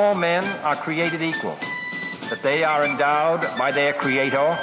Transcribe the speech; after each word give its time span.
All 0.00 0.14
men 0.14 0.44
are 0.64 0.76
created 0.76 1.20
equal, 1.20 1.58
that 2.30 2.40
they 2.42 2.64
are 2.64 2.86
endowed 2.86 3.42
by 3.58 3.70
their 3.70 3.92
Creator 3.92 4.58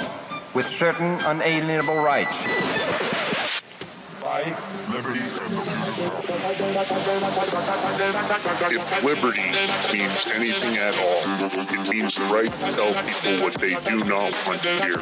with 0.52 0.66
certain 0.66 1.14
unalienable 1.20 2.02
rights. 2.02 2.34
Liberty, 4.48 5.20
If 8.70 9.04
liberty 9.04 9.44
means 9.92 10.26
anything 10.34 10.78
at 10.78 10.96
all, 10.96 11.20
it 11.60 11.90
means 11.90 12.14
the 12.16 12.24
right 12.32 12.48
to 12.48 12.60
tell 12.72 12.94
people 13.04 13.44
what 13.44 13.54
they 13.60 13.74
do 13.84 13.98
not 14.08 14.32
want 14.46 14.62
to 14.62 14.72
hear. 14.80 14.96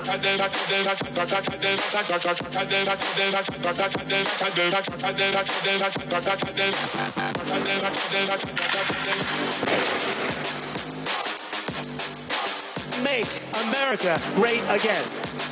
Make 13.05 13.31
America 13.69 14.21
great 14.35 14.65
again. 14.69 15.46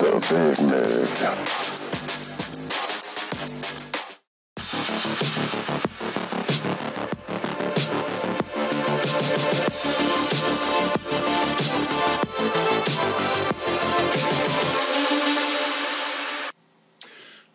The. 0.00 1.60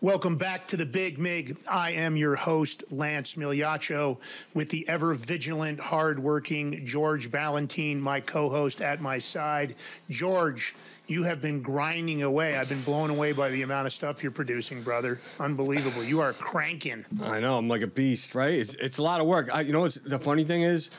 Welcome 0.06 0.36
back 0.36 0.68
to 0.68 0.76
the 0.76 0.86
Big 0.86 1.18
Mig. 1.18 1.56
I 1.68 1.90
am 1.90 2.16
your 2.16 2.36
host, 2.36 2.84
Lance 2.92 3.34
Migliaccio, 3.34 4.18
with 4.54 4.68
the 4.70 4.88
ever 4.88 5.14
vigilant, 5.14 5.80
hardworking 5.80 6.86
George 6.86 7.28
Valentine, 7.28 8.00
my 8.00 8.20
co 8.20 8.48
host 8.48 8.80
at 8.80 9.00
my 9.00 9.18
side. 9.18 9.74
George, 10.08 10.76
you 11.06 11.22
have 11.22 11.40
been 11.40 11.62
grinding 11.62 12.22
away. 12.22 12.56
I've 12.56 12.68
been 12.68 12.82
blown 12.82 13.10
away 13.10 13.32
by 13.32 13.50
the 13.50 13.62
amount 13.62 13.86
of 13.86 13.92
stuff 13.92 14.22
you're 14.22 14.32
producing, 14.32 14.82
brother. 14.82 15.20
Unbelievable. 15.38 16.02
You 16.02 16.20
are 16.20 16.32
cranking. 16.32 17.04
I 17.22 17.40
know 17.40 17.56
I'm 17.56 17.68
like 17.68 17.82
a 17.82 17.86
beast, 17.86 18.34
right? 18.34 18.54
It's 18.54 18.74
it's 18.74 18.98
a 18.98 19.02
lot 19.02 19.20
of 19.20 19.26
work. 19.26 19.48
I, 19.54 19.60
you 19.60 19.72
know, 19.72 19.82
what's 19.82 19.96
the 19.96 20.18
funny 20.18 20.44
thing 20.44 20.62
is, 20.62 20.90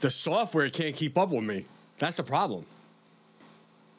the 0.00 0.10
software 0.10 0.68
can't 0.70 0.94
keep 0.94 1.16
up 1.16 1.30
with 1.30 1.44
me. 1.44 1.66
That's 1.98 2.16
the 2.16 2.22
problem. 2.22 2.66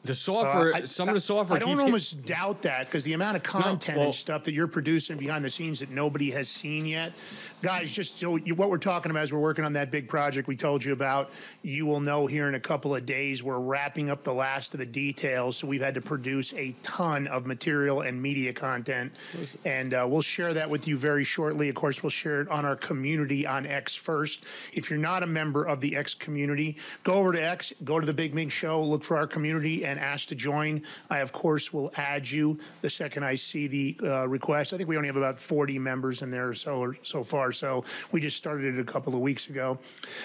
The 0.02 0.14
software, 0.14 0.74
Uh, 0.74 0.78
I- 0.78 0.84
some 0.84 1.08
of 1.10 1.14
the 1.14 1.20
software. 1.20 1.56
I 1.56 1.60
don't 1.60 1.78
almost 1.78 2.24
doubt 2.24 2.62
that 2.62 2.86
because 2.86 3.04
the 3.04 3.12
amount 3.12 3.36
of 3.36 3.42
content 3.42 3.98
well- 3.98 4.06
and 4.06 4.14
stuff 4.14 4.44
that 4.44 4.54
you're 4.54 4.66
producing 4.66 5.18
behind 5.18 5.44
the 5.44 5.50
scenes 5.50 5.80
that 5.80 5.90
nobody 5.90 6.30
has 6.30 6.48
seen 6.48 6.86
yet, 6.86 7.12
guys. 7.60 7.90
Just 7.90 8.18
so 8.18 8.36
you, 8.36 8.54
what 8.54 8.70
we're 8.70 8.78
talking 8.78 9.10
about 9.10 9.24
is 9.24 9.32
we're 9.32 9.38
working 9.40 9.64
on 9.66 9.74
that 9.74 9.90
big 9.90 10.08
project 10.08 10.48
we 10.48 10.56
told 10.56 10.82
you 10.82 10.94
about. 10.94 11.30
You 11.62 11.84
will 11.84 12.00
know 12.00 12.26
here 12.26 12.48
in 12.48 12.54
a 12.54 12.60
couple 12.60 12.94
of 12.94 13.04
days. 13.04 13.42
We're 13.42 13.58
wrapping 13.58 14.08
up 14.10 14.24
the 14.24 14.32
last 14.32 14.72
of 14.72 14.80
the 14.80 14.86
details, 14.86 15.58
so 15.58 15.66
we've 15.66 15.82
had 15.82 15.94
to 15.96 16.00
produce 16.00 16.54
a 16.54 16.74
ton 16.82 17.26
of 17.26 17.44
material 17.44 18.00
and 18.00 18.22
media 18.22 18.54
content, 18.54 19.12
and 19.66 19.92
uh, 19.92 20.06
we'll 20.08 20.22
share 20.22 20.54
that 20.54 20.70
with 20.70 20.88
you 20.88 20.96
very 20.96 21.24
shortly. 21.24 21.68
Of 21.68 21.74
course, 21.74 22.02
we'll 22.02 22.08
share 22.08 22.40
it 22.40 22.48
on 22.48 22.64
our 22.64 22.76
community 22.76 23.46
on 23.46 23.66
X 23.66 23.96
first. 23.96 24.44
If 24.72 24.88
you're 24.88 24.98
not 24.98 25.22
a 25.22 25.26
member 25.26 25.62
of 25.64 25.82
the 25.82 25.94
X 25.94 26.14
community, 26.14 26.78
go 27.04 27.14
over 27.14 27.32
to 27.32 27.42
X, 27.46 27.74
go 27.84 28.00
to 28.00 28.06
the 28.06 28.14
Big 28.14 28.32
Mig 28.32 28.50
Show, 28.50 28.82
look 28.82 29.04
for 29.04 29.18
our 29.18 29.26
community, 29.26 29.84
and 29.90 30.00
ask 30.00 30.28
to 30.28 30.34
join. 30.34 30.82
I, 31.08 31.18
of 31.18 31.32
course, 31.32 31.72
will 31.72 31.92
add 31.96 32.28
you 32.28 32.58
the 32.80 32.90
second 32.90 33.24
I 33.24 33.34
see 33.34 33.66
the 33.66 34.00
uh, 34.02 34.28
request. 34.28 34.72
I 34.72 34.76
think 34.76 34.88
we 34.88 34.96
only 34.96 35.08
have 35.08 35.16
about 35.16 35.38
40 35.38 35.78
members 35.78 36.22
in 36.22 36.30
there 36.30 36.54
so 36.54 36.92
so 37.02 37.24
far. 37.24 37.52
So 37.52 37.84
we 38.12 38.20
just 38.20 38.36
started 38.36 38.74
it 38.74 38.80
a 38.80 38.84
couple 38.84 39.14
of 39.14 39.20
weeks 39.20 39.48
ago. 39.48 39.78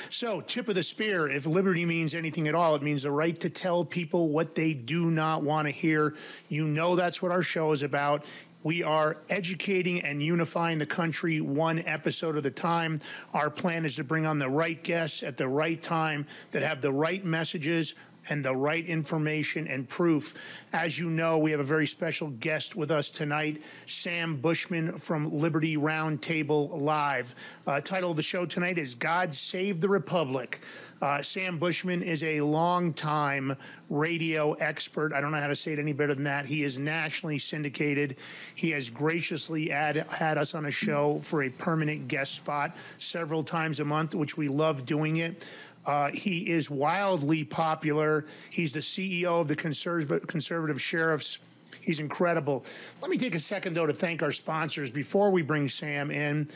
So, 0.09 0.41
tip 0.41 0.69
of 0.69 0.75
the 0.75 0.83
spear 0.83 1.29
if 1.29 1.45
liberty 1.45 1.85
means 1.85 2.13
anything 2.13 2.47
at 2.47 2.55
all, 2.55 2.75
it 2.75 2.81
means 2.81 3.03
the 3.03 3.11
right 3.11 3.37
to 3.39 3.49
tell 3.49 3.83
people 3.83 4.29
what 4.29 4.55
they 4.55 4.73
do 4.73 5.11
not 5.11 5.43
want 5.43 5.67
to 5.67 5.71
hear. 5.71 6.15
You 6.47 6.67
know 6.67 6.95
that's 6.95 7.21
what 7.21 7.31
our 7.31 7.41
show 7.41 7.71
is 7.71 7.81
about. 7.81 8.25
We 8.65 8.81
are 8.81 9.17
educating 9.29 10.01
and 10.01 10.23
unifying 10.23 10.79
the 10.79 10.87
country 10.87 11.39
one 11.39 11.83
episode 11.85 12.35
at 12.35 12.47
a 12.47 12.51
time. 12.51 12.99
Our 13.31 13.51
plan 13.51 13.85
is 13.85 13.95
to 13.97 14.03
bring 14.03 14.25
on 14.25 14.39
the 14.39 14.49
right 14.49 14.83
guests 14.83 15.21
at 15.21 15.37
the 15.37 15.47
right 15.47 15.81
time 15.81 16.25
that 16.49 16.63
have 16.63 16.81
the 16.81 16.91
right 16.91 17.23
messages 17.23 17.93
and 18.29 18.43
the 18.43 18.55
right 18.55 18.85
information 18.85 19.67
and 19.67 19.87
proof. 19.87 20.33
As 20.73 20.97
you 20.97 21.09
know, 21.09 21.37
we 21.37 21.51
have 21.51 21.59
a 21.59 21.63
very 21.63 21.87
special 21.87 22.29
guest 22.29 22.75
with 22.75 22.91
us 22.91 23.09
tonight, 23.09 23.61
Sam 23.87 24.37
Bushman 24.37 24.97
from 24.97 25.31
Liberty 25.37 25.77
Roundtable 25.77 26.81
Live. 26.81 27.35
Uh, 27.67 27.81
title 27.81 28.11
of 28.11 28.17
the 28.17 28.23
show 28.23 28.45
tonight 28.45 28.77
is 28.77 28.95
God 28.95 29.33
Save 29.33 29.81
the 29.81 29.89
Republic. 29.89 30.61
Uh, 31.01 31.21
Sam 31.21 31.59
Bushman 31.59 32.01
is 32.01 32.23
a 32.23 32.41
longtime 32.41 33.57
radio 33.89 34.53
expert. 34.53 35.13
I 35.13 35.21
don't 35.21 35.31
know 35.31 35.39
how 35.39 35.47
to 35.47 35.55
say 35.55 35.73
it 35.73 35.79
any 35.79 35.93
better 35.93 36.15
than 36.15 36.23
that. 36.23 36.45
He 36.45 36.63
is 36.63 36.79
nationally 36.79 37.37
syndicated. 37.37 38.15
He 38.55 38.71
has 38.71 38.89
graciously 38.89 39.71
add, 39.71 39.97
had 40.09 40.37
us 40.37 40.55
on 40.55 40.65
a 40.65 40.71
show 40.71 41.19
for 41.23 41.43
a 41.43 41.49
permanent 41.49 42.07
guest 42.07 42.33
spot 42.35 42.75
several 42.97 43.43
times 43.43 43.79
a 43.79 43.85
month, 43.85 44.15
which 44.15 44.37
we 44.37 44.47
love 44.47 44.85
doing 44.85 45.17
it. 45.17 45.45
Uh, 45.85 46.09
he 46.11 46.49
is 46.49 46.69
wildly 46.69 47.43
popular. 47.43 48.25
He's 48.49 48.73
the 48.73 48.79
CEO 48.79 49.41
of 49.41 49.47
the 49.47 49.55
Conserv- 49.55 50.27
Conservative 50.27 50.81
Sheriffs. 50.81 51.37
He's 51.81 51.99
incredible. 51.99 52.65
Let 53.01 53.11
me 53.11 53.17
take 53.17 53.35
a 53.35 53.39
second, 53.39 53.75
though, 53.75 53.85
to 53.85 53.93
thank 53.93 54.23
our 54.23 54.31
sponsors 54.31 54.89
before 54.89 55.29
we 55.29 55.43
bring 55.43 55.69
Sam 55.69 56.09
in. 56.09 56.49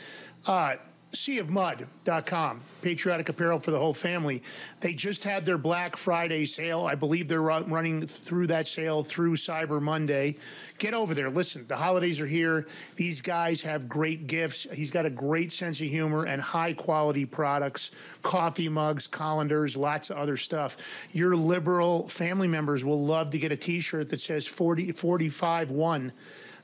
Uh, 0.46 0.76
seaofmud.com, 1.12 2.60
patriotic 2.82 3.28
apparel 3.28 3.58
for 3.58 3.72
the 3.72 3.78
whole 3.78 3.94
family. 3.94 4.42
They 4.80 4.92
just 4.92 5.24
had 5.24 5.44
their 5.44 5.58
Black 5.58 5.96
Friday 5.96 6.44
sale. 6.44 6.86
I 6.86 6.94
believe 6.94 7.26
they're 7.26 7.42
run- 7.42 7.68
running 7.68 8.06
through 8.06 8.46
that 8.48 8.68
sale 8.68 9.02
through 9.02 9.36
Cyber 9.36 9.82
Monday. 9.82 10.36
Get 10.78 10.94
over 10.94 11.14
there. 11.14 11.28
Listen, 11.28 11.66
the 11.66 11.76
holidays 11.76 12.20
are 12.20 12.26
here. 12.26 12.66
These 12.96 13.20
guys 13.20 13.60
have 13.62 13.88
great 13.88 14.28
gifts. 14.28 14.66
He's 14.72 14.90
got 14.90 15.04
a 15.04 15.10
great 15.10 15.50
sense 15.50 15.80
of 15.80 15.88
humor 15.88 16.24
and 16.24 16.40
high 16.40 16.74
quality 16.74 17.26
products, 17.26 17.90
coffee 18.22 18.68
mugs, 18.68 19.06
colanders, 19.06 19.76
lots 19.76 20.10
of 20.10 20.16
other 20.16 20.36
stuff. 20.36 20.76
Your 21.10 21.34
liberal 21.36 22.08
family 22.08 22.48
members 22.48 22.84
will 22.84 23.04
love 23.04 23.30
to 23.30 23.38
get 23.38 23.50
a 23.50 23.56
t 23.56 23.80
shirt 23.80 24.10
that 24.10 24.20
says 24.20 24.46
40, 24.46 24.92
45 24.92 25.70
1 25.70 26.12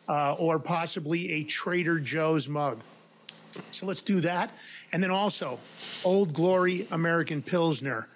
uh, 0.08 0.34
or 0.34 0.58
possibly 0.60 1.32
a 1.32 1.44
Trader 1.44 1.98
Joe's 1.98 2.48
mug. 2.48 2.80
So 3.70 3.86
let's 3.86 4.02
do 4.02 4.20
that. 4.22 4.50
And 4.92 5.02
then 5.02 5.10
also, 5.10 5.58
Old 6.04 6.32
Glory 6.32 6.86
American 6.90 7.42
Pilsner. 7.42 8.08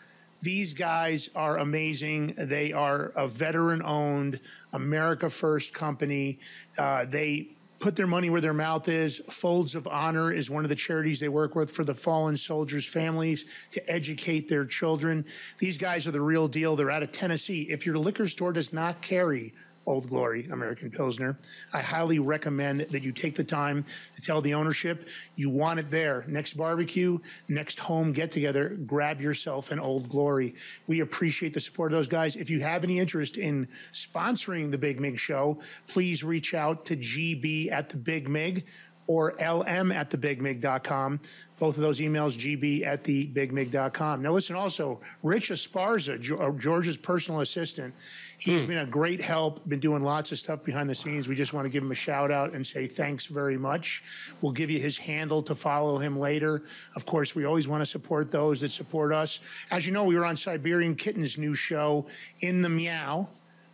These 0.43 0.73
guys 0.73 1.29
are 1.35 1.59
amazing. 1.59 2.35
They 2.39 2.73
are 2.73 3.13
a 3.15 3.29
veteran 3.29 3.83
owned, 3.85 4.41
America 4.73 5.29
First 5.29 5.75
company. 5.75 6.39
Uh, 6.79 7.05
they 7.05 7.49
put 7.79 7.97
their 7.97 8.07
money 8.07 8.31
where 8.31 8.41
their 8.41 8.55
mouth 8.55 8.89
is. 8.89 9.21
Folds 9.31 9.75
of 9.75 9.87
Honor 9.87 10.33
is 10.33 10.51
one 10.51 10.65
of 10.65 10.69
the 10.69 10.77
charities 10.77 11.19
they 11.19 11.29
work 11.29 11.55
with 11.55 11.71
for 11.71 11.83
the 11.83 11.95
fallen 11.95 12.37
soldiers' 12.37 12.87
families 12.87 13.47
to 13.73 13.91
educate 13.91 14.49
their 14.49 14.65
children. 14.65 15.25
These 15.59 15.79
guys 15.79 16.07
are 16.07 16.11
the 16.11 16.21
real 16.21 16.47
deal. 16.47 16.77
They're 16.77 16.91
out 16.91 17.03
of 17.03 17.11
Tennessee. 17.11 17.67
If 17.71 17.85
your 17.85 17.99
liquor 17.99 18.29
store 18.29 18.53
does 18.53 18.73
not 18.73 19.01
carry 19.01 19.55
Old 19.87 20.09
Glory 20.09 20.47
American 20.51 20.91
Pilsner. 20.91 21.39
I 21.73 21.81
highly 21.81 22.19
recommend 22.19 22.81
that 22.81 23.03
you 23.03 23.13
take 23.13 23.37
the 23.37 23.45
time 23.45 23.85
to 24.15 24.21
tell 24.23 24.41
the 24.41 24.55
ownership 24.55 25.09
you 25.37 25.51
want 25.51 25.81
it 25.81 25.91
there. 25.91 26.25
Next 26.29 26.55
barbecue, 26.55 27.19
next 27.49 27.81
home 27.81 28.13
get 28.13 28.31
together, 28.31 28.69
grab 28.87 29.21
yourself 29.21 29.71
an 29.71 29.81
Old 29.81 30.09
Glory. 30.09 30.55
We 30.87 31.01
appreciate 31.01 31.55
the 31.55 31.61
support 31.61 31.93
of 31.93 31.99
those 31.99 32.09
guys. 32.09 32.37
If 32.37 32.51
you 32.51 32.61
have 32.61 32.85
any 32.85 32.99
interest 32.99 33.37
in 33.37 33.69
sponsoring 33.93 34.71
the 34.71 34.79
Big 34.79 35.01
Mig 35.01 35.19
Show, 35.19 35.61
please 35.89 36.23
reach 36.23 36.55
out 36.55 36.87
to 36.87 36.97
GB 36.97 37.73
at 37.73 37.89
the 37.89 37.97
Big 37.97 38.29
Mig 38.29 38.67
or 39.11 39.33
lm 39.41 39.93
at 39.93 40.09
thebigmig.com. 40.09 41.19
Both 41.59 41.75
of 41.75 41.83
those 41.83 41.99
emails, 41.99 42.39
gb 42.39 42.87
at 42.87 43.03
thebigmig.com. 43.03 44.23
Now, 44.23 44.31
listen, 44.31 44.55
also, 44.55 45.01
Rich 45.25 45.51
Esparza, 45.51 46.15
uh, 46.41 46.57
George's 46.57 46.97
personal 46.97 47.41
assistant, 47.41 47.93
he's 48.39 48.63
been 48.63 48.79
a 48.79 48.87
great 48.87 49.21
help, 49.21 49.69
been 49.69 49.81
doing 49.81 50.05
lots 50.05 50.31
of 50.31 50.39
stuff 50.39 50.63
behind 50.63 50.89
the 50.89 50.95
scenes. 50.95 51.27
We 51.27 51.35
just 51.35 51.53
want 51.53 51.65
to 51.65 51.71
give 51.71 51.83
him 51.83 51.91
a 51.91 51.97
shout 51.97 52.31
out 52.31 52.55
and 52.55 52.65
say 52.65 52.87
thanks 52.87 53.27
very 53.27 53.59
much. 53.59 54.05
We'll 54.43 54.53
give 54.53 54.71
you 54.71 54.79
his 54.79 54.97
handle 54.97 55.43
to 55.43 55.57
follow 55.57 55.99
him 55.99 56.17
later. 56.17 56.63
Of 56.95 57.05
course, 57.05 57.35
we 57.35 57.45
always 57.45 57.67
want 57.67 57.83
to 57.83 57.87
support 57.87 58.31
those 58.31 58.61
that 58.61 58.71
support 58.71 59.13
us. 59.13 59.41
As 59.73 59.87
you 59.87 59.93
know, 59.93 60.05
we 60.05 60.15
were 60.15 60.25
on 60.25 60.37
Siberian 60.37 60.95
Kitten's 60.95 61.37
new 61.37 61.55
show, 61.55 62.07
In 62.43 62.63
the 62.63 62.69
Meow. 62.69 63.27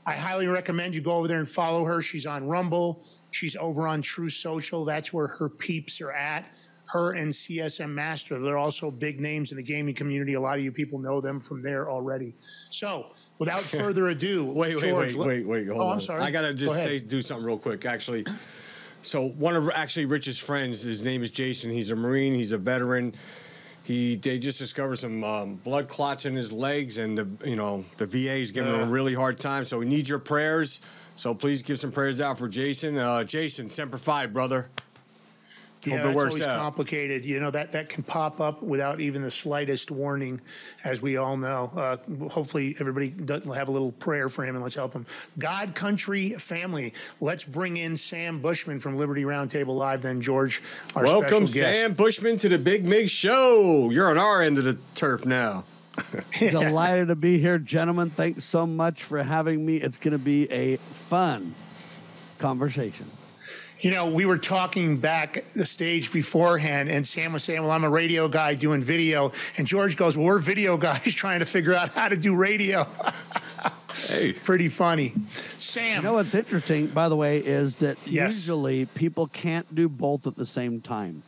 I 0.07 0.13
highly 0.13 0.47
recommend 0.47 0.95
you 0.95 1.01
go 1.01 1.13
over 1.13 1.27
there 1.27 1.41
and 1.41 1.49
follow 1.49 1.85
her. 1.85 2.01
She's 2.01 2.27
on 2.27 2.47
Rumble. 2.47 3.05
She's 3.33 3.57
over 3.57 3.89
on 3.89 4.03
Truth 4.03 4.35
Social. 4.35 4.85
That's 4.85 5.13
where 5.13 5.27
her 5.27 5.49
peeps 5.49 6.01
are 6.01 6.13
at. 6.13 6.47
Her 6.87 7.15
and 7.15 7.33
CSM 7.33 7.91
Master. 7.91 8.41
They're 8.41 8.57
also 8.57 8.93
big 8.93 9.19
names 9.21 9.51
in 9.51 9.57
the 9.57 9.63
gaming 9.65 9.97
community. 9.97 10.35
A 10.35 10.41
lot 10.41 10.59
of 10.59 10.63
you 10.65 10.71
people 10.71 11.01
know 11.01 11.21
them 11.21 11.41
from 11.41 11.61
there 11.61 11.91
already. 11.91 12.35
So, 12.71 13.07
without 13.41 13.61
further 13.63 14.07
ado, 14.07 14.45
Wait, 14.45 14.77
wait, 14.77 14.85
George, 14.85 15.15
wait, 15.15 15.17
let- 15.17 15.27
wait, 15.27 15.47
wait. 15.47 15.67
Hold 15.67 15.81
oh, 15.81 15.87
on. 15.87 15.93
I'm 15.95 16.01
sorry. 16.01 16.23
I 16.23 16.31
gotta 16.31 16.55
just 16.55 16.73
ahead. 16.73 16.87
say, 16.87 16.99
do 17.01 17.21
something 17.21 17.45
real 17.45 17.59
quick. 17.59 17.85
Actually, 17.85 18.25
so 19.03 19.31
one 19.31 19.57
of 19.57 19.69
actually 19.75 20.05
Rich's 20.05 20.39
friends, 20.39 20.83
his 20.83 21.03
name 21.03 21.25
is 21.25 21.33
Jason. 21.33 21.73
He's 21.73 21.91
a 21.91 21.97
Marine. 21.97 22.33
He's 22.33 22.53
a 22.53 22.59
veteran. 22.59 23.17
He 23.87 24.17
they 24.17 24.39
just 24.41 24.59
discovered 24.59 24.97
some 24.97 25.23
um, 25.23 25.55
blood 25.55 25.87
clots 25.87 26.27
in 26.27 26.35
his 26.35 26.51
legs, 26.53 26.99
and 26.99 27.17
the 27.17 27.29
you 27.49 27.55
know 27.55 27.85
the 27.99 28.07
VA 28.07 28.35
is 28.35 28.51
giving 28.51 28.75
him 28.75 28.81
Uh. 28.81 28.85
a 28.85 28.89
really 28.89 29.15
hard 29.15 29.39
time. 29.39 29.65
So 29.65 29.79
we 29.79 29.87
need 29.87 30.09
your 30.09 30.19
prayers. 30.19 30.81
So 31.17 31.35
please 31.35 31.63
give 31.63 31.79
some 31.79 31.93
prayers 31.93 32.21
out 32.21 32.37
for 32.37 32.49
Jason. 32.49 32.99
Uh, 32.99 33.23
Jason, 33.23 33.71
semper 33.71 33.97
fi, 33.97 34.27
brother. 34.27 34.69
Yeah, 35.87 35.99
Hope 35.99 36.07
it 36.07 36.09
it's 36.09 36.17
works 36.17 36.31
always 36.35 36.47
out. 36.47 36.59
complicated. 36.59 37.25
You 37.25 37.41
know 37.41 37.51
that 37.51 37.73
that 37.73 37.89
can 37.89 38.03
pop 38.03 38.41
up 38.41 38.63
without 38.63 39.01
even 39.01 39.23
the 39.23 39.31
slightest 39.31 39.91
warning, 39.91 40.41
as 40.85 41.01
we 41.01 41.17
all 41.17 41.37
know. 41.37 41.71
Uh, 41.77 41.97
hopefully, 42.29 42.77
everybody 42.81 43.09
does- 43.11 43.45
will 43.45 43.55
have 43.55 43.69
a 43.69 43.71
little 43.73 43.93
prayer 43.93 44.29
for 44.29 44.45
him 44.45 44.55
and 44.57 44.63
let's 44.63 44.75
help 44.75 44.93
him. 44.93 45.07
God, 45.39 45.75
country, 45.75 46.31
family. 46.33 46.93
Let's 47.21 47.45
bring 47.45 47.77
in 47.77 47.97
Sam 47.97 48.41
Bushman 48.41 48.81
from 48.81 48.97
Liberty 48.97 49.23
Roundtable 49.23 49.77
Live. 49.77 50.03
Then 50.03 50.21
George, 50.21 50.63
our 50.95 51.05
Welcome, 51.05 51.47
special 51.47 51.69
guest. 51.69 51.79
Sam 51.81 51.93
Bushman, 51.95 52.39
to 52.39 52.49
the 52.49 52.59
Big 52.59 52.85
Mig 52.85 53.09
Show. 53.11 53.91
You're 53.91 54.11
on 54.11 54.19
our 54.19 54.43
end 54.43 54.59
of 54.59 54.65
the 54.65 54.79
turf 54.95 55.25
now. 55.25 55.65
Delighted 56.39 57.09
to 57.09 57.17
be 57.17 57.39
here, 57.39 57.59
gentlemen. 57.59 58.11
Thanks 58.11 58.45
so 58.45 58.67
much 58.67 59.03
for 59.03 59.23
having 59.23 59.65
me. 59.65 59.77
It's 59.77 59.97
going 59.97 60.13
to 60.13 60.19
be 60.19 60.51
a 60.53 60.77
fun 60.77 61.55
conversation. 62.39 63.07
You 63.87 63.93
know, 63.93 64.07
we 64.09 64.27
were 64.27 64.37
talking 64.37 64.97
back 64.97 65.45
the 65.55 65.65
stage 65.65 66.11
beforehand, 66.11 66.89
and 66.89 67.07
Sam 67.07 67.33
was 67.33 67.45
saying, 67.45 67.63
"Well, 67.63 67.71
I'm 67.71 67.85
a 67.85 67.89
radio 67.89 68.27
guy 68.27 68.55
doing 68.55 68.83
video," 68.83 69.31
and 69.57 69.65
George 69.65 69.97
goes, 69.97 70.17
"Well, 70.17 70.27
we're 70.27 70.39
video 70.41 70.77
guys 70.89 71.15
trying 71.15 71.39
to 71.39 71.45
figure 71.45 71.73
out 71.73 71.91
how 71.91 72.09
to 72.09 72.17
do 72.17 72.35
radio." 72.35 72.89
Hey, 74.09 74.33
Pretty 74.33 74.69
funny. 74.69 75.15
Sam, 75.61 75.99
You 75.99 76.03
know 76.03 76.15
what's 76.15 76.35
interesting, 76.35 76.89
by 76.89 77.09
the 77.09 77.15
way, 77.15 77.39
is 77.39 77.77
that 77.77 77.97
Yes. 78.05 78.35
usually 78.35 78.87
people 78.87 79.29
can't 79.29 79.73
do 79.73 79.89
both 79.89 80.27
at 80.27 80.35
the 80.37 80.45
same 80.47 80.81
time. 80.81 81.23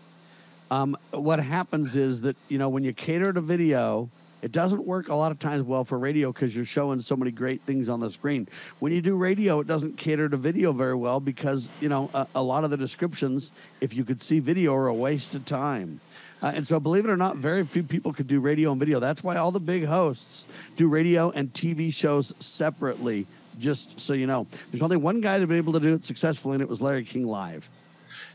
Um, 0.71 0.97
what 1.13 1.39
happens 1.39 1.95
is 1.95 2.23
that 2.23 2.37
you 2.49 2.59
know 2.59 2.69
when 2.69 2.83
you 2.83 2.93
cater 2.93 3.33
to 3.33 3.41
video, 3.41 4.11
it 4.43 4.53
doesn't 4.53 4.87
work 4.87 5.09
a 5.09 5.15
lot 5.15 5.33
of 5.33 5.39
times 5.39 5.63
well 5.63 5.85
for 5.85 5.99
radio 5.99 6.33
because 6.33 6.55
you're 6.55 6.65
showing 6.65 7.01
so 7.01 7.17
many 7.17 7.31
great 7.31 7.63
things 7.63 7.89
on 7.89 8.01
the 8.01 8.11
screen. 8.11 8.49
When 8.79 8.93
you 8.93 9.01
do 9.01 9.17
radio, 9.17 9.61
it 9.61 9.67
doesn't 9.67 9.97
cater 9.97 10.29
to 10.29 10.37
video 10.37 10.73
very 10.73 10.95
well 10.95 11.21
because 11.21 11.69
you 11.81 11.89
know 11.89 12.11
a, 12.15 12.27
a 12.37 12.43
lot 12.43 12.65
of 12.65 12.71
the 12.71 12.77
descriptions, 12.77 13.51
if 13.81 13.95
you 13.95 14.05
could 14.05 14.21
see 14.23 14.39
video, 14.39 14.75
are 14.75 14.87
a 14.87 14.95
waste 14.95 15.35
of 15.35 15.45
time. 15.45 16.01
Uh, 16.41 16.53
and 16.55 16.67
so, 16.67 16.79
believe 16.79 17.05
it 17.05 17.11
or 17.11 17.17
not, 17.17 17.37
very 17.37 17.65
few 17.65 17.83
people 17.83 18.13
could 18.13 18.29
do 18.29 18.41
radio 18.41 18.71
and 18.71 18.79
video. 18.79 19.01
That's 19.01 19.25
why 19.25 19.37
all 19.37 19.51
the 19.51 19.61
big 19.61 19.85
hosts 19.85 20.47
do 20.77 20.89
radio 20.89 21.31
and 21.31 21.53
TV 21.53 21.93
shows 21.93 22.35
separately. 22.39 23.27
Just 23.59 23.99
so 23.99 24.13
you 24.13 24.29
know, 24.29 24.47
there's 24.71 24.83
only 24.83 24.97
one 24.97 25.21
guy 25.21 25.39
that 25.39 25.47
been 25.49 25.57
able 25.57 25.73
to 25.73 25.81
do 25.81 25.95
it 25.95 26.05
successfully, 26.05 26.55
and 26.55 26.63
it 26.63 26.69
was 26.69 26.81
Larry 26.81 27.03
King 27.03 27.27
Live. 27.27 27.69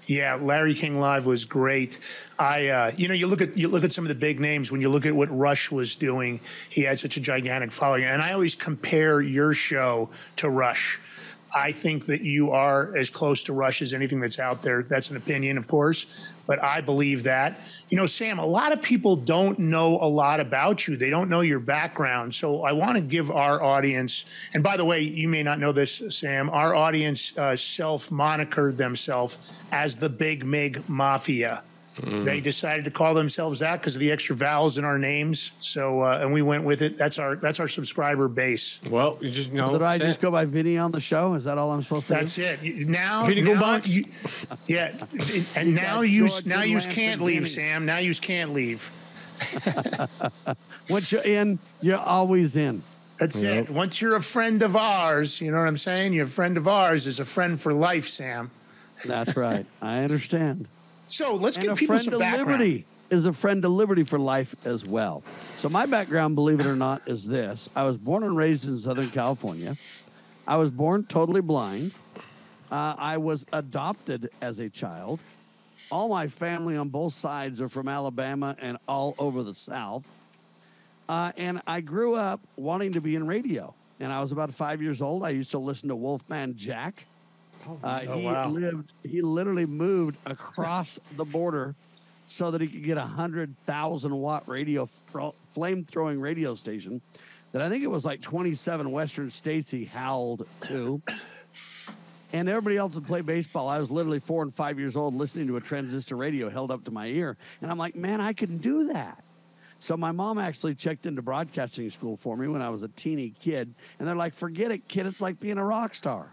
Yeah, 0.06 0.36
Larry 0.36 0.74
King 0.74 1.00
Live 1.00 1.26
was 1.26 1.46
great. 1.46 2.00
I, 2.38 2.68
uh, 2.68 2.92
you 2.98 3.08
know, 3.08 3.14
you 3.14 3.28
look 3.28 3.42
at 3.42 3.58
you 3.58 3.68
look 3.68 3.84
at 3.84 3.94
some 3.94 4.04
of 4.04 4.10
the 4.10 4.16
big 4.16 4.40
names. 4.40 4.72
When 4.72 4.82
you 4.82 4.90
look 4.90 5.06
at 5.06 5.16
what 5.16 5.36
Rush 5.36 5.72
was 5.72 5.96
doing, 5.96 6.42
he 6.70 6.82
had 6.82 7.00
such 7.00 7.16
a 7.16 7.20
gigantic 7.20 7.72
following. 7.72 8.04
And 8.04 8.22
I 8.22 8.32
always 8.32 8.56
compare 8.56 9.22
your 9.22 9.54
show 9.54 10.10
to 10.38 10.50
Rush. 10.50 11.00
I 11.56 11.72
think 11.72 12.08
that 12.08 12.22
you 12.22 12.52
are 12.52 12.96
as 12.98 13.10
close 13.10 13.44
to 13.44 13.54
Rush 13.54 13.82
as 13.82 13.94
anything 13.94 14.20
that's 14.20 14.40
out 14.40 14.64
there. 14.64 14.84
That's 14.84 15.10
an 15.10 15.18
opinion, 15.18 15.58
of 15.58 15.68
course, 15.68 16.06
but 16.48 16.64
I 16.64 16.82
believe 16.82 17.24
that. 17.24 17.62
You 17.90 17.98
know, 17.98 18.08
Sam, 18.08 18.40
a 18.40 18.46
lot 18.46 18.72
of 18.72 18.82
people 18.82 19.16
don't 19.16 19.60
know 19.60 20.00
a 20.02 20.08
lot 20.08 20.40
about 20.40 20.88
you. 20.88 20.98
They 20.98 21.10
don't 21.10 21.30
know 21.30 21.42
your 21.42 21.60
background. 21.60 22.34
So 22.34 22.64
I 22.64 22.72
want 22.72 22.96
to 22.96 23.02
give 23.02 23.30
our 23.30 23.62
audience, 23.62 24.26
and 24.54 24.64
by 24.64 24.78
the 24.78 24.86
way, 24.86 25.02
you 25.02 25.28
may 25.28 25.44
not 25.44 25.60
know 25.60 25.72
this, 25.72 26.02
Sam, 26.10 26.50
our 26.50 26.74
audience 26.74 27.38
uh, 27.38 27.56
self 27.56 28.10
monikered 28.10 28.78
themselves 28.78 29.38
as 29.72 29.98
the 29.98 30.10
Big 30.10 30.46
Mig 30.46 30.84
Mafia. 30.88 31.64
They 32.02 32.42
decided 32.42 32.86
to 32.86 32.92
call 32.92 33.14
themselves 33.14 33.60
that 33.60 33.80
because 33.80 33.94
of 33.96 34.00
the 34.00 34.12
extra 34.12 34.36
vowels 34.36 34.78
in 34.80 34.84
our 34.86 34.98
names. 34.98 35.52
So, 35.60 36.02
uh, 36.02 36.20
and 36.22 36.34
we 36.34 36.42
went 36.42 36.64
with 36.64 36.82
it. 36.82 36.98
That's 36.98 37.20
our 37.20 37.36
that's 37.36 37.60
our 37.60 37.68
subscriber 37.68 38.28
base. 38.28 38.80
well, 38.90 39.18
you 39.22 39.30
just 39.30 39.54
know. 39.54 39.72
Did 39.72 39.84
I 39.84 39.98
Sam- 39.98 40.08
just 40.08 40.20
go 40.20 40.32
by 40.32 40.46
Vinny 40.46 40.78
on 40.78 40.92
the 40.92 41.00
show? 41.00 41.36
Is 41.36 41.44
that 41.44 41.58
all 41.60 41.72
I'm 41.72 41.84
supposed 41.84 42.08
to 42.08 42.14
do? 42.14 42.20
That's 42.20 42.36
do? 42.36 42.42
it. 42.44 42.62
You- 42.64 42.86
Now, 42.86 43.26
Vinny 43.26 43.42
Go 43.44 43.54
now 43.54 43.80
you, 43.84 44.06
yeah, 44.66 44.98
and 45.56 45.76
now 45.76 46.02
you 46.02 46.30
George 46.30 46.46
now 46.46 46.64
you 46.64 46.80
can't 46.80 47.22
leave, 47.22 47.44
Vinny. 47.44 47.50
Sam. 47.50 47.86
Now 47.86 47.98
you 48.00 48.16
can't 48.16 48.54
leave. 48.54 48.92
Once 50.90 51.12
you're 51.12 51.22
in, 51.24 51.60
you're 51.82 52.00
always 52.00 52.56
in. 52.56 52.84
That's 53.20 53.42
it. 53.42 53.70
Once 53.70 54.02
you're 54.02 54.16
a 54.16 54.22
friend 54.22 54.62
of 54.64 54.76
ours, 54.76 55.40
you 55.40 55.52
know 55.52 55.60
what 55.60 55.68
I'm 55.68 55.78
saying. 55.78 56.14
You're 56.14 56.26
a 56.26 56.30
friend 56.30 56.58
of 56.58 56.68
ours 56.68 57.08
is 57.08 57.20
a 57.20 57.26
friend 57.26 57.60
for 57.62 57.72
life, 57.74 58.08
Sam. 58.10 58.52
That's 59.06 59.36
right. 59.38 59.66
I 59.82 60.00
understand. 60.00 60.68
So 61.14 61.36
let's 61.36 61.58
and 61.58 61.68
give 61.68 61.78
people 61.78 61.98
friend 61.98 62.12
some 62.12 62.20
background. 62.20 62.50
liberty 62.50 62.86
is 63.12 63.26
a 63.26 63.34
friend 63.34 63.64
of 63.64 63.70
liberty 63.70 64.02
for 64.02 64.18
life 64.18 64.56
as 64.66 64.84
well. 64.84 65.22
So 65.60 65.70
my 65.70 65.86
background, 65.86 66.34
believe 66.34 66.60
it 66.60 66.66
or 66.66 66.76
not, 66.76 67.08
is 67.08 67.28
this: 67.28 67.70
I 67.76 67.84
was 67.84 67.98
born 67.98 68.24
and 68.24 68.36
raised 68.36 68.68
in 68.68 68.80
Southern 68.80 69.12
California. 69.12 69.78
I 70.48 70.56
was 70.56 70.72
born 70.72 71.06
totally 71.06 71.42
blind. 71.42 71.94
Uh, 72.72 72.96
I 72.98 73.18
was 73.18 73.46
adopted 73.54 74.32
as 74.42 74.58
a 74.58 74.70
child. 74.70 75.20
All 75.92 76.10
my 76.10 76.28
family 76.28 76.76
on 76.76 76.90
both 76.90 77.14
sides 77.14 77.62
are 77.62 77.70
from 77.70 77.88
Alabama 77.88 78.56
and 78.60 78.80
all 78.88 79.14
over 79.20 79.44
the 79.44 79.54
South. 79.54 80.04
Uh, 81.08 81.32
and 81.38 81.62
I 81.68 81.82
grew 81.82 82.16
up 82.16 82.42
wanting 82.56 82.94
to 82.94 83.02
be 83.02 83.16
in 83.16 83.28
radio. 83.28 83.76
And 84.00 84.12
I 84.12 84.20
was 84.20 84.32
about 84.32 84.52
five 84.52 84.82
years 84.82 85.00
old. 85.00 85.24
I 85.24 85.30
used 85.30 85.52
to 85.52 85.60
listen 85.60 85.90
to 85.90 85.96
Wolfman 85.96 86.58
Jack. 86.58 87.06
Uh, 87.84 88.00
Oh, 88.08 88.18
he 88.18 88.26
wow. 88.26 88.50
lived. 88.50 88.94
He 89.04 89.22
literally 89.22 89.66
moved 89.66 90.18
across 90.26 91.00
the 91.16 91.26
border 91.26 91.76
so 92.28 92.52
that 92.52 92.62
he 92.62 92.68
could 92.68 92.84
get 92.84 92.98
a 92.98 93.06
hundred 93.06 93.56
thousand 93.66 94.16
watt 94.16 94.48
radio 94.48 94.88
flame 95.54 95.84
throwing 95.86 96.20
radio 96.20 96.56
station 96.56 97.02
that 97.52 97.62
I 97.62 97.70
think 97.70 97.84
it 97.84 97.90
was 97.92 98.04
like 98.06 98.22
twenty 98.22 98.56
seven 98.56 98.92
Western 98.92 99.30
states 99.32 99.70
he 99.72 99.86
howled 99.86 100.48
to. 100.62 101.02
And 102.32 102.50
everybody 102.50 102.78
else 102.78 102.96
would 102.96 103.06
play 103.06 103.22
baseball. 103.22 103.68
I 103.68 103.78
was 103.78 103.92
literally 103.92 104.20
four 104.20 104.42
and 104.42 104.54
five 104.54 104.80
years 104.80 104.96
old 104.96 105.14
listening 105.14 105.46
to 105.48 105.58
a 105.58 105.62
transistor 105.62 106.16
radio 106.16 106.50
held 106.50 106.72
up 106.72 106.84
to 106.86 106.92
my 106.92 107.06
ear. 107.06 107.38
And 107.62 107.70
I'm 107.70 107.78
like, 107.78 107.96
man, 107.96 108.20
I 108.22 108.34
can 108.34 108.58
do 108.58 108.86
that. 108.88 109.24
So 109.80 109.96
my 109.98 110.12
mom 110.12 110.40
actually 110.40 110.74
checked 110.74 111.06
into 111.06 111.22
broadcasting 111.22 111.92
school 111.92 112.18
for 112.18 112.36
me 112.36 112.48
when 112.48 112.62
I 112.64 112.70
was 112.72 112.82
a 112.82 112.88
teeny 112.88 113.34
kid. 113.40 113.76
And 114.00 114.08
they're 114.08 114.16
like, 114.16 114.34
forget 114.34 114.72
it, 114.72 114.88
kid. 114.88 115.06
It's 115.06 115.22
like 115.22 115.40
being 115.40 115.60
a 115.60 115.64
rock 115.66 115.94
star. 115.94 116.32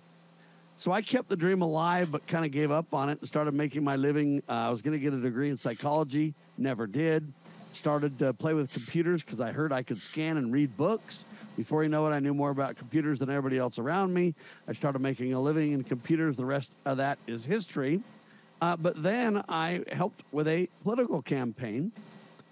So 0.81 0.93
I 0.93 1.03
kept 1.03 1.29
the 1.29 1.37
dream 1.37 1.61
alive, 1.61 2.11
but 2.11 2.27
kind 2.27 2.43
of 2.43 2.53
gave 2.53 2.71
up 2.71 2.95
on 2.95 3.11
it 3.11 3.19
and 3.19 3.29
started 3.29 3.53
making 3.53 3.85
my 3.85 3.97
living. 3.97 4.43
Uh, 4.49 4.53
I 4.53 4.71
was 4.71 4.81
going 4.81 4.99
to 4.99 4.99
get 4.99 5.13
a 5.13 5.21
degree 5.21 5.51
in 5.51 5.59
psychology, 5.59 6.33
never 6.57 6.87
did. 6.87 7.35
Started 7.73 8.19
to 8.21 8.33
play 8.33 8.55
with 8.55 8.73
computers 8.73 9.23
because 9.23 9.43
I 9.43 9.53
heard 9.53 9.75
I 9.75 9.83
could 9.83 10.01
scan 10.01 10.39
and 10.39 10.51
read 10.51 10.75
books. 10.79 11.27
Before 11.55 11.83
you 11.83 11.91
know 11.91 12.07
it, 12.07 12.15
I 12.15 12.19
knew 12.19 12.33
more 12.33 12.49
about 12.49 12.79
computers 12.79 13.19
than 13.19 13.29
everybody 13.29 13.59
else 13.59 13.79
around 13.79 14.15
me. 14.15 14.35
I 14.67 14.73
started 14.73 15.01
making 15.01 15.35
a 15.35 15.39
living 15.39 15.73
in 15.73 15.85
computers. 15.85 16.39
The 16.39 16.47
rest 16.47 16.75
of 16.87 16.97
that 16.97 17.19
is 17.27 17.45
history. 17.45 18.01
Uh, 18.63 18.79
but 18.79 19.03
then 19.03 19.45
I 19.51 19.85
helped 19.93 20.23
with 20.33 20.49
a 20.49 20.67
political 20.83 21.21
campaign. 21.21 21.93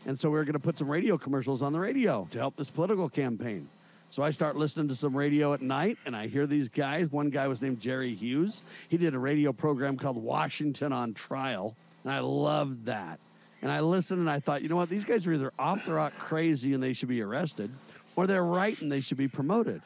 And 0.04 0.20
so 0.20 0.28
we 0.28 0.36
were 0.36 0.44
going 0.44 0.52
to 0.52 0.58
put 0.58 0.76
some 0.76 0.90
radio 0.90 1.16
commercials 1.16 1.62
on 1.62 1.72
the 1.72 1.80
radio 1.80 2.28
to 2.32 2.38
help 2.38 2.56
this 2.56 2.68
political 2.68 3.08
campaign. 3.08 3.70
So 4.10 4.22
I 4.22 4.30
start 4.30 4.56
listening 4.56 4.88
to 4.88 4.94
some 4.94 5.14
radio 5.16 5.52
at 5.52 5.60
night 5.60 5.98
and 6.06 6.16
I 6.16 6.28
hear 6.28 6.46
these 6.46 6.68
guys. 6.68 7.10
One 7.10 7.28
guy 7.28 7.46
was 7.46 7.60
named 7.60 7.80
Jerry 7.80 8.14
Hughes. 8.14 8.64
He 8.88 8.96
did 8.96 9.14
a 9.14 9.18
radio 9.18 9.52
program 9.52 9.98
called 9.98 10.16
Washington 10.16 10.92
on 10.92 11.12
Trial. 11.12 11.76
And 12.04 12.12
I 12.12 12.20
loved 12.20 12.86
that. 12.86 13.20
And 13.60 13.70
I 13.70 13.80
listened 13.80 14.20
and 14.20 14.30
I 14.30 14.40
thought, 14.40 14.62
you 14.62 14.68
know 14.68 14.76
what? 14.76 14.88
These 14.88 15.04
guys 15.04 15.26
are 15.26 15.32
either 15.32 15.52
off 15.58 15.84
the 15.84 15.92
rock 15.92 16.14
crazy 16.18 16.72
and 16.72 16.82
they 16.82 16.92
should 16.92 17.08
be 17.08 17.20
arrested, 17.20 17.70
or 18.16 18.26
they're 18.26 18.44
right 18.44 18.80
and 18.80 18.90
they 18.90 19.00
should 19.00 19.18
be 19.18 19.28
promoted. 19.28 19.82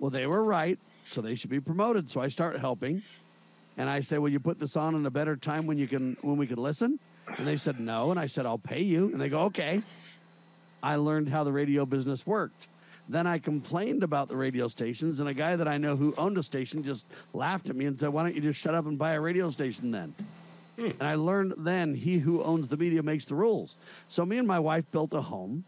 Well, 0.00 0.10
they 0.10 0.26
were 0.26 0.42
right, 0.42 0.78
so 1.04 1.20
they 1.20 1.36
should 1.36 1.50
be 1.50 1.60
promoted. 1.60 2.10
So 2.10 2.20
I 2.20 2.28
start 2.28 2.58
helping. 2.58 3.02
And 3.76 3.88
I 3.88 4.00
say, 4.00 4.18
Will 4.18 4.28
you 4.28 4.40
put 4.40 4.58
this 4.58 4.76
on 4.76 4.94
in 4.96 5.06
a 5.06 5.10
better 5.10 5.36
time 5.36 5.66
when 5.66 5.78
you 5.78 5.86
can 5.86 6.16
when 6.20 6.36
we 6.36 6.46
can 6.46 6.58
listen? 6.58 6.98
And 7.38 7.46
they 7.46 7.56
said 7.56 7.78
no. 7.78 8.10
And 8.10 8.18
I 8.18 8.26
said, 8.26 8.44
I'll 8.44 8.58
pay 8.58 8.82
you. 8.82 9.12
And 9.12 9.20
they 9.20 9.28
go, 9.28 9.42
Okay. 9.42 9.82
I 10.82 10.96
learned 10.96 11.28
how 11.28 11.44
the 11.44 11.52
radio 11.52 11.86
business 11.86 12.26
worked. 12.26 12.66
Then 13.08 13.26
I 13.26 13.38
complained 13.38 14.02
about 14.02 14.28
the 14.28 14.36
radio 14.36 14.68
stations, 14.68 15.20
and 15.20 15.28
a 15.28 15.34
guy 15.34 15.56
that 15.56 15.68
I 15.68 15.76
know 15.76 15.96
who 15.96 16.14
owned 16.16 16.38
a 16.38 16.42
station 16.42 16.82
just 16.82 17.06
laughed 17.32 17.68
at 17.68 17.76
me 17.76 17.86
and 17.86 17.98
said, 17.98 18.10
Why 18.10 18.22
don't 18.22 18.34
you 18.34 18.40
just 18.40 18.60
shut 18.60 18.74
up 18.74 18.86
and 18.86 18.98
buy 18.98 19.12
a 19.12 19.20
radio 19.20 19.50
station 19.50 19.90
then? 19.90 20.14
And 20.78 21.02
I 21.02 21.16
learned 21.16 21.54
then 21.58 21.94
he 21.94 22.18
who 22.18 22.42
owns 22.42 22.68
the 22.68 22.76
media 22.76 23.02
makes 23.02 23.26
the 23.26 23.34
rules. 23.34 23.76
So 24.08 24.24
me 24.24 24.38
and 24.38 24.48
my 24.48 24.58
wife 24.58 24.84
built 24.90 25.12
a 25.12 25.20
home, 25.20 25.64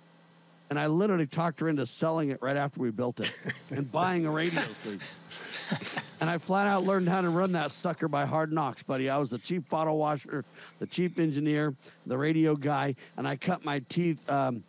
and 0.71 0.79
I 0.79 0.87
literally 0.87 1.27
talked 1.27 1.61
her 1.61 1.69
into 1.69 1.87
selling 1.87 2.31
it 2.31 2.41
right 2.41 2.57
after 2.57 2.81
we 2.81 2.91
built 2.91 3.21
it 3.21 3.33
and 3.71 3.91
buying 3.91 4.27
a 4.27 4.31
radio 4.31 4.63
station. 4.75 5.01
And 6.21 6.31
I 6.31 6.39
flat 6.39 6.67
out 6.67 6.85
learned 6.85 7.09
how 7.09 7.21
to 7.21 7.29
run 7.29 7.53
that 7.53 7.71
sucker 7.71 8.09
by 8.09 8.25
hard 8.25 8.51
knocks, 8.51 8.83
buddy. 8.83 9.11
I 9.11 9.19
was 9.19 9.31
the 9.31 9.39
chief 9.39 9.69
bottle 9.69 9.99
washer, 9.99 10.45
the 10.79 10.87
chief 10.87 11.19
engineer, 11.19 11.75
the 12.07 12.17
radio 12.17 12.55
guy, 12.55 12.97
and 13.19 13.29
I 13.29 13.37
cut 13.37 13.63
my 13.63 13.81
teeth 13.91 14.27
um, 14.31 14.63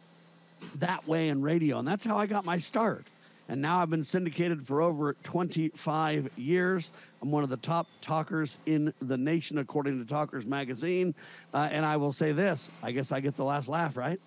that 0.76 1.08
way 1.08 1.30
in 1.30 1.42
radio. 1.42 1.80
And 1.80 1.88
that's 1.88 2.06
how 2.06 2.18
I 2.18 2.26
got 2.26 2.46
my 2.46 2.58
start. 2.58 3.08
And 3.48 3.62
now 3.62 3.80
I've 3.80 3.90
been 3.92 4.04
syndicated 4.04 4.66
for 4.66 4.82
over 4.82 5.14
25 5.24 6.30
years. 6.36 6.92
I'm 7.22 7.32
one 7.32 7.44
of 7.44 7.50
the 7.50 7.58
top 7.58 7.88
talkers 8.02 8.58
in 8.66 8.92
the 9.02 9.18
nation, 9.18 9.60
according 9.60 10.00
to 10.00 10.06
Talkers 10.06 10.48
Magazine. 10.48 11.14
Uh, 11.54 11.70
and 11.72 11.86
I 11.86 11.98
will 11.98 12.12
say 12.12 12.32
this 12.32 12.72
I 12.82 12.92
guess 12.92 13.12
I 13.12 13.20
get 13.20 13.36
the 13.36 13.44
last 13.44 13.70
laugh, 13.70 13.98
right? 13.98 14.20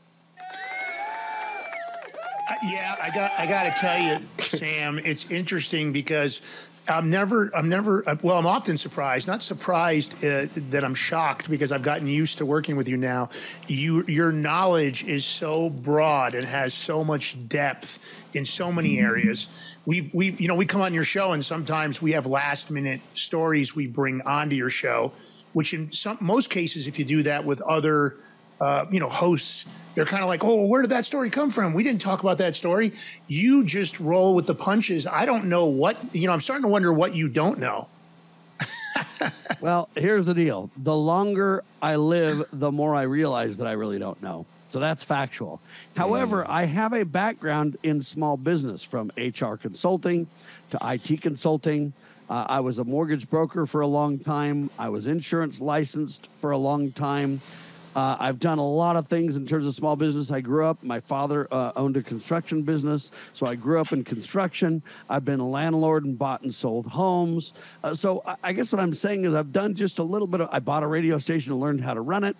Uh, 2.48 2.54
yeah, 2.64 2.94
I 3.02 3.10
got 3.10 3.32
I 3.38 3.46
got 3.46 3.64
to 3.64 3.72
tell 3.72 3.98
you, 4.00 4.20
Sam, 4.40 4.98
it's 5.00 5.26
interesting 5.30 5.92
because 5.92 6.40
I'm 6.88 7.10
never 7.10 7.50
I'm 7.54 7.68
never 7.68 8.08
uh, 8.08 8.16
well 8.22 8.38
I'm 8.38 8.46
often 8.46 8.76
surprised, 8.76 9.26
not 9.26 9.42
surprised 9.42 10.24
uh, 10.24 10.46
that 10.70 10.84
I'm 10.84 10.94
shocked 10.94 11.50
because 11.50 11.70
I've 11.70 11.82
gotten 11.82 12.06
used 12.06 12.38
to 12.38 12.46
working 12.46 12.76
with 12.76 12.88
you 12.88 12.96
now. 12.96 13.28
You 13.66 14.04
your 14.06 14.32
knowledge 14.32 15.04
is 15.04 15.24
so 15.24 15.68
broad 15.68 16.34
and 16.34 16.44
has 16.44 16.72
so 16.72 17.04
much 17.04 17.36
depth 17.48 17.98
in 18.32 18.44
so 18.44 18.72
many 18.72 18.98
areas. 18.98 19.48
We've 19.84 20.12
we 20.14 20.30
you 20.32 20.48
know 20.48 20.54
we 20.54 20.66
come 20.66 20.80
on 20.80 20.94
your 20.94 21.04
show 21.04 21.32
and 21.32 21.44
sometimes 21.44 22.00
we 22.00 22.12
have 22.12 22.26
last 22.26 22.70
minute 22.70 23.00
stories 23.14 23.74
we 23.74 23.86
bring 23.86 24.22
onto 24.22 24.56
your 24.56 24.70
show, 24.70 25.12
which 25.52 25.74
in 25.74 25.92
some 25.92 26.16
most 26.20 26.48
cases 26.48 26.86
if 26.86 26.98
you 26.98 27.04
do 27.04 27.22
that 27.24 27.44
with 27.44 27.60
other 27.62 28.16
uh, 28.60 28.86
you 28.90 29.00
know 29.00 29.08
hosts 29.08 29.64
they're 29.98 30.06
kind 30.06 30.22
of 30.22 30.28
like, 30.28 30.44
oh, 30.44 30.64
where 30.66 30.80
did 30.80 30.92
that 30.92 31.04
story 31.04 31.28
come 31.28 31.50
from? 31.50 31.74
We 31.74 31.82
didn't 31.82 32.00
talk 32.00 32.20
about 32.20 32.38
that 32.38 32.54
story. 32.54 32.92
You 33.26 33.64
just 33.64 33.98
roll 33.98 34.36
with 34.36 34.46
the 34.46 34.54
punches. 34.54 35.08
I 35.08 35.26
don't 35.26 35.46
know 35.46 35.64
what, 35.64 35.96
you 36.14 36.28
know, 36.28 36.32
I'm 36.32 36.40
starting 36.40 36.62
to 36.62 36.68
wonder 36.68 36.92
what 36.92 37.16
you 37.16 37.28
don't 37.28 37.58
know. 37.58 37.88
well, 39.60 39.88
here's 39.96 40.24
the 40.24 40.34
deal 40.34 40.70
the 40.76 40.94
longer 40.94 41.64
I 41.82 41.96
live, 41.96 42.46
the 42.52 42.70
more 42.70 42.94
I 42.94 43.02
realize 43.02 43.58
that 43.58 43.66
I 43.66 43.72
really 43.72 43.98
don't 43.98 44.22
know. 44.22 44.46
So 44.70 44.78
that's 44.78 45.02
factual. 45.02 45.60
However, 45.96 46.48
I 46.48 46.66
have 46.66 46.92
a 46.92 47.04
background 47.04 47.76
in 47.82 48.00
small 48.00 48.36
business 48.36 48.84
from 48.84 49.10
HR 49.16 49.54
consulting 49.54 50.28
to 50.70 50.78
IT 50.80 51.22
consulting. 51.22 51.92
Uh, 52.30 52.46
I 52.48 52.60
was 52.60 52.78
a 52.78 52.84
mortgage 52.84 53.28
broker 53.28 53.66
for 53.66 53.80
a 53.80 53.86
long 53.88 54.20
time. 54.20 54.70
I 54.78 54.90
was 54.90 55.08
insurance 55.08 55.60
licensed 55.60 56.28
for 56.36 56.52
a 56.52 56.58
long 56.58 56.92
time. 56.92 57.40
Uh, 57.98 58.16
I've 58.20 58.38
done 58.38 58.58
a 58.58 58.64
lot 58.64 58.94
of 58.94 59.08
things 59.08 59.34
in 59.34 59.44
terms 59.44 59.66
of 59.66 59.74
small 59.74 59.96
business. 59.96 60.30
I 60.30 60.40
grew 60.40 60.64
up, 60.64 60.84
my 60.84 61.00
father 61.00 61.48
uh, 61.50 61.72
owned 61.74 61.96
a 61.96 62.02
construction 62.04 62.62
business, 62.62 63.10
so 63.32 63.44
I 63.44 63.56
grew 63.56 63.80
up 63.80 63.90
in 63.90 64.04
construction. 64.04 64.84
I've 65.10 65.24
been 65.24 65.40
a 65.40 65.48
landlord 65.48 66.04
and 66.04 66.16
bought 66.16 66.42
and 66.42 66.54
sold 66.54 66.86
homes. 66.86 67.54
Uh, 67.82 67.96
so 67.96 68.22
I, 68.24 68.36
I, 68.44 68.52
guess 68.52 68.70
what 68.70 68.80
I'm 68.80 68.94
saying 68.94 69.24
is 69.24 69.34
I've 69.34 69.50
done 69.50 69.74
just 69.74 69.98
a 69.98 70.04
little 70.04 70.28
bit 70.28 70.40
of, 70.42 70.48
I 70.52 70.60
bought 70.60 70.84
a 70.84 70.86
radio 70.86 71.18
station 71.18 71.50
and 71.50 71.60
learned 71.60 71.80
how 71.80 71.92
to 71.92 72.00
run 72.00 72.22
it. 72.22 72.36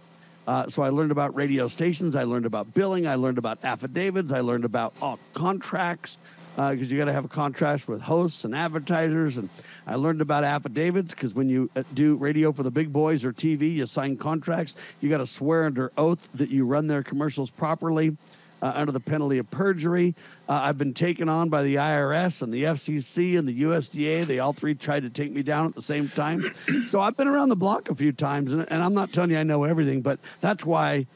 Uh, 0.47 0.69
so 0.69 0.83
I 0.83 0.91
learned 0.91 1.11
about 1.11 1.35
radio 1.35 1.67
stations, 1.67 2.15
I 2.15 2.23
learned 2.23 2.47
about 2.47 2.73
billing, 2.73 3.09
I 3.09 3.17
learned 3.17 3.39
about 3.39 3.59
affidavits, 3.65 4.31
I 4.31 4.43
learned 4.43 4.65
about 4.65 4.95
all 5.03 5.19
contracts 5.35 6.19
because 6.59 6.89
uh, 6.89 6.91
you 6.91 6.99
got 6.99 7.05
to 7.05 7.13
have 7.13 7.25
a 7.25 7.29
contrast 7.29 7.87
with 7.87 8.01
hosts 8.01 8.45
and 8.45 8.53
advertisers. 8.53 9.37
And 9.37 9.49
I 9.87 9.95
learned 9.95 10.21
about 10.21 10.43
affidavits 10.43 11.15
because 11.15 11.33
when 11.33 11.49
you 11.49 11.71
uh, 11.77 11.85
do 11.95 12.17
radio 12.17 12.51
for 12.51 12.65
the 12.65 12.71
big 12.73 12.93
boys 12.93 13.25
or 13.25 13.33
TV, 13.33 13.75
you 13.75 13.87
sign 13.87 14.17
contracts. 14.17 14.75
You 15.01 15.09
got 15.09 15.19
to 15.19 15.27
swear 15.27 15.67
under 15.67 15.93
oath 15.97 16.29
that 16.35 16.51
you 16.51 16.65
run 16.65 16.89
their 16.89 17.05
commercials 17.05 17.51
properly. 17.51 18.17
Uh, 18.61 18.73
under 18.75 18.91
the 18.91 18.99
penalty 18.99 19.39
of 19.39 19.49
perjury. 19.53 20.17
Uh, 20.49 20.55
I've 20.65 20.77
been 20.77 20.93
taken 20.93 21.29
on 21.29 21.49
by 21.49 21.63
the 21.63 21.77
IRS 21.77 22.43
and 22.43 22.53
the 22.53 22.65
FCC 22.65 23.39
and 23.39 23.47
the 23.47 23.63
USDA. 23.63 24.25
They 24.25 24.41
all 24.41 24.53
three 24.53 24.75
tried 24.75 25.05
to 25.05 25.11
take 25.11 25.31
me 25.31 25.45
down 25.45 25.67
at 25.67 25.77
the 25.77 25.83
same 25.83 26.09
time. 26.09 26.43
so 26.89 26.99
I've 26.99 27.17
been 27.17 27.29
around 27.29 27.51
the 27.51 27.57
block 27.57 27.89
a 27.89 27.95
few 27.95 28.11
times, 28.11 28.53
and, 28.53 28.67
and 28.69 28.83
I'm 28.83 28.95
not 28.95 29.13
telling 29.13 29.31
you 29.31 29.39
I 29.39 29.45
know 29.45 29.63
everything, 29.63 30.03
but 30.03 30.19
that's 30.41 30.67
why 30.67 31.07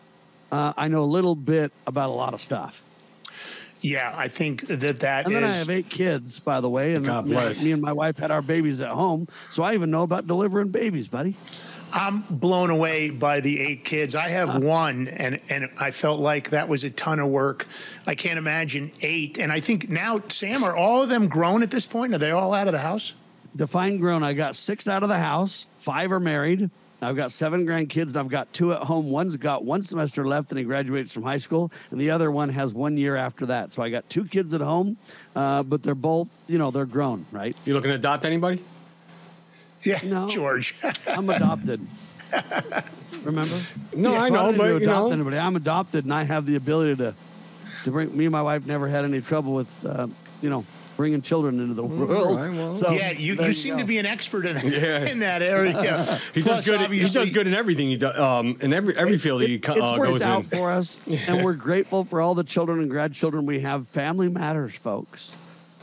uh, 0.52 0.72
I 0.76 0.86
know 0.86 1.02
a 1.02 1.04
little 1.04 1.34
bit 1.34 1.72
about 1.84 2.10
a 2.10 2.12
lot 2.12 2.32
of 2.32 2.40
stuff. 2.40 2.84
Yeah, 3.82 4.14
I 4.16 4.28
think 4.28 4.66
that 4.68 5.00
that 5.00 5.26
and 5.26 5.34
then 5.34 5.44
I 5.44 5.50
have 5.50 5.68
eight 5.68 5.88
kids, 5.90 6.38
by 6.38 6.60
the 6.60 6.70
way, 6.70 6.94
and 6.94 7.04
God 7.04 7.26
me, 7.26 7.32
bless. 7.32 7.62
me 7.62 7.72
and 7.72 7.82
my 7.82 7.92
wife 7.92 8.16
had 8.16 8.30
our 8.30 8.42
babies 8.42 8.80
at 8.80 8.90
home, 8.90 9.26
so 9.50 9.62
I 9.62 9.74
even 9.74 9.90
know 9.90 10.02
about 10.02 10.26
delivering 10.26 10.68
babies, 10.68 11.08
buddy. 11.08 11.36
I'm 11.92 12.22
blown 12.30 12.70
away 12.70 13.10
by 13.10 13.40
the 13.40 13.60
eight 13.60 13.84
kids. 13.84 14.14
I 14.14 14.28
have 14.28 14.56
uh. 14.56 14.60
one, 14.60 15.08
and 15.08 15.40
and 15.48 15.68
I 15.78 15.90
felt 15.90 16.20
like 16.20 16.50
that 16.50 16.68
was 16.68 16.84
a 16.84 16.90
ton 16.90 17.18
of 17.18 17.28
work. 17.28 17.66
I 18.06 18.14
can't 18.14 18.38
imagine 18.38 18.92
eight. 19.02 19.38
And 19.38 19.52
I 19.52 19.60
think 19.60 19.88
now, 19.88 20.22
Sam, 20.28 20.64
are 20.64 20.74
all 20.74 21.02
of 21.02 21.08
them 21.08 21.28
grown 21.28 21.62
at 21.62 21.70
this 21.70 21.86
point? 21.86 22.14
Are 22.14 22.18
they 22.18 22.30
all 22.30 22.54
out 22.54 22.68
of 22.68 22.72
the 22.72 22.78
house? 22.78 23.14
Define 23.54 23.98
grown. 23.98 24.22
I 24.22 24.32
got 24.32 24.56
six 24.56 24.88
out 24.88 25.02
of 25.02 25.10
the 25.10 25.18
house. 25.18 25.66
Five 25.76 26.10
are 26.12 26.20
married. 26.20 26.70
I've 27.02 27.16
got 27.16 27.32
seven 27.32 27.66
grandkids, 27.66 28.08
and 28.08 28.16
I've 28.18 28.28
got 28.28 28.52
two 28.52 28.72
at 28.72 28.82
home. 28.82 29.10
One's 29.10 29.36
got 29.36 29.64
one 29.64 29.82
semester 29.82 30.24
left, 30.24 30.50
and 30.50 30.58
he 30.58 30.64
graduates 30.64 31.12
from 31.12 31.24
high 31.24 31.38
school, 31.38 31.72
and 31.90 32.00
the 32.00 32.10
other 32.10 32.30
one 32.30 32.48
has 32.50 32.72
one 32.72 32.96
year 32.96 33.16
after 33.16 33.46
that. 33.46 33.72
So 33.72 33.82
I 33.82 33.90
got 33.90 34.08
two 34.08 34.24
kids 34.24 34.54
at 34.54 34.60
home, 34.60 34.96
uh, 35.34 35.64
but 35.64 35.82
they're 35.82 35.96
both, 35.96 36.28
you 36.46 36.58
know, 36.58 36.70
they're 36.70 36.86
grown, 36.86 37.26
right? 37.32 37.56
You 37.64 37.74
looking 37.74 37.90
to 37.90 37.96
adopt 37.96 38.24
anybody? 38.24 38.64
Yeah, 39.82 39.98
No. 40.04 40.28
George. 40.28 40.76
I'm 41.08 41.28
adopted. 41.28 41.84
Remember? 43.24 43.56
No, 43.96 44.14
I 44.16 44.28
know, 44.28 44.46
didn't 44.46 44.58
but 44.58 44.64
to 44.66 44.70
you 44.70 44.76
adopt 44.76 45.06
know, 45.08 45.12
anybody. 45.12 45.38
I'm 45.38 45.56
adopted, 45.56 46.04
and 46.04 46.14
I 46.14 46.22
have 46.22 46.46
the 46.46 46.54
ability 46.56 46.96
to 46.96 47.14
to 47.84 47.90
bring. 47.90 48.16
Me 48.16 48.26
and 48.26 48.32
my 48.32 48.42
wife 48.42 48.64
never 48.64 48.86
had 48.88 49.04
any 49.04 49.20
trouble 49.20 49.54
with, 49.54 49.84
uh, 49.84 50.06
you 50.40 50.48
know, 50.50 50.64
bringing 51.02 51.20
children 51.20 51.58
into 51.58 51.74
the 51.74 51.82
world. 51.82 52.36
right, 52.38 52.52
well. 52.56 52.72
so 52.72 52.92
yeah, 52.92 53.10
you, 53.10 53.34
there 53.34 53.48
you 53.48 53.52
seem 53.52 53.74
go. 53.74 53.80
to 53.80 53.84
be 53.84 53.98
an 53.98 54.06
expert 54.06 54.46
in, 54.46 54.56
Yeah. 54.64 55.04
in 55.06 55.18
that 55.18 55.42
area. 55.42 55.72
he 56.32 56.42
Plus, 56.42 56.64
does 56.64 56.78
good. 56.78 56.90
He 56.92 57.08
does 57.08 57.30
good 57.30 57.48
in 57.48 57.54
everything 57.54 57.88
he 57.88 57.96
does. 57.96 58.16
Um, 58.16 58.56
in 58.60 58.72
every 58.72 58.96
every 58.96 59.18
field 59.18 59.40
that 59.40 59.48
he 59.48 59.56
It- 59.56 59.62
co- 59.64 59.72
it's 59.72 59.82
uh, 59.82 59.96
worked 59.98 60.12
goes 60.12 60.22
out 60.22 60.44
in. 60.44 60.48
for 60.50 60.70
us, 60.70 61.00
and 61.26 61.44
we're 61.44 61.54
grateful 61.54 62.04
for 62.04 62.20
all 62.20 62.36
the 62.36 62.44
children 62.44 62.78
and 62.78 62.88
grandchildren 62.88 63.46
we 63.46 63.58
have. 63.62 63.88
Family 63.88 64.28
matters, 64.28 64.76
folks. 64.76 65.36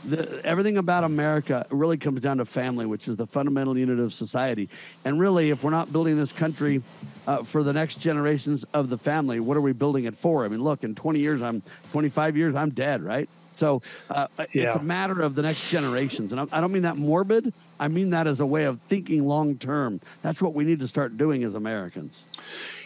The, 0.06 0.40
everything 0.46 0.78
about 0.78 1.04
America 1.04 1.66
really 1.68 1.98
comes 1.98 2.22
down 2.22 2.38
to 2.38 2.46
family, 2.46 2.86
which 2.86 3.06
is 3.06 3.16
the 3.16 3.26
fundamental 3.26 3.76
unit 3.76 3.98
of 3.98 4.14
society. 4.14 4.70
And 5.04 5.20
really, 5.20 5.50
if 5.50 5.62
we're 5.62 5.70
not 5.72 5.92
building 5.92 6.16
this 6.16 6.32
country 6.32 6.82
uh, 7.26 7.42
for 7.42 7.62
the 7.62 7.74
next 7.74 7.96
generations 8.00 8.64
of 8.72 8.88
the 8.88 8.96
family, 8.96 9.40
what 9.40 9.58
are 9.58 9.60
we 9.60 9.72
building 9.72 10.06
it 10.06 10.16
for? 10.16 10.46
I 10.46 10.48
mean, 10.48 10.62
look, 10.62 10.84
in 10.84 10.94
20 10.94 11.20
years, 11.20 11.42
I'm 11.42 11.62
25 11.92 12.34
years, 12.38 12.54
I'm 12.54 12.70
dead, 12.70 13.02
right? 13.02 13.28
So 13.54 13.82
uh, 14.08 14.28
it's 14.38 14.54
Yeah. 14.54 14.78
a 14.78 14.82
matter 14.82 15.20
of 15.20 15.34
the 15.34 15.42
next 15.42 15.70
generations. 15.70 16.32
And 16.32 16.40
I, 16.40 16.46
I 16.52 16.60
don't 16.60 16.72
mean 16.72 16.82
that 16.82 16.96
morbid. 16.96 17.52
I 17.78 17.88
mean 17.88 18.10
that 18.10 18.26
as 18.26 18.40
a 18.40 18.46
way 18.46 18.64
of 18.64 18.78
thinking 18.88 19.26
long 19.26 19.56
term. 19.56 20.00
That's 20.22 20.42
what 20.42 20.54
we 20.54 20.64
need 20.64 20.80
to 20.80 20.88
start 20.88 21.16
doing 21.16 21.44
as 21.44 21.54
Americans. 21.54 22.26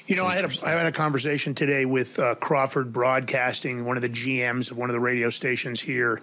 You 0.07 0.17
know, 0.17 0.25
I 0.27 0.37
had 0.37 0.45
a 0.45 0.67
I 0.67 0.71
had 0.71 0.87
a 0.87 0.93
conversation 0.93 1.55
today 1.55 1.85
with 1.85 2.19
uh, 2.19 2.35
Crawford 2.37 2.93
Broadcasting, 2.93 3.85
one 3.87 3.97
of 3.97 4.03
the 4.03 4.09
GMs 4.09 4.71
of 4.71 4.77
one 4.77 4.91
of 4.91 4.95
the 4.95 5.01
radio 5.01 5.31
stations 5.31 5.81
here, 5.81 6.21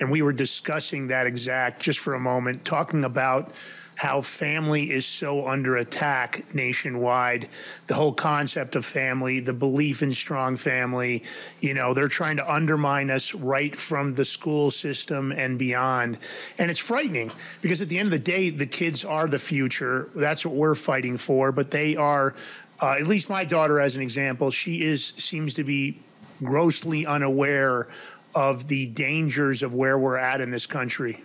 and 0.00 0.10
we 0.10 0.22
were 0.22 0.32
discussing 0.32 1.08
that 1.08 1.26
exact 1.26 1.82
just 1.82 1.98
for 1.98 2.14
a 2.14 2.20
moment, 2.20 2.64
talking 2.64 3.04
about 3.04 3.52
how 3.96 4.20
family 4.20 4.90
is 4.90 5.06
so 5.06 5.46
under 5.46 5.76
attack 5.76 6.54
nationwide. 6.54 7.48
The 7.86 7.94
whole 7.94 8.12
concept 8.12 8.76
of 8.76 8.84
family, 8.84 9.40
the 9.40 9.52
belief 9.52 10.02
in 10.02 10.12
strong 10.12 10.56
family, 10.56 11.22
you 11.60 11.74
know, 11.74 11.94
they're 11.94 12.08
trying 12.08 12.36
to 12.38 12.52
undermine 12.52 13.10
us 13.10 13.34
right 13.34 13.74
from 13.74 14.14
the 14.14 14.24
school 14.24 14.70
system 14.70 15.30
and 15.32 15.58
beyond. 15.58 16.18
And 16.58 16.70
it's 16.70 16.80
frightening 16.80 17.30
because 17.62 17.80
at 17.82 17.88
the 17.88 17.98
end 17.98 18.06
of 18.06 18.12
the 18.12 18.18
day, 18.18 18.50
the 18.50 18.66
kids 18.66 19.04
are 19.04 19.28
the 19.28 19.38
future. 19.38 20.10
That's 20.14 20.44
what 20.44 20.54
we're 20.54 20.74
fighting 20.74 21.16
for, 21.16 21.52
but 21.52 21.70
they 21.70 21.96
are 21.96 22.34
uh, 22.80 22.96
at 22.98 23.06
least 23.06 23.28
my 23.28 23.44
daughter 23.44 23.78
as 23.78 23.94
an 23.96 24.02
example 24.02 24.50
she 24.50 24.82
is 24.82 25.14
seems 25.16 25.54
to 25.54 25.64
be 25.64 25.98
grossly 26.42 27.06
unaware 27.06 27.86
of 28.34 28.66
the 28.66 28.86
dangers 28.86 29.62
of 29.62 29.72
where 29.72 29.96
we're 29.96 30.16
at 30.16 30.40
in 30.40 30.50
this 30.50 30.66
country 30.66 31.22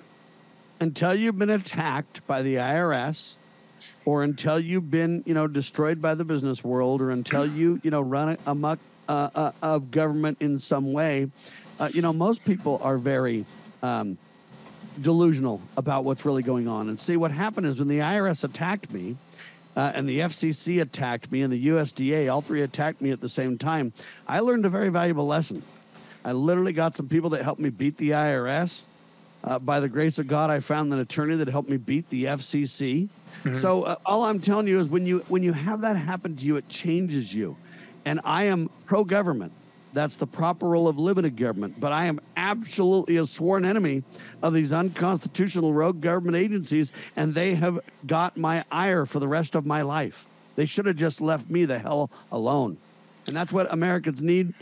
until 0.80 1.14
you've 1.14 1.38
been 1.38 1.50
attacked 1.50 2.26
by 2.28 2.42
the 2.42 2.56
IRS 2.56 3.36
or 4.06 4.24
until 4.24 4.60
you've 4.60 4.92
been, 4.92 5.24
you 5.26 5.34
know, 5.34 5.48
destroyed 5.48 6.02
by 6.02 6.16
the 6.16 6.26
business 6.26 6.64
world 6.64 7.02
or 7.02 7.12
until 7.12 7.46
you, 7.46 7.80
you 7.84 7.92
know, 7.92 8.02
run 8.02 8.38
amok 8.46 8.80
uh, 9.08 9.30
uh, 9.34 9.52
of 9.62 9.92
government 9.92 10.38
in 10.40 10.60
some 10.60 10.94
way, 10.94 11.30
uh, 11.80 11.90
you 11.94 12.02
know, 12.02 12.14
most 12.14 12.44
people 12.46 12.80
are 12.84 12.98
very 12.98 13.46
um, 13.82 14.18
delusional 15.02 15.62
about 15.78 16.04
what's 16.04 16.26
really 16.26 16.44
going 16.44 16.68
on. 16.68 16.90
And 16.90 17.00
see, 17.00 17.18
what 17.18 17.32
happened 17.32 17.66
is 17.66 17.80
when 17.80 17.88
the 17.88 18.00
IRS 18.00 18.44
attacked 18.44 18.92
me, 18.92 19.18
uh, 19.76 19.94
and 19.96 20.10
the 20.10 20.20
FCC 20.20 20.82
attacked 20.82 21.32
me, 21.32 21.42
and 21.42 21.54
the 21.54 21.68
USDA, 21.68 22.32
all 22.32 22.42
three 22.42 22.62
attacked 22.62 23.02
me 23.02 23.12
at 23.12 23.22
the 23.22 23.30
same 23.30 23.58
time. 23.58 23.94
I 24.28 24.40
learned 24.42 24.66
a 24.66 24.70
very 24.70 24.90
valuable 24.90 25.26
lesson. 25.26 25.64
I 26.26 26.34
literally 26.34 26.74
got 26.74 26.98
some 26.98 27.08
people 27.08 27.30
that 27.32 27.44
helped 27.44 27.62
me 27.62 27.70
beat 27.70 27.98
the 27.98 28.10
IRS. 28.10 28.86
Uh, 29.44 29.58
by 29.58 29.80
the 29.80 29.88
grace 29.90 30.20
of 30.20 30.28
God, 30.28 30.50
I 30.50 30.60
found 30.60 30.92
an 30.94 31.00
attorney 31.00 31.36
that 31.38 31.48
helped 31.48 31.70
me 31.70 31.78
beat 31.78 32.10
the 32.10 32.26
FCC. 32.26 33.10
So 33.56 33.84
uh, 33.84 33.96
all 34.06 34.24
I'm 34.26 34.40
telling 34.40 34.68
you 34.68 34.80
is 34.80 34.90
when 34.90 35.06
you 35.06 35.20
when 35.30 35.44
you 35.44 35.54
have 35.54 35.82
that 35.82 35.96
happen 35.96 36.36
to 36.36 36.46
you, 36.46 36.58
it 36.58 36.68
changes 36.68 37.34
you. 37.34 37.56
And 38.06 38.20
I 38.24 38.46
am 38.46 38.70
pro-government. 38.86 39.54
That's 39.94 40.18
the 40.18 40.28
proper 40.28 40.68
role 40.68 40.88
of 40.88 41.00
limited 41.00 41.36
government. 41.38 41.80
But 41.80 41.92
I 41.92 42.06
am 42.06 42.20
absolutely 42.36 43.18
a 43.18 43.26
sworn 43.26 43.66
enemy 43.66 44.04
of 44.44 44.54
these 44.54 44.74
unconstitutional 44.74 45.74
rogue 45.74 46.02
government 46.02 46.36
agencies, 46.36 46.92
and 47.16 47.34
they 47.34 47.56
have 47.56 47.80
got 48.06 48.38
my 48.38 48.66
ire 48.72 49.06
for 49.06 49.20
the 49.20 49.28
rest 49.28 49.56
of 49.56 49.66
my 49.66 49.82
life. 49.82 50.28
They 50.56 50.66
should 50.66 50.86
have 50.86 50.98
just 50.98 51.22
left 51.22 51.50
me 51.50 51.66
the 51.66 51.80
hell 51.80 52.12
alone. 52.32 52.78
And 53.28 53.36
that's 53.36 53.54
what 53.54 53.72
Americans 53.72 54.22
need 54.22 54.54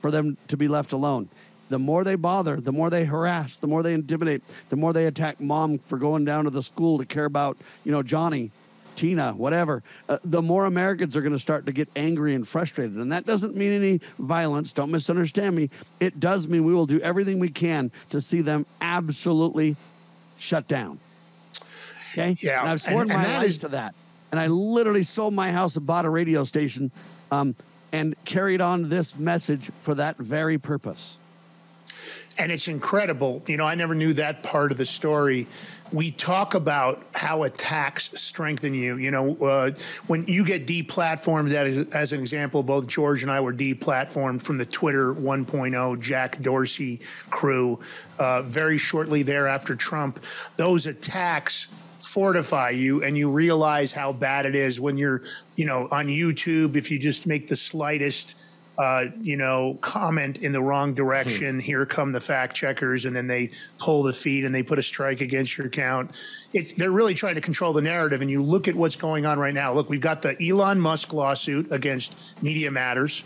for 0.00 0.10
them 0.10 0.36
to 0.48 0.56
be 0.56 0.68
left 0.68 0.92
alone. 0.92 1.28
The 1.72 1.78
more 1.78 2.04
they 2.04 2.16
bother, 2.16 2.60
the 2.60 2.70
more 2.70 2.90
they 2.90 3.06
harass, 3.06 3.56
the 3.56 3.66
more 3.66 3.82
they 3.82 3.94
intimidate, 3.94 4.42
the 4.68 4.76
more 4.76 4.92
they 4.92 5.06
attack 5.06 5.40
mom 5.40 5.78
for 5.78 5.96
going 5.96 6.22
down 6.26 6.44
to 6.44 6.50
the 6.50 6.62
school 6.62 6.98
to 6.98 7.06
care 7.06 7.24
about, 7.24 7.56
you 7.82 7.90
know, 7.90 8.02
Johnny. 8.02 8.50
Tina, 8.94 9.32
whatever, 9.32 9.82
uh, 10.10 10.18
the 10.22 10.42
more 10.42 10.66
Americans 10.66 11.16
are 11.16 11.22
going 11.22 11.32
to 11.32 11.38
start 11.38 11.64
to 11.64 11.72
get 11.72 11.88
angry 11.96 12.34
and 12.34 12.46
frustrated. 12.46 12.96
And 12.98 13.10
that 13.10 13.24
doesn't 13.24 13.56
mean 13.56 13.72
any 13.72 14.00
violence. 14.18 14.74
Don't 14.74 14.90
misunderstand 14.90 15.56
me. 15.56 15.70
It 15.98 16.20
does 16.20 16.46
mean 16.46 16.66
we 16.66 16.74
will 16.74 16.84
do 16.84 17.00
everything 17.00 17.38
we 17.38 17.48
can 17.48 17.90
to 18.10 18.20
see 18.20 18.42
them 18.42 18.66
absolutely 18.82 19.76
shut 20.36 20.68
down. 20.68 21.00
Okay? 22.12 22.36
Yeah, 22.42 22.60
And 22.60 22.68
I've 22.68 22.82
sworn 22.82 23.10
and- 23.10 23.12
and 23.12 23.22
my 23.22 23.38
life 23.38 23.48
is- 23.48 23.58
to 23.58 23.68
that. 23.68 23.94
And 24.30 24.38
I 24.38 24.48
literally 24.48 25.04
sold 25.04 25.32
my 25.32 25.50
house 25.52 25.74
and 25.74 25.86
bought 25.86 26.04
a 26.04 26.10
radio 26.10 26.44
station 26.44 26.90
um, 27.30 27.56
and 27.92 28.14
carried 28.26 28.60
on 28.60 28.90
this 28.90 29.16
message 29.18 29.70
for 29.80 29.94
that 29.94 30.18
very 30.18 30.58
purpose. 30.58 31.18
And 32.38 32.50
it's 32.50 32.68
incredible. 32.68 33.42
You 33.46 33.56
know, 33.56 33.66
I 33.66 33.74
never 33.74 33.94
knew 33.94 34.12
that 34.14 34.42
part 34.42 34.72
of 34.72 34.78
the 34.78 34.86
story. 34.86 35.46
We 35.92 36.10
talk 36.10 36.54
about 36.54 37.04
how 37.12 37.42
attacks 37.42 38.10
strengthen 38.14 38.72
you. 38.72 38.96
You 38.96 39.10
know, 39.10 39.36
uh, 39.36 39.70
when 40.06 40.26
you 40.26 40.44
get 40.44 40.66
deplatformed, 40.66 41.52
as, 41.52 41.86
as 41.92 42.12
an 42.12 42.20
example, 42.20 42.62
both 42.62 42.86
George 42.86 43.22
and 43.22 43.30
I 43.30 43.40
were 43.40 43.52
deplatformed 43.52 44.42
from 44.42 44.56
the 44.56 44.64
Twitter 44.64 45.14
1.0 45.14 46.00
Jack 46.00 46.40
Dorsey 46.40 47.00
crew 47.28 47.78
uh, 48.18 48.42
very 48.42 48.78
shortly 48.78 49.22
thereafter 49.22 49.76
Trump. 49.76 50.24
Those 50.56 50.86
attacks 50.86 51.68
fortify 52.00 52.70
you 52.70 53.02
and 53.02 53.16
you 53.16 53.30
realize 53.30 53.92
how 53.92 54.12
bad 54.12 54.44
it 54.44 54.54
is 54.54 54.80
when 54.80 54.98
you're, 54.98 55.22
you 55.56 55.64
know, 55.64 55.88
on 55.90 56.08
YouTube, 56.08 56.76
if 56.76 56.90
you 56.90 56.98
just 56.98 57.26
make 57.26 57.48
the 57.48 57.56
slightest 57.56 58.34
uh, 58.78 59.04
you 59.20 59.36
know, 59.36 59.78
comment 59.80 60.38
in 60.38 60.52
the 60.52 60.62
wrong 60.62 60.94
direction. 60.94 61.60
Here 61.60 61.84
come 61.84 62.12
the 62.12 62.20
fact 62.20 62.56
checkers, 62.56 63.04
and 63.04 63.14
then 63.14 63.26
they 63.26 63.50
pull 63.78 64.02
the 64.02 64.12
feed 64.12 64.44
and 64.44 64.54
they 64.54 64.62
put 64.62 64.78
a 64.78 64.82
strike 64.82 65.20
against 65.20 65.58
your 65.58 65.66
account. 65.66 66.12
It, 66.52 66.76
they're 66.78 66.90
really 66.90 67.14
trying 67.14 67.34
to 67.34 67.40
control 67.40 67.72
the 67.72 67.82
narrative. 67.82 68.22
And 68.22 68.30
you 68.30 68.42
look 68.42 68.68
at 68.68 68.74
what's 68.74 68.96
going 68.96 69.26
on 69.26 69.38
right 69.38 69.54
now. 69.54 69.74
Look, 69.74 69.90
we've 69.90 70.00
got 70.00 70.22
the 70.22 70.36
Elon 70.42 70.80
Musk 70.80 71.12
lawsuit 71.12 71.70
against 71.70 72.16
Media 72.42 72.70
Matters. 72.70 73.22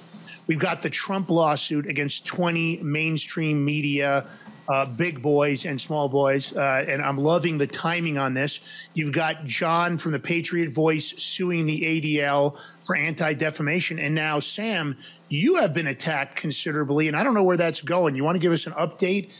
We've 0.46 0.58
got 0.58 0.82
the 0.82 0.90
Trump 0.90 1.30
lawsuit 1.30 1.86
against 1.86 2.24
20 2.26 2.82
mainstream 2.82 3.64
media, 3.64 4.26
uh, 4.68 4.86
big 4.86 5.22
boys 5.22 5.64
and 5.64 5.80
small 5.80 6.08
boys. 6.08 6.56
Uh, 6.56 6.84
and 6.88 7.02
I'm 7.02 7.18
loving 7.18 7.58
the 7.58 7.66
timing 7.66 8.18
on 8.18 8.34
this. 8.34 8.60
You've 8.94 9.12
got 9.12 9.44
John 9.44 9.98
from 9.98 10.12
the 10.12 10.18
Patriot 10.18 10.70
Voice 10.70 11.14
suing 11.16 11.66
the 11.66 11.82
ADL 11.82 12.58
for 12.84 12.96
anti 12.96 13.34
defamation. 13.34 13.98
And 13.98 14.14
now, 14.14 14.40
Sam, 14.40 14.96
you 15.28 15.56
have 15.56 15.72
been 15.72 15.86
attacked 15.86 16.36
considerably. 16.36 17.08
And 17.08 17.16
I 17.16 17.24
don't 17.24 17.34
know 17.34 17.44
where 17.44 17.56
that's 17.56 17.80
going. 17.80 18.16
You 18.16 18.24
want 18.24 18.36
to 18.36 18.40
give 18.40 18.52
us 18.52 18.66
an 18.66 18.72
update? 18.72 19.32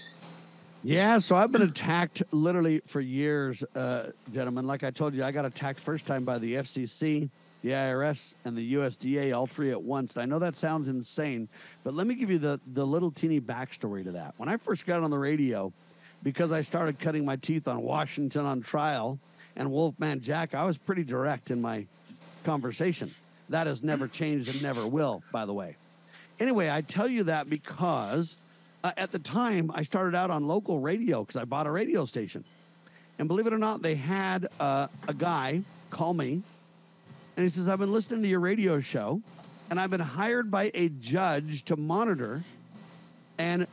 Yeah, 0.82 1.18
so 1.18 1.34
I've 1.34 1.50
been 1.50 1.62
attacked 1.62 2.22
literally 2.30 2.80
for 2.86 3.00
years, 3.00 3.64
uh, 3.74 4.10
gentlemen. 4.32 4.68
Like 4.68 4.84
I 4.84 4.92
told 4.92 5.16
you, 5.16 5.24
I 5.24 5.32
got 5.32 5.44
attacked 5.44 5.80
first 5.80 6.06
time 6.06 6.24
by 6.24 6.38
the 6.38 6.54
FCC, 6.54 7.28
the 7.66 7.72
IRS, 7.72 8.36
and 8.44 8.56
the 8.56 8.74
USDA, 8.74 9.36
all 9.36 9.48
three 9.48 9.72
at 9.72 9.82
once. 9.82 10.14
And 10.14 10.22
I 10.22 10.26
know 10.26 10.38
that 10.38 10.54
sounds 10.54 10.86
insane, 10.86 11.48
but 11.82 11.94
let 11.94 12.06
me 12.06 12.14
give 12.14 12.30
you 12.30 12.38
the, 12.38 12.60
the 12.72 12.86
little 12.86 13.10
teeny 13.10 13.40
backstory 13.40 14.04
to 14.04 14.12
that. 14.12 14.34
When 14.36 14.48
I 14.48 14.56
first 14.56 14.86
got 14.86 15.02
on 15.02 15.10
the 15.10 15.18
radio, 15.18 15.72
because 16.22 16.52
I 16.52 16.60
started 16.60 17.00
cutting 17.00 17.24
my 17.24 17.34
teeth 17.34 17.66
on 17.66 17.82
Washington 17.82 18.46
on 18.46 18.60
trial 18.60 19.18
and 19.56 19.72
Wolfman 19.72 20.20
Jack, 20.20 20.54
I 20.54 20.64
was 20.64 20.78
pretty 20.78 21.02
direct 21.02 21.50
in 21.50 21.60
my 21.60 21.88
conversation. 22.44 23.12
That 23.48 23.66
has 23.66 23.82
never 23.82 24.06
changed 24.06 24.48
and 24.48 24.62
never 24.62 24.86
will, 24.86 25.24
by 25.32 25.44
the 25.44 25.52
way. 25.52 25.74
Anyway, 26.38 26.70
I 26.70 26.82
tell 26.82 27.08
you 27.08 27.24
that 27.24 27.50
because 27.50 28.38
uh, 28.84 28.92
at 28.96 29.10
the 29.10 29.18
time 29.18 29.72
I 29.74 29.82
started 29.82 30.14
out 30.14 30.30
on 30.30 30.46
local 30.46 30.78
radio 30.78 31.24
because 31.24 31.34
I 31.34 31.44
bought 31.44 31.66
a 31.66 31.72
radio 31.72 32.04
station. 32.04 32.44
And 33.18 33.26
believe 33.26 33.48
it 33.48 33.52
or 33.52 33.58
not, 33.58 33.82
they 33.82 33.96
had 33.96 34.46
uh, 34.60 34.86
a 35.08 35.14
guy 35.14 35.62
call 35.90 36.14
me 36.14 36.44
and 37.36 37.42
he 37.42 37.50
says, 37.50 37.68
I've 37.68 37.78
been 37.78 37.92
listening 37.92 38.22
to 38.22 38.28
your 38.28 38.40
radio 38.40 38.80
show 38.80 39.20
and 39.68 39.78
I've 39.78 39.90
been 39.90 40.00
hired 40.00 40.50
by 40.50 40.70
a 40.72 40.88
judge 40.88 41.64
to 41.64 41.76
monitor. 41.76 42.42
And 43.36 43.66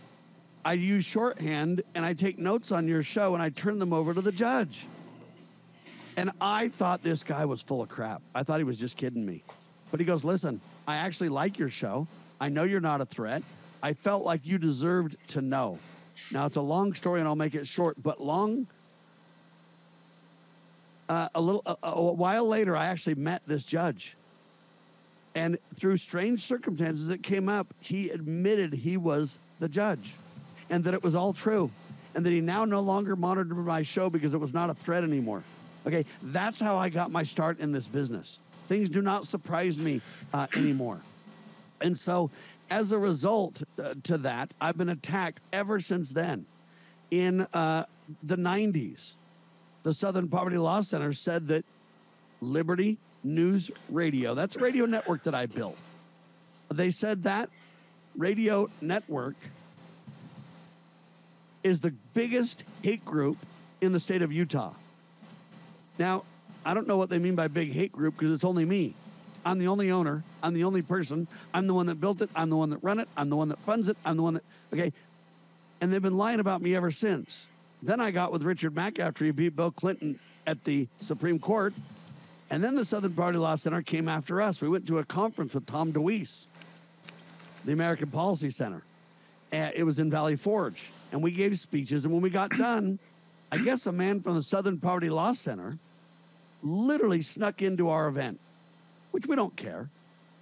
I 0.65 0.74
use 0.74 1.05
shorthand 1.05 1.82
and 1.96 2.03
I 2.03 2.13
take 2.13 2.38
notes 2.38 2.73
on 2.73 2.88
your 2.88 3.04
show 3.04 3.34
and 3.34 3.41
I 3.41 3.49
turn 3.49 3.80
them 3.80 3.93
over 3.93 4.13
to 4.13 4.21
the 4.21 4.34
judge. 4.34 4.86
And 6.17 6.32
I 6.41 6.67
thought 6.67 7.04
this 7.04 7.23
guy 7.23 7.45
was 7.45 7.62
full 7.62 7.82
of 7.82 7.89
crap. 7.89 8.21
I 8.36 8.43
thought 8.43 8.60
he 8.60 8.65
was 8.65 8.78
just 8.78 8.97
kidding 8.97 9.26
me. 9.26 9.43
But 9.91 9.99
he 9.99 10.06
goes, 10.06 10.26
Listen, 10.26 10.60
I 10.88 10.97
actually 10.97 11.30
like 11.30 11.58
your 11.58 11.69
show. 11.69 12.08
I 12.41 12.49
know 12.49 12.63
you're 12.63 12.82
not 12.82 12.99
a 12.99 13.06
threat. 13.06 13.43
I 13.82 13.93
felt 13.93 14.23
like 14.23 14.45
you 14.45 14.58
deserved 14.58 15.15
to 15.30 15.41
know. 15.41 15.80
Now, 16.32 16.45
it's 16.45 16.56
a 16.56 16.62
long 16.62 16.93
story 16.93 17.19
and 17.19 17.28
I'll 17.28 17.36
make 17.36 17.56
it 17.56 17.65
short, 17.65 18.02
but 18.02 18.21
long. 18.21 18.67
Uh, 21.13 21.30
a 21.36 21.41
little 21.41 21.62
a, 21.67 21.78
a 21.84 22.12
while 22.12 22.47
later, 22.47 22.76
I 22.76 22.88
actually 22.88 23.13
met 23.13 23.43
this 23.45 23.65
judge. 23.65 24.17
And 25.36 25.60
through 25.76 25.97
strange 25.97 26.41
circumstances, 26.41 27.12
it 27.12 27.21
came 27.21 27.47
up. 27.47 27.71
He 27.80 28.10
admitted 28.10 28.73
he 28.73 28.97
was 28.97 29.38
the 29.60 29.69
judge 29.69 30.15
and 30.71 30.84
that 30.86 30.95
it 30.95 31.04
was 31.04 31.13
all 31.13 31.32
true 31.32 31.69
and 32.15 32.26
that 32.26 32.32
he 32.32 32.41
now 32.41 32.65
no 32.65 32.80
longer 32.80 33.15
monitored 33.15 33.56
my 33.56 33.84
show 33.84 34.10
because 34.10 34.34
it 34.34 34.39
was 34.39 34.56
not 34.56 34.71
a 34.71 34.73
threat 34.73 35.04
anymore. 35.04 35.43
Okay, 35.86 36.04
that's 36.23 36.60
how 36.60 36.78
I 36.78 36.89
got 36.89 37.12
my 37.12 37.21
start 37.21 37.60
in 37.60 37.71
this 37.71 37.88
business. 37.88 38.39
Things 38.67 38.89
do 38.89 39.04
not 39.04 39.28
surprise 39.28 39.78
me 39.78 40.02
uh, 40.34 40.47
anymore. 40.56 40.99
And 41.80 41.95
so, 41.95 42.32
as 42.71 42.91
a 42.91 42.97
result 42.97 43.62
uh, 43.78 43.93
to 44.02 44.17
that, 44.19 44.52
I've 44.60 44.80
been 44.80 44.89
attacked 44.89 45.41
ever 45.52 45.80
since 45.80 46.10
then. 46.10 46.47
In 47.12 47.41
uh, 47.54 47.86
the 48.23 48.36
90s, 48.36 49.17
the 49.84 49.93
Southern 49.93 50.28
Poverty 50.30 50.58
Law 50.58 50.82
Center 50.82 51.13
said 51.13 51.48
that 51.50 51.65
Liberty 52.41 52.98
News 53.24 53.72
Radio, 53.89 54.34
that's 54.34 54.58
radio 54.58 54.86
network 54.86 55.24
that 55.24 55.36
I 55.36 55.46
built. 55.46 55.78
They 56.69 56.91
said 56.91 57.24
that 57.24 57.50
radio 58.17 58.69
network 58.82 59.36
is 61.63 61.80
the 61.80 61.93
biggest 62.13 62.63
hate 62.82 63.06
group 63.06 63.38
in 63.82 63.91
the 63.93 64.00
state 64.00 64.22
of 64.22 64.32
Utah. 64.32 64.74
Now, 65.98 66.24
I 66.65 66.74
don't 66.74 66.88
know 66.88 66.98
what 66.98 67.10
they 67.10 67.19
mean 67.19 67.36
by 67.36 67.48
big 67.48 67.72
hate 67.72 67.91
group 67.91 68.17
because 68.17 68.34
it's 68.34 68.43
only 68.43 68.65
me. 68.65 68.96
I'm 69.46 69.60
the 69.60 69.67
only 69.67 69.91
owner. 69.91 70.24
I'm 70.41 70.54
the 70.54 70.63
only 70.63 70.82
person. 70.82 71.28
I'm 71.54 71.67
the 71.67 71.74
one 71.74 71.88
that 71.88 71.96
built 71.96 72.22
it. 72.22 72.30
I'm 72.36 72.50
the 72.50 72.56
one 72.56 72.69
that 72.69 72.78
run 72.82 73.00
it. 73.00 73.08
I'm 73.17 73.30
the 73.30 73.36
one 73.36 73.50
that 73.50 73.60
funds 73.60 73.89
it. 73.89 73.98
I'm 74.06 74.17
the 74.17 74.24
one 74.24 74.36
that, 74.36 74.43
okay. 74.74 74.93
And 75.82 75.91
they've 75.91 76.02
been 76.02 76.17
lying 76.17 76.39
about 76.39 76.62
me 76.62 76.76
ever 76.76 76.91
since. 76.91 77.48
Then 77.84 78.00
I 78.00 78.12
got 78.12 78.32
with 78.32 78.43
Richard 78.43 78.74
Mack 78.74 78.98
after 78.98 79.26
he 79.26 79.32
beat 79.32 79.58
Bill 79.58 79.69
Clinton 79.69 80.17
at 80.48 80.63
the 80.63 80.88
Supreme 81.00 81.38
Court. 81.38 81.74
And 82.50 82.63
then 82.63 82.76
the 82.76 82.86
Southern 82.86 83.12
Poverty 83.12 83.38
Law 83.38 83.56
Center 83.56 83.82
came 83.82 84.08
after 84.08 84.41
us. 84.41 84.62
We 84.62 84.69
went 84.69 84.88
to 84.88 85.00
a 85.00 85.04
conference 85.04 85.54
with 85.54 85.65
Tom 85.65 85.91
DeWeese, 85.91 86.48
the 87.65 87.74
American 87.74 88.10
Policy 88.10 88.52
Center. 88.52 88.84
Uh, 89.52 89.72
it 89.76 89.84
was 89.84 90.00
in 90.00 90.10
Valley 90.10 90.38
Forge. 90.38 90.91
And 91.12 91.22
we 91.22 91.32
gave 91.32 91.60
speeches. 91.60 92.06
And 92.06 92.13
when 92.13 92.24
we 92.24 92.30
got 92.30 92.52
done, 92.52 93.00
I 93.52 93.58
guess 93.58 93.86
a 93.86 93.91
man 93.91 94.22
from 94.22 94.36
the 94.36 94.43
Southern 94.43 94.80
Poverty 94.80 95.10
Law 95.10 95.34
Center 95.34 95.76
literally 96.63 97.22
snuck 97.22 97.62
into 97.62 97.89
our 97.89 98.08
event, 98.08 98.39
which 99.12 99.26
we 99.28 99.36
don't 99.36 99.58
care. 99.58 99.89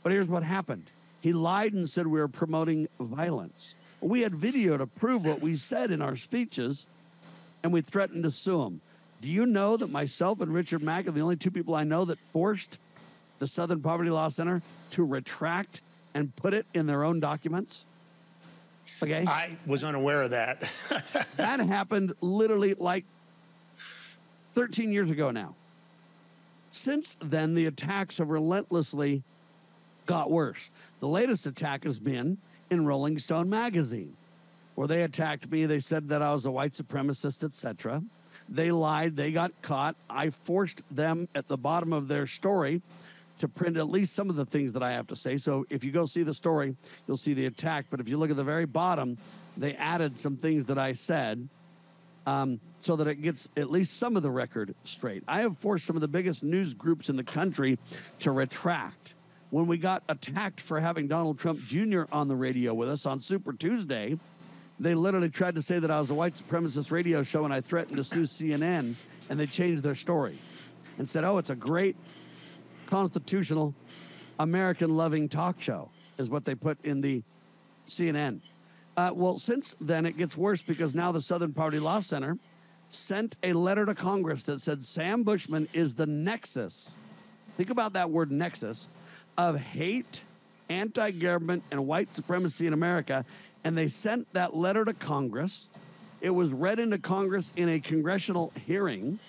But 0.04 0.12
here's 0.12 0.30
what 0.30 0.44
happened 0.44 0.92
he 1.22 1.34
lied 1.34 1.74
and 1.74 1.90
said 1.90 2.06
we 2.06 2.20
were 2.20 2.28
promoting 2.28 2.88
violence. 3.00 3.74
We 4.00 4.22
had 4.22 4.36
video 4.36 4.78
to 4.78 4.86
prove 4.86 5.26
what 5.26 5.42
we 5.42 5.58
said 5.58 5.92
in 5.92 6.02
our 6.04 6.16
speeches, 6.16 6.86
and 7.64 7.72
we 7.72 7.82
threatened 7.82 8.24
to 8.24 8.32
sue 8.32 8.64
him. 8.64 8.82
Do 9.22 9.30
you 9.30 9.46
know 9.46 9.78
that 9.78 9.92
myself 9.92 10.42
and 10.42 10.54
Richard 10.54 10.82
Mack 10.82 11.08
are 11.08 11.12
the 11.12 11.22
only 11.22 11.36
two 11.36 11.52
people 11.52 11.76
I 11.76 11.84
know 11.84 12.06
that 12.06 12.18
forced 12.32 12.80
the 13.40 13.48
Southern 13.48 13.82
Poverty 13.82 14.10
Law 14.10 14.30
Center 14.30 14.62
to 14.92 15.06
retract 15.06 15.82
and 16.14 16.36
put 16.36 16.54
it 16.54 16.66
in 16.74 16.88
their 16.88 17.04
own 17.04 17.20
documents? 17.20 17.86
Okay. 19.04 19.26
I 19.28 19.58
was 19.66 19.84
unaware 19.84 20.24
of 20.24 20.32
that. 20.32 20.70
that 21.38 21.60
happened 21.60 22.14
literally 22.22 22.74
like 22.74 23.06
13 24.56 24.92
years 24.92 25.10
ago 25.10 25.32
now. 25.32 25.56
Since 26.72 27.18
then, 27.20 27.54
the 27.54 27.66
attacks 27.66 28.18
have 28.18 28.30
relentlessly 28.30 29.24
got 30.06 30.32
worse. 30.32 30.72
The 31.00 31.08
latest 31.08 31.46
attack 31.46 31.84
has 31.84 32.00
been 32.00 32.38
in 32.70 32.86
Rolling 32.86 33.20
Stone 33.20 33.50
magazine, 33.50 34.16
where 34.76 34.88
they 34.88 35.04
attacked 35.04 35.50
me. 35.52 35.66
They 35.66 35.80
said 35.80 36.10
that 36.10 36.22
I 36.22 36.34
was 36.34 36.46
a 36.46 36.52
white 36.52 36.72
supremacist, 36.72 37.44
etc. 37.44 38.04
They 38.50 38.72
lied. 38.72 39.16
They 39.16 39.32
got 39.32 39.62
caught. 39.62 39.96
I 40.10 40.30
forced 40.30 40.82
them 40.92 41.28
at 41.36 41.48
the 41.48 41.58
bottom 41.58 41.94
of 41.94 42.08
their 42.08 42.28
story 42.28 42.82
to 43.40 43.48
print 43.48 43.78
at 43.78 43.90
least 43.90 44.14
some 44.14 44.30
of 44.30 44.36
the 44.36 44.46
things 44.46 44.74
that 44.74 44.84
I 44.84 44.92
have 44.92 45.08
to 45.08 45.16
say. 45.16 45.38
So 45.38 45.66
if 45.70 45.84
you 45.84 45.92
go 45.92 46.06
see 46.06 46.22
the 46.22 46.34
story, 46.34 46.76
you'll 47.08 47.18
see 47.18 47.34
the 47.34 47.48
attack. 47.48 47.88
But 47.90 48.00
if 48.00 48.08
you 48.08 48.18
look 48.18 48.30
at 48.30 48.36
the 48.36 48.44
very 48.44 48.66
bottom, 48.66 49.18
they 49.58 49.74
added 49.76 50.16
some 50.18 50.38
things 50.38 50.68
that 50.68 50.78
I 50.78 50.94
said 50.94 51.48
um, 52.28 52.60
so 52.80 52.96
that 52.96 53.08
it 53.08 53.22
gets 53.22 53.50
at 53.58 53.72
least 53.72 53.98
some 53.98 54.16
of 54.16 54.24
the 54.24 54.30
record 54.30 54.76
straight. 54.84 55.24
I 55.28 55.42
have 55.42 55.58
forced 55.58 55.86
some 55.86 55.96
of 55.96 56.02
the 56.02 56.08
biggest 56.08 56.44
news 56.44 56.74
groups 56.74 57.10
in 57.10 57.16
the 57.16 57.24
country 57.24 57.80
to 58.20 58.32
retract. 58.32 59.16
When 59.50 59.68
we 59.68 59.78
got 59.78 60.04
attacked 60.08 60.62
for 60.62 60.80
having 60.80 61.08
Donald 61.08 61.38
Trump 61.38 61.60
Jr. 61.62 62.04
on 62.12 62.28
the 62.28 62.36
radio 62.36 62.74
with 62.74 62.90
us 62.90 63.06
on 63.06 63.20
Super 63.20 63.54
Tuesday, 63.54 64.18
they 64.82 64.96
literally 64.96 65.30
tried 65.30 65.56
to 65.56 65.62
say 65.62 65.78
that 65.78 65.92
I 65.92 66.00
was 66.00 66.10
a 66.10 66.14
white 66.16 66.34
supremacist 66.34 66.92
radio 66.92 67.22
show 67.22 67.46
and 67.46 67.54
I 67.54 67.62
threatened 67.62 67.98
to 67.98 68.04
sue 68.04 68.24
CNN, 68.24 68.96
and 69.30 69.40
they 69.40 69.46
changed 69.46 69.84
their 69.84 69.96
story. 69.96 70.38
and 70.98 71.10
said, 71.10 71.24
"Oh, 71.24 71.38
it's 71.38 71.50
a 71.50 71.56
great 71.56 71.96
constitutional 72.86 73.74
American 74.38 74.96
loving 74.96 75.30
talk 75.30 75.60
show," 75.60 75.90
is 76.18 76.30
what 76.30 76.46
they 76.46 76.54
put 76.54 76.78
in 76.84 77.02
the 77.02 77.24
CNN. 77.88 78.42
Uh, 78.98 79.12
well, 79.14 79.40
since 79.40 79.76
then, 79.80 80.06
it 80.06 80.18
gets 80.18 80.36
worse 80.36 80.62
because 80.62 80.94
now 80.94 81.12
the 81.12 81.22
Southern 81.22 81.54
Poverty 81.54 81.80
Law 81.80 82.02
Center 82.02 82.38
sent 82.90 83.38
a 83.42 83.54
letter 83.54 83.86
to 83.86 83.96
Congress 83.96 84.44
that 84.44 84.62
said 84.62 84.84
Sam 84.84 85.24
Bushman 85.24 85.68
is 85.74 85.96
the 85.96 86.06
nexus. 86.06 86.98
Think 87.56 87.70
about 87.70 87.94
that 87.94 88.10
word 88.10 88.32
nexus 88.32 88.90
of 89.38 89.58
hate, 89.58 90.22
anti 90.70 91.12
government, 91.12 91.64
and 91.72 91.88
white 91.88 92.14
supremacy 92.14 92.68
in 92.68 92.74
America. 92.74 93.26
And 93.64 93.78
they 93.78 93.88
sent 93.88 94.32
that 94.34 94.56
letter 94.56 94.86
to 94.86 94.94
Congress. 94.94 95.68
It 96.20 96.32
was 96.32 96.52
read 96.52 96.80
into 96.80 96.98
Congress 96.98 97.52
in 97.56 97.70
a 97.70 97.80
congressional 97.80 98.52
hearing. 98.66 99.20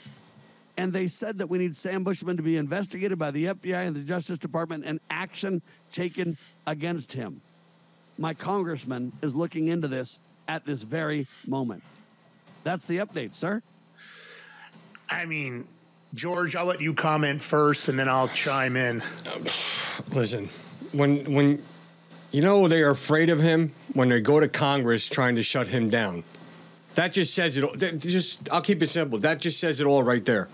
And 0.76 0.92
they 0.92 1.08
said 1.08 1.38
that 1.38 1.48
we 1.48 1.58
need 1.58 1.76
Sam 1.76 2.02
Bushman 2.02 2.36
to 2.38 2.42
be 2.42 2.56
investigated 2.56 3.18
by 3.18 3.30
the 3.30 3.46
FBI 3.46 3.86
and 3.86 3.94
the 3.94 4.00
Justice 4.00 4.38
Department 4.38 4.84
and 4.86 5.00
action 5.10 5.60
taken 5.90 6.38
against 6.66 7.12
him. 7.12 7.42
My 8.18 8.34
congressman 8.34 9.12
is 9.22 9.34
looking 9.34 9.68
into 9.68 9.88
this 9.88 10.18
at 10.48 10.64
this 10.64 10.82
very 10.82 11.26
moment. 11.46 11.82
That's 12.64 12.86
the 12.86 12.98
update, 12.98 13.34
sir. 13.34 13.62
I 15.08 15.24
mean, 15.24 15.66
George, 16.14 16.56
I'll 16.56 16.66
let 16.66 16.80
you 16.80 16.94
comment 16.94 17.42
first, 17.42 17.88
and 17.88 17.98
then 17.98 18.08
I'll 18.08 18.28
chime 18.28 18.76
in. 18.76 19.02
Listen, 20.12 20.48
when 20.92 21.32
when 21.32 21.62
you 22.32 22.40
know 22.40 22.66
they 22.66 22.82
are 22.82 22.90
afraid 22.90 23.30
of 23.30 23.40
him 23.40 23.72
when 23.92 24.08
they 24.08 24.20
go 24.20 24.40
to 24.40 24.48
Congress 24.48 25.06
trying 25.08 25.36
to 25.36 25.42
shut 25.42 25.68
him 25.68 25.88
down. 25.88 26.24
That 26.94 27.12
just 27.12 27.34
says 27.34 27.56
it. 27.56 27.64
all. 27.64 27.74
that 27.76 27.98
Just 27.98 28.48
I'll 28.50 28.62
keep 28.62 28.82
it 28.82 28.88
simple. 28.88 29.18
That 29.18 29.38
just 29.38 29.60
says 29.60 29.80
it 29.80 29.86
all 29.86 30.02
right 30.02 30.24
there. 30.24 30.48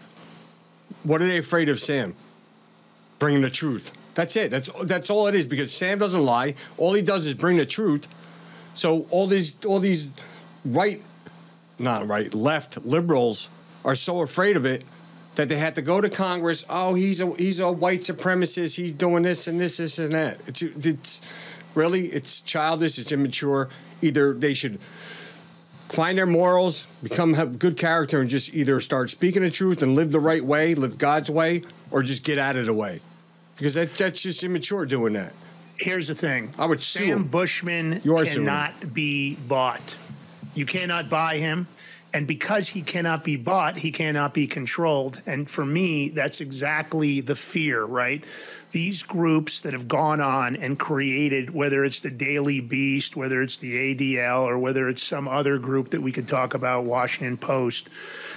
What 1.05 1.23
are 1.23 1.27
they 1.27 1.38
afraid 1.38 1.69
of, 1.69 1.81
Sam? 1.81 2.14
Bringing 3.19 3.43
the 3.43 3.51
truth. 3.51 3.93
That's 4.14 4.37
it. 4.37 4.51
That's 4.51 4.71
that's 4.85 5.11
all 5.11 5.27
it 5.29 5.35
is. 5.35 5.47
Because 5.47 5.73
Sam 5.73 5.99
doesn't 5.99 6.25
lie. 6.25 6.55
All 6.77 6.93
he 6.93 7.03
does 7.03 7.27
is 7.27 7.35
bring 7.35 7.57
the 7.57 7.67
truth. 7.67 8.09
So 8.75 9.07
all 9.11 9.27
these 9.27 9.57
all 9.64 9.81
these 9.81 10.11
right, 10.64 11.03
not 11.79 12.07
right, 12.07 12.33
left 12.35 12.85
liberals 12.85 13.49
are 13.85 13.95
so 13.95 14.21
afraid 14.21 14.57
of 14.57 14.67
it 14.67 14.85
that 15.37 15.49
they 15.49 15.57
had 15.57 15.77
to 15.77 15.83
go 15.83 16.01
to 16.01 16.11
Congress. 16.11 16.64
Oh, 16.69 16.95
he's 16.95 17.21
a 17.21 17.33
he's 17.35 17.61
a 17.61 17.71
white 17.71 18.01
supremacist. 18.01 18.75
He's 18.75 18.93
doing 18.93 19.23
this 19.23 19.47
and 19.47 19.61
this, 19.61 19.77
this 19.77 19.99
and 19.99 20.12
that. 20.12 20.38
It's 20.47 20.62
it's 20.62 21.21
really 21.79 22.07
it's 22.09 22.43
childish. 22.43 22.99
It's 22.99 23.12
immature. 23.12 23.71
Either 24.03 24.35
they 24.35 24.53
should 24.53 24.79
find 25.88 26.19
their 26.19 26.27
morals, 26.27 26.87
become 27.03 27.35
have 27.35 27.59
good 27.59 27.77
character, 27.77 28.21
and 28.21 28.29
just 28.29 28.53
either 28.55 28.81
start 28.81 29.11
speaking 29.11 29.43
the 29.43 29.51
truth 29.51 29.83
and 29.83 29.95
live 29.95 30.12
the 30.12 30.21
right 30.21 30.45
way, 30.45 30.75
live 30.75 30.99
God's 30.99 31.31
way, 31.31 31.62
or 31.91 32.03
just 32.03 32.23
get 32.25 32.38
out 32.38 32.57
of 32.57 32.67
the 32.67 32.75
way. 32.75 33.01
Because 33.57 33.75
that, 33.75 33.95
that's 33.95 34.21
just 34.21 34.43
immature 34.43 34.85
doing 34.85 35.14
that. 35.14 35.33
Here's 35.77 36.09
the 36.09 36.14
thing. 36.14 36.53
I 36.59 36.67
would 36.67 36.83
Sam. 36.83 37.25
Bushman 37.25 38.01
You 38.05 38.17
cannot 38.17 38.93
be 38.93 39.37
bought. 39.37 39.97
You 40.55 40.67
cannot 40.67 41.09
buy 41.09 41.38
him. 41.38 41.69
And 42.12 42.27
because 42.27 42.68
he 42.68 42.81
cannot 42.81 43.23
be 43.23 43.37
bought, 43.37 43.79
he 43.79 43.92
cannot 43.92 44.33
be 44.33 44.47
controlled. 44.47 45.23
And 45.27 45.51
for 45.51 45.64
me, 45.66 46.09
that's 46.09 46.40
exactly 46.40 47.21
the 47.21 47.37
fear, 47.37 47.85
right? 47.85 48.25
These 48.73 49.03
groups 49.03 49.61
that 49.61 49.75
have 49.75 49.88
gone 49.88 50.21
on 50.21 50.57
and 50.57 50.79
created, 50.79 51.53
whether 51.53 51.85
it's 51.85 52.01
the 52.01 52.11
Daily 52.11 52.61
Beast, 52.61 53.14
whether 53.14 53.42
it's 53.42 53.59
the 53.59 53.94
ADL, 53.94 54.40
or 54.40 54.59
whether 54.59 54.88
it's 54.88 55.03
some 55.03 55.29
other 55.29 55.59
group 55.59 55.90
that 55.90 56.01
we 56.01 56.11
could 56.11 56.27
talk 56.27 56.55
about, 56.55 56.85
Washington 56.85 57.37
Post, 57.37 57.88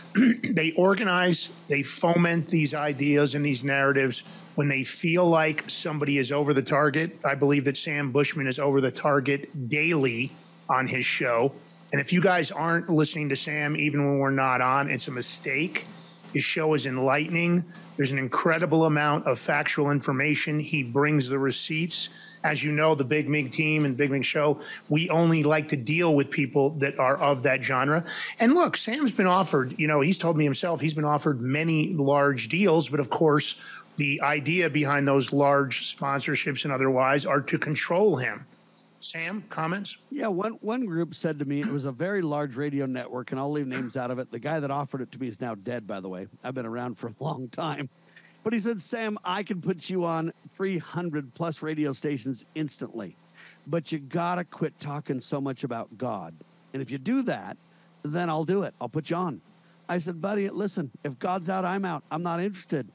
they 0.16 0.74
organize, 0.74 1.50
they 1.70 1.82
foment 1.82 2.50
these 2.50 2.74
ideas 2.74 3.36
and 3.36 3.46
these 3.46 3.64
narratives 3.64 4.22
when 4.56 4.68
they 4.68 4.84
feel 4.84 5.26
like 5.26 5.70
somebody 5.70 6.18
is 6.18 6.30
over 6.30 6.54
the 6.54 6.62
target. 6.62 7.18
I 7.24 7.36
believe 7.36 7.64
that 7.66 7.78
Sam 7.78 8.12
Bushman 8.12 8.48
is 8.48 8.60
over 8.60 8.82
the 8.82 8.92
target 8.92 9.70
daily 9.70 10.34
on 10.70 10.88
his 10.88 11.06
show. 11.06 11.54
And 11.92 12.00
if 12.00 12.14
you 12.14 12.22
guys 12.22 12.52
aren't 12.52 12.90
listening 12.90 13.30
to 13.30 13.36
Sam, 13.36 13.76
even 13.76 14.06
when 14.06 14.20
we're 14.20 14.32
not 14.32 14.62
on, 14.62 14.90
it's 14.90 15.08
a 15.08 15.12
mistake. 15.12 15.86
His 16.34 16.44
show 16.44 16.74
is 16.74 16.86
enlightening. 16.86 17.66
There's 17.98 18.14
an 18.14 18.18
incredible 18.18 18.86
amount 18.86 19.28
of 19.28 19.38
factual 19.38 19.92
information. 19.92 20.62
He 20.62 20.82
brings 20.82 21.28
the 21.28 21.38
receipts. 21.38 22.10
As 22.44 22.64
you 22.64 22.72
know, 22.72 22.96
the 22.96 23.04
Big 23.04 23.28
Mig 23.28 23.52
team 23.52 23.84
and 23.84 23.98
Big 23.98 24.10
Mig 24.10 24.24
show, 24.24 24.60
we 24.90 25.10
only 25.10 25.44
like 25.44 25.68
to 25.68 25.78
deal 25.78 26.16
with 26.16 26.32
people 26.32 26.72
that 26.80 26.98
are 26.98 27.18
of 27.18 27.44
that 27.44 27.62
genre. 27.62 28.06
And 28.40 28.56
look, 28.56 28.78
Sam's 28.78 29.12
been 29.12 29.28
offered, 29.28 29.76
you 29.78 29.88
know, 29.88 30.00
he's 30.00 30.18
told 30.18 30.38
me 30.38 30.46
himself, 30.46 30.80
he's 30.80 30.94
been 30.94 31.06
offered 31.06 31.42
many 31.42 31.94
large 31.94 32.48
deals, 32.48 32.88
but 32.88 33.00
of 33.00 33.10
course, 33.10 33.58
the 33.98 34.22
idea 34.22 34.70
behind 34.70 35.08
those 35.08 35.34
large 35.34 35.96
sponsorships 35.96 36.64
and 36.64 36.74
otherwise 36.74 37.26
are 37.26 37.42
to 37.42 37.60
control 37.60 38.16
him. 38.16 38.48
Sam, 39.02 39.44
comments? 39.50 39.98
Yeah, 40.10 40.28
one 40.28 40.54
one 40.62 40.86
group 40.86 41.16
said 41.16 41.40
to 41.40 41.46
me 41.46 41.62
it 41.62 41.68
was 41.68 41.86
a 41.86 41.92
very 41.92 42.22
large 42.22 42.56
radio 42.56 42.86
network, 42.86 43.32
and 43.32 43.40
I'll 43.40 43.52
leave 43.52 43.68
names 43.68 43.98
out 43.98 44.12
of 44.12 44.20
it. 44.20 44.32
The 44.32 44.40
guy 44.40 44.60
that 44.60 44.72
offered 44.72 45.02
it 45.02 45.12
to 45.14 45.20
me 45.20 45.28
is 45.28 45.42
now 45.42 45.56
dead, 45.56 45.88
by 45.88 46.00
the 46.00 46.10
way. 46.10 46.28
I've 46.44 46.54
been 46.54 46.66
around 46.66 46.98
for 46.98 47.08
a 47.08 47.16
long 47.20 47.50
time. 47.50 47.90
But 48.44 48.54
he 48.54 48.60
said, 48.60 48.82
Sam, 48.82 49.18
I 49.24 49.44
can 49.44 49.62
put 49.62 49.90
you 49.90 50.04
on 50.06 50.34
300 50.50 51.34
plus 51.36 51.62
radio 51.62 51.94
stations 51.94 52.46
instantly, 52.56 53.16
but 53.68 53.92
you 53.92 54.00
gotta 54.00 54.44
quit 54.44 54.80
talking 54.80 55.20
so 55.20 55.40
much 55.40 55.64
about 55.64 55.98
God. 55.98 56.34
And 56.74 56.82
if 56.82 56.90
you 56.90 56.98
do 56.98 57.22
that, 57.24 57.58
then 58.04 58.30
I'll 58.30 58.46
do 58.46 58.64
it. 58.64 58.74
I'll 58.82 58.90
put 58.90 59.10
you 59.10 59.16
on. 59.16 59.42
I 59.88 59.98
said, 59.98 60.22
buddy, 60.22 60.50
listen, 60.50 60.90
if 61.04 61.20
God's 61.20 61.50
out, 61.50 61.66
I'm 61.66 61.86
out. 61.86 62.04
I'm 62.10 62.24
not 62.24 62.40
interested. 62.40 62.88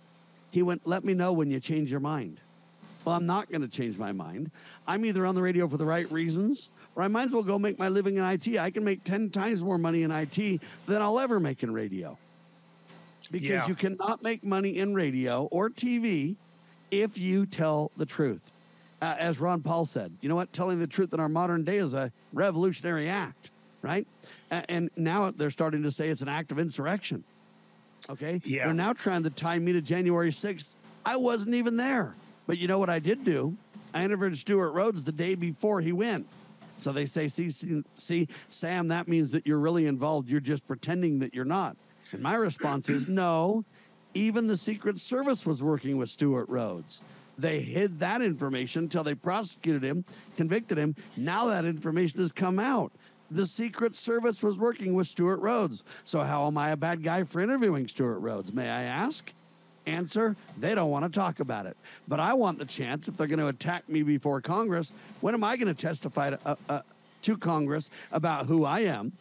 He 0.51 0.63
went, 0.63 0.87
let 0.87 1.05
me 1.05 1.15
know 1.15 1.33
when 1.33 1.51
you 1.51 1.61
change 1.61 1.91
your 1.91 2.01
mind. 2.01 2.41
Well, 3.07 3.15
I'm 3.15 3.25
not 3.25 3.49
going 3.49 3.61
to 3.63 3.69
change 3.69 3.97
my 3.99 4.11
mind. 4.11 4.51
I'm 4.85 5.05
either 5.05 5.25
on 5.25 5.37
the 5.37 5.41
radio 5.43 5.69
for 5.69 5.77
the 5.77 5.85
right 5.87 6.11
reasons, 6.11 6.71
or 6.97 7.05
I 7.05 7.09
might 7.09 7.27
as 7.27 7.31
well 7.31 7.45
go 7.45 7.57
make 7.57 7.79
my 7.79 7.89
living 7.89 8.17
in 8.17 8.25
IT. 8.25 8.59
I 8.59 8.71
can 8.71 8.83
make 8.83 9.05
10 9.05 9.31
times 9.31 9.63
more 9.63 9.79
money 9.79 10.03
in 10.03 10.11
IT 10.11 10.61
than 10.87 11.01
I'll 11.01 11.21
ever 11.21 11.39
make 11.39 11.63
in 11.63 11.73
radio. 11.73 12.19
Because 13.31 13.49
Yeah. 13.49 13.67
you 13.69 13.77
cannot 13.77 14.25
make 14.25 14.45
money 14.45 14.77
in 14.77 14.93
radio 14.93 15.45
or 15.53 15.71
TV 15.71 16.35
if 16.91 17.17
you 17.17 17.47
tell 17.47 17.93
the 17.97 18.07
truth. 18.07 18.51
Uh, 19.01 19.15
as 19.21 19.39
Ron 19.39 19.63
Paul 19.63 19.85
said, 19.85 20.11
you 20.21 20.29
know 20.29 20.35
what? 20.35 20.53
Telling 20.53 20.81
the 20.81 20.87
truth 20.89 21.15
in 21.15 21.21
our 21.21 21.29
modern 21.29 21.63
day 21.63 21.77
is 21.77 21.95
a 21.95 22.11
revolutionary 22.33 23.09
act, 23.09 23.51
right? 23.83 24.07
A- 24.51 24.69
and 24.69 24.91
now 24.97 25.31
they're 25.31 25.51
starting 25.51 25.85
to 25.85 25.93
say 25.93 26.09
it's 26.09 26.23
an 26.23 26.29
act 26.29 26.51
of 26.51 26.59
insurrection. 26.59 27.23
Okay. 28.11 28.41
Yeah. 28.45 28.65
They're 28.65 28.75
now 28.75 28.95
trying 28.95 29.23
to 29.23 29.31
tie 29.31 29.61
me 29.61 29.73
to 29.75 29.81
January 29.81 30.33
6th. 30.33 30.75
I 31.05 31.17
wasn't 31.19 31.55
even 31.55 31.77
there. 31.77 32.17
But 32.47 32.59
you 32.59 32.69
know 32.69 32.79
what 32.79 32.91
I 32.91 32.99
did 32.99 33.25
do? 33.25 33.57
I 33.93 34.05
interviewed 34.05 34.37
Stewart 34.37 34.73
Rhodes 34.73 35.05
the 35.05 35.13
day 35.13 35.35
before 35.35 35.81
he 35.81 35.93
went. 35.93 36.27
So 36.79 36.93
they 36.93 37.07
say, 37.07 37.29
see, 37.29 37.49
see, 37.51 37.83
see, 37.97 38.29
Sam, 38.51 38.89
that 38.89 39.09
means 39.09 39.33
that 39.33 39.47
you're 39.47 39.59
really 39.59 39.87
involved. 39.87 40.29
You're 40.29 40.41
just 40.41 40.67
pretending 40.69 41.21
that 41.21 41.35
you're 41.35 41.45
not. 41.45 41.77
And 42.13 42.23
my 42.23 42.35
response 42.35 42.89
is, 42.89 43.09
no, 43.09 43.65
even 44.15 44.47
the 44.47 44.57
Secret 44.57 44.99
Service 44.99 45.47
was 45.47 45.63
working 45.63 45.97
with 45.97 46.11
Stewart 46.11 46.49
Rhodes. 46.49 47.03
They 47.39 47.61
hid 47.61 48.01
that 48.01 48.23
information 48.23 48.85
until 48.85 49.05
they 49.05 49.15
prosecuted 49.15 49.83
him, 49.83 50.05
convicted 50.37 50.79
him. 50.79 50.95
Now 51.17 51.47
that 51.47 51.65
information 51.65 52.21
has 52.21 52.33
come 52.33 52.59
out. 52.59 52.93
The 53.31 53.47
Secret 53.47 53.95
Service 53.95 54.43
was 54.43 54.57
working 54.57 54.95
with 54.95 55.07
Stewart 55.07 55.41
Rhodes. 55.41 55.83
So 56.05 56.23
how 56.23 56.47
am 56.47 56.57
I 56.57 56.71
a 56.71 56.77
bad 56.77 57.03
guy 57.03 57.25
for 57.25 57.41
interviewing 57.41 57.89
Stewart 57.89 58.21
Rhodes, 58.21 58.53
may 58.53 58.69
I 58.69 58.83
ask? 58.83 59.33
Answer, 59.87 60.35
they 60.59 60.75
don't 60.75 60.91
want 60.91 61.05
to 61.05 61.19
talk 61.19 61.39
about 61.39 61.67
it. 61.67 61.77
But 62.09 62.19
I 62.19 62.35
want 62.35 62.59
the 62.59 62.65
chance, 62.65 63.07
if 63.07 63.17
they're 63.17 63.29
going 63.29 63.39
to 63.39 63.49
attack 63.49 63.89
me 63.89 64.03
before 64.03 64.41
Congress, 64.41 64.93
when 65.21 65.33
am 65.33 65.45
I 65.45 65.57
going 65.57 65.73
to 65.73 65.81
testify 65.81 66.31
to, 66.31 66.39
uh, 66.45 66.57
uh, 66.69 66.81
to 67.23 67.37
Congress 67.37 67.89
about 68.11 68.47
who 68.47 68.65
I 68.65 68.81
am 68.81 69.13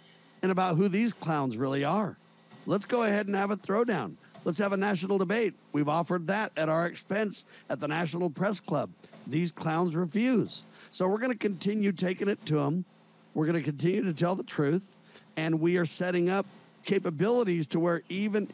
and 0.42 0.52
about 0.52 0.78
who 0.78 0.88
these 0.88 1.14
clowns 1.14 1.56
really 1.56 1.84
are? 1.84 2.18
Let's 2.66 2.86
go 2.86 3.04
ahead 3.04 3.28
and 3.28 3.36
have 3.36 3.52
a 3.52 3.58
throwdown. 3.58 4.16
Let's 4.44 4.58
have 4.58 4.74
a 4.74 4.78
national 4.78 5.20
debate. 5.20 5.54
We've 5.72 5.90
offered 5.90 6.28
that 6.28 6.52
at 6.58 6.68
our 6.68 6.88
expense 6.88 7.46
at 7.70 7.80
the 7.80 7.88
National 7.88 8.30
Press 8.30 8.60
Club. 8.60 8.90
These 9.28 9.52
clowns 9.52 9.96
refuse. 9.96 10.66
So 10.92 11.08
we're 11.08 11.20
going 11.20 11.32
to 11.32 11.38
continue 11.38 11.92
taking 11.92 12.28
it 12.28 12.44
to 12.46 12.56
them. 12.56 12.86
We're 13.34 13.46
going 13.46 13.58
to 13.58 13.64
continue 13.64 14.04
to 14.04 14.14
tell 14.14 14.36
the 14.36 14.44
truth. 14.44 14.98
And 15.36 15.60
we 15.60 15.78
are 15.78 15.86
setting 15.86 16.30
up 16.30 16.46
capabilities 16.86 17.68
to 17.68 17.80
where 17.80 18.04
even 18.10 18.48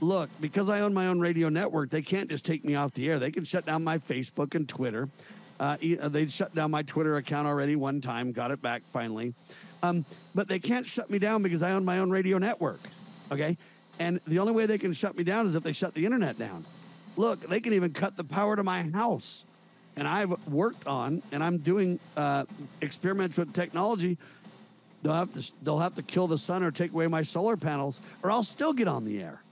look, 0.00 0.30
because 0.40 0.68
I 0.68 0.80
own 0.80 0.94
my 0.94 1.08
own 1.08 1.20
radio 1.20 1.48
network, 1.48 1.90
they 1.90 2.02
can't 2.02 2.28
just 2.28 2.44
take 2.44 2.64
me 2.64 2.74
off 2.74 2.92
the 2.92 3.08
air. 3.08 3.18
They 3.18 3.30
can 3.30 3.44
shut 3.44 3.66
down 3.66 3.84
my 3.84 3.98
Facebook 3.98 4.54
and 4.54 4.68
Twitter. 4.68 5.08
Uh, 5.60 5.76
uh, 6.00 6.08
they 6.08 6.26
shut 6.26 6.54
down 6.54 6.70
my 6.70 6.82
Twitter 6.82 7.16
account 7.16 7.46
already 7.46 7.76
one 7.76 8.00
time, 8.00 8.32
got 8.32 8.50
it 8.50 8.60
back 8.60 8.82
finally. 8.88 9.34
Um, 9.82 10.04
but 10.34 10.48
they 10.48 10.58
can't 10.58 10.86
shut 10.86 11.10
me 11.10 11.18
down 11.18 11.42
because 11.42 11.62
I 11.62 11.72
own 11.72 11.84
my 11.84 11.98
own 11.98 12.10
radio 12.10 12.38
network. 12.38 12.80
Okay. 13.30 13.56
And 13.98 14.20
the 14.26 14.38
only 14.38 14.52
way 14.52 14.66
they 14.66 14.78
can 14.78 14.92
shut 14.92 15.16
me 15.16 15.24
down 15.24 15.46
is 15.46 15.54
if 15.54 15.62
they 15.62 15.72
shut 15.72 15.94
the 15.94 16.04
internet 16.04 16.38
down. 16.38 16.64
Look, 17.16 17.48
they 17.48 17.60
can 17.60 17.74
even 17.74 17.92
cut 17.92 18.16
the 18.16 18.24
power 18.24 18.56
to 18.56 18.64
my 18.64 18.82
house. 18.90 19.46
And 19.96 20.08
I've 20.08 20.48
worked 20.48 20.86
on, 20.86 21.22
and 21.30 21.44
I'm 21.44 21.58
doing 21.58 22.00
uh, 22.16 22.46
experiments 22.80 23.36
with 23.36 23.52
technology. 23.52 24.16
They'll 25.02 25.12
have 25.12 25.34
to 25.34 25.52
they'll 25.62 25.80
have 25.80 25.94
to 25.94 26.02
kill 26.02 26.26
the 26.26 26.38
sun 26.38 26.62
or 26.62 26.70
take 26.70 26.92
away 26.92 27.06
my 27.08 27.22
solar 27.22 27.56
panels, 27.56 28.00
or 28.22 28.30
I'll 28.30 28.44
still 28.44 28.72
get 28.72 28.88
on 28.88 29.04
the 29.04 29.20
air 29.22 29.42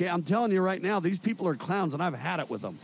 Okay, 0.00 0.08
I'm 0.08 0.22
telling 0.22 0.50
you 0.50 0.62
right 0.62 0.80
now, 0.80 0.98
these 0.98 1.18
people 1.18 1.46
are 1.46 1.54
clowns, 1.54 1.92
and 1.92 2.02
I've 2.02 2.14
had 2.14 2.40
it 2.40 2.48
with 2.48 2.62
them. 2.62 2.78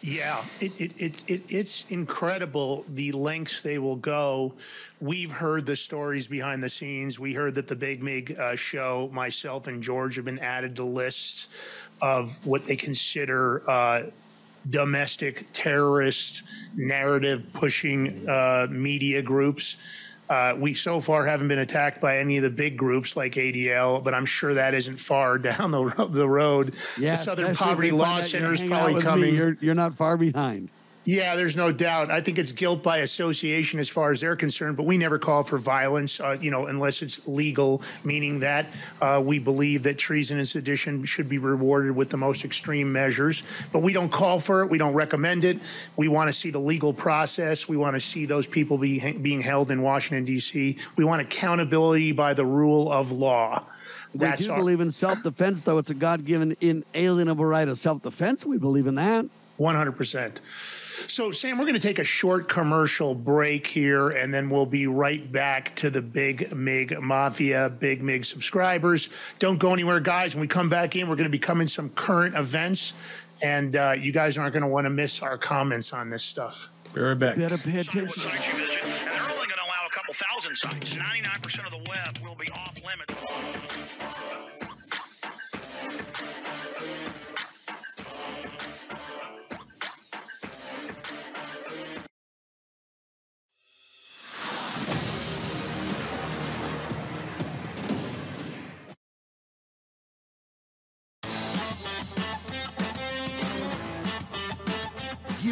Yeah, 0.00 0.44
it, 0.58 0.72
it, 0.80 0.92
it, 0.98 1.24
it, 1.28 1.42
it's 1.48 1.84
incredible 1.90 2.84
the 2.88 3.12
lengths 3.12 3.62
they 3.62 3.78
will 3.78 3.94
go. 3.94 4.52
We've 5.00 5.30
heard 5.30 5.66
the 5.66 5.76
stories 5.76 6.26
behind 6.26 6.60
the 6.60 6.68
scenes. 6.68 7.20
We 7.20 7.34
heard 7.34 7.54
that 7.54 7.68
the 7.68 7.76
Big 7.76 8.02
Mig 8.02 8.36
uh, 8.36 8.56
show, 8.56 9.10
myself 9.12 9.68
and 9.68 9.80
George 9.80 10.16
have 10.16 10.24
been 10.24 10.40
added 10.40 10.74
to 10.74 10.84
lists 10.84 11.46
of 12.02 12.44
what 12.44 12.66
they 12.66 12.74
consider 12.74 13.62
uh, 13.70 14.02
domestic 14.68 15.46
terrorist 15.52 16.42
narrative 16.74 17.44
pushing 17.52 18.28
uh, 18.28 18.66
media 18.68 19.22
groups. 19.22 19.76
Uh, 20.30 20.54
we 20.56 20.72
so 20.74 21.00
far 21.00 21.26
haven't 21.26 21.48
been 21.48 21.58
attacked 21.58 22.00
by 22.00 22.18
any 22.18 22.36
of 22.36 22.44
the 22.44 22.50
big 22.50 22.76
groups 22.76 23.16
like 23.16 23.32
ADL, 23.34 24.02
but 24.04 24.14
I'm 24.14 24.26
sure 24.26 24.54
that 24.54 24.74
isn't 24.74 24.98
far 24.98 25.38
down 25.50 25.72
the, 25.72 25.84
ro- 25.86 26.06
the 26.06 26.28
road. 26.28 26.74
Yeah, 26.96 27.12
the 27.12 27.16
Southern 27.16 27.56
Poverty 27.56 27.90
Law 27.90 28.04
find 28.04 28.22
out 28.22 28.32
you're 28.32 28.40
Center 28.40 28.52
is 28.54 28.62
probably 28.62 29.02
coming. 29.02 29.34
You're, 29.34 29.56
you're 29.60 29.74
not 29.74 29.94
far 29.94 30.16
behind. 30.16 30.68
Yeah, 31.06 31.34
there's 31.34 31.56
no 31.56 31.72
doubt. 31.72 32.10
I 32.10 32.20
think 32.20 32.38
it's 32.38 32.52
guilt 32.52 32.82
by 32.82 32.98
association 32.98 33.80
as 33.80 33.88
far 33.88 34.12
as 34.12 34.20
they're 34.20 34.36
concerned, 34.36 34.76
but 34.76 34.84
we 34.84 34.98
never 34.98 35.18
call 35.18 35.42
for 35.44 35.56
violence, 35.56 36.20
uh, 36.20 36.36
you 36.38 36.50
know, 36.50 36.66
unless 36.66 37.00
it's 37.00 37.26
legal, 37.26 37.82
meaning 38.04 38.40
that 38.40 38.66
uh, 39.00 39.20
we 39.24 39.38
believe 39.38 39.82
that 39.84 39.96
treason 39.96 40.36
and 40.36 40.46
sedition 40.46 41.02
should 41.06 41.26
be 41.28 41.38
rewarded 41.38 41.96
with 41.96 42.10
the 42.10 42.18
most 42.18 42.44
extreme 42.44 42.92
measures. 42.92 43.42
But 43.72 43.78
we 43.80 43.94
don't 43.94 44.12
call 44.12 44.40
for 44.40 44.60
it. 44.62 44.68
We 44.70 44.76
don't 44.76 44.92
recommend 44.92 45.44
it. 45.46 45.62
We 45.96 46.08
want 46.08 46.28
to 46.28 46.34
see 46.34 46.50
the 46.50 46.58
legal 46.58 46.92
process. 46.92 47.66
We 47.66 47.78
want 47.78 47.94
to 47.96 48.00
see 48.00 48.26
those 48.26 48.46
people 48.46 48.76
be, 48.76 49.12
being 49.12 49.40
held 49.40 49.70
in 49.70 49.80
Washington, 49.80 50.26
D.C. 50.26 50.76
We 50.96 51.04
want 51.04 51.22
accountability 51.22 52.12
by 52.12 52.34
the 52.34 52.44
rule 52.44 52.92
of 52.92 53.10
law. 53.10 53.64
We 54.12 54.20
That's 54.20 54.44
do 54.44 54.50
our- 54.50 54.58
believe 54.58 54.80
in 54.80 54.92
self-defense, 54.92 55.62
though. 55.62 55.78
It's 55.78 55.90
a 55.90 55.94
God-given, 55.94 56.56
inalienable 56.60 57.44
right 57.46 57.68
of 57.68 57.78
self-defense. 57.78 58.44
We 58.44 58.58
believe 58.58 58.86
in 58.86 58.96
that. 58.96 59.24
100%. 59.58 60.36
So, 61.08 61.30
Sam, 61.30 61.58
we're 61.58 61.64
going 61.64 61.74
to 61.74 61.80
take 61.80 61.98
a 61.98 62.04
short 62.04 62.48
commercial 62.48 63.14
break 63.14 63.66
here, 63.66 64.10
and 64.10 64.32
then 64.32 64.50
we'll 64.50 64.66
be 64.66 64.86
right 64.86 65.30
back 65.30 65.74
to 65.76 65.90
the 65.90 66.02
Big 66.02 66.52
Mig 66.52 67.00
Mafia, 67.00 67.68
Big 67.68 68.02
Mig 68.02 68.24
subscribers. 68.24 69.08
Don't 69.38 69.58
go 69.58 69.72
anywhere, 69.72 70.00
guys. 70.00 70.34
When 70.34 70.42
we 70.42 70.48
come 70.48 70.68
back 70.68 70.96
in, 70.96 71.08
we're 71.08 71.16
going 71.16 71.24
to 71.24 71.30
be 71.30 71.38
covering 71.38 71.68
some 71.68 71.90
current 71.90 72.36
events, 72.36 72.92
and 73.42 73.76
uh, 73.76 73.92
you 73.92 74.12
guys 74.12 74.38
aren't 74.38 74.52
going 74.52 74.62
to 74.62 74.68
want 74.68 74.84
to 74.84 74.90
miss 74.90 75.20
our 75.20 75.38
comments 75.38 75.92
on 75.92 76.10
this 76.10 76.22
stuff. 76.22 76.68
Be 76.94 77.00
right 77.00 77.18
back. 77.18 77.36
Better 77.36 77.58
pay 77.58 77.80
attention. 77.80 78.22
sites 78.22 78.46
you 78.52 78.58
and 78.58 78.70
they're 78.70 79.22
only 79.22 79.46
going 79.46 79.48
to 79.48 79.64
allow 79.64 79.86
a 79.86 79.90
couple 79.92 80.14
thousand 80.14 80.56
sites. 80.56 80.94
99% 80.94 81.64
of 81.66 81.70
the 81.70 81.90
web 81.90 82.18
will 82.22 82.34
be 82.34 82.50
off 82.52 82.74
limits. 82.84 84.69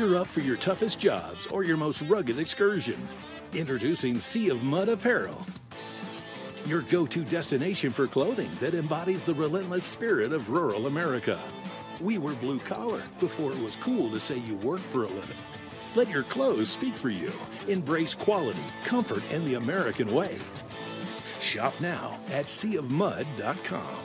Gear 0.09 0.16
up 0.16 0.27
for 0.27 0.40
your 0.40 0.57
toughest 0.57 0.99
jobs 0.99 1.47
or 1.49 1.64
your 1.64 1.77
most 1.77 2.01
rugged 2.03 2.38
excursions. 2.38 3.14
Introducing 3.53 4.18
Sea 4.18 4.49
of 4.49 4.62
Mud 4.62 4.88
Apparel. 4.88 5.38
Your 6.64 6.81
go 6.81 7.05
to 7.05 7.25
destination 7.25 7.90
for 7.90 8.07
clothing 8.07 8.51
that 8.59 8.73
embodies 8.73 9.23
the 9.23 9.35
relentless 9.35 9.85
spirit 9.85 10.33
of 10.33 10.49
rural 10.49 10.87
America. 10.87 11.38
We 12.01 12.16
were 12.16 12.33
blue 12.35 12.59
collar 12.59 13.03
before 13.21 13.53
it 13.53 13.59
was 13.59 13.77
cool 13.77 14.11
to 14.11 14.18
say 14.18 14.38
you 14.38 14.57
worked 14.57 14.85
for 14.85 15.05
a 15.05 15.09
living. 15.09 15.37
Let 15.94 16.09
your 16.09 16.23
clothes 16.23 16.71
speak 16.71 16.97
for 16.97 17.11
you. 17.11 17.31
Embrace 17.66 18.14
quality, 18.14 18.64
comfort, 18.85 19.23
and 19.31 19.47
the 19.47 19.55
American 19.55 20.14
way. 20.14 20.38
Shop 21.38 21.75
now 21.81 22.18
at 22.31 22.47
seaofmud.com. 22.47 24.05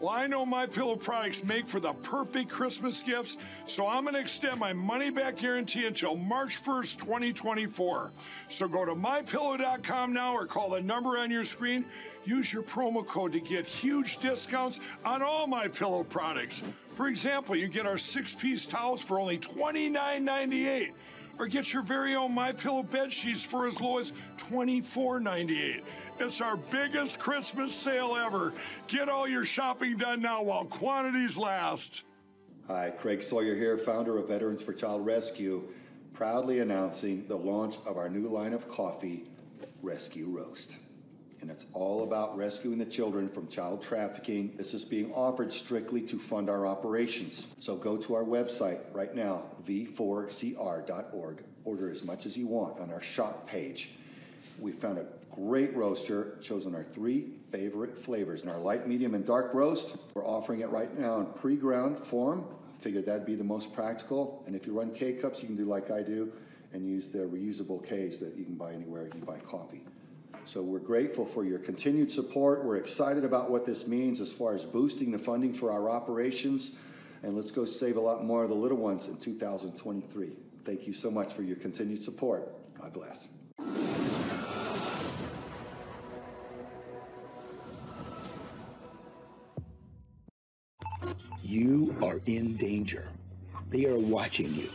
Well, 0.00 0.10
I 0.10 0.26
know 0.26 0.44
my 0.44 0.66
pillow 0.66 0.96
products 0.96 1.44
make 1.44 1.68
for 1.68 1.78
the 1.78 1.92
perfect 1.92 2.50
Christmas 2.50 3.02
gifts, 3.02 3.36
so 3.66 3.86
I'm 3.86 4.02
going 4.02 4.14
to 4.14 4.20
extend 4.20 4.58
my 4.58 4.72
money 4.72 5.10
back 5.10 5.36
guarantee 5.36 5.86
until 5.86 6.16
March 6.16 6.62
1st, 6.64 6.98
2024. 6.98 8.12
So 8.48 8.68
go 8.68 8.84
to 8.84 8.94
mypillow.com 8.94 10.12
now 10.12 10.34
or 10.34 10.46
call 10.46 10.70
the 10.70 10.80
number 10.80 11.18
on 11.18 11.30
your 11.30 11.44
screen. 11.44 11.84
Use 12.24 12.52
your 12.52 12.62
promo 12.62 13.06
code 13.06 13.32
to 13.32 13.40
get 13.40 13.66
huge 13.66 14.18
discounts 14.18 14.80
on 15.04 15.22
all 15.22 15.46
my 15.46 15.68
pillow 15.68 16.04
products. 16.04 16.62
For 16.94 17.08
example, 17.08 17.56
you 17.56 17.68
get 17.68 17.86
our 17.86 17.98
six-piece 17.98 18.66
towels 18.66 19.02
for 19.02 19.18
only 19.18 19.38
$29.98 19.38 20.92
or 21.38 21.46
get 21.46 21.72
your 21.72 21.82
very 21.82 22.14
own 22.14 22.32
My 22.32 22.52
Pillow 22.52 22.82
bed 22.82 23.12
sheets 23.12 23.44
for 23.44 23.66
as 23.66 23.80
low 23.80 23.98
as 23.98 24.12
$24.98. 24.36 25.82
It's 26.18 26.40
our 26.40 26.56
biggest 26.56 27.18
Christmas 27.18 27.74
sale 27.74 28.16
ever. 28.16 28.52
Get 28.86 29.08
all 29.08 29.26
your 29.26 29.44
shopping 29.44 29.96
done 29.96 30.20
now 30.20 30.42
while 30.42 30.64
quantities 30.64 31.36
last. 31.36 32.04
Hi, 32.68 32.90
Craig 32.90 33.22
Sawyer 33.22 33.56
here, 33.56 33.76
founder 33.78 34.18
of 34.18 34.28
Veterans 34.28 34.62
for 34.62 34.72
Child 34.72 35.04
Rescue, 35.04 35.64
proudly 36.12 36.60
announcing 36.60 37.26
the 37.26 37.36
launch 37.36 37.76
of 37.86 37.96
our 37.96 38.08
new 38.08 38.28
line 38.28 38.52
of 38.52 38.68
coffee, 38.68 39.24
Rescue 39.82 40.26
Roast. 40.28 40.76
And 41.40 41.50
it's 41.50 41.66
all 41.72 42.04
about 42.04 42.36
rescuing 42.36 42.78
the 42.78 42.86
children 42.86 43.28
from 43.28 43.48
child 43.48 43.82
trafficking. 43.82 44.54
This 44.56 44.74
is 44.74 44.84
being 44.84 45.12
offered 45.12 45.52
strictly 45.52 46.00
to 46.02 46.18
fund 46.20 46.48
our 46.48 46.66
operations. 46.66 47.48
So 47.58 47.74
go 47.74 47.96
to 47.96 48.14
our 48.14 48.22
website 48.22 48.78
right 48.92 49.12
now, 49.12 49.42
v4cr.org. 49.66 51.44
Order 51.64 51.90
as 51.90 52.04
much 52.04 52.26
as 52.26 52.36
you 52.36 52.46
want 52.46 52.78
on 52.78 52.92
our 52.92 53.00
shop 53.00 53.48
page. 53.48 53.90
We 54.60 54.70
found 54.70 54.98
a 54.98 55.06
great 55.34 55.74
roaster, 55.74 56.38
chosen 56.40 56.74
our 56.74 56.84
three 56.84 57.32
favorite 57.50 57.96
flavors. 57.96 58.44
In 58.44 58.50
our 58.50 58.58
light, 58.58 58.86
medium, 58.86 59.14
and 59.14 59.26
dark 59.26 59.54
roast, 59.54 59.96
we're 60.14 60.26
offering 60.26 60.60
it 60.60 60.68
right 60.70 60.96
now 60.98 61.20
in 61.20 61.26
pre-ground 61.26 61.98
form. 62.06 62.44
Figured 62.80 63.06
that'd 63.06 63.26
be 63.26 63.34
the 63.34 63.44
most 63.44 63.72
practical. 63.72 64.42
And 64.46 64.56
if 64.56 64.66
you 64.66 64.78
run 64.78 64.92
K 64.92 65.12
cups, 65.12 65.40
you 65.40 65.46
can 65.46 65.56
do 65.56 65.64
like 65.64 65.90
I 65.90 66.02
do 66.02 66.32
and 66.72 66.86
use 66.86 67.08
the 67.08 67.18
reusable 67.18 67.82
Ks 67.82 68.18
that 68.18 68.34
you 68.36 68.44
can 68.44 68.54
buy 68.54 68.72
anywhere 68.72 69.06
you 69.14 69.20
buy 69.20 69.38
coffee. 69.38 69.84
So 70.44 70.60
we're 70.60 70.80
grateful 70.80 71.24
for 71.24 71.44
your 71.44 71.58
continued 71.58 72.10
support. 72.10 72.64
We're 72.64 72.78
excited 72.78 73.24
about 73.24 73.50
what 73.50 73.64
this 73.64 73.86
means 73.86 74.20
as 74.20 74.32
far 74.32 74.54
as 74.54 74.64
boosting 74.64 75.12
the 75.12 75.18
funding 75.18 75.54
for 75.54 75.70
our 75.70 75.88
operations. 75.88 76.72
And 77.22 77.36
let's 77.36 77.52
go 77.52 77.64
save 77.64 77.96
a 77.96 78.00
lot 78.00 78.24
more 78.24 78.42
of 78.42 78.48
the 78.48 78.56
little 78.56 78.78
ones 78.78 79.06
in 79.06 79.16
2023. 79.18 80.32
Thank 80.64 80.86
you 80.86 80.92
so 80.92 81.10
much 81.10 81.32
for 81.32 81.42
your 81.42 81.56
continued 81.56 82.02
support. 82.02 82.52
God 82.76 82.92
bless. 82.92 83.28
You 91.52 91.94
are 92.02 92.18
in 92.24 92.56
danger. 92.56 93.08
They 93.68 93.84
are 93.84 93.98
watching 93.98 94.54
you. 94.54 94.70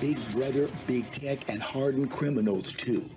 Big 0.00 0.16
Brother, 0.32 0.70
Big 0.86 1.10
Tech, 1.10 1.40
and 1.46 1.62
hardened 1.62 2.10
criminals, 2.10 2.72
too. 2.72 3.10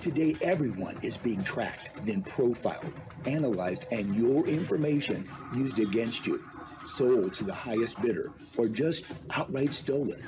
Today, 0.00 0.36
everyone 0.40 0.96
is 1.02 1.16
being 1.16 1.42
tracked, 1.42 1.90
then 2.06 2.22
profiled, 2.22 2.92
analyzed, 3.26 3.86
and 3.90 4.14
your 4.14 4.46
information 4.46 5.28
used 5.56 5.80
against 5.80 6.24
you, 6.24 6.40
sold 6.86 7.34
to 7.34 7.42
the 7.42 7.52
highest 7.52 8.00
bidder, 8.00 8.30
or 8.56 8.68
just 8.68 9.06
outright 9.32 9.72
stolen. 9.72 10.22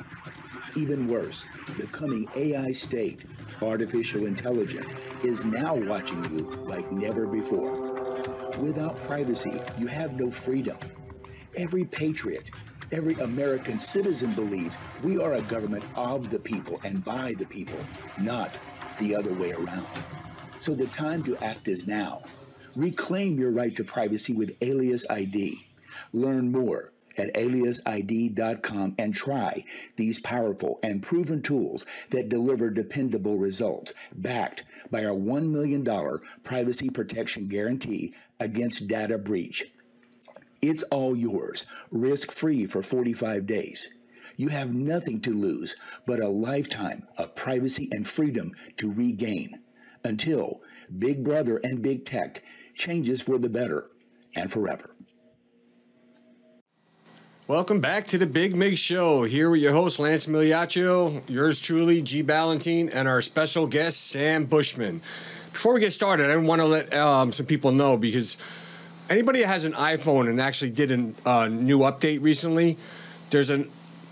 Even 0.75 1.07
worse, 1.07 1.47
the 1.79 1.87
coming 1.87 2.29
AI 2.35 2.73
state, 2.73 3.21
artificial 3.63 4.27
intelligence, 4.27 4.91
is 5.23 5.45
now 5.45 5.77
watching 5.77 6.25
you 6.37 6.51
like 6.65 6.91
never 6.91 7.29
before. 7.29 7.93
Without 8.59 8.97
privacy, 9.05 9.61
you 9.79 9.87
have 9.87 10.15
no 10.15 10.33
freedom. 10.33 10.77
Every 11.57 11.87
patriot, 11.87 12.51
every 12.93 13.15
American 13.15 13.79
citizen 13.79 14.35
believes 14.35 14.77
we 15.03 15.19
are 15.19 15.33
a 15.35 15.43
government 15.43 15.85
of 15.95 16.29
the 16.29 16.39
people 16.39 16.79
and 16.85 17.03
by 17.03 17.35
the 17.39 17.47
people, 17.47 17.79
not 18.21 18.59
the 18.99 19.15
other 19.15 19.33
way 19.33 19.53
around. 19.53 19.87
So 20.61 20.75
the 20.75 20.87
time 20.89 21.23
to 21.25 21.37
act 21.43 21.67
is 21.67 21.87
now. 21.87 22.23
Reclaim 22.75 23.39
your 23.39 23.53
right 23.53 23.75
to 23.77 23.85
privacy 23.85 24.35
with 24.35 24.55
Alias 24.61 25.07
ID. 25.09 25.67
Learn 26.13 26.53
more 26.53 26.93
at 27.17 27.33
aliasid.com 27.35 28.95
and 28.99 29.15
try 29.15 29.65
these 29.97 30.21
powerful 30.21 30.79
and 30.83 31.03
proven 31.03 31.41
tools 31.41 31.87
that 32.11 32.29
deliver 32.29 32.69
dependable 32.69 33.39
results, 33.39 33.95
backed 34.15 34.65
by 34.91 35.05
our 35.07 35.15
$1 35.15 35.49
million 35.51 35.87
privacy 36.45 36.91
protection 36.91 37.49
guarantee 37.49 38.13
against 38.39 38.87
data 38.89 39.17
breach. 39.17 39.73
It's 40.63 40.83
all 40.85 41.15
yours, 41.15 41.67
risk 41.91 42.33
free 42.33 42.65
for 42.67 42.83
45 42.83 43.47
days. 43.47 43.91
You 44.37 44.49
have 44.49 44.75
nothing 44.75 45.21
to 45.23 45.31
lose 45.31 45.77
but 46.07 46.21
a 46.21 46.29
lifetime 46.29 47.07
of 47.17 47.35
privacy 47.35 47.89
and 47.93 48.07
freedom 48.07 48.53
to 48.79 48.93
regain 48.93 49.61
until 50.05 50.63
Big 50.99 51.25
Brother 51.25 51.59
and 51.63 51.83
Big 51.83 52.05
Tech 52.05 52.43
changes 52.75 53.23
for 53.23 53.39
the 53.39 53.49
better 53.49 53.89
and 54.35 54.51
forever. 54.51 54.95
Welcome 57.49 57.81
back 57.81 58.07
to 58.09 58.19
the 58.19 58.27
Big 58.27 58.57
Mig 58.57 58.77
Show. 58.77 59.23
Here 59.23 59.49
with 59.49 59.61
your 59.61 59.73
host, 59.73 60.01
Lance 60.01 60.27
Migliaccio, 60.27 61.23
yours 61.31 61.61
truly, 61.61 62.03
G. 62.03 62.23
Ballantine, 62.23 62.89
and 62.89 63.07
our 63.07 63.23
special 63.23 63.69
guest, 63.69 64.09
Sam 64.09 64.47
Bushman. 64.47 65.01
Before 65.53 65.73
we 65.73 65.81
get 65.81 65.93
started, 65.93 66.29
I 66.29 66.37
want 66.37 66.61
to 66.61 66.67
let 66.67 66.93
um, 66.93 67.31
some 67.31 67.47
people 67.47 67.71
know 67.71 67.97
because 67.97 68.37
anybody 69.09 69.41
that 69.41 69.49
has 69.49 69.65
an 69.65 69.73
iPhone 69.73 70.29
and 70.29 70.41
actually 70.41 70.71
did 70.71 70.91
a 70.91 71.29
uh, 71.29 71.49
new 71.49 71.81
update 71.81 72.23
recently, 72.23 72.77
there's 73.31 73.51
a 73.51 73.65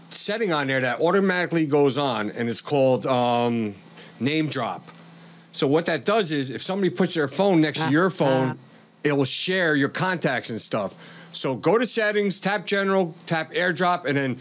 setting 0.08 0.52
on 0.52 0.66
there 0.66 0.80
that 0.80 1.00
automatically 1.00 1.66
goes 1.66 1.98
on, 1.98 2.30
and 2.30 2.48
it's 2.48 2.60
called 2.60 3.06
um, 3.06 3.74
name 4.20 4.48
drop. 4.48 4.88
So 5.52 5.66
what 5.66 5.86
that 5.86 6.04
does 6.04 6.30
is, 6.30 6.50
if 6.50 6.62
somebody 6.62 6.90
puts 6.90 7.14
their 7.14 7.28
phone 7.28 7.60
next 7.60 7.78
to 7.80 7.90
your 7.90 8.10
phone, 8.10 8.58
it 9.04 9.12
will 9.12 9.24
share 9.24 9.76
your 9.76 9.88
contacts 9.88 10.50
and 10.50 10.60
stuff. 10.60 10.96
So 11.32 11.54
go 11.54 11.78
to 11.78 11.86
settings, 11.86 12.40
tap 12.40 12.64
general, 12.66 13.14
tap 13.26 13.52
airdrop, 13.52 14.04
and 14.04 14.16
then 14.16 14.38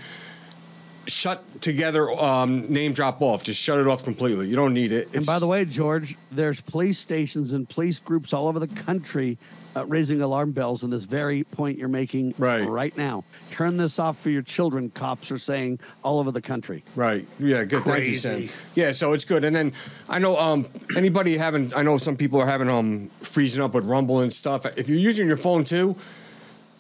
shut 1.08 1.44
together 1.62 2.10
um, 2.12 2.72
name 2.72 2.94
drop 2.94 3.22
off. 3.22 3.44
Just 3.44 3.60
shut 3.60 3.80
it 3.80 3.88
off 3.88 4.04
completely. 4.04 4.48
You 4.48 4.56
don't 4.56 4.74
need 4.74 4.92
it. 4.92 5.14
and 5.16 5.26
by 5.26 5.40
the 5.40 5.48
way, 5.48 5.66
George, 5.66 6.18
there's 6.32 6.62
police 6.62 6.98
stations 7.00 7.54
and 7.54 7.68
police 7.68 8.00
groups 8.00 8.34
all 8.34 8.48
over 8.48 8.60
the 8.60 8.68
country 8.68 9.38
uh, 9.76 9.84
raising 9.88 10.22
alarm 10.22 10.52
bells 10.52 10.84
in 10.84 10.92
this 10.92 11.04
very 11.06 11.44
point 11.46 11.80
you're 11.80 11.88
making 11.88 12.34
Right. 12.38 12.68
right 12.68 12.96
now. 12.96 13.24
Turn 13.50 13.76
this 13.78 13.98
off 13.98 14.20
for 14.20 14.30
your 14.30 14.44
children, 14.44 14.92
cops 14.92 15.32
are 15.32 15.40
saying 15.40 15.80
all 16.04 16.20
over 16.20 16.32
the 16.32 16.42
country. 16.42 16.84
Right. 16.96 17.28
Yeah. 17.40 17.64
Good. 17.64 17.84
Thank 17.84 18.06
you, 18.06 18.18
Sam. 18.18 18.50
Yeah. 18.76 18.92
So 18.92 19.14
it's 19.14 19.26
good. 19.26 19.44
And 19.44 19.56
then 19.56 19.74
I 20.10 20.20
know 20.20 20.38
um, 20.38 20.68
anybody 20.96 21.38
having. 21.38 21.74
I 21.74 21.82
know 21.82 21.98
some 21.98 22.16
people 22.16 22.40
are 22.40 22.46
having 22.46 22.70
um 22.70 23.10
freezing 23.22 23.64
up 23.64 23.74
with 23.74 23.86
Rumble 23.86 24.20
and 24.20 24.32
stuff. 24.32 24.66
If 24.78 24.88
you're 24.90 25.00
using 25.00 25.28
your 25.28 25.38
phone 25.38 25.64
too, 25.64 25.96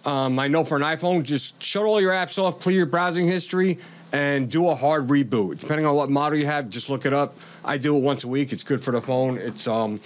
um, 0.06 0.38
I 0.38 0.48
know 0.48 0.64
for 0.64 0.76
an 0.76 0.84
iPhone, 0.84 1.24
just 1.24 1.62
shut 1.64 1.86
all 1.86 2.00
your 2.00 2.12
apps 2.12 2.38
off, 2.38 2.60
clear 2.60 2.78
your 2.78 2.86
browsing 2.86 3.26
history, 3.26 3.80
and 4.14 4.50
do 4.50 4.70
a 4.70 4.76
hard 4.76 5.08
reboot. 5.08 5.60
Depending 5.60 5.86
on 5.88 5.96
what 5.96 6.10
model 6.10 6.38
you 6.38 6.46
have, 6.46 6.70
just 6.70 6.90
look 6.90 7.06
it 7.06 7.12
up. 7.14 7.36
I 7.66 7.78
do 7.78 7.98
it 7.98 8.00
once 8.00 8.24
a 8.24 8.28
week. 8.28 8.54
It's 8.54 8.64
good 8.64 8.82
for 8.84 8.92
the 8.92 9.02
phone. 9.02 9.38
It's 9.38 9.68
um, 9.68 10.00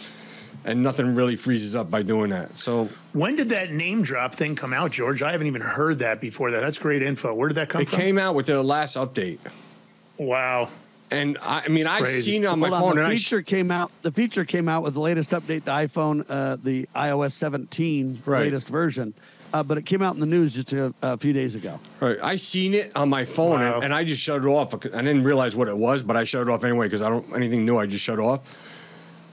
and 0.66 0.82
nothing 0.82 1.14
really 1.14 1.36
freezes 1.36 1.76
up 1.76 1.92
by 1.92 2.02
doing 2.02 2.30
that. 2.32 2.58
So 2.58 2.90
When 3.14 3.36
did 3.36 3.50
that 3.50 3.72
name 3.72 4.02
drop 4.02 4.34
thing 4.34 4.56
come 4.56 4.74
out, 4.74 4.92
George? 4.92 5.22
I 5.22 5.32
haven't 5.32 5.48
even 5.48 5.62
heard 5.62 6.00
that 6.00 6.20
before. 6.20 6.50
That 6.52 6.62
that's 6.62 6.78
great 6.80 7.04
info. 7.04 7.34
Where 7.34 7.50
did 7.50 7.56
that 7.56 7.70
come 7.70 7.80
from? 7.80 7.88
it 7.88 7.90
from? 7.90 8.00
came 8.00 8.18
out 8.18 8.34
with 8.34 8.48
the 8.48 8.64
last 8.64 8.96
update. 8.98 9.40
Wow. 10.18 10.70
And 11.10 11.38
I, 11.42 11.64
I 11.66 11.68
mean, 11.70 11.88
I've 11.88 12.04
Crazy. 12.04 12.32
seen 12.32 12.44
it 12.44 12.48
on 12.48 12.60
my 12.60 12.68
Hold 12.68 12.82
phone, 12.82 12.96
the 12.98 13.04
and 13.04 13.12
I 13.14 13.16
sh- 13.16 13.20
feature 13.24 13.42
came 13.42 13.72
out. 13.72 13.92
The 14.02 14.12
feature 14.12 14.44
came 14.44 14.68
out 14.68 14.84
with 14.84 14.94
the 14.94 15.00
latest 15.00 15.30
update 15.32 15.64
to 15.66 15.72
iPhone, 15.72 16.26
uh, 16.28 16.58
the 16.62 16.88
iOS 16.94 17.32
17 17.32 18.24
Right. 18.26 18.42
latest 18.42 18.68
version. 18.68 19.14
Uh, 19.54 19.64
but 19.64 19.78
it 19.78 19.86
came 19.86 20.02
out 20.02 20.14
in 20.14 20.20
the 20.20 20.26
news 20.26 20.54
just 20.54 20.74
a, 20.74 20.94
a 21.02 21.18
few 21.18 21.32
days 21.34 21.56
ago. 21.56 21.80
Right. 22.02 22.18
I 22.22 22.36
seen 22.36 22.74
it 22.74 22.96
on 22.96 23.10
my 23.10 23.24
phone 23.26 23.62
Wow. 23.62 23.76
and, 23.76 23.86
and 23.86 23.94
I 23.94 24.04
just 24.04 24.22
shut 24.22 24.42
it 24.44 24.46
off. 24.48 24.74
I 24.76 24.78
didn't 25.02 25.24
realize 25.24 25.56
what 25.56 25.68
it 25.70 25.78
was, 25.78 26.04
but 26.04 26.18
I 26.18 26.26
shut 26.26 26.42
it 26.42 26.50
off 26.50 26.64
anyway 26.64 26.88
because 26.88 27.02
I 27.02 27.10
don't 27.10 27.26
anything 27.36 27.66
new. 27.66 27.78
I 27.78 27.86
just 27.86 28.04
shut 28.04 28.20
it 28.20 28.22
off. 28.22 28.42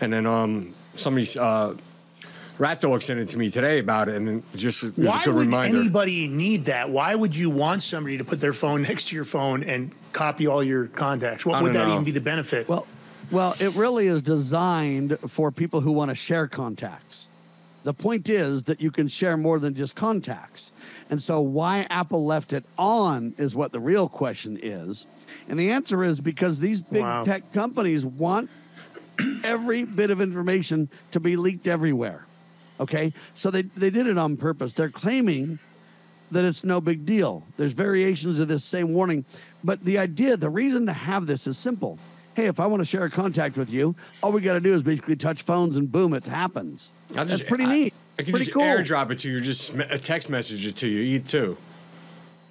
And 0.00 0.12
then 0.12 0.24
um 0.26 0.72
somebody 0.96 1.28
uh 1.38 1.74
Rat 2.58 2.80
Dog 2.80 3.02
sent 3.02 3.18
it 3.18 3.28
to 3.30 3.38
me 3.38 3.50
today 3.50 3.80
about 3.80 4.08
it, 4.08 4.14
and 4.14 4.28
then 4.28 4.42
just 4.54 4.84
it 4.84 4.96
was 4.96 5.08
Why 5.08 5.22
a 5.22 5.24
good 5.24 5.34
would 5.34 5.40
reminder. 5.46 5.76
anybody 5.80 6.28
need 6.28 6.66
that? 6.66 6.88
Why 6.88 7.12
would 7.16 7.34
you 7.34 7.50
want 7.50 7.82
somebody 7.82 8.16
to 8.18 8.24
put 8.24 8.40
their 8.40 8.52
phone 8.52 8.82
next 8.88 9.08
to 9.08 9.16
your 9.16 9.24
phone 9.24 9.64
and 9.64 9.90
copy 10.12 10.46
all 10.46 10.62
your 10.62 10.86
contacts? 10.86 11.44
What 11.44 11.56
I 11.56 11.62
would 11.62 11.72
don't 11.72 11.82
that 11.82 11.88
know. 11.88 11.94
even 11.94 12.04
be 12.04 12.12
the 12.12 12.20
benefit? 12.20 12.68
Well, 12.68 12.86
well, 13.32 13.56
it 13.58 13.74
really 13.74 14.06
is 14.06 14.22
designed 14.22 15.18
for 15.26 15.50
people 15.50 15.80
who 15.80 15.90
want 15.90 16.10
to 16.10 16.14
share 16.14 16.46
contacts. 16.46 17.28
The 17.84 17.94
point 17.94 18.28
is 18.30 18.64
that 18.64 18.80
you 18.80 18.90
can 18.90 19.08
share 19.08 19.36
more 19.36 19.58
than 19.58 19.74
just 19.74 19.94
contacts. 19.94 20.72
And 21.10 21.22
so, 21.22 21.40
why 21.40 21.86
Apple 21.90 22.24
left 22.24 22.52
it 22.52 22.64
on 22.78 23.34
is 23.36 23.54
what 23.54 23.72
the 23.72 23.80
real 23.80 24.08
question 24.08 24.58
is. 24.60 25.06
And 25.48 25.58
the 25.58 25.70
answer 25.70 26.02
is 26.02 26.20
because 26.20 26.58
these 26.58 26.80
big 26.80 27.02
Wow. 27.02 27.24
tech 27.24 27.52
companies 27.52 28.04
want 28.04 28.48
every 29.44 29.84
bit 29.84 30.10
of 30.10 30.20
information 30.20 30.88
to 31.10 31.20
be 31.20 31.36
leaked 31.36 31.66
everywhere. 31.66 32.26
Okay? 32.80 33.12
So, 33.34 33.50
they, 33.50 33.62
they 33.62 33.90
did 33.90 34.06
it 34.06 34.16
on 34.16 34.38
purpose. 34.38 34.72
They're 34.72 34.88
claiming 34.88 35.58
that 36.30 36.46
it's 36.46 36.64
no 36.64 36.80
big 36.80 37.04
deal. 37.04 37.44
There's 37.58 37.74
variations 37.74 38.38
of 38.40 38.48
this 38.48 38.64
same 38.64 38.94
warning, 38.94 39.26
but 39.62 39.84
the 39.84 39.98
idea, 39.98 40.38
the 40.38 40.48
reason 40.50 40.86
to 40.86 40.92
have 40.92 41.26
this 41.26 41.46
is 41.46 41.58
simple. 41.58 41.98
Hey, 42.34 42.46
if 42.46 42.58
I 42.58 42.66
want 42.66 42.80
to 42.80 42.84
share 42.84 43.04
a 43.04 43.10
contact 43.10 43.56
with 43.56 43.70
you, 43.70 43.94
all 44.22 44.32
we 44.32 44.40
got 44.40 44.54
to 44.54 44.60
do 44.60 44.74
is 44.74 44.82
basically 44.82 45.16
touch 45.16 45.42
phones 45.42 45.76
and 45.76 45.90
boom, 45.90 46.12
it 46.14 46.26
happens. 46.26 46.92
I'll 47.16 47.24
That's 47.24 47.44
pretty 47.44 47.64
I- 47.64 47.68
neat. 47.72 47.94
I 48.18 48.22
can 48.22 48.30
pretty 48.32 48.44
just 48.46 48.54
cool. 48.54 48.62
airdrop 48.62 49.10
it 49.10 49.18
to 49.20 49.30
you, 49.30 49.40
just 49.40 49.74
a 49.74 49.98
text 49.98 50.30
message 50.30 50.64
it 50.66 50.76
to 50.76 50.88
you, 50.88 51.00
you 51.00 51.18
too. 51.18 51.56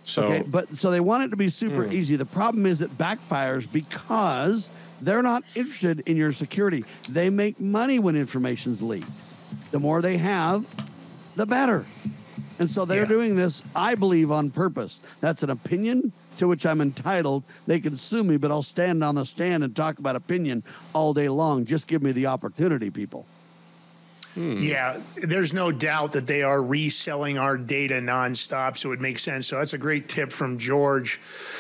So 0.04 0.24
okay, 0.24 0.44
but 0.46 0.74
so 0.76 0.92
they 0.92 1.00
want 1.00 1.24
it 1.24 1.30
to 1.30 1.38
be 1.38 1.48
super 1.48 1.86
Mm. 1.86 1.94
easy. 1.94 2.18
The 2.18 2.26
problem 2.26 2.66
is 2.66 2.82
it 2.82 2.98
backfires 2.98 3.66
because 3.72 4.70
they're 5.02 5.22
not 5.22 5.44
interested 5.56 6.02
in 6.06 6.18
your 6.18 6.34
security. 6.34 6.84
They 7.10 7.30
make 7.30 7.62
money 7.62 7.98
when 8.00 8.18
information's 8.18 8.82
leaked. 8.82 9.08
The 9.72 9.80
more 9.80 10.02
they 10.02 10.18
have, 10.18 10.68
the 11.38 11.46
better. 11.46 11.86
And 12.60 12.70
so 12.70 12.84
they're 12.84 13.06
doing 13.06 13.38
this, 13.38 13.64
I 13.74 13.96
believe, 13.96 14.32
on 14.32 14.52
purpose. 14.52 15.02
That's 15.22 15.44
an 15.44 15.50
opinion 15.50 16.12
to 16.38 16.48
which 16.48 16.66
I'm 16.66 16.82
entitled. 16.82 17.44
They 17.68 17.80
can 17.80 17.96
sue 17.96 18.24
me, 18.24 18.38
but 18.38 18.52
I'll 18.52 18.64
stand 18.64 19.04
on 19.04 19.16
the 19.16 19.26
stand 19.26 19.64
and 19.64 19.76
talk 19.76 20.00
about 20.00 20.16
opinion 20.16 20.64
all 20.94 21.14
day 21.14 21.30
long. 21.30 21.66
Just 21.66 21.88
give 21.88 22.02
me 22.02 22.12
the 22.12 22.28
opportunity, 22.28 22.90
people. 22.90 23.26
Yeah, 24.36 25.00
there's 25.22 25.54
no 25.54 25.72
doubt 25.72 26.14
that 26.14 26.26
they 26.26 26.42
are 26.42 26.62
reselling 26.62 27.38
our 27.38 27.56
data 27.56 27.96
nonstop, 27.96 28.78
so 28.78 28.92
it 28.92 29.00
makes 29.00 29.22
sense. 29.22 29.46
So 29.46 29.60
that's 29.60 29.74
a 29.74 29.78
great 29.78 30.10
tip 30.10 30.32
from 30.32 30.58
George. 30.58 31.20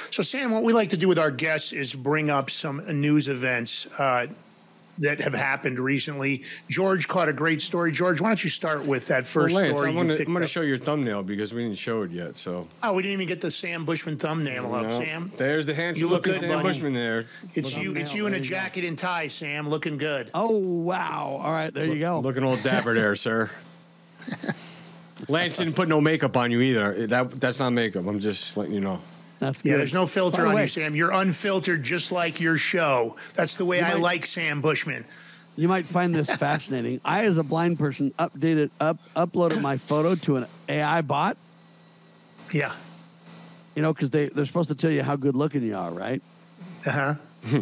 So, 0.09 0.23
Sam, 0.23 0.49
what 0.49 0.63
we 0.63 0.73
like 0.73 0.89
to 0.89 0.97
do 0.97 1.07
with 1.07 1.19
our 1.19 1.29
guests 1.29 1.71
is 1.71 1.93
bring 1.93 2.31
up 2.31 2.49
some 2.49 2.83
news 2.99 3.27
events 3.27 3.85
uh, 3.99 4.25
that 4.99 5.19
have 5.21 5.33
happened 5.33 5.79
recently. 5.79 6.43
George 6.69 7.07
caught 7.07 7.27
a 7.27 7.33
great 7.33 7.61
story. 7.61 7.91
George, 7.91 8.21
why 8.21 8.27
don't 8.29 8.43
you 8.43 8.49
start 8.49 8.85
with 8.85 9.07
that 9.07 9.23
Well, 9.23 9.23
first 9.23 9.55
Lance, 9.55 9.77
story? 9.77 9.89
I'm 9.89 9.95
gonna, 9.95 10.15
picked 10.15 10.27
I'm 10.27 10.33
gonna 10.33 10.45
up? 10.45 10.51
show 10.51 10.61
your 10.61 10.77
thumbnail 10.77 11.23
because 11.23 11.53
we 11.53 11.63
didn't 11.63 11.77
show 11.79 12.03
it 12.03 12.11
yet. 12.11 12.37
So 12.37 12.67
Oh, 12.83 12.93
we 12.93 13.01
didn't 13.01 13.13
even 13.13 13.27
get 13.27 13.41
the 13.41 13.49
Sam 13.49 13.85
Bushman 13.85 14.17
thumbnail 14.17 14.73
up, 14.75 14.91
Sam. 14.91 15.31
There's 15.37 15.65
the 15.65 15.73
handsome 15.73 16.01
You 16.01 16.07
look 16.09 16.25
looking 16.27 16.33
good, 16.33 16.39
Sam 16.41 16.49
buddy. 16.57 16.67
Bushman 16.69 16.93
there. 16.93 17.25
It's 17.55 17.73
Look- 17.73 17.81
you. 17.83 17.95
It's 17.95 18.13
you 18.13 18.27
in 18.27 18.33
a 18.35 18.39
jacket 18.39 18.83
and 18.85 18.97
tie, 18.97 19.27
Sam, 19.27 19.67
looking 19.69 19.97
good. 19.97 20.29
Oh 20.33 20.57
wow! 20.59 21.39
All 21.43 21.51
right, 21.51 21.73
there 21.73 21.85
you 21.85 21.99
go. 21.99 22.19
Looking 22.19 22.43
old 22.43 22.61
dapper 22.63 22.93
there, 22.93 23.15
sir. 23.15 23.49
Lance 25.27 25.57
didn't 25.57 25.73
put 25.75 25.87
no 25.87 26.01
makeup 26.01 26.35
on 26.35 26.51
you 26.51 26.59
either. 26.61 27.07
That 27.07 27.39
that's 27.39 27.59
not 27.59 27.71
makeup. 27.71 28.05
I'm 28.07 28.19
just 28.19 28.57
letting 28.57 28.73
you 28.73 28.81
know. 28.81 29.01
That's 29.43 29.63
Yeah, 29.65 29.77
there's 29.77 29.93
no 29.93 30.07
filter 30.07 30.47
on 30.47 30.55
way- 30.55 30.61
you, 30.63 30.67
Sam. 30.69 30.95
You're 30.95 31.11
unfiltered, 31.11 31.83
just 31.83 32.11
like 32.11 32.39
your 32.39 32.57
show. 32.57 33.15
That's 33.35 33.55
the 33.55 33.65
way 33.65 33.81
I 33.81 33.93
might- 33.93 33.99
like 34.01 34.25
Sam 34.25 34.61
Bushman. 34.61 35.05
You 35.55 35.67
might 35.67 35.85
find 35.85 36.15
this 36.15 36.29
fascinating. 36.47 37.01
I, 37.05 37.25
as 37.25 37.37
a 37.37 37.43
blind 37.43 37.77
person, 37.77 38.11
updated 38.17 38.71
up 38.79 38.97
uploaded 39.15 39.61
my 39.61 39.77
photo 39.77 40.15
to 40.15 40.37
an 40.37 40.47
AI 40.69 41.01
bot. 41.01 41.37
Yeah. 42.51 42.73
You 43.75 43.81
know, 43.81 43.93
because 43.93 44.09
they 44.11 44.29
they're 44.29 44.45
supposed 44.45 44.69
to 44.69 44.75
tell 44.75 44.91
you 44.91 45.03
how 45.03 45.15
good 45.15 45.35
looking 45.35 45.61
you 45.63 45.75
are, 45.75 45.91
right? 45.91 46.21
Uh 46.85 46.91
huh. 46.91 47.15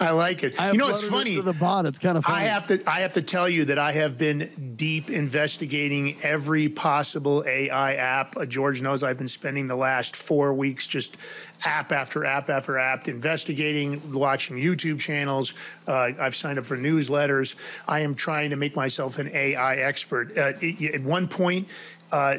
I 0.00 0.10
like 0.12 0.42
it. 0.42 0.60
I 0.60 0.72
you 0.72 0.78
know, 0.78 0.88
it's 0.88 1.00
uploaded 1.02 1.06
it 1.06 1.10
funny. 1.10 1.34
to 1.36 1.42
the 1.42 1.52
bot. 1.52 1.86
It's 1.86 1.98
kind 1.98 2.18
of 2.18 2.24
funny. 2.24 2.36
I 2.44 2.48
have 2.48 2.66
to 2.68 2.82
I 2.90 3.00
have 3.00 3.12
to 3.14 3.22
tell 3.22 3.48
you 3.48 3.64
that 3.66 3.78
I 3.78 3.92
have 3.92 4.18
been 4.18 4.74
deep 4.76 5.10
investigating 5.10 6.16
every 6.22 6.68
possible 6.68 7.44
AI 7.46 7.94
app. 7.94 8.36
Uh, 8.36 8.46
George 8.46 8.82
knows 8.82 9.02
I've 9.02 9.18
been 9.18 9.28
spending 9.28 9.68
the 9.68 9.76
last 9.76 10.16
four 10.16 10.52
weeks 10.54 10.86
just 10.86 11.16
app 11.64 11.92
after 11.92 12.24
app 12.24 12.50
after 12.50 12.78
app 12.78 13.08
investigating, 13.08 14.12
watching 14.12 14.56
YouTube 14.56 14.98
channels. 15.00 15.54
Uh, 15.86 16.10
I've 16.18 16.36
signed 16.36 16.58
up 16.58 16.66
for 16.66 16.76
newsletters. 16.76 17.54
I 17.86 18.00
am 18.00 18.14
trying 18.14 18.50
to 18.50 18.56
make 18.56 18.74
myself 18.76 19.18
an 19.18 19.30
AI 19.32 19.76
expert. 19.76 20.36
Uh, 20.36 20.52
it- 20.60 20.94
at 20.94 21.02
one 21.02 21.28
point. 21.28 21.68
Uh, 22.10 22.38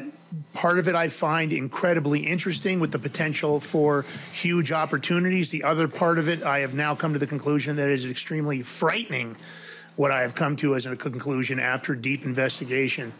part 0.52 0.78
of 0.78 0.88
it 0.88 0.94
I 0.94 1.08
find 1.08 1.52
incredibly 1.52 2.20
interesting 2.20 2.80
with 2.80 2.92
the 2.92 2.98
potential 2.98 3.60
for 3.60 4.04
huge 4.32 4.72
opportunities. 4.72 5.50
The 5.50 5.64
other 5.64 5.88
part 5.88 6.18
of 6.18 6.28
it, 6.28 6.42
I 6.42 6.60
have 6.60 6.74
now 6.74 6.94
come 6.94 7.12
to 7.12 7.18
the 7.18 7.26
conclusion 7.26 7.76
that 7.76 7.90
is 7.90 8.04
extremely 8.04 8.62
frightening 8.62 9.36
what 10.00 10.10
I 10.10 10.22
have 10.22 10.34
come 10.34 10.56
to 10.56 10.74
as 10.76 10.86
a 10.86 10.96
conclusion 10.96 11.60
after 11.60 11.94
deep 11.94 12.24
investigation. 12.24 13.12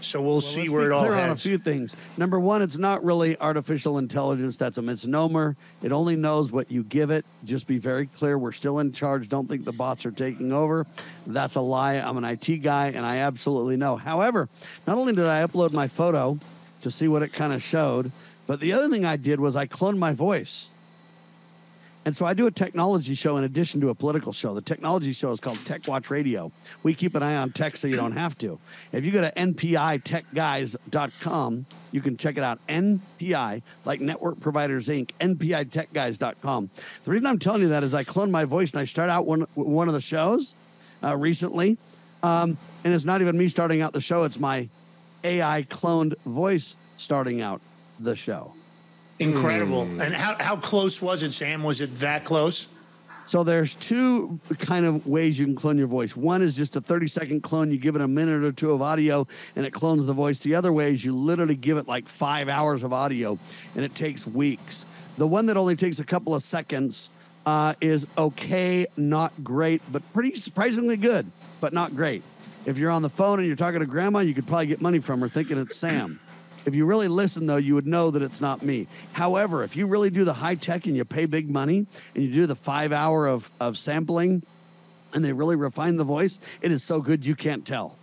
So 0.00 0.22
we'll, 0.22 0.40
see 0.40 0.68
where 0.68 0.86
it 0.86 0.92
all 0.92 1.04
clear 1.04 1.14
on 1.14 1.30
a 1.30 1.36
few 1.36 1.58
things. 1.58 1.96
Number 2.16 2.38
one, 2.38 2.62
it's 2.62 2.78
not 2.78 3.04
really 3.04 3.36
artificial 3.40 3.98
intelligence. 3.98 4.56
That's 4.56 4.78
a 4.78 4.82
misnomer. 4.82 5.56
It 5.82 5.90
only 5.90 6.14
knows 6.14 6.52
what 6.52 6.70
you 6.70 6.84
give 6.84 7.10
it. 7.10 7.26
Just 7.44 7.66
be 7.66 7.78
very 7.78 8.06
clear. 8.06 8.38
We're 8.38 8.52
still 8.52 8.78
in 8.78 8.92
charge. 8.92 9.28
Don't 9.28 9.48
think 9.48 9.64
the 9.64 9.72
bots 9.72 10.06
are 10.06 10.12
taking 10.12 10.52
over. 10.52 10.86
That's 11.26 11.56
a 11.56 11.60
lie. 11.60 11.94
I'm 11.94 12.16
an 12.16 12.24
IT 12.24 12.62
guy, 12.62 12.90
and 12.90 13.04
I 13.04 13.16
absolutely 13.16 13.76
know. 13.76 13.96
However, 13.96 14.48
not 14.86 14.96
only 14.96 15.14
did 15.14 15.26
I 15.26 15.44
upload 15.44 15.72
my 15.72 15.88
photo 15.88 16.38
to 16.82 16.90
see 16.92 17.08
what 17.08 17.24
it 17.24 17.32
kind 17.32 17.52
of 17.52 17.64
showed, 17.64 18.12
but 18.46 18.60
the 18.60 18.74
other 18.74 18.88
thing 18.88 19.04
I 19.04 19.16
did 19.16 19.40
was 19.40 19.56
I 19.56 19.66
cloned 19.66 19.98
my 19.98 20.12
voice. 20.12 20.70
And 22.08 22.16
so 22.16 22.24
I 22.24 22.32
do 22.32 22.46
a 22.46 22.50
technology 22.50 23.14
show 23.14 23.36
in 23.36 23.44
addition 23.44 23.82
to 23.82 23.90
a 23.90 23.94
political 23.94 24.32
show. 24.32 24.54
The 24.54 24.62
technology 24.62 25.12
show 25.12 25.30
is 25.30 25.40
called 25.40 25.62
Tech 25.66 25.86
Watch 25.86 26.08
Radio. 26.08 26.50
We 26.82 26.94
keep 26.94 27.14
an 27.14 27.22
eye 27.22 27.36
on 27.36 27.52
tech 27.52 27.76
so 27.76 27.86
you 27.86 27.96
don't 27.96 28.12
have 28.12 28.38
to. 28.38 28.58
If 28.92 29.04
you 29.04 29.10
go 29.10 29.20
to 29.20 29.30
npitechguys.com, 29.30 31.66
you 31.92 32.00
can 32.00 32.16
check 32.16 32.38
it 32.38 32.42
out. 32.42 32.66
NPI, 32.66 33.60
like 33.84 34.00
Network 34.00 34.40
Providers 34.40 34.88
Inc., 34.88 35.10
npitechguys.com. 35.20 36.70
The 37.04 37.10
reason 37.10 37.26
I'm 37.26 37.38
telling 37.38 37.60
you 37.60 37.68
that 37.68 37.84
is 37.84 37.92
I 37.92 38.04
cloned 38.04 38.30
my 38.30 38.46
voice 38.46 38.72
and 38.72 38.80
I 38.80 38.86
start 38.86 39.10
out 39.10 39.26
one, 39.26 39.42
one 39.52 39.88
of 39.88 39.92
the 39.92 40.00
shows 40.00 40.54
uh, 41.04 41.14
recently. 41.14 41.76
Um, 42.22 42.56
and 42.84 42.94
it's 42.94 43.04
not 43.04 43.20
even 43.20 43.36
me 43.36 43.48
starting 43.48 43.82
out 43.82 43.92
the 43.92 44.00
show, 44.00 44.24
it's 44.24 44.40
my 44.40 44.70
AI 45.24 45.66
cloned 45.68 46.14
voice 46.24 46.74
starting 46.96 47.42
out 47.42 47.60
the 48.00 48.16
show. 48.16 48.54
Incredible. 49.18 49.84
Hmm. 49.86 50.00
And 50.00 50.14
how, 50.14 50.36
how 50.38 50.56
close 50.56 51.02
was 51.02 51.22
it, 51.22 51.32
Sam? 51.32 51.62
Was 51.62 51.80
it 51.80 51.94
that 51.96 52.24
close? 52.24 52.68
So 53.28 53.44
there's 53.44 53.74
two 53.74 54.40
kind 54.58 54.86
of 54.86 55.06
ways 55.06 55.38
you 55.38 55.44
can 55.44 55.54
clone 55.54 55.76
your 55.76 55.86
voice. 55.86 56.16
One 56.16 56.40
is 56.40 56.56
just 56.56 56.76
a 56.76 56.80
30 56.80 57.08
second 57.08 57.42
clone. 57.42 57.70
You 57.70 57.76
give 57.76 57.94
it 57.94 58.00
a 58.00 58.08
minute 58.08 58.42
or 58.42 58.52
two 58.52 58.70
of 58.70 58.80
audio 58.80 59.26
and 59.54 59.66
it 59.66 59.74
clones 59.74 60.06
the 60.06 60.14
voice. 60.14 60.38
The 60.38 60.54
other 60.54 60.72
way 60.72 60.94
is 60.94 61.04
you 61.04 61.14
literally 61.14 61.54
give 61.54 61.76
it 61.76 61.86
like 61.86 62.08
five 62.08 62.48
hours 62.48 62.82
of 62.82 62.94
audio 62.94 63.38
and 63.74 63.84
it 63.84 63.94
takes 63.94 64.26
weeks. 64.26 64.86
The 65.18 65.26
one 65.26 65.44
that 65.46 65.58
only 65.58 65.76
takes 65.76 65.98
a 65.98 66.04
couple 66.04 66.34
of 66.34 66.42
seconds 66.42 67.10
uh, 67.44 67.74
is 67.82 68.06
okay, 68.16 68.86
not 68.96 69.32
great, 69.44 69.82
but 69.92 70.02
pretty 70.14 70.34
surprisingly 70.34 70.96
good, 70.96 71.30
but 71.60 71.74
not 71.74 71.94
great. 71.94 72.22
If 72.64 72.78
you're 72.78 72.90
on 72.90 73.02
the 73.02 73.10
phone 73.10 73.40
and 73.40 73.46
you're 73.46 73.56
talking 73.56 73.80
to 73.80 73.86
grandma, 73.86 74.20
you 74.20 74.32
could 74.32 74.46
probably 74.46 74.66
get 74.66 74.80
money 74.80 75.00
from 75.00 75.20
her 75.20 75.28
thinking 75.28 75.58
it's 75.58 75.76
Sam. 75.76 76.18
If 76.66 76.74
you 76.74 76.84
really 76.84 77.08
listen, 77.08 77.46
though, 77.46 77.56
you 77.56 77.74
would 77.74 77.86
know 77.86 78.10
that 78.10 78.22
it's 78.22 78.40
not 78.40 78.62
me. 78.62 78.86
However, 79.12 79.62
if 79.62 79.76
you 79.76 79.86
really 79.86 80.10
do 80.10 80.24
the 80.24 80.34
high 80.34 80.54
tech 80.54 80.86
and 80.86 80.96
you 80.96 81.04
pay 81.04 81.26
big 81.26 81.50
money 81.50 81.86
and 82.14 82.24
you 82.24 82.32
do 82.32 82.46
the 82.46 82.54
five 82.56 82.92
hour 82.92 83.26
of, 83.26 83.50
of 83.60 83.78
sampling 83.78 84.42
and 85.12 85.24
they 85.24 85.32
really 85.32 85.56
refine 85.56 85.96
the 85.96 86.04
voice, 86.04 86.38
it 86.60 86.72
is 86.72 86.82
so 86.84 87.00
good 87.00 87.24
you 87.24 87.34
can't 87.34 87.66
tell. 87.66 87.96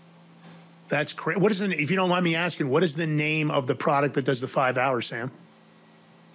That's 0.87 1.13
great. 1.13 1.39
What 1.39 1.51
is 1.51 1.59
the, 1.59 1.69
if 1.71 1.89
you 1.89 1.95
don't 1.95 2.09
mind 2.09 2.23
me 2.23 2.35
asking, 2.35 2.69
what 2.69 2.83
is 2.83 2.95
the 2.95 3.07
name 3.07 3.49
of 3.51 3.67
the 3.67 3.75
product 3.75 4.15
that 4.15 4.25
does 4.25 4.41
the 4.41 4.47
five 4.47 4.77
hours, 4.77 5.07
Sam? 5.07 5.31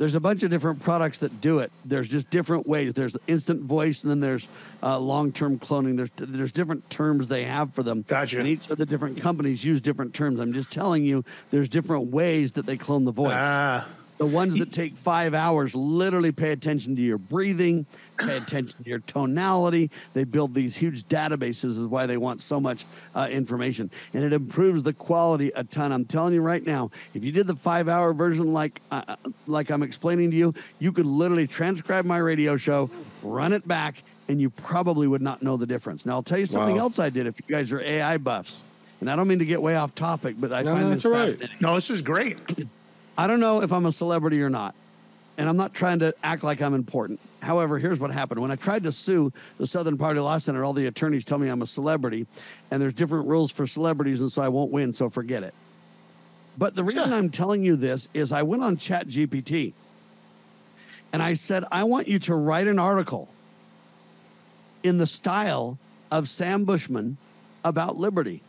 There's 0.01 0.15
a 0.15 0.21
bunch 0.21 0.43
of 0.43 0.51
different 0.51 0.81
products 0.81 1.19
that 1.19 1.43
do 1.43 1.59
it. 1.59 1.71
There's 1.85 2.09
just 2.09 2.31
different 2.31 2.67
ways. 2.67 2.95
There's 2.95 3.15
instant 3.27 3.65
voice, 3.65 4.03
and 4.03 4.11
then 4.11 4.21
there's 4.21 4.49
uh, 4.83 4.99
long-term 4.99 5.59
cloning. 5.59 5.99
There's 5.99 6.09
there's 6.17 6.53
different 6.53 6.89
terms 6.89 7.29
they 7.29 7.45
have 7.45 7.75
for 7.75 7.83
them. 7.83 8.07
Gotcha. 8.09 8.39
And 8.39 8.49
each 8.49 8.71
of 8.71 8.79
the 8.79 8.87
different 8.87 9.21
companies 9.21 9.63
use 9.63 9.83
different 9.83 10.15
terms. 10.15 10.41
I'm 10.41 10.55
just 10.55 10.73
telling 10.73 11.05
you, 11.05 11.23
there's 11.51 11.69
different 11.69 12.07
ways 12.13 12.53
that 12.53 12.65
they 12.65 12.79
clone 12.79 13.05
the 13.05 13.13
voice. 13.13 13.35
Ah. 13.35 13.87
The 14.21 14.27
ones 14.27 14.59
that 14.59 14.71
take 14.71 14.99
five 14.99 15.33
hours 15.33 15.75
literally 15.75 16.31
pay 16.31 16.53
attention 16.53 16.95
to 16.97 17.01
your 17.01 17.17
breathing, 17.17 17.87
pay 18.19 18.37
attention 18.37 18.85
to 18.85 18.91
your 18.91 18.99
tonality. 19.01 19.91
They 20.13 20.25
build 20.25 20.55
these 20.55 20.77
huge 20.77 21.05
databases, 21.05 21.65
is 21.71 21.87
why 21.87 22.05
they 22.05 22.19
want 22.19 22.43
so 22.43 22.61
much 22.61 22.85
uh, 23.15 23.29
information. 23.31 23.91
And 24.13 24.23
it 24.23 24.35
improves 24.35 24.83
the 24.83 24.93
quality 24.93 25.53
a 25.57 25.65
ton. 25.65 25.91
I'm 25.91 26.05
telling 26.05 26.35
you 26.35 26.43
right 26.43 26.63
now, 26.63 26.91
if 27.15 27.25
you 27.25 27.33
did 27.33 27.47
the 27.47 27.57
five 27.57 27.89
hour 27.89 28.13
version 28.13 28.53
like, 28.53 28.83
uh, 28.91 29.17
like 29.47 29.71
I'm 29.71 29.83
explaining 29.83 30.33
to 30.33 30.37
you, 30.37 30.53
you 30.79 30.93
could 30.93 31.07
literally 31.07 31.47
transcribe 31.47 32.05
my 32.05 32.19
radio 32.19 32.59
show, 32.59 32.91
run 33.23 33.55
it 33.55 33.67
back, 33.67 34.05
and 34.29 34.39
you 34.39 34.51
probably 34.51 35.07
would 35.07 35.23
not 35.23 35.43
know 35.43 35.57
the 35.57 35.67
difference. 35.67 36.05
Now, 36.05 36.13
I'll 36.17 36.23
tell 36.23 36.39
you 36.39 36.45
something 36.45 36.77
Wow. 36.77 36.85
else 36.85 36.99
I 36.99 37.09
did 37.09 37.27
if 37.27 37.37
you 37.49 37.57
guys 37.57 37.73
are 37.73 37.81
AI 37.81 38.19
buffs. 38.19 38.67
And 39.01 39.09
I 39.11 39.17
don't 39.17 39.29
mean 39.29 39.39
to 39.39 39.47
get 39.47 39.63
way 39.63 39.77
off 39.77 39.95
topic, 39.95 40.35
but 40.39 40.53
I 40.53 40.63
No, 40.63 40.73
find 40.73 40.85
no, 40.85 40.91
this 40.91 41.05
that's 41.05 41.07
all 41.07 41.13
right. 41.13 41.29
fascinating. 41.31 41.57
No, 41.63 41.75
this 41.75 41.89
is 41.89 42.03
great. 42.03 42.39
I 43.17 43.27
don't 43.27 43.41
know 43.41 43.63
if 43.63 43.73
I'm 43.73 43.87
a 43.87 43.93
celebrity 43.93 44.41
or 44.43 44.51
not. 44.51 44.75
And 45.39 45.49
I'm 45.49 45.57
not 45.57 45.73
trying 45.73 46.01
to 46.01 46.15
act 46.23 46.43
like 46.45 46.61
I'm 46.61 46.75
important. 46.75 47.19
However, 47.41 47.79
here's 47.79 47.99
what 47.99 48.11
happened. 48.11 48.43
When 48.43 48.51
I 48.51 48.57
tried 48.57 48.83
to 48.83 48.93
sue 48.93 49.33
the 49.57 49.67
Southern 49.67 49.97
Poverty 49.97 50.21
Law 50.21 50.37
Center, 50.37 50.65
all 50.65 50.75
the 50.75 50.87
attorneys 50.87 51.25
tell 51.25 51.39
me 51.39 51.49
I'm 51.49 51.63
a 51.63 51.67
celebrity, 51.67 52.27
and 52.71 52.83
there's 52.83 52.93
different 52.93 53.27
rules 53.27 53.51
for 53.51 53.67
celebrities, 53.67 54.21
and 54.21 54.31
so 54.31 54.43
I 54.43 54.49
won't 54.49 54.71
win, 54.71 54.93
so 54.93 55.09
forget 55.09 55.43
it. 55.43 55.55
But 56.59 56.75
the 56.75 56.85
reason 56.85 57.11
I'm 57.11 57.31
telling 57.31 57.65
you 57.65 57.77
this 57.77 58.09
is 58.13 58.33
I 58.33 58.43
went 58.43 58.63
on 58.63 58.77
ChatGPT 58.77 59.73
and 61.13 61.23
I 61.23 61.35
said, 61.35 61.65
I 61.73 61.85
want 61.85 62.07
you 62.07 62.19
to 62.21 62.35
write 62.35 62.69
an 62.69 62.79
article 62.79 63.29
in 64.83 64.99
the 64.99 65.07
style 65.07 65.79
of 66.11 66.29
Sam 66.29 66.65
Bushman 66.65 67.17
about 67.65 67.97
liberty. 67.97 68.43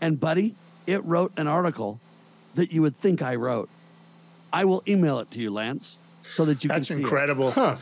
And, 0.00 0.18
buddy, 0.18 0.56
it 0.86 1.04
wrote 1.04 1.32
an 1.36 1.46
article 1.46 2.00
that 2.54 2.72
you 2.72 2.82
would 2.82 2.96
think 2.96 3.22
I 3.22 3.34
wrote. 3.34 3.68
I 4.52 4.64
will 4.64 4.82
email 4.86 5.18
it 5.18 5.30
to 5.32 5.40
you, 5.40 5.50
Lance, 5.50 5.98
so 6.20 6.44
that 6.44 6.62
you 6.62 6.68
That's 6.68 6.88
can 6.88 6.96
see 6.96 7.02
incredible. 7.02 7.52
It. 7.56 7.78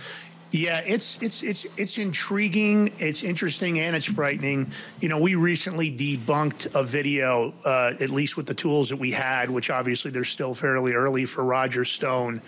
Yeah, 0.53 0.81
it's 0.81 1.17
it's 1.23 1.43
it's 1.45 1.65
it's 1.77 1.99
intriguing, 1.99 2.93
it's 2.99 3.23
interesting, 3.23 3.79
and 3.79 3.95
it's 3.95 4.07
frightening. 4.07 4.73
You 5.01 5.09
know, 5.09 5.19
we 5.19 5.37
recently 5.37 5.97
debunked 5.97 6.75
a 6.75 6.83
video, 6.83 7.55
uh, 7.65 7.95
at 8.01 8.11
least 8.11 8.37
with 8.37 8.47
the 8.47 8.55
tools 8.55 8.89
that 8.89 8.97
we 8.97 9.13
had, 9.13 9.49
which 9.49 9.71
obviously 9.71 10.11
they're 10.11 10.25
still 10.25 10.55
fairly 10.55 10.93
early 10.93 11.25
for 11.25 11.45
Roger 11.45 11.85
Stone, 11.85 12.43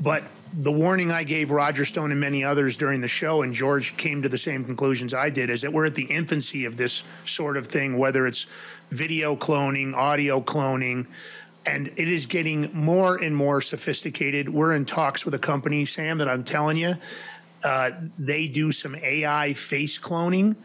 but 0.00 0.24
the 0.54 0.72
warning 0.72 1.10
I 1.10 1.24
gave 1.24 1.50
Roger 1.50 1.84
Stone 1.84 2.10
and 2.10 2.20
many 2.20 2.44
others 2.44 2.76
during 2.76 3.00
the 3.00 3.08
show, 3.08 3.42
and 3.42 3.54
George 3.54 3.96
came 3.96 4.22
to 4.22 4.28
the 4.28 4.38
same 4.38 4.64
conclusions 4.64 5.14
I 5.14 5.30
did, 5.30 5.48
is 5.48 5.62
that 5.62 5.72
we're 5.72 5.86
at 5.86 5.94
the 5.94 6.04
infancy 6.04 6.66
of 6.66 6.76
this 6.76 7.04
sort 7.24 7.56
of 7.56 7.66
thing, 7.66 7.96
whether 7.96 8.26
it's 8.26 8.46
video 8.90 9.34
cloning, 9.34 9.94
audio 9.94 10.42
cloning, 10.42 11.06
and 11.64 11.88
it 11.96 12.08
is 12.08 12.26
getting 12.26 12.70
more 12.72 13.16
and 13.16 13.36
more 13.36 13.60
sophisticated. 13.60 14.48
We're 14.48 14.74
in 14.74 14.84
talks 14.84 15.24
with 15.24 15.34
a 15.34 15.38
company, 15.38 15.84
Sam, 15.86 16.18
that 16.18 16.28
I'm 16.28 16.44
telling 16.44 16.76
you, 16.76 16.96
uh, 17.62 17.90
they 18.18 18.48
do 18.48 18.72
some 18.72 18.96
AI 18.96 19.52
face 19.54 19.98
cloning. 19.98 20.56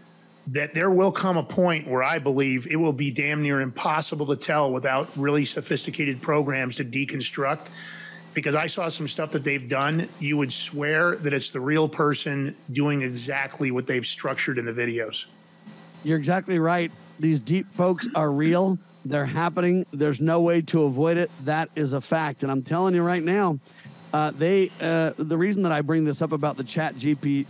That 0.52 0.74
there 0.74 0.90
will 0.90 1.12
come 1.12 1.36
a 1.36 1.44
point 1.44 1.90
where 1.90 2.02
I 2.02 2.20
believe 2.20 2.68
it 2.68 2.78
will 2.78 2.94
be 2.94 3.12
damn 3.12 3.42
near 3.42 3.60
impossible 3.60 4.28
to 4.28 4.38
tell 4.38 4.72
without 4.72 5.10
really 5.18 5.44
sophisticated 5.44 6.22
programs 6.22 6.78
to 6.78 6.86
deconstruct. 6.86 7.68
Because 8.34 8.56
I 8.56 8.68
saw 8.68 8.88
some 8.88 9.10
stuff 9.10 9.32
that 9.32 9.44
they've 9.44 9.68
done, 9.68 10.08
you 10.20 10.38
would 10.38 10.54
swear 10.54 11.18
that 11.18 11.34
it's 11.34 11.50
the 11.50 11.60
real 11.60 11.90
person 11.90 12.56
doing 12.72 13.02
exactly 13.02 13.72
what 13.72 13.88
they've 13.88 14.06
structured 14.06 14.58
in 14.58 14.64
the 14.64 14.72
videos. 14.72 15.26
You're 16.04 16.18
exactly 16.18 16.60
right. 16.60 16.92
These 17.20 17.42
deepfakes 17.42 18.08
are 18.16 18.32
real. 18.32 18.80
They're 19.08 19.26
happening. 19.26 19.86
There's 19.92 20.20
no 20.20 20.42
way 20.42 20.62
to 20.64 20.84
avoid 20.84 21.18
it. 21.18 21.32
That 21.46 21.70
is 21.76 21.94
a 21.94 22.02
fact. 22.02 22.44
And 22.44 22.52
I'm 22.52 22.62
telling 22.62 22.94
you 22.94 23.04
right 23.04 23.24
now, 23.24 23.60
uh, 24.14 24.32
they 24.32 24.72
uh, 24.82 25.14
the 25.18 25.38
reason 25.38 25.64
that 25.64 25.72
I 25.72 25.82
bring 25.82 26.04
this 26.04 26.22
up 26.22 26.32
about 26.32 26.58
the 26.58 26.64
Chat 26.64 26.96
GPT 26.96 27.46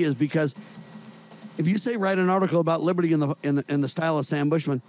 is 0.00 0.14
because 0.14 0.54
if 1.58 1.68
you 1.68 1.76
say 1.76 1.96
write 1.96 2.18
an 2.18 2.28
article 2.28 2.60
about 2.60 2.82
liberty 2.82 3.12
in 3.12 3.20
the 3.20 3.34
in 3.42 3.56
the, 3.56 3.64
in 3.68 3.80
the 3.82 3.88
style 3.88 4.18
of 4.18 4.24
Sam 4.24 4.48
Bushman, 4.48 4.80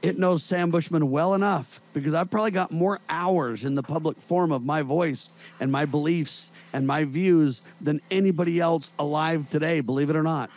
it 0.00 0.18
knows 0.18 0.42
Sam 0.44 0.70
Bushman 0.70 1.10
well 1.10 1.34
enough 1.34 1.80
because 1.92 2.14
I've 2.14 2.30
probably 2.30 2.52
got 2.52 2.70
more 2.70 3.00
hours 3.08 3.64
in 3.64 3.74
the 3.74 3.82
public 3.82 4.18
form 4.20 4.52
of 4.52 4.64
my 4.64 4.82
voice 4.82 5.30
and 5.60 5.70
my 5.70 5.84
beliefs 5.84 6.50
and 6.72 6.86
my 6.86 7.04
views 7.04 7.62
than 7.80 8.00
anybody 8.10 8.60
else 8.60 8.92
alive 8.98 9.50
today, 9.50 9.80
believe 9.80 10.08
it 10.08 10.16
or 10.16 10.22
not. 10.22 10.50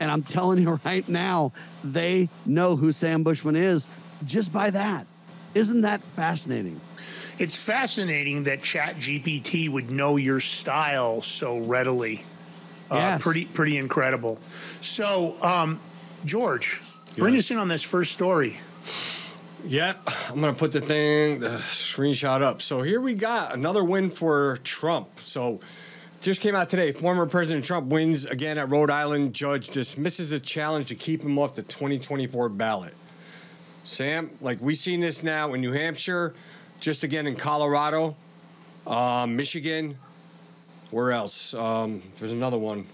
And 0.00 0.10
I'm 0.10 0.22
telling 0.22 0.60
you 0.60 0.80
right 0.84 1.08
now, 1.08 1.52
they 1.84 2.28
know 2.44 2.76
who 2.76 2.92
Sam 2.92 3.22
Bushman 3.22 3.56
is 3.56 3.88
just 4.24 4.52
by 4.52 4.70
that. 4.70 5.06
Isn't 5.54 5.82
that 5.82 6.02
fascinating? 6.02 6.80
It's 7.38 7.56
fascinating 7.56 8.44
that 8.44 8.62
Chat 8.62 8.96
GPT 8.96 9.68
would 9.68 9.90
know 9.90 10.16
your 10.16 10.40
style 10.40 11.20
so 11.22 11.58
readily. 11.58 12.24
Uh, 12.90 13.18
Pretty, 13.18 13.46
pretty 13.46 13.78
incredible. 13.78 14.38
So, 14.82 15.36
um, 15.42 15.80
George, 16.26 16.82
bring 17.16 17.36
us 17.36 17.50
in 17.50 17.56
on 17.56 17.68
this 17.68 17.82
first 17.82 18.12
story. 18.12 18.60
Yep, 19.64 20.08
I'm 20.28 20.40
gonna 20.40 20.52
put 20.52 20.72
the 20.72 20.80
thing, 20.80 21.38
the 21.40 21.48
screenshot 21.48 22.42
up. 22.42 22.60
So 22.60 22.82
here 22.82 23.00
we 23.00 23.14
got 23.14 23.54
another 23.54 23.82
win 23.84 24.10
for 24.10 24.58
Trump. 24.64 25.20
So 25.20 25.60
just 26.20 26.40
came 26.40 26.54
out 26.54 26.68
today. 26.68 26.92
Former 26.92 27.26
President 27.26 27.64
Trump 27.64 27.86
wins 27.86 28.24
again 28.24 28.58
at 28.58 28.68
Rhode 28.68 28.90
Island. 28.90 29.34
Judge 29.34 29.70
dismisses 29.70 30.32
a 30.32 30.40
challenge 30.40 30.88
to 30.88 30.94
keep 30.94 31.22
him 31.22 31.38
off 31.38 31.54
the 31.54 31.62
2024 31.62 32.48
ballot. 32.50 32.94
Sam, 33.84 34.30
like 34.40 34.58
we've 34.60 34.78
seen 34.78 35.00
this 35.00 35.22
now 35.22 35.54
in 35.54 35.60
New 35.60 35.72
Hampshire, 35.72 36.34
just 36.80 37.04
again 37.04 37.26
in 37.26 37.36
Colorado, 37.36 38.16
uh, 38.86 39.26
Michigan. 39.28 39.98
Where 40.90 41.12
else? 41.12 41.54
Um, 41.54 42.02
there's 42.18 42.32
another 42.32 42.58
one. 42.58 42.86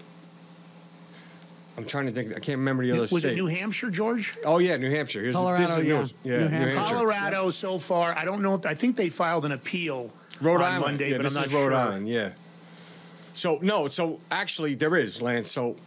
I'm 1.77 1.85
trying 1.85 2.07
to 2.07 2.11
think. 2.11 2.31
I 2.31 2.39
can't 2.39 2.57
remember 2.59 2.83
the 2.83 2.91
other 2.91 3.07
state. 3.07 3.13
Was 3.13 3.23
state. 3.23 3.33
it 3.33 3.35
New 3.35 3.45
Hampshire, 3.45 3.89
George? 3.89 4.35
Oh 4.43 4.57
yeah, 4.57 4.75
New 4.77 4.89
Hampshire. 4.89 5.21
Here's 5.21 5.35
Colorado, 5.35 5.63
is 5.63 5.69
yeah. 5.69 5.99
news. 5.99 6.13
Yeah, 6.23 6.37
New 6.37 6.43
New 6.43 6.49
Hampshire. 6.49 6.95
Colorado 6.95 7.49
so 7.49 7.79
far. 7.79 8.17
I 8.17 8.25
don't 8.25 8.41
know. 8.41 8.55
If, 8.55 8.65
I 8.65 8.73
think 8.73 8.95
they 8.95 9.09
filed 9.09 9.45
an 9.45 9.53
appeal 9.53 10.11
Rhode 10.41 10.55
on 10.55 10.61
Island. 10.63 10.81
Monday, 10.81 11.11
yeah, 11.11 11.17
but 11.17 11.23
this 11.23 11.35
I'm 11.35 11.41
not 11.41 11.47
is 11.47 11.53
Rhode 11.53 11.69
sure. 11.69 11.75
Island. 11.75 12.09
Yeah. 12.09 12.31
So 13.33 13.59
no, 13.61 13.87
so 13.87 14.19
actually 14.31 14.75
there 14.75 14.95
is 14.97 15.21
Lance. 15.21 15.51
So 15.51 15.77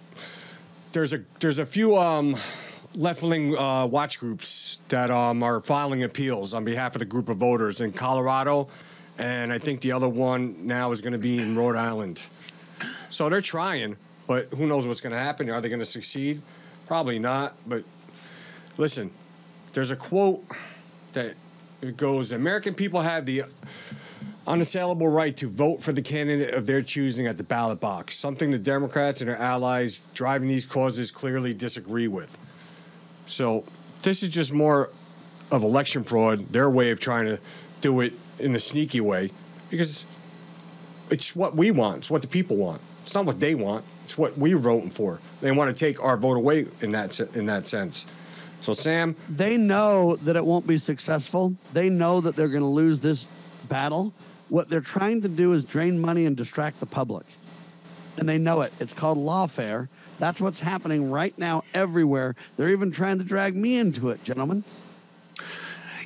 there's 0.92 1.12
a 1.12 1.22
there's 1.40 1.58
a 1.58 1.66
few 1.66 1.98
um, 1.98 2.36
left 2.94 3.22
wing 3.22 3.56
uh, 3.56 3.86
watch 3.86 4.18
groups 4.18 4.78
that 4.88 5.10
um, 5.10 5.42
are 5.42 5.60
filing 5.60 6.04
appeals 6.04 6.54
on 6.54 6.64
behalf 6.64 6.94
of 6.94 6.98
the 7.00 7.04
group 7.04 7.28
of 7.28 7.38
voters 7.38 7.80
in 7.80 7.92
Colorado, 7.92 8.68
and 9.18 9.52
I 9.52 9.58
think 9.58 9.80
the 9.80 9.92
other 9.92 10.08
one 10.08 10.66
now 10.66 10.92
is 10.92 11.00
going 11.00 11.12
to 11.12 11.18
be 11.18 11.38
in 11.38 11.56
Rhode 11.56 11.76
Island. 11.76 12.22
So 13.10 13.28
they're 13.28 13.40
trying, 13.40 13.96
but 14.26 14.48
who 14.54 14.66
knows 14.66 14.86
what's 14.86 15.00
going 15.00 15.12
to 15.12 15.18
happen? 15.18 15.50
Are 15.50 15.60
they 15.60 15.68
going 15.68 15.80
to 15.80 15.86
succeed? 15.86 16.42
Probably 16.86 17.18
not. 17.18 17.54
But 17.66 17.84
listen, 18.76 19.10
there's 19.72 19.90
a 19.90 19.96
quote 19.96 20.44
that 21.12 21.34
goes: 21.96 22.32
"American 22.32 22.74
people 22.74 23.00
have 23.00 23.26
the 23.26 23.44
unassailable 24.46 25.08
right 25.08 25.36
to 25.36 25.48
vote 25.48 25.82
for 25.82 25.92
the 25.92 26.02
candidate 26.02 26.54
of 26.54 26.66
their 26.66 26.82
choosing 26.82 27.26
at 27.26 27.36
the 27.36 27.44
ballot 27.44 27.80
box, 27.80 28.18
something 28.18 28.50
the 28.50 28.58
Democrats 28.58 29.20
and 29.20 29.30
their 29.30 29.38
allies 29.38 30.00
driving 30.14 30.48
these 30.48 30.66
causes 30.66 31.10
clearly 31.10 31.54
disagree 31.54 32.08
with. 32.08 32.36
So, 33.26 33.64
this 34.02 34.22
is 34.22 34.28
just 34.28 34.52
more 34.52 34.90
of 35.50 35.62
election 35.62 36.04
fraud, 36.04 36.52
their 36.52 36.70
way 36.70 36.90
of 36.90 37.00
trying 37.00 37.26
to 37.26 37.38
do 37.80 38.00
it 38.00 38.14
in 38.38 38.54
a 38.54 38.60
sneaky 38.60 39.00
way, 39.00 39.30
because 39.70 40.04
it's 41.10 41.36
what 41.36 41.54
we 41.54 41.70
want, 41.70 41.98
it's 41.98 42.10
what 42.10 42.22
the 42.22 42.28
people 42.28 42.56
want. 42.56 42.80
It's 43.02 43.14
not 43.14 43.26
what 43.26 43.40
they 43.40 43.54
want, 43.54 43.84
it's 44.04 44.16
what 44.16 44.36
we're 44.38 44.58
voting 44.58 44.90
for. 44.90 45.20
They 45.40 45.52
want 45.52 45.74
to 45.74 45.78
take 45.78 46.02
our 46.02 46.16
vote 46.16 46.36
away 46.36 46.66
in 46.80 46.90
that 46.90 47.18
in 47.34 47.46
that 47.46 47.68
sense. 47.68 48.06
So, 48.60 48.72
Sam, 48.72 49.16
They 49.28 49.56
know 49.56 50.14
that 50.16 50.36
it 50.36 50.46
won't 50.46 50.68
be 50.68 50.78
successful. 50.78 51.56
They 51.72 51.88
know 51.88 52.20
that 52.20 52.36
they're 52.36 52.48
going 52.48 52.62
to 52.62 52.68
lose 52.68 53.00
this 53.00 53.26
battle. 53.68 54.12
What 54.50 54.68
they're 54.68 54.80
trying 54.80 55.22
to 55.22 55.28
do 55.28 55.52
is 55.52 55.64
drain 55.64 56.00
money 56.00 56.26
and 56.26 56.36
distract 56.36 56.78
the 56.78 56.86
public. 56.86 57.26
And 58.16 58.28
they 58.28 58.38
know 58.38 58.60
it. 58.60 58.72
It's 58.78 58.94
called 58.94 59.18
lawfare. 59.18 59.88
That's 60.22 60.40
what's 60.40 60.60
happening 60.60 61.10
right 61.10 61.36
now 61.36 61.64
everywhere. 61.74 62.36
They're 62.56 62.68
even 62.68 62.92
trying 62.92 63.18
to 63.18 63.24
drag 63.24 63.56
me 63.56 63.76
into 63.76 64.10
it, 64.10 64.22
gentlemen. 64.22 64.62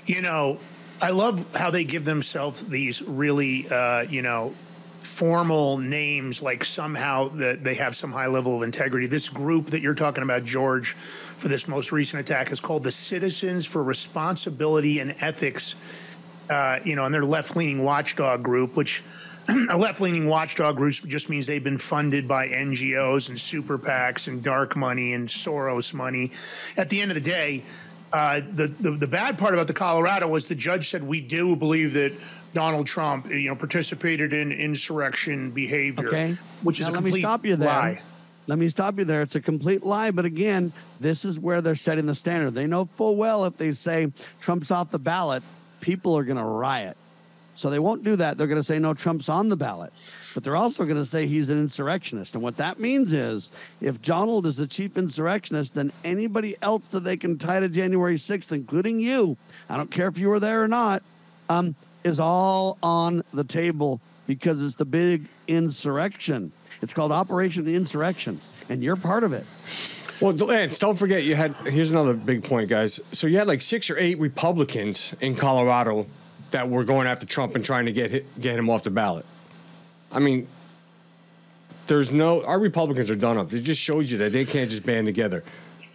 You 0.07 0.23
know, 0.23 0.59
I 1.03 1.11
love 1.11 1.45
how 1.55 1.71
they 1.71 1.85
give 1.85 2.07
themselves 2.07 2.65
these 2.65 3.03
really, 3.03 3.69
uh, 3.69 4.07
you 4.09 4.23
know, 4.23 4.55
formal 5.03 5.77
names 5.77 6.41
like 6.41 6.65
somehow 6.65 7.29
that 7.29 7.63
they 7.63 7.75
have 7.75 7.95
some 7.95 8.11
high 8.11 8.29
level 8.29 8.57
of 8.57 8.63
integrity. 8.63 9.07
This 9.07 9.29
group 9.29 9.67
that 9.73 9.83
you're 9.83 9.95
talking 9.95 10.23
about, 10.23 10.47
George, 10.47 10.97
for 11.37 11.49
this 11.49 11.69
most 11.69 11.93
recent 11.93 12.19
attack 12.19 12.51
is 12.51 12.59
called 12.59 12.85
the 12.85 12.93
Citizens 12.93 13.67
for 13.67 13.85
Responsibility 13.85 14.99
and 14.99 15.15
Ethics. 15.21 15.75
Uh, 16.49 16.79
you 16.87 16.97
know, 16.97 17.05
and 17.05 17.13
their 17.13 17.23
left 17.23 17.55
leaning 17.55 17.85
watchdog 17.85 18.43
group, 18.43 18.77
which 18.77 19.03
a 19.71 19.77
left 19.77 20.01
leaning 20.01 20.27
watchdog 20.29 20.77
group 20.77 20.95
just 21.07 21.29
means 21.29 21.47
they've 21.47 21.63
been 21.63 21.79
funded 21.79 22.27
by 22.27 22.49
NGOs 22.49 23.29
and 23.29 23.39
super 23.39 23.79
PACs 23.79 24.27
and 24.29 24.43
dark 24.43 24.77
money 24.77 25.13
and 25.13 25.29
Soros 25.29 25.93
money. 25.95 26.33
At 26.77 26.89
the 26.89 27.01
end 27.01 27.11
of 27.11 27.15
the 27.15 27.21
day, 27.21 27.63
uh, 28.13 28.41
the, 28.53 28.69
the 28.69 28.93
the 28.93 29.07
bad 29.07 29.37
part 29.39 29.53
about 29.55 29.67
the 29.67 29.75
Colorado 29.75 30.29
was 30.29 30.47
the 30.47 30.55
judge 30.55 30.91
said 30.91 31.03
we 31.03 31.21
do 31.21 31.55
believe 31.57 31.93
that 31.95 32.13
Donald 32.55 32.87
Trump, 32.87 33.29
you 33.29 33.49
know, 33.49 33.57
participated 33.57 34.33
in 34.33 34.53
insurrection 34.53 35.51
behavior, 35.51 36.09
Okay. 36.09 36.37
which 36.63 36.81
is 36.81 36.87
Now, 36.87 36.93
a 36.93 36.95
let 36.95 37.03
me 37.05 37.21
stop 37.21 37.45
you 37.45 37.57
there. 37.57 37.69
lie. 37.69 38.01
Let 38.47 38.59
me 38.61 38.69
stop 38.69 38.97
you 38.99 39.05
there. 39.05 39.23
It's 39.23 39.35
a 39.35 39.41
complete 39.41 39.83
lie. 39.83 40.13
But 40.13 40.25
again, 40.25 40.73
this 41.01 41.25
is 41.25 41.39
where 41.39 41.61
they're 41.61 41.75
setting 41.75 42.07
the 42.07 42.15
standard. 42.15 42.53
They 42.55 42.67
know 42.67 42.89
full 42.97 43.17
well 43.17 43.45
if 43.45 43.57
they 43.59 43.73
say 43.73 44.13
Trump's 44.41 44.71
off 44.71 44.91
the 44.91 45.01
ballot, 45.01 45.43
people 45.81 46.17
are 46.17 46.23
going 46.25 46.39
to 46.39 46.45
riot. 46.45 46.97
So 47.57 47.71
they 47.71 47.79
won't 47.79 48.05
do 48.05 48.17
that. 48.17 48.37
They're 48.37 48.47
going 48.47 48.61
to 48.61 48.63
say 48.63 48.79
no, 48.79 48.95
Trump's 48.95 49.29
on 49.29 49.49
the 49.49 49.57
ballot. 49.57 49.93
But 50.35 50.45
they're 50.45 50.57
also 50.57 50.85
going 50.85 50.99
to 50.99 51.07
say 51.07 51.27
he's 51.27 51.49
an 51.49 51.59
insurrectionist. 51.59 52.35
And 52.35 52.43
what 52.43 52.59
that 52.59 52.79
means 52.79 53.13
is 53.13 53.51
if 53.81 54.01
Donald 54.03 54.47
is 54.47 54.59
the 54.59 54.67
chief 54.67 54.97
insurrectionist, 54.97 55.75
then 55.75 55.91
anybody 56.05 56.55
else 56.61 56.87
that 56.89 57.01
they 57.01 57.17
can 57.17 57.39
tie 57.39 57.61
to 57.61 57.69
January 57.69 58.17
6th, 58.17 58.53
including 58.53 59.01
you, 59.01 59.37
I 59.71 59.77
don't 59.77 59.91
care 59.91 60.09
if 60.09 60.19
you 60.19 60.29
were 60.29 60.41
there 60.41 60.63
or 60.63 60.69
not, 60.69 61.03
um, 61.49 61.75
is 62.05 62.21
all 62.21 62.79
on 62.83 63.23
the 63.33 63.45
table 63.45 64.01
because 64.27 64.63
it's 64.63 64.77
the 64.77 64.85
big 64.85 65.27
insurrection. 65.49 66.53
It's 66.83 66.93
called 66.93 67.13
Operation 67.13 67.65
the 67.65 67.75
Insurrection, 67.75 68.41
and 68.69 68.83
you're 68.83 68.97
part 68.97 69.25
of 69.25 69.33
it. 69.33 69.47
Well, 70.21 70.35
Lance, 70.35 70.79
don't 70.79 70.97
forget 70.97 71.25
you 71.25 71.37
had. 71.37 71.55
Here's 71.57 71.91
another 71.91 72.15
big 72.15 72.43
point, 72.43 72.69
guys. 72.69 73.01
So 73.13 73.27
you 73.27 73.37
had 73.39 73.47
like 73.47 73.61
six 73.61 73.91
or 73.91 73.99
eight 73.99 74.19
Republicans 74.19 75.15
in 75.21 75.37
Colorado 75.37 76.07
that 76.51 76.69
we're 76.69 76.85
going 76.85 77.07
after 77.07 77.27
Trump 77.27 77.55
and 77.55 77.65
trying 77.65 77.87
to 77.87 77.93
get 77.93 78.11
hi- 78.11 78.25
get 78.41 78.59
him 78.59 78.71
off 78.71 78.83
the 78.83 78.91
ballot. 78.91 79.25
I 80.13 80.19
mean, 80.19 80.47
there's 81.87 82.11
no. 82.11 82.45
Our 82.45 82.59
Republicans 82.59 83.11
are 83.11 83.17
done 83.17 83.39
up. 83.39 83.53
It 83.53 83.61
just 83.61 83.81
shows 83.81 84.11
you 84.11 84.19
that 84.19 84.33
they 84.33 84.45
can't 84.45 84.71
just 84.71 84.85
band 84.85 85.07
together. 85.07 85.45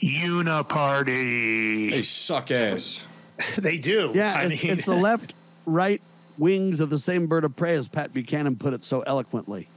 Uniparty. 0.02 1.91
They 1.91 2.02
suck 2.02 2.52
ass. 2.52 3.06
they 3.58 3.78
do. 3.78 4.12
Yeah, 4.14 4.34
I 4.34 4.43
it's, 4.43 4.64
mean, 4.64 4.72
it's 4.74 4.86
the 4.86 4.95
left, 4.95 5.34
right 5.66 6.02
wings 6.38 6.80
of 6.80 6.89
the 6.89 6.99
same 6.99 7.28
bird 7.28 7.43
of 7.43 7.56
prey, 7.56 7.76
as 7.76 7.88
Pat 7.88 8.14
Buchanan 8.14 8.56
put 8.56 8.74
it 8.74 8.84
so 8.84 9.02
eloquently. 9.02 9.70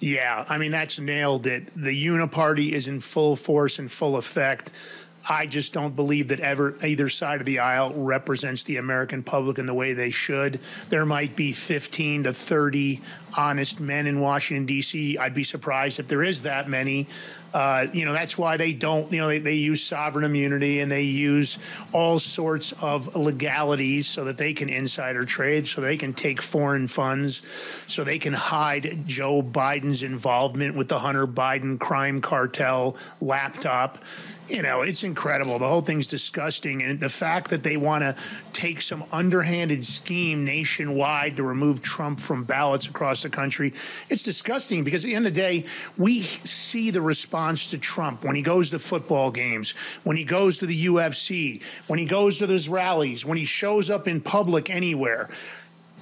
Yeah, 0.00 0.44
I 0.48 0.58
mean 0.58 0.72
that's 0.72 0.98
nailed 0.98 1.46
it. 1.46 1.72
The 1.74 2.06
uniparty 2.06 2.72
is 2.72 2.88
in 2.88 3.00
full 3.00 3.36
force 3.36 3.78
and 3.78 3.90
full 3.90 4.16
effect. 4.16 4.70
I 5.26 5.46
just 5.46 5.72
don't 5.72 5.96
believe 5.96 6.28
that 6.28 6.40
ever 6.40 6.76
either 6.82 7.08
side 7.08 7.40
of 7.40 7.46
the 7.46 7.60
aisle 7.60 7.92
represents 7.94 8.62
the 8.62 8.76
American 8.76 9.22
public 9.22 9.58
in 9.58 9.66
the 9.66 9.74
way 9.74 9.94
they 9.94 10.10
should. 10.10 10.60
There 10.90 11.06
might 11.06 11.34
be 11.34 11.52
15 11.52 12.24
to 12.24 12.34
30 12.34 13.00
honest 13.36 13.80
men 13.80 14.06
in 14.06 14.20
Washington 14.20 14.66
D.C. 14.66 15.16
I'd 15.18 15.34
be 15.34 15.44
surprised 15.44 15.98
if 15.98 16.08
there 16.08 16.22
is 16.22 16.42
that 16.42 16.68
many. 16.68 17.06
Uh, 17.54 17.86
you 17.92 18.04
know, 18.04 18.12
that's 18.12 18.36
why 18.36 18.56
they 18.56 18.72
don't. 18.72 19.12
You 19.12 19.18
know, 19.20 19.28
they, 19.28 19.38
they 19.38 19.54
use 19.54 19.80
sovereign 19.80 20.24
immunity 20.24 20.80
and 20.80 20.90
they 20.90 21.02
use 21.02 21.56
all 21.92 22.18
sorts 22.18 22.72
of 22.80 23.14
legalities 23.14 24.08
so 24.08 24.24
that 24.24 24.38
they 24.38 24.54
can 24.54 24.68
insider 24.68 25.24
trade, 25.24 25.68
so 25.68 25.80
they 25.80 25.96
can 25.96 26.14
take 26.14 26.42
foreign 26.42 26.88
funds, 26.88 27.42
so 27.86 28.02
they 28.02 28.18
can 28.18 28.32
hide 28.32 29.04
Joe 29.06 29.40
Biden's 29.40 30.02
involvement 30.02 30.74
with 30.74 30.88
the 30.88 30.98
Hunter 30.98 31.28
Biden 31.28 31.78
crime 31.78 32.20
cartel 32.20 32.96
laptop. 33.20 33.98
You 34.48 34.60
know, 34.60 34.82
it's 34.82 35.04
incredible. 35.04 35.58
The 35.58 35.68
whole 35.68 35.80
thing's 35.80 36.06
disgusting. 36.06 36.82
And 36.82 37.00
the 37.00 37.08
fact 37.08 37.48
that 37.50 37.62
they 37.62 37.78
want 37.78 38.02
to 38.02 38.14
take 38.52 38.82
some 38.82 39.04
underhanded 39.10 39.86
scheme 39.86 40.44
nationwide 40.44 41.36
to 41.36 41.42
remove 41.42 41.80
Trump 41.80 42.20
from 42.20 42.44
ballots 42.44 42.86
across 42.86 43.22
the 43.22 43.30
country, 43.30 43.72
it's 44.10 44.22
disgusting 44.22 44.84
because 44.84 45.02
at 45.04 45.06
the 45.06 45.14
end 45.14 45.26
of 45.26 45.32
the 45.32 45.40
day, 45.40 45.64
we 45.96 46.20
see 46.20 46.90
the 46.90 47.00
response 47.00 47.43
to 47.52 47.78
Trump 47.78 48.24
when 48.24 48.36
he 48.36 48.42
goes 48.42 48.70
to 48.70 48.78
football 48.78 49.30
games, 49.30 49.74
when 50.02 50.16
he 50.16 50.24
goes 50.24 50.58
to 50.58 50.66
the 50.66 50.86
UFC, 50.86 51.62
when 51.86 51.98
he 51.98 52.04
goes 52.04 52.38
to 52.38 52.46
those 52.46 52.68
rallies, 52.68 53.24
when 53.24 53.38
he 53.38 53.44
shows 53.44 53.90
up 53.90 54.08
in 54.08 54.20
public 54.20 54.70
anywhere. 54.70 55.28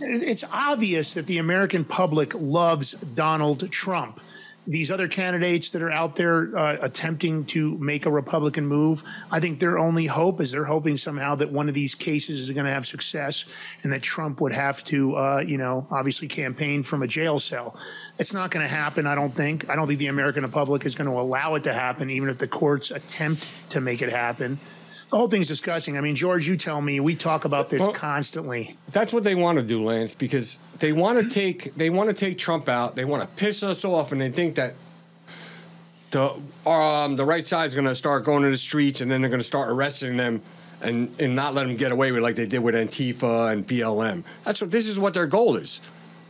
It's 0.01 0.45
obvious 0.51 1.15
that 1.15 1.27
the 1.27 1.39
American 1.39 1.85
public 1.85 2.35
loves 2.35 2.93
Donald 2.93 3.71
Trump 3.71 4.21
these 4.67 4.91
other 4.91 5.09
candidates 5.09 5.71
that 5.71 5.83
are 5.83 5.91
out 5.91 6.17
there 6.17 6.57
uh, 6.57 6.77
attempting 6.81 7.45
to 7.47 7.77
make 7.79 8.07
a 8.07 8.11
Republican 8.11 8.67
move, 8.67 9.03
I 9.31 9.41
think 9.41 9.59
their 9.59 9.79
only 9.79 10.07
hope 10.07 10.41
is 10.41 10.53
they're 10.53 10.65
hoping 10.65 10.99
somehow 10.99 11.35
that 11.37 11.51
one 11.51 11.69
of 11.69 11.75
these 11.75 11.95
cases 11.95 12.39
is 12.39 12.51
going 12.51 12.67
to 12.67 12.73
have 12.73 12.87
success 12.87 13.45
and 13.83 13.93
that 13.93 14.03
Trump 14.03 14.41
would 14.41 14.53
have 14.53 14.85
to, 14.85 15.17
uh, 15.17 15.39
you 15.45 15.59
know, 15.59 15.87
obviously 15.91 16.29
campaign 16.29 16.83
from 16.83 17.03
a 17.03 17.09
jail 17.09 17.41
cell. 17.41 17.77
It's 18.19 18.33
not 18.33 18.51
going 18.51 18.65
to 18.65 18.73
happen, 18.73 19.07
I 19.07 19.15
don't 19.15 19.35
think. 19.35 19.69
I 19.69 19.75
don't 19.75 19.89
think 19.89 19.99
the 19.99 20.07
American 20.07 20.49
public 20.51 20.87
is 20.87 20.95
going 20.95 21.11
to 21.11 21.19
allow 21.19 21.57
it 21.57 21.65
to 21.65 21.75
happen, 21.75 22.11
even 22.11 22.29
if 22.29 22.39
the 22.39 22.49
courts 22.49 22.91
attempt 22.91 23.49
to 23.71 23.81
make 23.81 24.01
it 24.01 24.11
happen. 24.11 24.61
The 25.13 25.19
whole 25.19 25.29
thing's 25.29 25.49
disgusting. 25.49 25.99
I 25.99 26.01
mean, 26.01 26.17
George, 26.17 26.49
you 26.49 26.57
tell 26.57 26.81
me. 26.81 26.99
We 26.99 27.15
talk 27.15 27.45
about 27.45 27.69
this 27.69 27.83
Well- 27.83 27.93
constantly. 27.93 28.79
That's 28.93 29.13
what 29.13 29.25
they 29.25 29.35
want 29.35 29.59
to 29.59 29.63
do, 29.63 29.85
Lance, 29.85 30.15
because 30.15 30.57
they 30.79 30.93
want 30.93 31.23
to 31.23 31.29
take 31.29 31.75
they 31.77 31.91
want 31.91 32.09
to 32.09 32.15
take 32.15 32.39
Trump 32.39 32.67
out. 32.67 32.97
They 32.97 33.05
want 33.05 33.21
to 33.23 33.29
piss 33.37 33.63
us 33.63 33.85
off, 33.85 34.13
and 34.13 34.21
they 34.23 34.31
think 34.31 34.55
that 34.55 34.75
the 36.13 36.31
um 36.67 37.17
the 37.17 37.27
right 37.27 37.47
side 37.47 37.67
is 37.67 37.75
going 37.75 37.87
to 37.87 37.95
start 37.95 38.25
going 38.25 38.43
to 38.43 38.49
the 38.49 38.57
streets, 38.57 39.03
and 39.03 39.11
then 39.11 39.21
they're 39.21 39.29
going 39.29 39.39
to 39.41 39.47
start 39.47 39.69
arresting 39.69 40.17
them. 40.17 40.41
And, 40.81 41.15
and 41.21 41.37
not 41.37 41.55
let 41.55 41.69
them 41.69 41.77
get 41.77 41.93
away 41.93 42.11
with 42.11 42.25
like 42.25 42.35
they 42.35 42.45
did 42.45 42.59
with 42.59 42.75
Antifa 42.75 43.53
and 43.53 43.65
BLM. 43.65 44.25
That's 44.45 44.61
what 44.61 44.73
this 44.73 44.89
is 44.89 44.99
what 44.99 45.15
their 45.15 45.29
goal 45.29 45.55
is. 45.55 45.81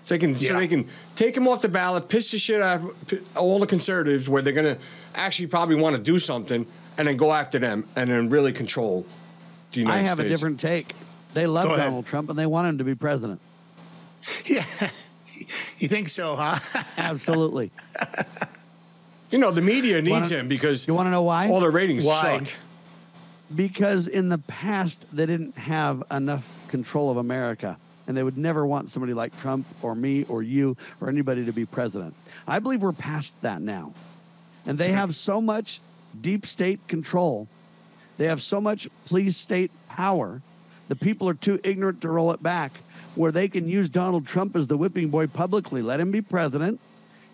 So 0.05 0.14
they 0.14 0.18
can 0.18 0.37
so 0.37 0.59
they 0.59 0.68
can 0.68 0.89
take 1.14 1.35
him 1.35 1.49
off 1.49 1.62
the 1.62 1.70
ballot, 1.70 2.11
piss 2.11 2.33
the 2.33 2.39
shit 2.39 2.61
out 2.61 2.83
of 2.83 3.22
all 3.35 3.59
the 3.61 3.66
conservatives, 3.66 4.28
where 4.28 4.43
they're 4.43 4.53
going 4.53 4.76
to 4.76 4.78
actually 5.14 5.47
probably 5.47 5.76
want 5.76 5.97
to 5.97 6.03
do 6.03 6.18
something, 6.18 6.66
and 6.99 7.09
then 7.09 7.16
go 7.16 7.32
after 7.32 7.59
them, 7.59 7.86
and 7.97 8.11
then 8.11 8.28
really 8.28 8.53
control 8.53 9.07
the 9.72 9.80
United 9.80 9.95
States. 9.99 10.07
I 10.07 10.09
have 10.09 10.16
States. 10.18 10.26
a 10.26 10.30
different 10.30 10.61
take. 10.61 10.95
They 11.32 11.47
love 11.47 11.66
Go 11.68 11.74
ahead. 11.74 11.86
Donald 11.86 12.05
Trump 12.07 12.28
and 12.28 12.38
they 12.38 12.45
want 12.47 12.66
him 12.68 12.78
to 12.78 12.84
be 12.84 12.95
president. 12.95 13.40
Yeah. 14.47 14.64
You 15.78 15.88
think 15.88 16.09
so, 16.11 16.36
huh? 16.36 16.61
Absolutely. 16.97 17.72
You 19.30 19.38
know, 19.38 19.51
the 19.51 19.62
media 19.62 20.01
needs 20.01 20.12
Wanna- 20.12 20.28
him 20.36 20.49
because 20.49 20.86
You 20.86 20.95
want 20.95 21.07
to 21.07 21.11
know 21.11 21.22
why? 21.22 21.49
all 21.49 21.59
their 21.61 21.70
ratings 21.70 22.05
Why? 22.05 22.38
suck. 22.38 22.49
because 23.55 24.07
in 24.07 24.28
the 24.28 24.38
past 24.38 25.05
they 25.12 25.26
didn't 25.26 25.57
have 25.57 26.05
enough 26.11 26.49
control 26.68 27.11
of 27.11 27.16
America 27.16 27.76
and 28.07 28.16
they 28.16 28.22
would 28.22 28.36
never 28.38 28.64
want 28.66 28.90
somebody 28.90 29.14
like 29.14 29.36
Trump 29.36 29.66
or 29.80 29.95
me 29.97 30.24
or 30.28 30.43
you 30.43 30.76
or 31.01 31.09
anybody 31.09 31.45
to 31.47 31.53
be 31.53 31.64
president. 31.64 32.14
I 32.47 32.59
believe 32.61 32.82
we're 32.82 32.93
past 32.93 33.34
that 33.43 33.62
now. 33.62 33.95
And 34.66 34.78
they 34.78 34.93
have 34.93 35.16
so 35.16 35.40
much 35.40 35.80
deep 36.21 36.47
state 36.47 36.87
control. 36.89 37.49
They 38.19 38.27
have 38.27 38.43
so 38.43 38.61
much 38.61 38.89
police 39.07 39.37
state 39.37 39.71
power. 39.89 40.43
The 40.89 40.97
people 40.97 41.29
are 41.29 41.35
too 41.35 41.61
ignorant 41.65 42.01
to 42.03 42.09
roll 42.09 42.33
it 42.33 42.43
back 42.43 42.73
where 43.15 43.33
they 43.33 43.49
can 43.49 43.69
use 43.69 43.91
Donald 43.91 44.27
Trump 44.27 44.57
as 44.57 44.67
the 44.67 44.77
whipping 44.77 45.09
boy 45.09 45.27
publicly. 45.27 45.83
Let 45.83 46.01
him 46.01 46.11
be 46.11 46.23
president 46.23 46.81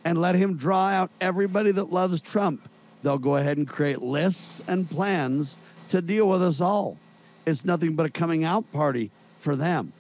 and 0.05 0.21
let 0.21 0.35
him 0.35 0.57
draw 0.57 0.89
out 0.89 1.11
everybody 1.21 1.71
that 1.73 1.93
loves 1.93 2.21
Trump. 2.21 2.69
They'll 3.03 3.19
go 3.19 3.37
ahead 3.37 3.59
and 3.59 3.69
create 3.69 4.03
lists 4.03 4.63
and 4.67 4.89
plans 4.89 5.59
to 5.91 6.01
deal 6.01 6.29
with 6.29 6.43
us 6.43 6.61
all. 6.61 6.99
It's 7.47 7.65
nothing 7.65 7.95
but 7.95 8.07
a 8.07 8.11
coming 8.11 8.45
out 8.45 8.71
party 8.73 9.11
for 9.39 9.57
them. 9.57 9.93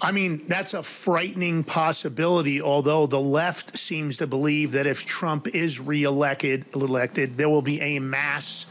I 0.00 0.12
mean, 0.12 0.44
that's 0.46 0.74
a 0.74 0.82
frightening 0.82 1.64
possibility, 1.64 2.62
although 2.62 3.06
the 3.06 3.20
left 3.20 3.76
seems 3.76 4.18
to 4.18 4.26
believe 4.28 4.72
that 4.72 4.86
if 4.86 5.04
Trump 5.04 5.48
is 5.48 5.80
reelected, 5.80 6.66
elected, 6.74 7.36
there 7.36 7.48
will 7.48 7.62
be 7.62 7.80
a 7.80 7.98
mass 7.98 8.66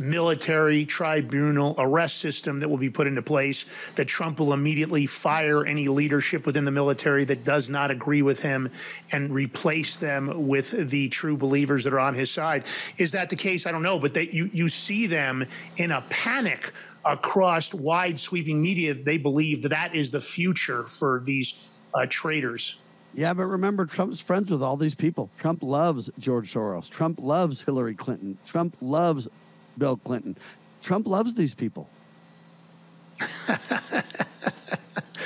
military 0.00 0.84
tribunal 0.84 1.74
arrest 1.78 2.18
system 2.18 2.60
that 2.60 2.68
will 2.68 2.78
be 2.78 2.90
put 2.90 3.06
into 3.06 3.22
place 3.22 3.64
that 3.94 4.06
Trump 4.06 4.40
will 4.40 4.52
immediately 4.52 5.06
fire 5.06 5.64
any 5.64 5.86
leadership 5.86 6.46
within 6.46 6.64
the 6.64 6.70
military 6.70 7.24
that 7.24 7.44
does 7.44 7.70
not 7.70 7.90
agree 7.90 8.22
with 8.22 8.40
him 8.40 8.70
and 9.12 9.32
replace 9.32 9.96
them 9.96 10.48
with 10.48 10.88
the 10.90 11.08
true 11.10 11.36
believers 11.36 11.84
that 11.84 11.92
are 11.92 12.00
on 12.00 12.14
his 12.14 12.30
side. 12.30 12.64
Is 12.98 13.12
that 13.12 13.30
the 13.30 13.36
case? 13.36 13.66
I 13.66 13.70
don't 13.70 13.82
know, 13.82 13.98
but 13.98 14.14
that 14.14 14.34
you 14.34 14.50
you 14.52 14.68
see 14.68 15.06
them 15.06 15.46
in 15.76 15.92
a 15.92 16.02
panic 16.08 16.72
across 17.04 17.72
wide 17.74 18.18
sweeping 18.18 18.60
media. 18.62 18.94
They 18.94 19.18
believe 19.18 19.62
that 19.62 19.70
that 19.70 19.94
is 19.94 20.10
the 20.10 20.20
future 20.20 20.86
for 20.86 21.22
these 21.24 21.54
uh, 21.94 22.06
traitors. 22.08 22.78
Yeah, 23.14 23.34
but 23.34 23.44
remember, 23.44 23.84
Trump's 23.84 24.20
friends 24.20 24.50
with 24.50 24.62
all 24.62 24.76
these 24.76 24.94
people. 24.94 25.30
Trump 25.36 25.62
loves 25.62 26.10
George 26.18 26.52
Soros. 26.52 26.88
Trump 26.88 27.20
loves 27.20 27.62
Hillary 27.62 27.94
Clinton. 27.94 28.38
Trump 28.46 28.76
loves 28.80 29.28
Bill 29.76 29.98
Clinton. 29.98 30.36
Trump 30.82 31.06
loves 31.06 31.34
these 31.34 31.54
people. 31.54 31.88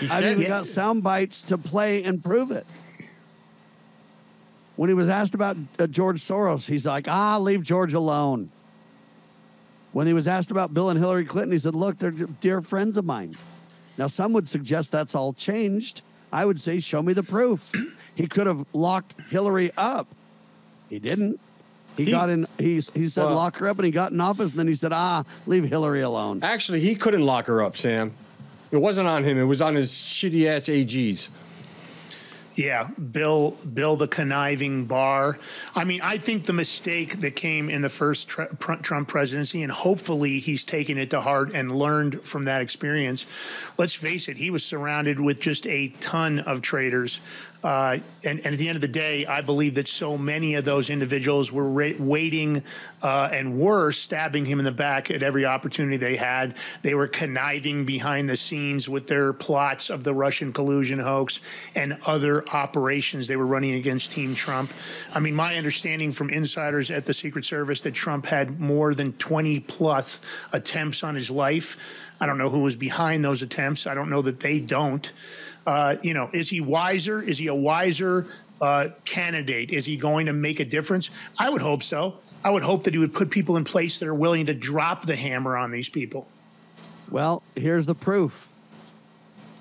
I've 0.02 0.08
said- 0.08 0.32
even 0.32 0.48
got 0.48 0.66
sound 0.66 1.02
bites 1.02 1.42
to 1.44 1.58
play 1.58 2.02
and 2.02 2.22
prove 2.22 2.50
it. 2.50 2.66
When 4.74 4.90
he 4.90 4.94
was 4.94 5.08
asked 5.08 5.34
about 5.34 5.56
uh, 5.78 5.86
George 5.86 6.20
Soros, 6.20 6.68
he's 6.68 6.84
like, 6.84 7.08
ah, 7.08 7.38
leave 7.38 7.62
George 7.62 7.94
alone. 7.94 8.50
When 9.96 10.06
he 10.06 10.12
was 10.12 10.28
asked 10.28 10.50
about 10.50 10.74
Bill 10.74 10.90
and 10.90 11.00
Hillary 11.00 11.24
Clinton, 11.24 11.52
he 11.52 11.58
said, 11.58 11.74
look, 11.74 11.96
they're 11.98 12.10
dear 12.10 12.60
friends 12.60 12.98
of 12.98 13.06
mine. 13.06 13.34
Now, 13.96 14.08
some 14.08 14.34
would 14.34 14.46
suggest 14.46 14.92
that's 14.92 15.14
all 15.14 15.32
changed. 15.32 16.02
I 16.30 16.44
would 16.44 16.60
say, 16.60 16.80
show 16.80 17.00
me 17.00 17.14
the 17.14 17.22
proof. 17.22 17.72
He 18.14 18.26
could 18.26 18.46
have 18.46 18.66
locked 18.74 19.14
Hillary 19.30 19.70
up. 19.78 20.06
He 20.90 20.98
didn't. 20.98 21.40
He, 21.96 22.10
got 22.10 22.28
in, 22.28 22.46
he, 22.58 22.74
he 22.74 23.08
said, 23.08 23.24
Well- 23.24 23.36
lock 23.36 23.56
her 23.56 23.68
up, 23.68 23.78
and 23.78 23.86
he 23.86 23.90
got 23.90 24.12
in 24.12 24.20
office, 24.20 24.50
and 24.50 24.60
then 24.60 24.68
he 24.68 24.74
said, 24.74 24.92
ah, 24.92 25.24
leave 25.46 25.64
Hillary 25.64 26.02
alone. 26.02 26.40
Actually, 26.42 26.80
he 26.80 26.94
couldn't 26.94 27.22
lock 27.22 27.46
her 27.46 27.62
up, 27.62 27.74
Sam. 27.74 28.12
It 28.70 28.76
wasn't 28.76 29.08
on 29.08 29.24
him. 29.24 29.38
It 29.38 29.44
was 29.44 29.62
on 29.62 29.74
his 29.74 29.92
shitty 29.92 30.46
ass 30.46 30.64
AGs. 30.64 31.28
Yeah, 32.56 32.88
Bill, 32.88 33.50
Bill, 33.50 33.96
the 33.96 34.08
conniving 34.08 34.86
Barr. 34.86 35.38
I 35.74 35.84
mean, 35.84 36.00
I 36.02 36.16
think 36.16 36.46
the 36.46 36.54
mistake 36.54 37.20
that 37.20 37.36
came 37.36 37.68
in 37.68 37.82
the 37.82 37.90
first 37.90 38.28
tr- 38.28 38.44
Trump 38.82 39.08
presidency, 39.08 39.62
and 39.62 39.70
hopefully 39.70 40.38
he's 40.38 40.64
taken 40.64 40.96
it 40.96 41.10
to 41.10 41.20
heart 41.20 41.50
and 41.52 41.70
learned 41.70 42.22
from 42.22 42.44
that 42.44 42.62
experience. 42.62 43.26
Let's 43.76 43.92
face 43.92 44.26
it, 44.26 44.38
he 44.38 44.50
was 44.50 44.64
surrounded 44.64 45.20
with 45.20 45.38
just 45.38 45.66
a 45.66 45.88
ton 46.00 46.38
of 46.38 46.62
traitors. 46.62 47.20
Uh, 47.62 47.98
and, 48.22 48.38
and 48.40 48.54
at 48.54 48.58
the 48.58 48.68
end 48.68 48.76
of 48.76 48.82
the 48.82 48.88
day, 48.88 49.26
I 49.26 49.40
believe 49.40 49.74
that 49.74 49.88
so 49.88 50.16
many 50.16 50.54
of 50.54 50.64
those 50.64 50.90
individuals 50.90 51.50
were 51.50 51.68
ra- 51.68 51.92
waiting 51.98 52.62
uh, 53.02 53.28
and 53.32 53.58
were 53.58 53.92
stabbing 53.92 54.44
him 54.44 54.58
in 54.58 54.64
the 54.64 54.72
back 54.72 55.10
at 55.10 55.22
every 55.22 55.44
opportunity 55.44 55.96
they 55.96 56.16
had. 56.16 56.56
They 56.82 56.94
were 56.94 57.08
conniving 57.08 57.84
behind 57.84 58.28
the 58.28 58.36
scenes 58.36 58.88
with 58.88 59.08
their 59.08 59.32
plots 59.32 59.90
of 59.90 60.04
the 60.04 60.14
Russian 60.14 60.52
collusion 60.52 60.98
hoax 60.98 61.40
and 61.74 61.98
other 62.04 62.48
operations 62.48 63.26
they 63.26 63.36
were 63.36 63.46
running 63.46 63.74
against 63.74 64.12
Team 64.12 64.34
Trump. 64.34 64.72
I 65.12 65.20
mean, 65.20 65.34
my 65.34 65.56
understanding 65.56 66.12
from 66.12 66.30
insiders 66.30 66.90
at 66.90 67.06
the 67.06 67.14
Secret 67.14 67.44
Service 67.44 67.80
that 67.82 67.94
Trump 67.94 68.26
had 68.26 68.60
more 68.60 68.94
than 68.94 69.12
20 69.14 69.60
plus 69.60 70.20
attempts 70.52 71.02
on 71.02 71.14
his 71.14 71.30
life. 71.30 71.76
I 72.20 72.26
don't 72.26 72.38
know 72.38 72.48
who 72.48 72.60
was 72.60 72.76
behind 72.76 73.24
those 73.24 73.42
attempts. 73.42 73.86
I 73.86 73.94
don't 73.94 74.08
know 74.08 74.22
that 74.22 74.40
they 74.40 74.58
don't. 74.58 75.12
Uh, 75.66 75.96
you 76.02 76.14
know, 76.14 76.30
is 76.32 76.48
he 76.48 76.60
wiser? 76.60 77.20
Is 77.20 77.38
he 77.38 77.48
a 77.48 77.54
wiser 77.54 78.26
uh, 78.60 78.88
candidate? 79.04 79.70
Is 79.70 79.84
he 79.84 79.96
going 79.96 80.26
to 80.26 80.32
make 80.32 80.60
a 80.60 80.64
difference? 80.64 81.10
I 81.38 81.50
would 81.50 81.62
hope 81.62 81.82
so. 81.82 82.18
I 82.44 82.50
would 82.50 82.62
hope 82.62 82.84
that 82.84 82.94
he 82.94 82.98
would 82.98 83.12
put 83.12 83.30
people 83.30 83.56
in 83.56 83.64
place 83.64 83.98
that 83.98 84.08
are 84.08 84.14
willing 84.14 84.46
to 84.46 84.54
drop 84.54 85.06
the 85.06 85.16
hammer 85.16 85.56
on 85.56 85.72
these 85.72 85.88
people. 85.88 86.28
Well, 87.10 87.42
here's 87.54 87.86
the 87.86 87.94
proof. 87.94 88.52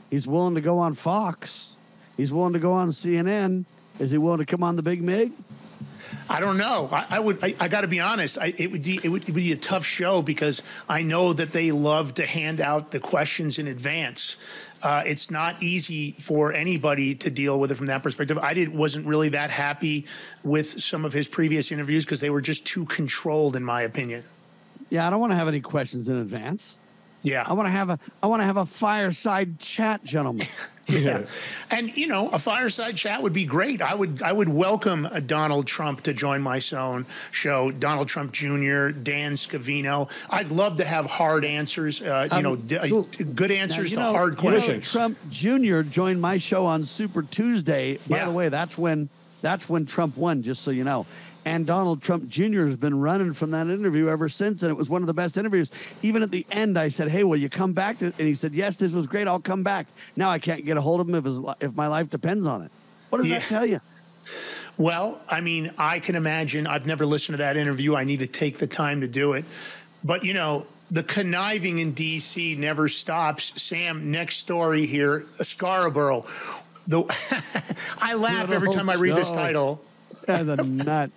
He's 0.09 0.27
willing 0.27 0.55
to 0.55 0.61
go 0.61 0.79
on 0.79 0.93
Fox. 0.93 1.75
He's 2.15 2.31
willing 2.31 2.53
to 2.53 2.59
go 2.59 2.73
on 2.73 2.89
CNN. 2.89 3.65
Is 3.99 4.11
he 4.11 4.17
willing 4.17 4.39
to 4.39 4.45
come 4.45 4.63
on 4.63 4.75
the 4.75 4.83
Big 4.83 5.01
Mig? 5.01 5.31
I 6.29 6.39
don't 6.39 6.57
know. 6.57 6.89
I, 6.91 7.05
I 7.09 7.19
would. 7.19 7.43
I, 7.43 7.55
I 7.59 7.67
got 7.67 7.81
to 7.81 7.87
be 7.87 7.99
honest. 7.99 8.37
I, 8.39 8.53
it 8.57 8.71
would. 8.71 8.83
Be, 8.83 8.99
it 9.03 9.09
would 9.09 9.31
be 9.33 9.51
a 9.51 9.57
tough 9.57 9.85
show 9.85 10.21
because 10.21 10.61
I 10.89 11.03
know 11.03 11.33
that 11.33 11.51
they 11.51 11.71
love 11.71 12.15
to 12.15 12.25
hand 12.25 12.61
out 12.61 12.91
the 12.91 12.99
questions 12.99 13.59
in 13.59 13.67
advance. 13.67 14.37
Uh, 14.85 15.01
it's 15.03 15.31
not 15.31 15.63
easy 15.63 16.11
for 16.19 16.53
anybody 16.53 17.15
to 17.15 17.31
deal 17.31 17.59
with 17.59 17.71
it 17.71 17.75
from 17.75 17.87
that 17.87 18.03
perspective. 18.03 18.37
I 18.37 18.53
did 18.53 18.71
wasn't 18.71 19.07
really 19.07 19.29
that 19.29 19.49
happy 19.49 20.05
with 20.43 20.79
some 20.79 21.05
of 21.05 21.11
his 21.11 21.27
previous 21.27 21.71
interviews 21.71 22.05
because 22.05 22.19
they 22.19 22.29
were 22.29 22.39
just 22.39 22.67
too 22.67 22.85
controlled, 22.85 23.55
in 23.55 23.63
my 23.63 23.81
opinion. 23.81 24.23
Yeah, 24.91 25.07
I 25.07 25.09
don't 25.09 25.19
want 25.19 25.31
to 25.31 25.37
have 25.37 25.47
any 25.47 25.59
questions 25.59 26.07
in 26.07 26.17
advance. 26.17 26.77
Yeah, 27.25 27.43
I 27.45 27.53
want 27.53 27.65
to 27.65 27.71
have 27.71 27.89
a 27.89 27.99
I 28.23 28.27
want 28.27 28.41
to 28.41 28.45
have 28.45 28.57
a 28.57 28.65
fireside 28.65 29.59
chat, 29.59 30.03
gentlemen. 30.03 30.47
Yeah. 30.87 31.23
And 31.71 31.97
you 31.97 32.05
know, 32.05 32.29
a 32.29 32.37
fireside 32.37 32.95
chat 32.95 33.23
would 33.23 33.33
be 33.33 33.43
great. 33.43 33.81
I 33.81 33.95
would 33.95 34.21
I 34.21 34.31
would 34.31 34.49
welcome 34.49 35.07
a 35.07 35.19
Donald 35.19 35.65
Trump 35.65 36.01
to 36.01 36.13
join 36.13 36.43
my 36.43 36.61
own 36.73 37.07
show, 37.31 37.71
Donald 37.71 38.07
Trump 38.07 38.33
Jr., 38.33 38.89
Dan 38.91 39.33
Scavino. 39.33 40.11
I'd 40.29 40.51
love 40.51 40.77
to 40.77 40.85
have 40.85 41.07
hard 41.07 41.43
answers, 41.43 42.03
uh, 42.03 42.27
you 42.29 42.37
Um, 42.37 42.43
know, 42.43 42.55
d- 42.55 42.77
so- 42.87 43.01
good 43.33 43.49
answers 43.49 43.89
to 43.89 43.95
know- 43.95 44.11
hard 44.11 44.33
you 44.39 44.43
know, 44.43 44.57
questions. 44.57 44.91
Trump 44.91 45.17
Jr. 45.31 45.81
joined 45.81 46.21
my 46.21 46.37
show 46.37 46.67
on 46.67 46.85
Super 46.85 47.23
Tuesday. 47.23 47.97
By 48.07 48.17
Yeah. 48.17 48.25
the 48.25 48.31
way, 48.31 48.49
that's 48.49 48.77
when 48.77 49.09
that's 49.41 49.67
when 49.67 49.87
Trump 49.87 50.17
won. 50.17 50.43
Just 50.43 50.61
so 50.61 50.69
you 50.69 50.83
know. 50.83 51.07
And 51.45 51.67
Donald 51.67 52.01
Trump 52.01 52.27
Jr. 52.27 52.65
has 52.65 52.75
been 52.75 52.99
running 52.99 53.31
from 53.31 53.51
that 53.51 53.67
interview 53.67 54.09
ever 54.09 54.27
since, 54.27 54.63
and 54.63 54.71
it 54.71 54.75
was 54.75 54.89
one 54.89 55.03
of 55.03 55.07
the 55.07 55.13
best 55.13 55.37
interviews. 55.37 55.71
Even 56.01 56.23
at 56.23 56.31
the 56.31 56.45
end, 56.49 56.77
I 56.77 56.89
said, 56.89 57.09
"Hey, 57.09 57.23
will 57.23 57.37
you 57.37 57.49
come 57.49 57.73
back?" 57.73 57.99
To, 57.99 58.05
and 58.05 58.27
he 58.27 58.33
said, 58.33 58.53
"Yes, 58.53 58.77
this 58.77 58.91
was 58.91 59.05
great. 59.05 59.27
I'll 59.27 59.39
come 59.39 59.61
back." 59.61 59.85
Now 60.15 60.29
I 60.29 60.39
can't 60.39 60.65
get 60.65 60.75
a 60.75 60.81
hold 60.81 61.01
of 61.01 61.07
him 61.07 61.15
if 61.15 61.23
his, 61.23 61.39
if 61.61 61.75
my 61.75 61.87
life 61.87 62.09
depends 62.09 62.45
on 62.45 62.63
it. 62.63 62.71
What 63.09 63.19
does 63.19 63.29
that 63.29 63.43
tell 63.43 63.65
you? 63.65 63.79
Well, 64.77 65.21
I 65.29 65.41
mean, 65.41 65.71
I 65.77 65.99
can 65.99 66.15
imagine. 66.15 66.67
I've 66.67 66.85
never 66.85 67.05
listened 67.05 67.35
to 67.35 67.43
that 67.43 67.57
interview. 67.57 67.95
I 67.95 68.03
need 68.03 68.19
to 68.19 68.27
take 68.27 68.57
the 68.57 68.67
time 68.67 69.01
to 69.01 69.07
do 69.07 69.33
it. 69.33 69.45
But, 70.03 70.25
you 70.25 70.33
know, 70.33 70.67
the 70.91 71.03
conniving 71.03 71.79
in 71.79 71.93
D.C. 71.93 72.55
never 72.55 72.89
stops. 72.89 73.53
Sam, 73.61 74.11
next 74.11 74.37
story 74.37 74.85
here 74.85 75.25
Scarborough. 75.41 76.25
The, 76.87 77.03
I 77.97 78.15
laugh 78.15 78.51
every 78.51 78.71
time 78.71 78.89
I 78.89 78.95
read 78.95 79.15
this 79.15 79.31
title. 79.31 79.81
As 80.27 80.47
a 80.47 80.57
nut. 80.57 81.11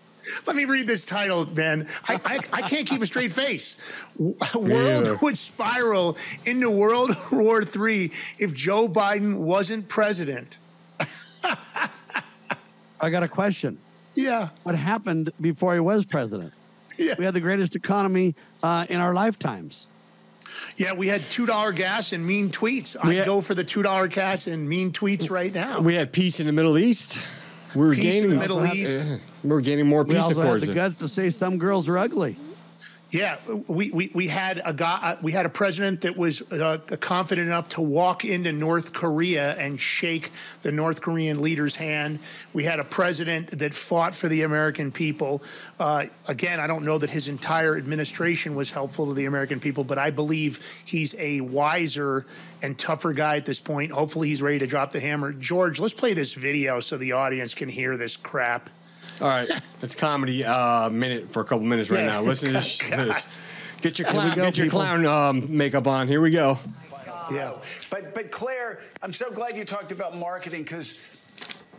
Let 0.47 0.57
me 0.57 0.64
read 0.64 0.87
this 0.87 1.07
title, 1.07 1.45
Ben. 1.45 1.87
I, 2.07 2.20
I, 2.24 2.41
I 2.53 2.62
can't 2.62 2.87
keep 2.87 3.03
a 3.03 3.07
straight 3.07 3.33
face. 3.33 3.76
World 4.18 4.39
either. 4.70 5.16
would 5.16 5.39
spiral 5.39 6.16
into 6.45 6.70
World 6.70 7.16
War 7.33 7.62
III 7.62 8.12
if 8.39 8.53
Joe 8.53 8.89
Biden 8.89 9.39
wasn't 9.39 9.89
president. 9.89 10.59
I 13.01 13.11
got 13.11 13.22
a 13.22 13.29
question. 13.29 13.79
Yeah. 14.14 14.49
What 14.64 14.74
happened 14.74 15.33
before 15.41 15.74
he 15.74 15.81
was 15.81 16.05
president? 16.05 16.53
Yeah. 16.97 17.14
We 17.16 17.24
had 17.24 17.35
the 17.35 17.41
greatest 17.41 17.76
economy 17.76 18.35
uh, 18.62 18.87
in 18.89 19.01
our 19.01 19.14
lifetimes. 19.14 19.87
Yeah, 20.76 20.95
we 20.95 21.09
had 21.09 21.20
two 21.20 21.47
dollar 21.47 21.72
gas 21.72 22.12
and 22.12 22.26
mean 22.26 22.51
tweets. 22.51 22.97
I'd 23.01 23.24
go 23.24 23.41
for 23.41 23.55
the 23.55 23.64
two 23.64 23.83
dollar 23.83 24.09
gas 24.09 24.47
and 24.47 24.68
mean 24.68 24.93
tweets 24.93 25.31
right 25.31 25.55
now. 25.55 25.81
We 25.81 25.95
had 25.95 26.12
peace 26.12 26.41
in 26.41 26.47
the 26.47 26.53
Middle 26.53 26.79
East. 26.79 27.18
We 27.75 27.81
were 27.83 27.95
Peace 27.95 28.05
in 28.05 28.11
gaining 28.11 28.31
the 28.31 28.37
Middle 28.37 28.57
also 28.59 28.66
had- 28.69 28.77
East. 28.77 29.09
Uh, 29.09 29.16
we 29.45 29.51
were 29.51 29.61
gaining 29.61 29.87
more 29.87 30.03
We 30.03 30.14
peace 30.14 30.23
also 30.25 30.41
accords. 30.41 30.62
had 30.62 30.71
the 30.71 30.75
guts 30.75 30.97
to 30.97 31.09
say 31.09 31.31
some 31.31 31.59
girls 31.59 31.89
are 31.89 31.99
ugly. 31.99 32.37
Yeah, 33.11 33.38
we, 33.66 33.90
we, 33.90 34.11
we 34.12 34.28
had 34.28 34.61
a 34.66 34.74
guy, 34.74 34.98
uh, 35.02 35.16
we 35.22 35.32
had 35.32 35.46
a 35.46 35.48
president 35.48 36.02
that 36.02 36.14
was 36.14 36.42
uh, 36.52 36.76
confident 37.00 37.46
enough 37.46 37.70
to 37.70 37.80
walk 37.80 38.26
into 38.26 38.52
North 38.52 38.92
Korea 38.92 39.54
and 39.54 39.80
shake 39.80 40.30
the 40.61 40.72
North 40.72 41.00
Korean 41.00 41.40
leader's 41.40 41.76
hand. 41.76 42.18
We 42.52 42.64
had 42.64 42.80
a 42.80 42.84
president 42.84 43.61
that 43.61 43.72
fought 43.72 44.14
for 44.14 44.28
the 44.28 44.42
American 44.42 44.92
people. 44.92 45.42
Uh, 45.80 46.06
again, 46.26 46.61
I 46.61 46.66
don't 46.66 46.84
know 46.84 46.98
that 46.98 47.09
his 47.09 47.28
entire 47.28 47.78
administration 47.78 48.54
was 48.54 48.72
helpful 48.72 49.06
to 49.06 49.14
the 49.14 49.24
American 49.24 49.59
people, 49.59 49.84
but 49.84 49.96
I 49.96 50.11
believe 50.11 50.61
he's 50.84 51.14
a 51.18 51.40
wiser 51.40 52.26
and 52.61 52.78
tougher 52.78 53.14
guy 53.14 53.36
at 53.36 53.46
this 53.46 53.59
point. 53.59 53.90
Hopefully, 53.90 54.28
he's 54.28 54.42
ready 54.42 54.59
to 54.59 54.66
drop 54.66 54.92
the 54.92 55.00
hammer. 55.00 55.32
George, 55.32 55.80
let's 55.80 55.94
play 55.94 56.12
this 56.12 56.34
video 56.34 56.78
so 56.80 56.98
the 56.98 57.12
audience 57.12 57.54
can 57.54 57.70
hear 57.70 57.96
this 57.96 58.18
crap. 58.18 58.68
All 59.21 59.29
right, 59.29 59.51
it's 59.83 59.95
comedy 59.95 60.45
uh, 60.45 60.89
minute 60.91 61.33
for 61.33 61.41
a 61.41 61.45
couple 61.45 61.66
minutes 61.66 61.91
right 61.91 62.01
Yeah. 62.01 62.07
now. 62.07 62.23
Listen 62.23 62.49
to 62.53 62.55
this. 62.55 62.79
this. 62.91 63.27
Get 63.81 63.99
your 63.99 64.09
clown, 64.09 64.37
go, 64.37 64.45
get 64.45 64.57
your 64.57 64.66
people. 64.66 64.81
clown 64.81 65.07
um, 65.07 65.57
makeup 65.57 65.87
on. 65.87 66.09
Here 66.09 66.21
we 66.21 66.31
go. 66.31 66.59
Yeah. 67.31 67.55
But 67.91 68.14
but 68.14 68.31
Claire, 68.31 68.81
I'm 69.03 69.12
so 69.12 69.31
glad 69.31 69.57
you 69.57 69.64
talked 69.64 69.93
about 69.93 70.16
marketing 70.16 70.62
because. 70.62 71.01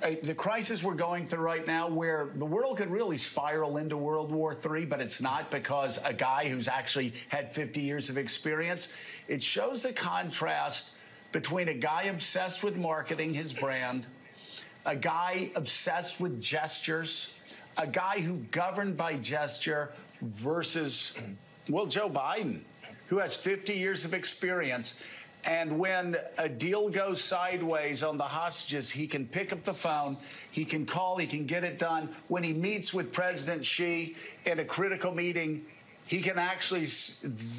Uh, 0.02 0.12
the 0.24 0.34
crisis 0.34 0.82
we're 0.82 0.94
going 0.94 1.28
through 1.28 1.42
right 1.42 1.68
now, 1.68 1.90
where 1.90 2.30
the 2.36 2.46
world 2.46 2.78
could 2.78 2.90
really 2.90 3.18
spiral 3.18 3.76
into 3.76 3.98
World 3.98 4.32
War 4.32 4.56
III, 4.56 4.86
but 4.86 5.02
it's 5.02 5.22
not 5.22 5.52
because 5.52 6.00
a 6.06 6.14
guy 6.14 6.48
who's 6.48 6.70
actually 6.70 7.14
had 7.28 7.54
50 7.54 7.82
years 7.82 8.10
of 8.10 8.18
experience. 8.18 8.94
It 9.28 9.44
shows 9.44 9.84
the 9.84 9.92
contrast 9.92 10.96
between 11.34 11.68
a 11.68 11.74
guy 11.74 12.04
obsessed 12.04 12.64
with 12.64 12.78
marketing 12.78 13.34
his 13.34 13.52
brand, 13.52 14.08
a 14.86 14.96
guy 14.96 15.52
obsessed 15.56 16.20
with 16.20 16.42
gestures, 16.42 17.40
a 17.78 17.88
guy 17.88 18.20
who 18.20 18.38
governed 18.52 18.98
by 18.98 19.16
gesture 19.16 19.92
versus, 20.22 21.18
well, 21.70 21.86
Joe 21.86 22.10
Biden, 22.10 22.62
who 23.08 23.18
has 23.18 23.36
50 23.36 23.74
years 23.74 24.06
of 24.06 24.14
experience. 24.14 25.02
And 25.46 25.80
when 25.80 26.18
a 26.38 26.50
deal 26.50 26.90
goes 26.90 27.24
sideways 27.24 28.04
on 28.04 28.18
the 28.18 28.26
hostages, 28.26 28.90
he 28.90 29.08
can 29.08 29.26
pick 29.26 29.54
up 29.54 29.64
the 29.64 29.74
phone, 29.74 30.18
he 30.52 30.66
can 30.66 30.86
call, 30.86 31.18
he 31.18 31.28
can 31.28 31.46
get 31.46 31.64
it 31.64 31.80
done. 31.80 32.10
When 32.28 32.44
he 32.44 32.54
meets 32.54 32.94
with 32.94 33.14
President 33.14 33.66
Xi 33.66 34.16
in 34.46 34.60
a 34.60 34.66
critical 34.66 35.14
meeting, 35.14 35.66
he 36.10 36.24
can 36.24 36.40
actually 36.40 36.88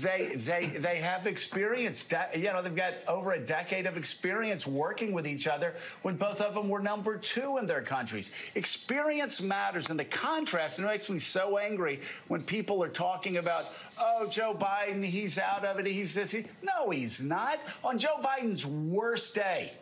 they 0.02 0.32
they 0.34 0.66
they 0.76 0.96
have 0.96 1.28
experience. 1.28 2.12
You 2.34 2.52
know 2.52 2.60
they've 2.62 2.74
got 2.74 2.94
over 3.06 3.30
a 3.30 3.38
decade 3.38 3.86
of 3.86 3.96
experience 3.96 4.66
working 4.66 5.12
with 5.12 5.24
each 5.24 5.46
other 5.46 5.74
when 6.02 6.16
both 6.16 6.40
of 6.40 6.54
them 6.54 6.68
were 6.68 6.80
number 6.80 7.16
two 7.16 7.58
in 7.58 7.68
their 7.68 7.80
countries. 7.80 8.32
Experience 8.56 9.40
matters 9.40 9.88
and 9.88 9.96
the 10.00 10.04
contrast 10.04 10.80
and 10.80 10.88
it 10.88 10.90
makes 10.90 11.08
me 11.08 11.20
so 11.20 11.58
angry 11.58 12.00
when 12.26 12.42
people 12.42 12.82
are 12.82 12.88
talking 12.88 13.36
about 13.36 13.66
oh 14.00 14.26
joe 14.28 14.52
biden 14.52 15.04
he's 15.04 15.38
out 15.38 15.64
of 15.64 15.78
it 15.78 15.86
he's 15.86 16.12
this 16.12 16.32
he, 16.32 16.44
no 16.60 16.90
he's 16.90 17.22
not. 17.22 17.60
On 17.84 17.98
joe 17.98 18.16
biden's 18.20 18.66
worst 18.66 19.32
day 19.32 19.72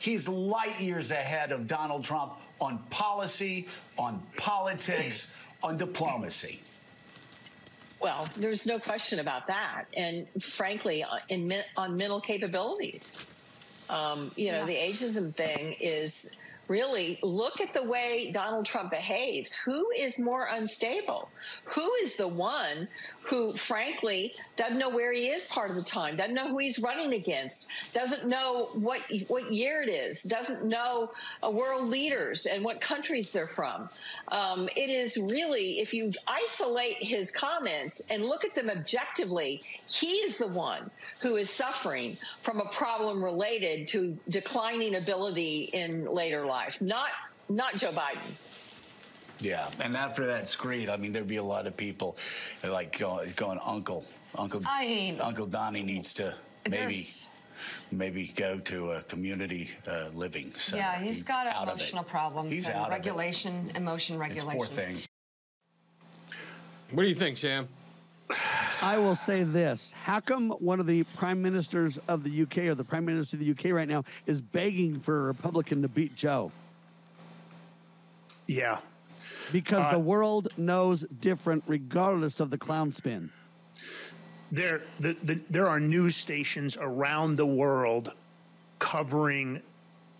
he's 0.00 0.26
light 0.26 0.80
years 0.80 1.10
ahead 1.10 1.52
of 1.52 1.66
donald 1.66 2.02
trump 2.02 2.32
on 2.58 2.78
policy 2.88 3.68
on 3.98 4.22
politics 4.36 5.36
on 5.62 5.76
diplomacy 5.76 6.62
Well, 8.00 8.28
there's 8.36 8.66
no 8.66 8.78
question 8.78 9.18
about 9.18 9.46
that. 9.46 9.84
And 9.96 10.26
frankly, 10.42 11.02
uh, 11.02 11.08
in 11.28 11.52
on 11.76 11.96
mental 11.96 12.20
capabilities, 12.20 13.24
um, 13.88 14.30
you 14.36 14.52
know, 14.52 14.66
the 14.66 14.74
ageism 14.74 15.34
thing 15.34 15.74
is 15.80 16.36
really 16.68 17.18
look 17.22 17.60
at 17.60 17.74
the 17.74 17.82
way 17.82 18.30
Donald 18.32 18.64
Trump 18.64 18.90
behaves. 18.90 19.54
Who 19.54 19.90
is 19.96 20.18
more 20.18 20.48
unstable? 20.50 21.28
Who 21.64 21.90
is 22.02 22.16
the 22.16 22.28
one 22.28 22.88
who, 23.22 23.52
frankly, 23.52 24.34
doesn't 24.56 24.78
know 24.78 24.90
where 24.90 25.12
he 25.12 25.28
is 25.28 25.46
part 25.46 25.70
of 25.70 25.76
the 25.76 25.82
time, 25.82 26.16
doesn't 26.16 26.34
know 26.34 26.48
who 26.48 26.58
he's 26.58 26.78
running 26.78 27.12
against, 27.14 27.68
doesn't 27.92 28.28
know 28.28 28.66
what 28.74 29.00
what 29.28 29.52
year 29.52 29.82
it 29.82 29.88
is, 29.88 30.22
doesn't 30.22 30.68
know 30.68 31.10
uh, 31.42 31.50
world 31.50 31.88
leaders 31.88 32.46
and 32.46 32.64
what 32.64 32.80
countries 32.80 33.30
they're 33.30 33.46
from. 33.46 33.88
Um, 34.28 34.68
it 34.76 34.90
is 34.90 35.16
really, 35.16 35.80
if 35.80 35.94
you 35.94 36.12
isolate 36.26 36.96
his 36.98 37.30
comments 37.30 38.02
and 38.10 38.24
look 38.24 38.44
at 38.44 38.54
them 38.54 38.70
objectively, 38.70 39.62
he 39.86 40.12
is 40.16 40.38
the 40.38 40.48
one 40.48 40.90
who 41.20 41.36
is 41.36 41.50
suffering 41.50 42.16
from 42.42 42.60
a 42.60 42.66
problem 42.66 43.22
related 43.22 43.86
to 43.88 44.16
declining 44.28 44.96
ability 44.96 45.70
in 45.72 46.06
later 46.06 46.44
life, 46.44 46.53
not 46.80 47.08
not 47.48 47.76
Joe 47.76 47.92
Biden. 47.92 48.32
Yeah, 49.40 49.68
and 49.82 49.96
after 49.96 50.26
that 50.26 50.48
screed, 50.48 50.88
I 50.88 50.96
mean, 50.96 51.12
there'd 51.12 51.26
be 51.26 51.36
a 51.36 51.42
lot 51.42 51.66
of 51.66 51.76
people 51.76 52.16
like 52.62 52.96
going, 52.98 53.32
going 53.36 53.58
Uncle, 53.64 54.04
Uncle, 54.36 54.62
I 54.64 54.86
mean- 54.86 55.20
Uncle 55.20 55.46
Donnie 55.46 55.82
needs 55.82 56.14
to 56.14 56.34
maybe, 56.70 57.02
maybe 57.90 58.32
go 58.36 58.58
to 58.60 58.92
a 58.92 59.02
community 59.02 59.70
uh, 59.88 60.08
living. 60.14 60.52
Center. 60.56 60.82
yeah, 60.82 61.00
he's 61.00 61.22
got 61.24 61.46
out 61.48 61.66
of 61.68 61.74
emotional 61.74 62.04
problems 62.04 62.54
He's 62.54 62.68
and 62.68 62.76
out 62.76 62.86
of 62.86 62.92
it. 62.92 62.96
regulation, 62.96 63.72
emotion 63.74 64.18
regulation. 64.18 64.48
It's 64.50 64.56
Poor 64.56 64.66
thing. 64.66 64.96
What 66.92 67.02
do 67.02 67.08
you 67.08 67.14
think, 67.16 67.36
Sam? 67.36 67.68
I 68.82 68.98
will 68.98 69.16
say 69.16 69.42
this. 69.44 69.92
How 70.02 70.20
come 70.20 70.50
one 70.50 70.80
of 70.80 70.86
the 70.86 71.02
prime 71.02 71.42
ministers 71.42 71.98
of 72.08 72.24
the 72.24 72.42
UK 72.42 72.58
or 72.58 72.74
the 72.74 72.84
prime 72.84 73.04
minister 73.04 73.36
of 73.36 73.40
the 73.40 73.50
UK 73.50 73.74
right 73.74 73.88
now 73.88 74.04
is 74.26 74.40
begging 74.40 74.98
for 74.98 75.20
a 75.20 75.22
Republican 75.22 75.82
to 75.82 75.88
beat 75.88 76.14
Joe? 76.16 76.52
Yeah. 78.46 78.78
Because 79.52 79.86
Uh, 79.86 79.92
the 79.92 79.98
world 79.98 80.48
knows 80.56 81.06
different 81.20 81.64
regardless 81.66 82.40
of 82.40 82.50
the 82.50 82.58
clown 82.58 82.92
spin. 82.92 83.30
there 84.52 84.82
the, 85.00 85.16
the, 85.22 85.40
there 85.50 85.68
are 85.68 85.80
news 85.80 86.16
stations 86.16 86.76
around 86.80 87.36
the 87.36 87.46
world 87.46 88.12
covering 88.78 89.60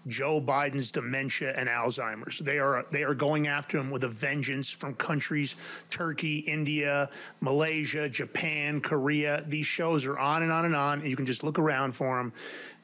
Joe 0.06 0.40
Biden's 0.40 0.90
dementia 0.90 1.54
and 1.56 1.68
Alzheimer's. 1.68 2.38
They 2.38 2.58
are 2.58 2.84
they 2.90 3.02
are 3.02 3.14
going 3.14 3.46
after 3.46 3.78
him 3.78 3.90
with 3.90 4.04
a 4.04 4.08
vengeance 4.08 4.70
from 4.70 4.94
countries 4.94 5.56
Turkey, 5.90 6.38
India, 6.40 7.10
Malaysia, 7.40 8.08
Japan, 8.08 8.80
Korea. 8.80 9.44
These 9.46 9.66
shows 9.66 10.04
are 10.06 10.18
on 10.18 10.42
and 10.42 10.52
on 10.52 10.64
and 10.64 10.76
on, 10.76 11.00
and 11.00 11.08
you 11.08 11.16
can 11.16 11.26
just 11.26 11.42
look 11.42 11.58
around 11.58 11.92
for 11.92 12.18
them. 12.18 12.32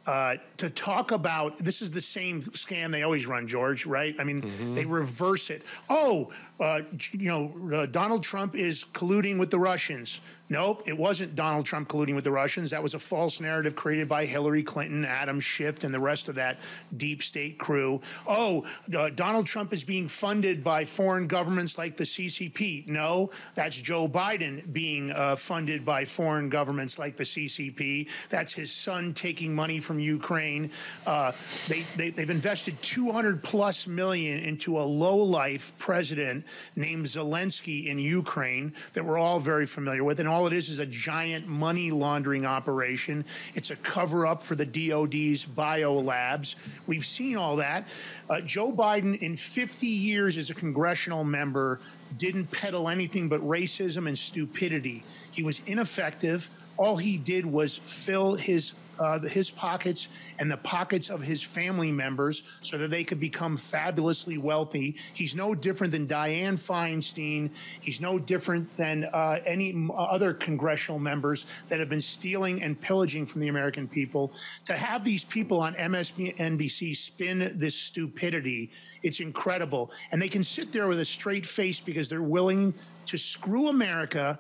Uh, 0.07 0.37
to 0.57 0.71
talk 0.71 1.13
about 1.13 1.59
this 1.59 1.83
is 1.83 1.91
the 1.91 2.01
same 2.01 2.41
scam 2.41 2.91
they 2.91 3.03
always 3.03 3.27
run, 3.27 3.47
George. 3.47 3.85
Right? 3.85 4.17
I 4.19 4.25
mean, 4.25 4.75
they 4.75 4.87
reverse 4.87 5.51
it. 5.51 5.63
Oh, 5.89 6.31
uh, 6.61 6.83
you 7.13 7.29
know, 7.29 7.77
uh, 7.77 7.87
Donald 7.87 8.23
Trump 8.23 8.55
is 8.55 8.85
colluding 8.93 9.39
with 9.39 9.51
the 9.51 9.59
Russians. 9.59 10.21
Nope, 10.51 10.83
it 10.85 10.99
wasn't 10.99 11.37
Donald 11.37 11.65
Trump 11.65 11.89
colluding 11.89 12.17
with 12.17 12.25
the 12.25 12.33
Russians. 12.33 12.73
That 12.73 12.83
was 12.83 12.95
a 12.95 12.99
false 12.99 13.39
narrative 13.39 13.77
created 13.77 14.09
by 14.09 14.27
Hillary 14.27 14.65
Clinton, 14.65 15.05
Adam 15.05 15.39
Schiff, 15.39 15.85
and 15.85 15.95
the 15.95 16.01
rest 16.01 16.29
of 16.29 16.35
that 16.35 16.59
deep 16.97 17.23
state 17.23 17.57
crew. 17.57 18.01
Oh, 18.27 18.67
uh, 18.93 19.11
Donald 19.11 19.47
Trump 19.47 19.73
is 19.73 19.85
being 19.85 20.09
funded 20.09 20.65
by 20.65 20.85
foreign 20.85 21.29
governments 21.29 21.79
like 21.79 21.97
the 21.97 22.03
CCP. 22.03 22.89
No, 22.89 23.31
that's 23.55 23.77
Joe 23.77 24.09
Biden 24.09 24.73
being 24.73 25.13
uh, 25.13 25.37
funded 25.37 25.85
by 25.85 26.05
foreign 26.05 26.49
governments 26.49 26.99
like 26.99 27.17
the 27.17 27.23
CCP. 27.23 28.09
That's 28.29 28.53
his 28.53 28.73
son 28.73 29.15
taking 29.15 29.55
money 29.55 29.79
from 29.79 30.01
Ukraine. 30.01 30.73
Uh, 31.07 31.31
they, 31.69 31.87
they, 31.97 32.11
they've 32.11 32.29
invested 32.29 32.83
200 32.83 33.45
plus 33.45 33.87
million 33.87 34.41
into 34.41 34.81
a 34.81 34.83
low 34.83 35.17
life 35.17 35.73
president 35.79 36.45
named 36.77 37.07
Zelensky 37.07 37.87
in 37.87 37.99
Ukraine 37.99 38.75
that 38.93 39.05
we're 39.05 39.19
all 39.19 39.41
very 39.41 39.67
familiar 39.67 40.05
with. 40.05 40.21
And 40.21 40.29
all 40.29 40.47
it 40.47 40.53
is 40.53 40.69
is 40.69 40.79
a 40.79 40.87
giant 40.87 41.47
money 41.47 41.91
laundering 41.91 42.47
operation. 42.47 43.25
It's 43.55 43.71
a 43.71 43.77
cover 43.77 44.27
up 44.27 44.43
for 44.43 44.55
the 44.55 44.67
DOD's 44.67 45.45
bio 45.45 45.95
labs. 45.95 46.57
We've 46.87 47.07
seen 47.07 47.37
all 47.37 47.57
that. 47.57 47.89
Uh, 48.29 48.41
Joe 48.41 48.73
Biden, 48.73 49.19
in 49.19 49.37
50 49.37 49.87
years 49.87 50.37
as 50.37 50.51
a 50.51 50.55
congressional 50.55 51.25
member, 51.25 51.81
didn't 52.17 52.51
peddle 52.51 52.89
anything 52.89 53.29
but 53.29 53.41
racism 53.41 54.07
and 54.07 54.19
stupidity. 54.19 55.05
He 55.31 55.43
was 55.43 55.63
ineffective. 55.67 56.51
All 56.77 56.97
he 56.97 57.17
did 57.17 57.47
was 57.47 57.79
fill 57.79 58.35
his 58.35 58.73
uh, 59.01 59.19
his 59.21 59.51
pockets 59.51 60.09
and 60.39 60.51
the 60.51 60.57
pockets 60.57 61.09
of 61.09 61.23
his 61.23 61.43
family 61.43 61.91
members 61.91 62.43
so 62.63 62.79
that 62.79 62.91
they 62.91 63.03
could 63.03 63.19
become 63.19 63.57
fabulously 63.57 64.39
wealthy. 64.39 64.97
He's 65.15 65.35
no 65.35 65.55
different 65.55 65.93
than 65.93 66.07
Dianne 66.07 66.59
Feinstein. 66.59 67.51
He's 67.81 68.01
no 68.01 68.19
different 68.19 68.77
than 68.77 69.05
uh, 69.05 69.41
any 69.47 69.89
other 69.97 70.35
congressional 70.35 70.99
members 70.99 71.47
that 71.69 71.81
have 71.81 71.89
been 71.89 72.01
stealing 72.01 72.63
and 72.63 72.81
pillaging 72.81 73.27
from 73.27 73.41
the 73.41 73.49
American 73.49 73.89
people. 73.89 74.33
To 74.67 74.77
have 74.77 75.05
these 75.05 75.25
people 75.25 75.61
on 75.61 75.75
MSNBC 75.75 76.97
spin 76.97 77.53
this 77.57 77.75
stupidity, 77.75 78.71
it's 79.03 79.21
incredible. 79.21 79.91
And 80.13 80.21
they 80.21 80.29
can 80.29 80.45
sit 80.45 80.73
there 80.73 80.87
with 80.87 81.01
a 81.01 81.05
straight 81.05 81.47
face 81.47 81.81
because 81.81 82.09
they're 82.09 82.23
willing 82.23 82.75
to 83.07 83.17
screw 83.17 83.69
America 83.69 84.39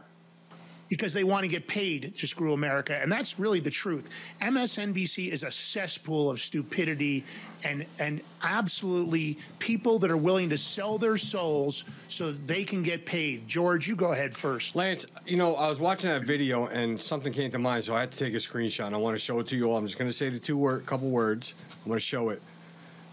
because 0.91 1.15
they 1.15 1.25
want 1.25 1.45
to 1.45 1.49
get 1.49 1.67
paid 1.67 2.15
to 2.17 2.27
screw 2.27 2.53
America. 2.53 3.01
And 3.01 3.11
that's 3.11 3.39
really 3.39 3.61
the 3.61 3.71
truth. 3.71 4.11
MSNBC 4.43 5.31
is 5.31 5.45
a 5.45 5.51
cesspool 5.51 6.29
of 6.29 6.41
stupidity 6.41 7.25
and, 7.65 7.87
and 7.99 8.21
absolutely 8.43 9.39
people 9.61 10.01
that 10.01 10.11
are 10.11 10.17
willing 10.17 10.51
to 10.51 10.59
sell 10.59 10.99
their 10.99 11.17
souls 11.17 11.85
so 12.09 12.33
they 12.33 12.65
can 12.65 12.83
get 12.83 13.07
paid. 13.07 13.47
George, 13.47 13.89
you 13.89 13.95
go 13.95 14.13
ahead 14.13 14.37
first. 14.37 14.75
Lance, 14.75 15.07
you 15.25 15.37
know, 15.37 15.55
I 15.55 15.69
was 15.69 15.79
watching 15.79 16.11
that 16.11 16.23
video 16.23 16.67
and 16.67 17.01
something 17.01 17.33
came 17.33 17.53
to 17.53 17.59
mind, 17.59 17.85
so 17.85 17.95
I 17.95 18.01
had 18.01 18.11
to 18.11 18.19
take 18.19 18.35
a 18.35 18.39
screenshot. 18.39 18.93
I 18.93 18.97
want 18.97 19.17
to 19.17 19.23
show 19.23 19.39
it 19.39 19.47
to 19.47 19.57
you 19.57 19.71
all. 19.71 19.77
I'm 19.77 19.87
just 19.87 19.99
going 19.99 20.11
to 20.11 20.17
say 20.17 20.29
the 20.29 20.41
two 20.41 20.59
word, 20.59 20.85
couple 20.87 21.09
words. 21.09 21.55
I'm 21.85 21.89
going 21.89 21.99
to 21.99 22.05
show 22.05 22.31
it. 22.31 22.43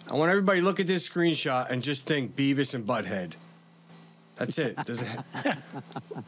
I 0.10 0.16
want 0.16 0.32
everybody 0.32 0.62
to 0.62 0.66
look 0.66 0.80
at 0.80 0.88
this 0.88 1.08
screenshot 1.08 1.70
and 1.70 1.84
just 1.84 2.08
think 2.08 2.36
Beavis 2.36 2.74
and 2.74 2.88
Butthead. 2.88 3.34
That's 4.38 4.58
it. 4.58 4.76
Does 4.86 5.02
it 5.02 5.08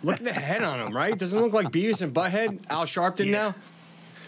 look 0.03 0.17
at 0.17 0.23
the 0.23 0.33
head 0.33 0.63
on 0.63 0.79
him, 0.79 0.95
right? 0.95 1.17
Doesn't 1.17 1.39
look 1.39 1.53
like 1.53 1.67
Beavis 1.67 2.01
and 2.01 2.13
Butthead? 2.13 2.59
Al 2.69 2.85
Sharpton 2.85 3.25
Yeah. 3.25 3.31
now? 3.31 3.55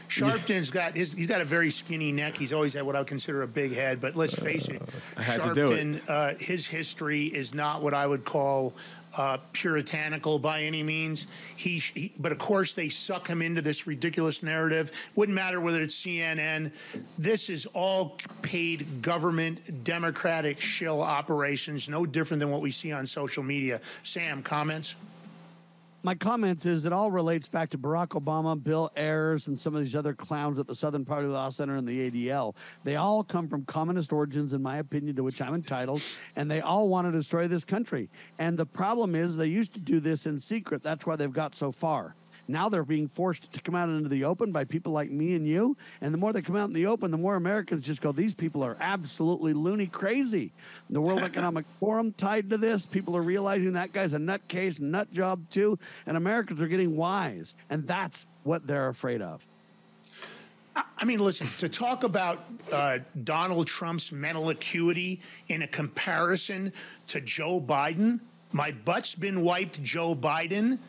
Sharpton's 0.09 0.69
got 0.71 0.93
his. 0.93 1.13
He's 1.13 1.27
got 1.27 1.39
a 1.41 1.45
very 1.45 1.71
skinny 1.71 2.11
neck. 2.11 2.37
He's 2.37 2.51
always 2.51 2.73
had 2.73 2.83
what 2.83 2.97
I 2.97 2.99
would 2.99 3.07
consider 3.07 3.43
a 3.43 3.47
big 3.47 3.73
head. 3.73 4.01
But 4.01 4.17
let's 4.17 4.35
face 4.35 4.67
it, 4.67 4.81
to 5.15 5.53
do 5.55 5.71
it. 5.71 5.85
Sharpton, 5.87 6.09
uh, 6.09 6.33
his 6.37 6.67
history 6.67 7.27
is 7.27 7.53
not 7.53 7.81
what 7.81 7.93
I 7.93 8.05
would 8.05 8.25
call 8.25 8.73
uh, 9.17 9.37
puritanical 9.53 10.39
by 10.39 10.63
any 10.63 10.83
means. 10.83 11.27
He, 11.55 11.79
he, 11.79 12.13
but 12.19 12.31
of 12.31 12.39
course, 12.39 12.73
they 12.73 12.89
suck 12.89 13.27
him 13.27 13.41
into 13.41 13.61
this 13.61 13.87
ridiculous 13.87 14.43
narrative. 14.43 14.91
Wouldn't 15.15 15.35
matter 15.35 15.59
whether 15.59 15.81
it's 15.81 15.95
CNN. 15.95 16.71
This 17.17 17.49
is 17.49 17.65
all 17.67 18.17
paid 18.41 19.01
government, 19.01 19.83
Democratic 19.83 20.59
shill 20.59 21.01
operations. 21.01 21.89
No 21.89 22.05
different 22.05 22.39
than 22.39 22.51
what 22.51 22.61
we 22.61 22.71
see 22.71 22.91
on 22.91 23.05
social 23.05 23.43
media. 23.43 23.81
Sam, 24.03 24.43
comments. 24.43 24.95
My 26.03 26.15
comments 26.15 26.65
is 26.65 26.85
it 26.85 26.93
all 26.93 27.11
relates 27.11 27.47
back 27.47 27.69
to 27.69 27.77
Barack 27.77 28.19
Obama, 28.19 28.61
Bill 28.61 28.91
Ayers, 28.97 29.47
and 29.47 29.59
some 29.59 29.75
of 29.75 29.83
these 29.83 29.95
other 29.95 30.15
clowns 30.15 30.57
at 30.57 30.65
the 30.65 30.73
Southern 30.73 31.05
Poverty 31.05 31.27
Law 31.27 31.51
Center 31.51 31.75
and 31.75 31.87
the 31.87 32.09
ADL. 32.09 32.55
They 32.83 32.95
all 32.95 33.23
come 33.23 33.47
from 33.47 33.65
communist 33.65 34.11
origins, 34.11 34.53
in 34.53 34.63
my 34.63 34.77
opinion, 34.77 35.15
to 35.17 35.23
which 35.23 35.39
I'm 35.39 35.53
entitled, 35.53 36.01
and 36.35 36.49
they 36.49 36.59
all 36.59 36.89
want 36.89 37.05
to 37.05 37.11
destroy 37.11 37.47
this 37.47 37.63
country. 37.63 38.09
And 38.39 38.57
the 38.57 38.65
problem 38.65 39.13
is 39.13 39.37
they 39.37 39.45
used 39.45 39.73
to 39.75 39.79
do 39.79 39.99
this 39.99 40.25
in 40.25 40.39
secret. 40.39 40.81
That's 40.81 41.05
why 41.05 41.17
they've 41.17 41.31
got 41.31 41.53
so 41.53 41.71
far. 41.71 42.15
Now 42.51 42.69
they're 42.69 42.83
being 42.83 43.07
forced 43.07 43.51
to 43.53 43.61
come 43.61 43.75
out 43.75 43.89
into 43.89 44.09
the 44.09 44.25
open 44.25 44.51
by 44.51 44.65
people 44.65 44.91
like 44.91 45.09
me 45.09 45.35
and 45.35 45.47
you. 45.47 45.77
And 46.01 46.13
the 46.13 46.17
more 46.17 46.33
they 46.33 46.41
come 46.41 46.55
out 46.55 46.67
in 46.67 46.73
the 46.73 46.85
open, 46.85 47.11
the 47.11 47.17
more 47.17 47.35
Americans 47.35 47.85
just 47.85 48.01
go, 48.01 48.11
these 48.11 48.35
people 48.35 48.63
are 48.63 48.77
absolutely 48.79 49.53
loony 49.53 49.87
crazy. 49.87 50.51
The 50.89 51.01
World 51.01 51.21
Economic 51.21 51.65
Forum 51.79 52.11
tied 52.13 52.49
to 52.49 52.57
this. 52.57 52.85
People 52.85 53.15
are 53.15 53.21
realizing 53.21 53.73
that 53.73 53.93
guy's 53.93 54.13
a 54.13 54.17
nutcase, 54.17 54.79
nut 54.79 55.11
job 55.13 55.49
too. 55.49 55.79
And 56.05 56.17
Americans 56.17 56.59
are 56.59 56.67
getting 56.67 56.97
wise. 56.97 57.55
And 57.69 57.87
that's 57.87 58.27
what 58.43 58.67
they're 58.67 58.89
afraid 58.89 59.21
of. 59.21 59.47
I 60.75 61.03
mean, 61.03 61.19
listen, 61.19 61.47
to 61.59 61.67
talk 61.67 62.03
about 62.03 62.45
uh, 62.71 62.99
Donald 63.23 63.67
Trump's 63.67 64.11
mental 64.11 64.49
acuity 64.49 65.19
in 65.49 65.63
a 65.63 65.67
comparison 65.67 66.71
to 67.07 67.19
Joe 67.19 67.59
Biden, 67.59 68.21
my 68.53 68.71
butt's 68.71 69.15
been 69.15 69.41
wiped, 69.41 69.81
Joe 69.83 70.15
Biden. 70.15 70.79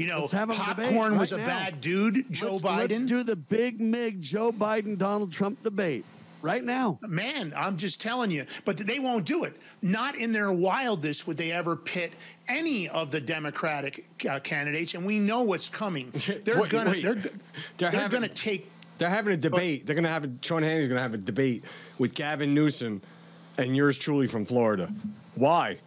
You 0.00 0.06
know, 0.06 0.20
Let's 0.20 0.32
have 0.32 0.48
a 0.48 0.54
debate 0.54 0.76
popcorn 0.76 1.18
was 1.18 1.30
right 1.30 1.40
a 1.40 1.44
now. 1.44 1.46
bad 1.46 1.80
dude, 1.82 2.24
Joe 2.32 2.52
let's, 2.52 2.62
Biden. 2.62 2.88
Let's 2.90 3.00
do 3.02 3.22
the 3.22 3.36
big 3.36 3.82
MIG 3.82 4.22
Joe 4.22 4.50
Biden 4.50 4.96
Donald 4.96 5.30
Trump 5.30 5.62
debate 5.62 6.06
right 6.40 6.64
now. 6.64 6.98
Man, 7.02 7.52
I'm 7.54 7.76
just 7.76 8.00
telling 8.00 8.30
you. 8.30 8.46
But 8.64 8.78
they 8.78 8.98
won't 8.98 9.26
do 9.26 9.44
it. 9.44 9.60
Not 9.82 10.14
in 10.14 10.32
their 10.32 10.50
wildest 10.52 11.26
would 11.26 11.36
they 11.36 11.52
ever 11.52 11.76
pit 11.76 12.14
any 12.48 12.88
of 12.88 13.10
the 13.10 13.20
Democratic 13.20 14.06
uh, 14.26 14.40
candidates, 14.40 14.94
and 14.94 15.04
we 15.04 15.18
know 15.18 15.42
what's 15.42 15.68
coming. 15.68 16.10
They're 16.44 16.62
Wait, 16.62 16.70
gonna 16.70 16.92
wait. 16.92 17.02
they're, 17.02 17.14
They're 17.14 17.32
they're, 17.76 17.90
having- 17.90 18.20
gonna 18.22 18.28
take 18.32 18.70
They're 18.96 19.10
having 19.10 19.34
a 19.34 19.36
debate. 19.36 19.84
They're 19.84 19.94
going 19.94 20.04
to 20.04 20.08
have 20.10 20.24
a, 20.24 20.30
Sean 20.40 20.62
Hannity's 20.62 20.88
going 20.88 20.96
to 20.96 21.02
have 21.02 21.12
a 21.12 21.18
debate 21.18 21.66
with 21.98 22.14
Gavin 22.14 22.54
Newsom 22.54 23.02
and 23.58 23.76
yours 23.76 23.98
truly 23.98 24.28
from 24.28 24.46
Florida. 24.46 24.90
Why? 25.40 25.78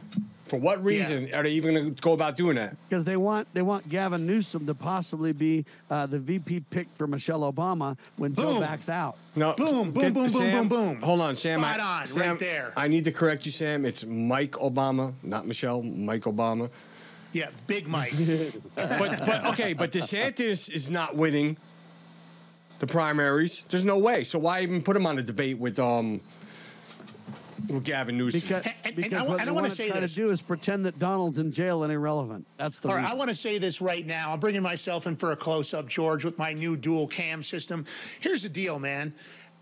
For 0.47 0.59
what 0.59 0.83
reason 0.83 1.33
are 1.33 1.41
they 1.43 1.51
even 1.51 1.73
going 1.73 1.95
to 1.95 2.01
go 2.01 2.11
about 2.13 2.35
doing 2.35 2.55
that? 2.57 2.75
because 2.89 3.05
they 3.05 3.17
want 3.17 3.47
they 3.53 3.61
want 3.61 3.87
Gavin 3.87 4.25
Newsom 4.25 4.65
to 4.67 4.73
possibly 4.75 5.31
be 5.31 5.65
uh, 5.89 6.05
the 6.05 6.19
VP 6.19 6.61
pick 6.69 6.87
for 6.93 7.07
Michelle 7.07 7.51
Obama 7.51 7.97
when 8.17 8.35
Joe 8.35 8.59
backs 8.59 8.89
out. 8.89 9.15
No, 9.35 9.53
Boom, 9.53 9.91
boom, 9.91 10.03
get- 10.03 10.13
boom, 10.13 10.23
boom, 10.23 10.29
Sam, 10.29 10.67
boom, 10.67 10.93
boom. 10.93 11.01
Hold 11.01 11.21
on, 11.21 11.35
Sam. 11.35 11.59
Spot 11.59 11.79
I, 11.79 11.99
on, 12.01 12.05
Sam, 12.05 12.29
right 12.31 12.39
there. 12.39 12.73
I 12.75 12.87
need 12.87 13.05
to 13.05 13.11
correct 13.11 13.45
you, 13.45 13.51
Sam. 13.51 13.85
It's 13.85 14.03
Mike 14.05 14.51
Obama, 14.53 15.13
not 15.23 15.47
Michelle. 15.47 15.81
Mike 15.81 16.23
Obama. 16.23 16.69
yeah, 17.31 17.49
Big 17.67 17.87
Mike. 17.87 18.13
But 18.75 19.25
but 19.25 19.45
okay, 19.53 19.73
but 19.73 19.91
DeSantis 19.91 20.69
is 20.69 20.89
not 20.89 21.15
winning 21.15 21.57
the 22.79 22.87
primaries. 22.87 23.63
There's 23.69 23.85
no 23.85 23.97
way. 23.97 24.23
So 24.23 24.39
why 24.39 24.61
even 24.61 24.81
put 24.83 24.95
him 24.97 25.05
on 25.05 25.17
a 25.17 25.21
debate 25.23 25.57
with 25.57 25.79
um 25.79 26.19
with 27.69 27.83
Gavin 27.83 28.17
Newsom? 28.17 28.41
Because, 28.41 28.65
and 28.83 28.95
because 28.95 29.21
I 29.21 29.27
what 29.27 29.39
and 29.39 29.47
they 29.47 29.51
I 29.51 29.53
wanna 29.53 29.69
say 29.69 29.89
try 29.89 29.99
this. 29.99 30.13
to 30.15 30.21
do 30.21 30.29
is 30.29 30.41
pretend 30.41 30.85
that 30.85 30.99
Donald's 30.99 31.39
in 31.39 31.51
jail 31.51 31.83
and 31.83 31.91
irrelevant. 31.91 32.45
That's 32.57 32.79
the 32.79 32.89
All 32.89 32.95
right, 32.95 33.01
reason. 33.01 33.15
I 33.15 33.17
want 33.17 33.29
to 33.29 33.35
say 33.35 33.57
this 33.57 33.81
right 33.81 34.05
now. 34.05 34.33
I'm 34.33 34.39
bringing 34.39 34.61
myself 34.61 35.07
in 35.07 35.15
for 35.15 35.31
a 35.31 35.35
close 35.35 35.73
up, 35.73 35.87
George, 35.87 36.25
with 36.25 36.37
my 36.37 36.53
new 36.53 36.75
dual 36.75 37.07
cam 37.07 37.43
system. 37.43 37.85
Here's 38.19 38.43
the 38.43 38.49
deal, 38.49 38.79
man. 38.79 39.13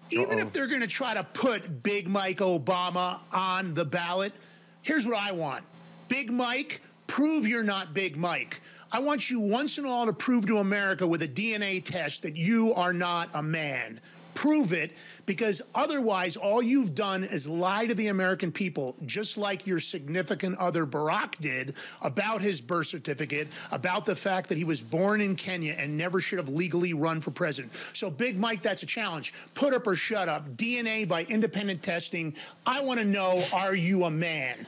Even 0.10 0.40
if 0.40 0.52
they're 0.52 0.68
going 0.68 0.82
to 0.82 0.88
try 0.88 1.14
to 1.14 1.24
put 1.24 1.84
Big 1.84 2.08
Mike 2.08 2.40
Obama 2.40 3.20
on 3.32 3.74
the 3.74 3.86
ballot, 3.86 4.34
here's 4.82 5.06
what 5.06 5.18
I 5.18 5.32
want 5.32 5.64
Big 6.10 6.32
Mike, 6.32 6.82
prove 7.08 7.48
you're 7.48 7.64
not 7.64 7.94
Big 7.94 8.18
Mike. 8.18 8.62
I 8.92 9.00
want 9.00 9.30
you 9.30 9.40
once 9.40 9.78
and 9.78 9.88
all 9.88 10.06
to 10.06 10.12
prove 10.12 10.46
to 10.48 10.58
America 10.58 11.08
with 11.08 11.22
a 11.22 11.28
DNA 11.28 11.84
test 11.84 12.24
that 12.24 12.36
you 12.36 12.74
are 12.74 12.92
not 12.92 13.30
a 13.34 13.42
man. 13.42 14.02
Prove 14.34 14.74
it 14.74 14.92
because 15.26 15.62
otherwise, 15.76 16.36
all 16.36 16.62
you've 16.62 16.96
done 16.96 17.24
is 17.24 17.48
lie 17.48 17.86
to 17.86 17.94
the 17.94 18.08
American 18.08 18.52
people, 18.52 18.96
just 19.06 19.38
like 19.38 19.68
your 19.68 19.80
significant 19.80 20.58
other 20.58 20.86
Barack 20.86 21.38
did 21.40 21.76
about 22.02 22.42
his 22.42 22.62
birth 22.62 22.88
certificate, 22.88 23.48
about 23.72 24.06
the 24.06 24.16
fact 24.16 24.50
that 24.50 24.58
he 24.58 24.64
was 24.64 24.82
born 24.82 25.22
in 25.22 25.36
Kenya 25.36 25.74
and 25.78 25.98
never 25.98 26.20
should 26.20 26.40
have 26.40 26.50
legally 26.50 26.94
run 26.94 27.22
for 27.22 27.32
president. 27.32 27.74
So, 27.94 28.10
Big 28.10 28.38
Mike, 28.38 28.62
that's 28.62 28.84
a 28.84 28.86
challenge. 28.86 29.34
Put 29.54 29.74
up 29.74 29.86
or 29.88 29.96
shut 29.96 30.28
up. 30.30 30.56
DNA 30.58 31.08
by 31.08 31.24
independent 31.24 31.84
testing. 31.84 32.36
I 32.66 32.82
want 32.82 33.00
to 33.00 33.06
know 33.06 33.44
are 33.54 33.76
you 33.76 34.06
a 34.06 34.12
man? 34.12 34.66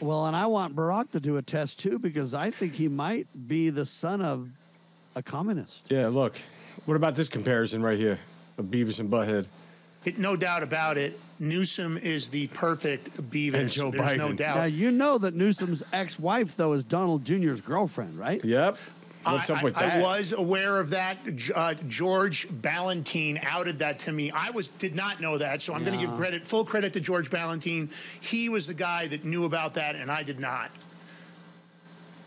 Well, 0.00 0.26
and 0.26 0.36
I 0.36 0.46
want 0.46 0.76
Barack 0.76 1.10
to 1.12 1.20
do 1.20 1.36
a 1.36 1.42
test 1.42 1.78
too 1.78 1.98
because 1.98 2.34
I 2.34 2.50
think 2.50 2.74
he 2.74 2.88
might 2.88 3.26
be 3.48 3.70
the 3.70 3.86
son 3.86 4.20
of 4.20 4.50
a 5.14 5.22
communist. 5.22 5.90
Yeah, 5.90 6.08
look. 6.08 6.36
What 6.84 6.96
about 6.96 7.14
this 7.14 7.28
comparison 7.28 7.82
right 7.82 7.98
here 7.98 8.18
of 8.58 8.66
Beavis 8.66 9.00
and 9.00 9.10
Butthead? 9.10 9.46
It, 10.04 10.18
no 10.18 10.36
doubt 10.36 10.62
about 10.62 10.98
it. 10.98 11.18
Newsom 11.38 11.96
is 11.98 12.28
the 12.28 12.46
perfect 12.48 13.16
Beavis. 13.30 13.54
And 13.54 13.70
Joe 13.70 13.90
There's 13.90 14.16
no 14.16 14.28
Biden. 14.28 14.36
doubt. 14.36 14.56
Now 14.56 14.64
you 14.64 14.90
know 14.90 15.18
that 15.18 15.34
Newsom's 15.34 15.82
ex-wife 15.92 16.56
though 16.56 16.74
is 16.74 16.84
Donald 16.84 17.24
Jr.'s 17.24 17.60
girlfriend, 17.60 18.18
right? 18.18 18.44
Yep. 18.44 18.78
What's 19.24 19.48
I, 19.48 19.54
up 19.54 19.62
with 19.62 19.76
I, 19.78 19.80
that? 19.80 19.92
I 19.96 20.02
was 20.02 20.32
aware 20.32 20.78
of 20.78 20.90
that. 20.90 21.16
Uh, 21.54 21.74
George 21.88 22.46
Ballantine 22.50 23.40
outed 23.42 23.78
that 23.78 23.98
to 24.00 24.12
me. 24.12 24.30
I 24.30 24.50
was 24.50 24.68
did 24.68 24.94
not 24.94 25.20
know 25.20 25.38
that, 25.38 25.62
so 25.62 25.72
I'm 25.72 25.84
going 25.84 25.98
to 25.98 26.06
give 26.06 26.14
credit, 26.16 26.46
full 26.46 26.64
credit 26.64 26.92
to 26.92 27.00
George 27.00 27.30
Ballantine. 27.30 27.88
He 28.20 28.50
was 28.50 28.66
the 28.66 28.74
guy 28.74 29.06
that 29.08 29.24
knew 29.24 29.46
about 29.46 29.74
that, 29.74 29.96
and 29.96 30.10
I 30.10 30.22
did 30.22 30.40
not. 30.40 30.70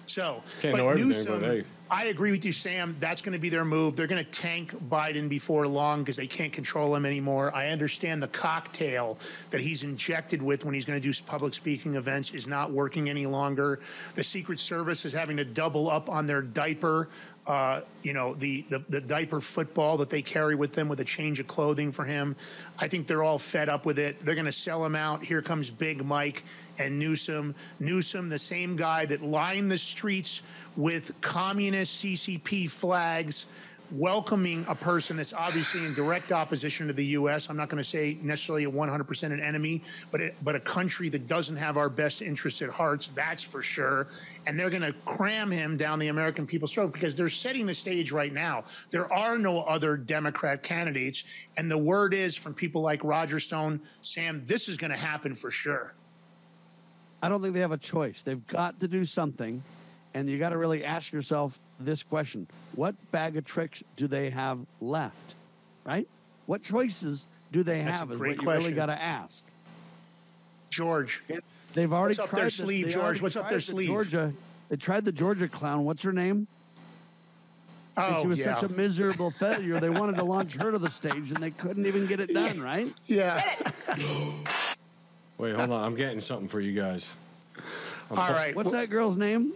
So, 0.07 0.41
Can't 0.61 0.73
but 0.73 0.77
know 0.77 0.89
everything, 0.89 1.09
Newsom, 1.09 1.41
but 1.41 1.49
hey. 1.49 1.63
I 1.89 2.07
agree 2.07 2.31
with 2.31 2.43
you, 2.43 2.51
Sam. 2.51 2.97
That's 2.99 3.21
going 3.21 3.33
to 3.33 3.39
be 3.39 3.47
their 3.49 3.63
move. 3.63 3.95
They're 3.95 4.07
going 4.07 4.23
to 4.23 4.29
tank 4.29 4.75
Biden 4.89 5.29
before 5.29 5.67
long 5.67 6.01
because 6.01 6.17
they 6.17 6.27
can't 6.27 6.51
control 6.51 6.93
him 6.93 7.05
anymore. 7.05 7.55
I 7.55 7.69
understand 7.69 8.21
the 8.21 8.27
cocktail 8.27 9.17
that 9.51 9.61
he's 9.61 9.83
injected 9.83 10.41
with 10.41 10.65
when 10.65 10.73
he's 10.73 10.83
going 10.83 11.01
to 11.01 11.13
do 11.13 11.17
public 11.25 11.53
speaking 11.53 11.95
events 11.95 12.31
is 12.31 12.47
not 12.47 12.71
working 12.71 13.09
any 13.09 13.25
longer. 13.25 13.79
The 14.15 14.23
Secret 14.23 14.59
Service 14.59 15.05
is 15.05 15.13
having 15.13 15.37
to 15.37 15.45
double 15.45 15.89
up 15.89 16.09
on 16.09 16.27
their 16.27 16.41
diaper. 16.41 17.07
Uh, 17.45 17.79
you 18.03 18.11
know 18.11 18.33
the, 18.33 18.65
the 18.69 18.83
the 18.89 18.99
diaper 18.99 19.39
football 19.39 19.95
that 19.95 20.09
they 20.09 20.21
carry 20.21 20.53
with 20.53 20.73
them 20.73 20.89
with 20.89 20.99
a 20.99 21.05
change 21.05 21.39
of 21.39 21.47
clothing 21.47 21.93
for 21.93 22.03
him. 22.03 22.35
I 22.77 22.89
think 22.89 23.07
they're 23.07 23.23
all 23.23 23.39
fed 23.39 23.69
up 23.69 23.85
with 23.85 23.99
it. 23.99 24.25
They're 24.25 24.35
going 24.35 24.45
to 24.45 24.51
sell 24.51 24.83
him 24.83 24.95
out. 24.97 25.23
Here 25.23 25.41
comes 25.41 25.69
Big 25.69 26.03
Mike 26.03 26.43
and 26.79 26.97
Newsom. 26.99 27.55
Newsom, 27.79 28.29
the 28.29 28.39
same 28.39 28.75
guy 28.75 29.05
that 29.05 29.21
lined 29.21 29.71
the 29.71 29.77
streets 29.77 30.41
with 30.75 31.19
communist 31.21 32.03
CCP 32.03 32.69
flags, 32.69 33.45
welcoming 33.91 34.65
a 34.67 34.75
person 34.75 35.17
that's 35.17 35.33
obviously 35.33 35.85
in 35.85 35.93
direct 35.93 36.31
opposition 36.31 36.87
to 36.87 36.93
the 36.93 37.05
U.S. 37.05 37.49
I'm 37.49 37.57
not 37.57 37.69
going 37.69 37.81
to 37.81 37.89
say 37.89 38.17
necessarily 38.21 38.65
a 38.65 38.71
100% 38.71 39.23
an 39.23 39.39
enemy, 39.39 39.81
but 40.11 40.21
it, 40.21 40.35
but 40.43 40.55
a 40.55 40.59
country 40.59 41.09
that 41.09 41.27
doesn't 41.27 41.55
have 41.55 41.77
our 41.77 41.89
best 41.89 42.21
interests 42.21 42.61
at 42.61 42.69
heart. 42.69 43.09
That's 43.15 43.43
for 43.43 43.61
sure. 43.61 44.07
And 44.45 44.59
they're 44.59 44.69
going 44.69 44.81
to 44.81 44.93
cram 45.05 45.51
him 45.51 45.77
down 45.77 45.99
the 45.99 46.09
American 46.09 46.45
people's 46.45 46.73
throat 46.73 46.93
because 46.93 47.15
they're 47.15 47.29
setting 47.29 47.65
the 47.65 47.73
stage 47.73 48.11
right 48.11 48.33
now. 48.33 48.65
There 48.91 49.11
are 49.11 49.37
no 49.37 49.61
other 49.61 49.95
Democrat 49.97 50.63
candidates, 50.63 51.23
and 51.55 51.71
the 51.71 51.77
word 51.77 52.13
is 52.13 52.35
from 52.35 52.53
people 52.53 52.81
like 52.81 53.03
Roger 53.03 53.39
Stone, 53.39 53.81
Sam, 54.03 54.43
this 54.45 54.67
is 54.67 54.77
going 54.77 54.91
to 54.91 54.97
happen 54.97 55.35
for 55.35 55.51
sure. 55.51 55.93
I 57.21 57.29
don't 57.29 57.41
think 57.41 57.53
they 57.53 57.61
have 57.61 57.71
a 57.71 57.77
choice. 57.77 58.23
They've 58.23 58.45
got 58.47 58.79
to 58.81 58.87
do 58.87 59.05
something. 59.05 59.63
And 60.13 60.27
you 60.29 60.39
got 60.39 60.49
to 60.49 60.57
really 60.57 60.83
ask 60.83 61.11
yourself 61.11 61.59
this 61.79 62.01
question 62.03 62.47
What 62.75 62.95
bag 63.11 63.37
of 63.37 63.45
tricks 63.45 63.83
do 63.95 64.07
they 64.07 64.29
have 64.31 64.59
left? 64.81 65.35
Right? 65.85 66.07
What 66.47 66.63
choices 66.63 67.27
do 67.51 67.61
they 67.63 67.83
That's 67.83 67.99
a 67.99 68.03
have? 68.03 68.11
Is 68.11 68.17
great 68.17 68.41
what 68.43 68.53
you 68.53 68.59
really 68.63 68.73
got 68.73 68.87
to 68.87 68.99
ask. 69.01 69.43
George. 70.69 71.21
They've 71.73 71.91
already 71.93 72.13
What's 72.13 72.19
up 72.19 72.29
tried 72.29 72.39
their 72.39 72.45
the- 72.45 72.51
sleeve, 72.51 72.85
they 72.87 72.91
George? 72.93 73.21
What's 73.21 73.35
up 73.35 73.49
their 73.49 73.57
the 73.59 73.61
sleeve? 73.63 73.87
Georgia. 73.89 74.33
They 74.69 74.75
tried 74.75 75.05
the 75.05 75.11
Georgia 75.11 75.47
clown. 75.47 75.85
What's 75.85 76.03
her 76.03 76.13
name? 76.13 76.47
And 77.95 78.15
Oh, 78.15 78.21
she 78.21 78.27
was 78.27 78.39
yeah. 78.39 78.55
such 78.55 78.71
a 78.71 78.73
miserable 78.75 79.31
failure. 79.39 79.79
They 79.79 79.89
wanted 79.89 80.15
to 80.17 80.23
launch 80.23 80.55
her 80.57 80.71
to 80.71 80.77
the 80.77 80.89
stage, 80.91 81.31
and 81.31 81.37
they 81.37 81.51
couldn't 81.51 81.85
even 81.85 82.05
get 82.07 82.19
it 82.19 82.33
done. 82.33 82.61
Right? 82.61 82.93
Yeah. 83.05 83.43
Wait, 85.37 85.55
hold 85.55 85.71
on. 85.71 85.83
I'm 85.83 85.95
getting 85.95 86.21
something 86.21 86.47
for 86.47 86.59
you 86.59 86.79
guys. 86.79 87.15
I'm 88.09 88.17
All 88.17 88.27
pu- 88.27 88.33
right. 88.33 88.55
What's 88.55 88.71
that 88.71 88.89
girl's 88.89 89.17
name? 89.17 89.51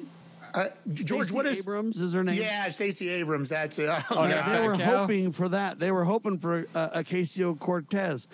Uh, 0.53 0.67
George, 0.93 1.27
Stacey 1.27 1.35
what 1.35 1.45
is 1.45 1.59
Abrams? 1.59 2.01
Is 2.01 2.13
her 2.13 2.23
name? 2.23 2.39
Yeah, 2.41 2.67
Stacey 2.69 3.09
Abrams. 3.09 3.49
That's 3.49 3.79
it. 3.79 3.89
Oh, 3.89 4.03
Oh, 4.11 4.27
God. 4.27 4.49
they 4.55 4.67
were 4.67 4.75
hoping 4.75 5.31
for 5.31 5.47
that. 5.49 5.79
They 5.79 5.91
were 5.91 6.03
hoping 6.03 6.39
for 6.39 6.67
uh, 6.75 6.89
Ocasio 6.99 7.57
Cortez, 7.57 8.27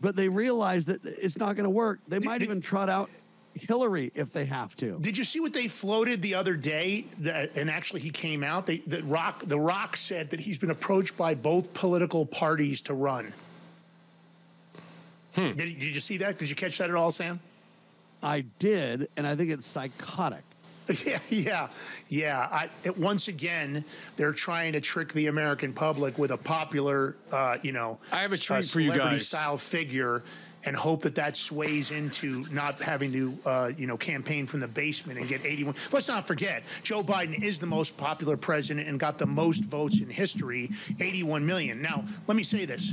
but 0.00 0.16
they 0.16 0.28
realized 0.28 0.88
that 0.88 1.04
it's 1.04 1.36
not 1.36 1.54
going 1.54 1.64
to 1.64 1.70
work. 1.70 2.00
They 2.08 2.18
might 2.20 2.42
even 2.42 2.60
trot 2.62 2.88
out 2.88 3.10
Hillary 3.54 4.10
if 4.14 4.32
they 4.32 4.46
have 4.46 4.74
to. 4.76 4.98
Did 5.00 5.18
you 5.18 5.24
see 5.24 5.40
what 5.40 5.52
they 5.52 5.68
floated 5.68 6.22
the 6.22 6.34
other 6.34 6.56
day? 6.56 7.06
That, 7.18 7.56
and 7.56 7.68
actually, 7.68 8.00
he 8.00 8.10
came 8.10 8.42
out. 8.42 8.66
They, 8.66 8.78
that 8.86 9.04
Rock, 9.04 9.42
the 9.46 9.58
Rock 9.60 9.96
said 9.98 10.30
that 10.30 10.40
he's 10.40 10.56
been 10.58 10.70
approached 10.70 11.14
by 11.16 11.34
both 11.34 11.74
political 11.74 12.24
parties 12.24 12.80
to 12.82 12.94
run. 12.94 13.34
Hmm. 15.38 15.56
Did, 15.56 15.78
did 15.78 15.94
you 15.94 16.00
see 16.00 16.16
that? 16.18 16.38
Did 16.38 16.48
you 16.48 16.56
catch 16.56 16.78
that 16.78 16.88
at 16.90 16.96
all, 16.96 17.12
Sam? 17.12 17.38
I 18.22 18.40
did, 18.58 19.08
and 19.16 19.26
I 19.26 19.36
think 19.36 19.50
it's 19.50 19.66
psychotic. 19.66 20.42
Yeah, 21.04 21.18
yeah, 21.28 21.68
yeah. 22.08 22.48
I, 22.50 22.70
it, 22.82 22.96
once 22.96 23.28
again, 23.28 23.84
they're 24.16 24.32
trying 24.32 24.72
to 24.72 24.80
trick 24.80 25.12
the 25.12 25.26
American 25.26 25.74
public 25.74 26.16
with 26.16 26.30
a 26.30 26.38
popular, 26.38 27.14
uh, 27.30 27.58
you 27.60 27.72
know, 27.72 27.98
I 28.10 28.22
have 28.22 28.32
a 28.32 28.38
treat 28.38 28.64
for 28.64 28.80
you 28.80 28.92
celebrity 28.92 29.16
guys. 29.18 29.28
style 29.28 29.58
figure, 29.58 30.22
and 30.68 30.76
hope 30.76 31.00
that 31.00 31.14
that 31.14 31.34
sways 31.34 31.90
into 31.90 32.44
not 32.52 32.78
having 32.78 33.10
to, 33.10 33.38
uh, 33.46 33.72
you 33.78 33.86
know, 33.86 33.96
campaign 33.96 34.46
from 34.46 34.60
the 34.60 34.68
basement 34.68 35.18
and 35.18 35.26
get 35.26 35.44
81. 35.44 35.74
Let's 35.90 36.08
not 36.08 36.26
forget, 36.26 36.62
Joe 36.82 37.02
Biden 37.02 37.42
is 37.42 37.58
the 37.58 37.66
most 37.66 37.96
popular 37.96 38.36
president 38.36 38.86
and 38.86 39.00
got 39.00 39.16
the 39.16 39.26
most 39.26 39.64
votes 39.64 39.98
in 39.98 40.10
history, 40.10 40.70
81 41.00 41.46
million. 41.46 41.80
Now, 41.80 42.04
let 42.26 42.36
me 42.36 42.42
say 42.42 42.66
this: 42.66 42.92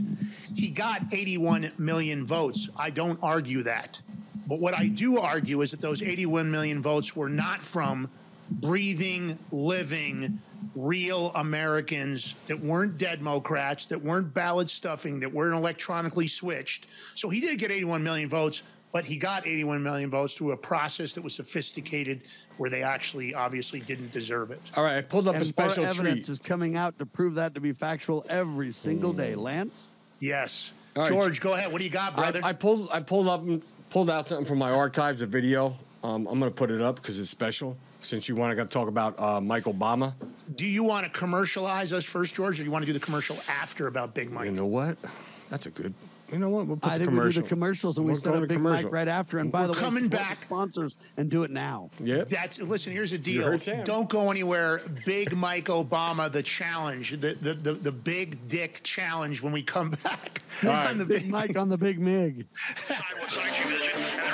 he 0.56 0.70
got 0.70 1.02
81 1.12 1.74
million 1.78 2.26
votes. 2.26 2.70
I 2.78 2.92
don't 2.92 3.20
argue 3.22 3.64
that. 3.64 4.02
But 4.48 4.60
what 4.60 4.74
I 4.74 4.88
do 4.88 5.20
argue 5.20 5.62
is 5.62 5.72
that 5.72 5.82
those 5.82 6.02
81 6.02 6.50
million 6.50 6.82
votes 6.82 7.14
were 7.14 7.30
not 7.30 7.62
from 7.62 8.10
breathing, 8.50 9.40
living, 9.52 10.42
real 10.76 11.32
Americans 11.36 12.36
that 12.48 12.60
weren't 12.60 12.98
Democrats, 12.98 13.86
that 13.86 14.02
weren't 14.02 14.34
ballot 14.34 14.70
stuffing, 14.70 15.20
that 15.22 15.32
weren't 15.32 15.56
electronically 15.56 16.28
switched. 16.28 16.88
So 17.16 17.30
he 17.30 17.40
did 17.40 17.58
get 17.60 17.72
81 17.72 18.04
million 18.04 18.30
votes, 18.30 18.62
but 18.92 19.06
he 19.06 19.18
got 19.18 19.46
81 19.46 19.84
million 19.84 20.10
votes 20.10 20.36
through 20.36 20.52
a 20.52 20.58
process 20.58 21.14
that 21.14 21.24
was 21.24 21.34
sophisticated 21.34 22.22
where 22.58 22.70
they 22.70 22.84
actually 22.84 23.34
obviously 23.34 23.80
didn't 23.80 24.12
deserve 24.12 24.52
it. 24.52 24.62
All 24.76 24.84
right, 24.84 24.98
I 24.98 25.02
pulled 25.02 25.28
up 25.28 25.36
and 25.36 25.44
a 25.44 25.46
special 25.46 25.84
more 25.84 25.92
evidence 25.92 26.28
treat. 26.28 26.34
is 26.34 26.40
coming 26.40 26.76
out 26.76 26.98
to 27.00 27.06
prove 27.06 27.36
that 27.36 27.56
to 27.56 27.62
be 27.62 27.74
factual 27.74 28.26
every 28.30 28.72
single 28.72 29.14
day. 29.14 29.36
Lance? 29.36 29.92
Yes. 30.20 30.72
All 30.96 31.04
right. 31.04 31.10
George, 31.12 31.42
go 31.42 31.54
ahead. 31.54 31.72
What 31.72 31.80
do 31.80 31.84
you 31.84 31.90
got, 31.90 32.16
brother? 32.16 32.40
I, 32.42 32.50
I 32.50 32.54
pulled 32.54 32.90
I 32.92 33.02
pulled 33.02 33.28
up 33.28 33.44
pulled 33.90 34.10
out 34.10 34.30
something 34.30 34.46
from 34.46 34.60
my 34.60 34.72
archives, 34.72 35.22
a 35.22 35.26
video. 35.26 35.78
Um, 36.04 36.28
I'm 36.28 36.40
gonna 36.40 36.52
put 36.52 36.72
it 36.72 36.82
up 36.82 36.96
because 36.96 37.20
it's 37.20 37.30
special. 37.30 37.78
Since 38.06 38.30
you 38.30 38.36
want 38.36 38.56
to 38.56 38.66
talk 38.66 38.88
about 38.88 39.20
uh, 39.20 39.42
Mike 39.42 39.64
Obama, 39.64 40.14
do 40.56 40.66
you 40.66 40.84
want 40.84 41.06
to 41.06 41.10
commercialize 41.10 41.92
us 41.92 42.06
first, 42.06 42.36
George, 42.36 42.60
or 42.60 42.64
do 42.64 42.66
you 42.66 42.72
want 42.72 42.84
to 42.84 42.88
do 42.88 42.94
the 42.94 43.04
commercial 43.04 43.36
after 43.50 43.88
about 43.88 44.14
Big 44.14 44.32
Mike? 44.32 44.46
you 44.46 44.52
know 44.52 44.68
what? 44.68 44.98
That's 45.50 45.66
a 45.66 45.72
good. 45.72 45.94
You 46.32 46.40
know 46.40 46.50
what? 46.50 46.66
We'll 46.68 46.78
put 46.78 46.92
I 46.92 46.98
the 46.98 47.06
think 47.06 47.18
we 47.20 47.34
do 47.34 47.42
the 47.42 47.48
commercials 47.48 47.98
and 47.98 48.06
we 48.06 48.14
We'll 48.14 48.22
set 48.22 48.34
go 48.34 48.42
up 48.42 48.48
Big 48.48 48.58
commercial. 48.58 48.86
Mike 48.86 48.94
right 48.94 49.08
after. 49.08 49.38
And 49.38 49.52
by 49.52 49.62
We're 49.62 49.68
the 49.68 49.74
way, 49.74 49.80
coming 49.80 50.08
back. 50.08 50.40
sponsors 50.40 50.96
and 51.18 51.30
do 51.30 51.44
it 51.44 51.52
now. 51.52 51.92
Yep. 52.00 52.30
That's 52.30 52.60
listen. 52.60 52.92
Here's 52.94 53.12
the 53.12 53.18
deal. 53.18 53.58
Don't 53.84 54.10
go 54.10 54.32
anywhere. 54.32 54.82
Big 55.06 55.36
Mike 55.36 55.66
Obama, 55.66 56.32
the 56.32 56.42
challenge, 56.44 57.12
the 57.12 57.36
the 57.36 57.54
the, 57.54 57.74
the 57.74 57.92
big 57.92 58.48
dick 58.48 58.82
challenge. 58.84 59.42
When 59.42 59.54
we 59.54 59.62
come 59.62 59.92
back 60.04 60.42
on 60.68 60.98
the 60.98 61.06
Big 61.06 61.28
Mike 61.28 61.58
on 61.58 61.70
the 61.70 61.78
Big 61.78 62.00
Mig. 62.00 62.48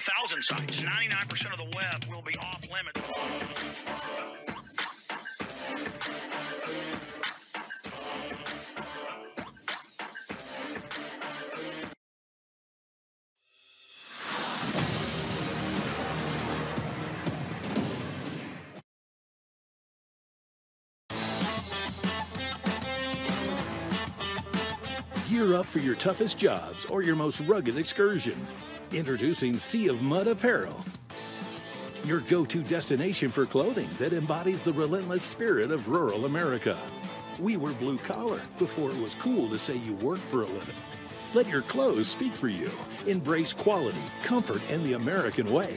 thousand 0.00 0.42
sites. 0.42 0.80
99% 0.80 1.52
of 1.52 1.58
the 1.58 1.76
web 1.76 2.04
will 2.08 2.22
be 2.22 2.34
off 2.38 2.66
limits. 2.70 3.06
Gear 25.28 25.54
up 25.54 25.66
for 25.66 25.78
your 25.78 25.94
toughest 25.94 26.38
jobs 26.38 26.86
or 26.86 27.02
your 27.02 27.16
most 27.16 27.40
rugged 27.40 27.76
excursions. 27.76 28.54
Introducing 28.92 29.56
Sea 29.56 29.86
of 29.86 30.02
Mud 30.02 30.26
Apparel. 30.26 30.84
Your 32.02 32.20
go 32.20 32.44
to 32.44 32.60
destination 32.60 33.28
for 33.28 33.46
clothing 33.46 33.88
that 34.00 34.12
embodies 34.12 34.64
the 34.64 34.72
relentless 34.72 35.22
spirit 35.22 35.70
of 35.70 35.88
rural 35.88 36.24
America. 36.24 36.76
We 37.38 37.56
were 37.56 37.72
blue 37.74 37.98
collar 37.98 38.40
before 38.58 38.90
it 38.90 39.00
was 39.00 39.14
cool 39.14 39.48
to 39.50 39.60
say 39.60 39.76
you 39.76 39.94
work 39.96 40.18
for 40.18 40.42
a 40.42 40.46
living. 40.46 40.74
Let 41.34 41.46
your 41.46 41.62
clothes 41.62 42.08
speak 42.08 42.34
for 42.34 42.48
you. 42.48 42.68
Embrace 43.06 43.52
quality, 43.52 44.02
comfort, 44.24 44.60
and 44.70 44.84
the 44.84 44.94
American 44.94 45.52
way. 45.52 45.76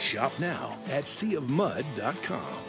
Shop 0.00 0.32
now 0.40 0.76
at 0.90 1.04
seaofmud.com. 1.04 2.62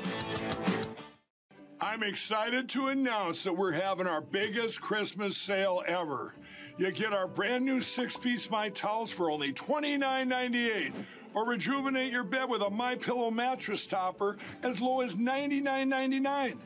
I'm 1.79 2.03
excited 2.03 2.69
to 2.69 2.89
announce 2.89 3.43
that 3.43 3.57
we're 3.57 3.71
having 3.71 4.05
our 4.05 4.21
biggest 4.21 4.81
Christmas 4.81 5.35
sale 5.35 5.81
ever. 5.87 6.35
You 6.77 6.91
get 6.91 7.13
our 7.13 7.27
brand 7.27 7.65
new 7.65 7.81
six 7.81 8.17
piece 8.17 8.49
My 8.49 8.69
Towels 8.69 9.11
for 9.11 9.29
only 9.29 9.53
$29.98. 9.53 10.93
Or 11.33 11.45
rejuvenate 11.45 12.11
your 12.11 12.23
bed 12.23 12.49
with 12.49 12.61
a 12.61 12.69
My 12.69 12.95
Pillow 12.95 13.31
mattress 13.31 13.85
topper 13.85 14.37
as 14.63 14.81
low 14.81 15.01
as 15.01 15.15
$99.99. 15.15 16.57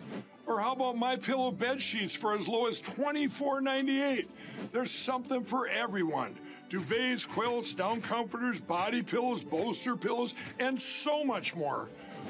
Or 0.48 0.60
how 0.60 0.74
about 0.74 0.98
My 0.98 1.16
Pillow 1.16 1.52
bed 1.52 1.82
sheets 1.82 2.16
for 2.16 2.36
as 2.36 2.48
low 2.48 2.68
as 2.68 2.82
$24.98? 2.82 4.28
There's 4.72 4.92
something 4.92 5.44
for 5.44 5.68
everyone. 5.68 6.36
Duvets, 6.70 7.28
quilts, 7.28 7.74
down 7.74 8.02
comforters, 8.02 8.60
body 8.60 9.04
pillows, 9.04 9.44
bolster 9.44 9.96
pillows, 9.96 10.34
and 10.60 10.80
so 10.80 11.24
much 11.24 11.56
more. 11.56 11.90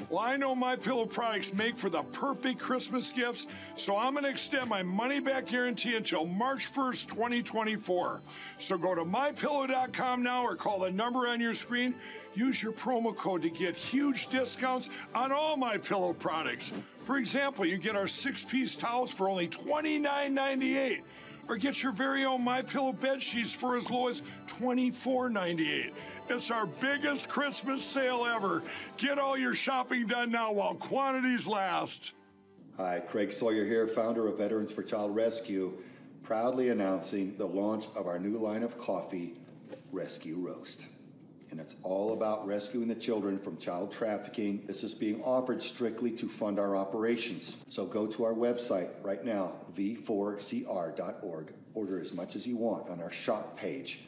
Well, 0.10 0.20
I 0.20 0.38
know 0.38 0.56
my 0.56 0.76
pillow 0.76 1.06
products 1.06 1.54
make 1.54 1.78
for 1.78 1.90
the 1.90 2.04
perfect 2.04 2.60
Christmas 2.60 3.12
gifts, 3.12 3.48
so 3.76 3.98
I'm 3.98 4.14
going 4.14 4.24
to 4.24 4.30
extend 4.30 4.70
my 4.70 4.84
money 4.84 5.20
back 5.20 5.48
guarantee 5.48 5.96
until 5.96 6.26
March 6.26 6.72
1st, 6.74 7.08
2024. 7.08 8.22
So 8.58 8.78
go 8.78 8.96
to 8.96 9.04
mypillow.com 9.04 10.24
now 10.24 10.44
or 10.44 10.56
call 10.56 10.80
the 10.80 10.92
number 10.92 11.28
on 11.28 11.42
your 11.42 11.54
screen. 11.54 11.96
Use 12.34 12.62
your 12.62 12.74
promo 12.74 13.16
code 13.16 13.42
to 13.42 13.50
get 13.50 13.76
huge 13.76 14.28
discounts 14.28 14.90
on 15.14 15.32
all 15.32 15.58
my 15.58 15.78
pillow 15.78 16.14
products. 16.14 16.72
For 17.04 17.18
example, 17.18 17.66
you 17.66 17.78
get 17.78 17.96
our 17.96 18.08
six-piece 18.08 18.76
towels 18.76 19.12
for 19.12 19.30
only 19.30 19.48
$29.98 19.48 21.02
or 21.48 21.58
get 21.58 21.84
your 21.84 21.92
very 21.92 22.26
own 22.26 22.44
My 22.44 22.62
Pillow 22.62 22.92
bed 22.92 23.22
sheets 23.22 23.54
for 23.54 23.78
as 23.78 23.90
low 23.90 24.08
as 24.08 24.22
$24.98. 24.48 25.92
It's 26.28 26.50
our 26.50 26.66
biggest 26.66 27.30
Christmas 27.30 27.84
sale 27.84 28.26
ever. 28.26 28.64
Get 28.98 29.20
all 29.20 29.38
your 29.38 29.54
shopping 29.54 30.08
done 30.08 30.32
now 30.32 30.52
while 30.52 30.74
quantities 30.74 31.46
last. 31.46 32.14
Hi, 32.78 33.00
Craig 33.00 33.32
Sawyer 33.32 33.64
here, 33.64 33.88
founder 33.88 34.28
of 34.28 34.40
Veterans 34.40 34.72
for 34.72 34.82
Child 34.82 35.16
Rescue, 35.16 35.74
proudly 36.24 36.70
announcing 36.70 37.38
the 37.38 37.46
launch 37.46 37.86
of 37.96 38.08
our 38.08 38.18
new 38.18 38.38
line 38.38 38.64
of 38.64 38.76
coffee, 38.78 39.36
Rescue 39.92 40.36
Roast. 40.38 40.88
And 41.52 41.60
it's 41.60 41.76
all 41.84 42.14
about 42.14 42.48
rescuing 42.48 42.88
the 42.88 42.96
children 42.96 43.38
from 43.38 43.58
child 43.58 43.92
trafficking. 43.92 44.64
This 44.66 44.84
is 44.84 44.96
being 44.96 45.22
offered 45.24 45.62
strictly 45.62 46.10
to 46.14 46.28
fund 46.28 46.60
our 46.60 46.76
operations. 46.76 47.58
So 47.68 47.86
go 47.86 48.08
to 48.08 48.26
our 48.26 48.34
website 48.34 48.90
right 49.04 49.24
now, 49.24 49.54
v4cr.org. 49.78 51.54
Order 51.76 52.00
as 52.00 52.14
much 52.14 52.36
as 52.36 52.48
you 52.48 52.58
want 52.58 52.90
on 52.90 53.00
our 53.00 53.12
shop 53.12 53.56
page. 53.58 54.00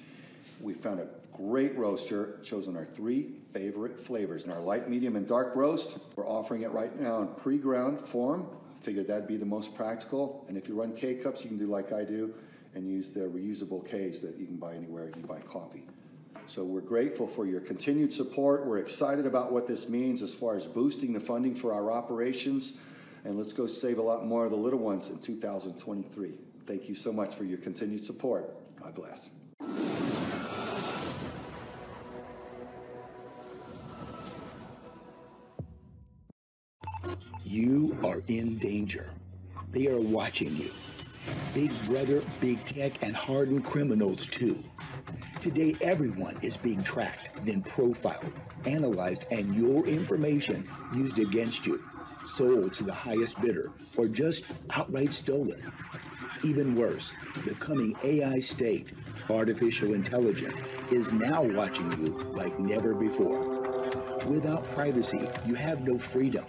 We 0.60 0.74
found 0.74 1.00
a 1.00 1.08
great 1.38 1.78
roaster, 1.78 2.40
chosen 2.44 2.76
our 2.76 2.86
three 2.86 3.36
favorite 3.54 4.00
flavors. 4.00 4.46
In 4.46 4.52
our 4.52 4.60
light, 4.60 4.90
medium, 4.90 5.16
and 5.16 5.28
dark 5.28 5.56
roast, 5.56 6.00
we're 6.16 6.28
offering 6.28 6.64
it 6.64 6.72
right 6.72 7.00
now 7.00 7.22
in 7.22 7.28
pre-ground 7.28 8.00
form. 8.08 8.48
Figured 8.82 9.08
that'd 9.08 9.28
be 9.28 9.38
the 9.38 9.46
most 9.46 9.76
practical. 9.76 10.46
And 10.48 10.58
if 10.58 10.68
you 10.68 10.80
run 10.80 10.96
K 10.96 11.16
cups, 11.16 11.44
you 11.44 11.50
can 11.50 11.58
do 11.58 11.68
like 11.68 11.94
I 11.94 12.04
do 12.04 12.34
and 12.76 12.88
use 12.88 13.10
the 13.10 13.22
reusable 13.22 13.84
Ks 13.84 14.20
that 14.20 14.36
you 14.38 14.46
can 14.46 14.58
buy 14.58 14.76
anywhere 14.76 15.12
you 15.16 15.24
buy 15.24 15.40
coffee. 15.40 15.84
So 16.48 16.64
we're 16.64 16.82
grateful 16.82 17.28
for 17.28 17.46
your 17.46 17.60
continued 17.60 18.14
support. 18.14 18.66
We're 18.66 18.78
excited 18.78 19.26
about 19.26 19.52
what 19.52 19.68
this 19.68 19.90
means 19.90 20.22
as 20.22 20.34
far 20.34 20.56
as 20.56 20.66
boosting 20.66 21.12
the 21.12 21.20
funding 21.20 21.56
for 21.56 21.74
our 21.74 21.92
operations. 21.92 22.78
And 23.26 23.38
let's 23.38 23.54
go 23.54 23.68
save 23.68 23.98
a 23.98 24.02
lot 24.02 24.26
more 24.26 24.46
of 24.46 24.52
the 24.52 24.58
little 24.58 24.80
ones 24.80 25.10
in 25.10 25.20
2023. 25.20 26.32
Thank 26.66 26.88
you 26.88 26.96
so 26.96 27.12
much 27.12 27.36
for 27.36 27.44
your 27.44 27.58
continued 27.58 28.06
support. 28.06 28.54
God 28.80 28.96
bless. 28.96 29.30
You 37.50 37.98
are 38.04 38.22
in 38.28 38.58
danger. 38.58 39.10
They 39.72 39.88
are 39.88 40.02
watching 40.02 40.54
you. 40.58 40.70
Big 41.54 41.72
Brother, 41.86 42.22
Big 42.42 42.64
Tech, 42.66 43.02
and 43.02 43.16
hardened 43.16 43.64
criminals, 43.64 44.26
too. 44.26 44.62
Today, 45.40 45.74
everyone 45.80 46.38
is 46.42 46.58
being 46.58 46.84
tracked, 46.84 47.46
then 47.46 47.62
profiled, 47.62 48.34
analyzed, 48.66 49.24
and 49.32 49.56
your 49.56 49.88
information 49.88 50.68
used 50.94 51.20
against 51.20 51.66
you, 51.66 51.82
sold 52.26 52.74
to 52.74 52.84
the 52.84 52.94
highest 52.94 53.40
bidder, 53.40 53.72
or 53.96 54.10
just 54.10 54.44
outright 54.72 55.14
stolen. 55.14 55.72
Even 56.44 56.76
worse, 56.76 57.16
the 57.46 57.56
coming 57.56 57.96
AI 58.04 58.40
state, 58.40 58.90
artificial 59.30 59.94
intelligence, 59.94 60.58
is 60.92 61.14
now 61.14 61.44
watching 61.44 61.90
you 61.94 62.10
like 62.34 62.60
never 62.60 62.94
before. 62.94 63.62
Without 64.28 64.66
privacy, 64.72 65.30
you 65.46 65.56
have 65.56 65.80
no 65.88 65.98
freedom. 65.98 66.46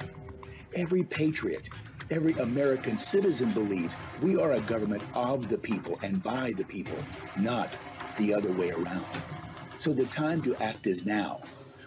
Every 0.74 1.02
patriot, 1.02 1.68
every 2.10 2.32
American 2.34 2.98
citizen 2.98 3.52
believes 3.52 3.96
we 4.20 4.36
are 4.36 4.52
a 4.52 4.60
government 4.60 5.02
of 5.14 5.48
the 5.48 5.58
people 5.58 5.98
and 6.02 6.22
by 6.22 6.52
the 6.56 6.64
people, 6.64 6.98
not 7.38 7.76
the 8.18 8.34
other 8.34 8.52
way 8.52 8.70
around. 8.70 9.04
So 9.78 9.92
the 9.92 10.06
time 10.06 10.42
to 10.42 10.54
act 10.62 10.86
is 10.86 11.06
now. 11.06 11.40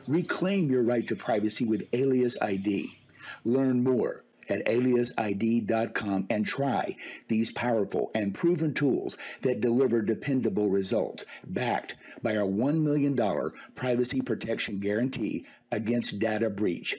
Reclaim 0.07 0.69
your 0.69 0.83
right 0.83 1.07
to 1.07 1.15
privacy 1.15 1.65
with 1.65 1.87
Alias 1.93 2.37
ID. 2.41 2.97
Learn 3.45 3.83
more 3.83 4.23
at 4.49 4.65
aliasid.com 4.65 6.27
and 6.29 6.45
try 6.45 6.95
these 7.27 7.51
powerful 7.51 8.11
and 8.15 8.33
proven 8.33 8.73
tools 8.73 9.17
that 9.41 9.61
deliver 9.61 10.01
dependable 10.01 10.69
results, 10.69 11.23
backed 11.45 11.95
by 12.21 12.35
our 12.35 12.47
$1 12.47 12.81
million 12.81 13.15
privacy 13.75 14.21
protection 14.21 14.79
guarantee 14.79 15.45
against 15.71 16.19
data 16.19 16.49
breach. 16.49 16.97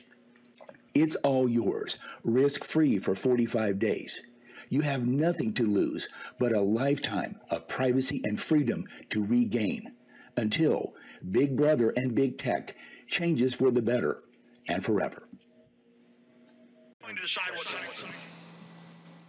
It's 0.95 1.17
all 1.17 1.49
yours, 1.49 1.99
risk 2.23 2.65
free 2.65 2.99
for 2.99 3.15
45 3.15 3.79
days. 3.79 4.23
You 4.69 4.83
have 4.83 5.07
nothing 5.07 5.55
to 5.55 5.67
lose 5.67 6.09
but 6.39 6.53
a 6.53 6.61
lifetime 6.61 7.41
of 7.51 7.67
privacy 7.67 8.21
and 8.25 8.39
freedom 8.39 8.87
to 9.11 9.25
regain 9.25 9.95
until 10.37 10.95
Big 11.31 11.57
Brother 11.57 11.93
and 11.97 12.15
Big 12.15 12.37
Tech 12.37 12.77
changes 13.07 13.55
for 13.55 13.71
the 13.71 13.83
better 13.83 14.21
and 14.69 14.85
forever. 14.85 15.29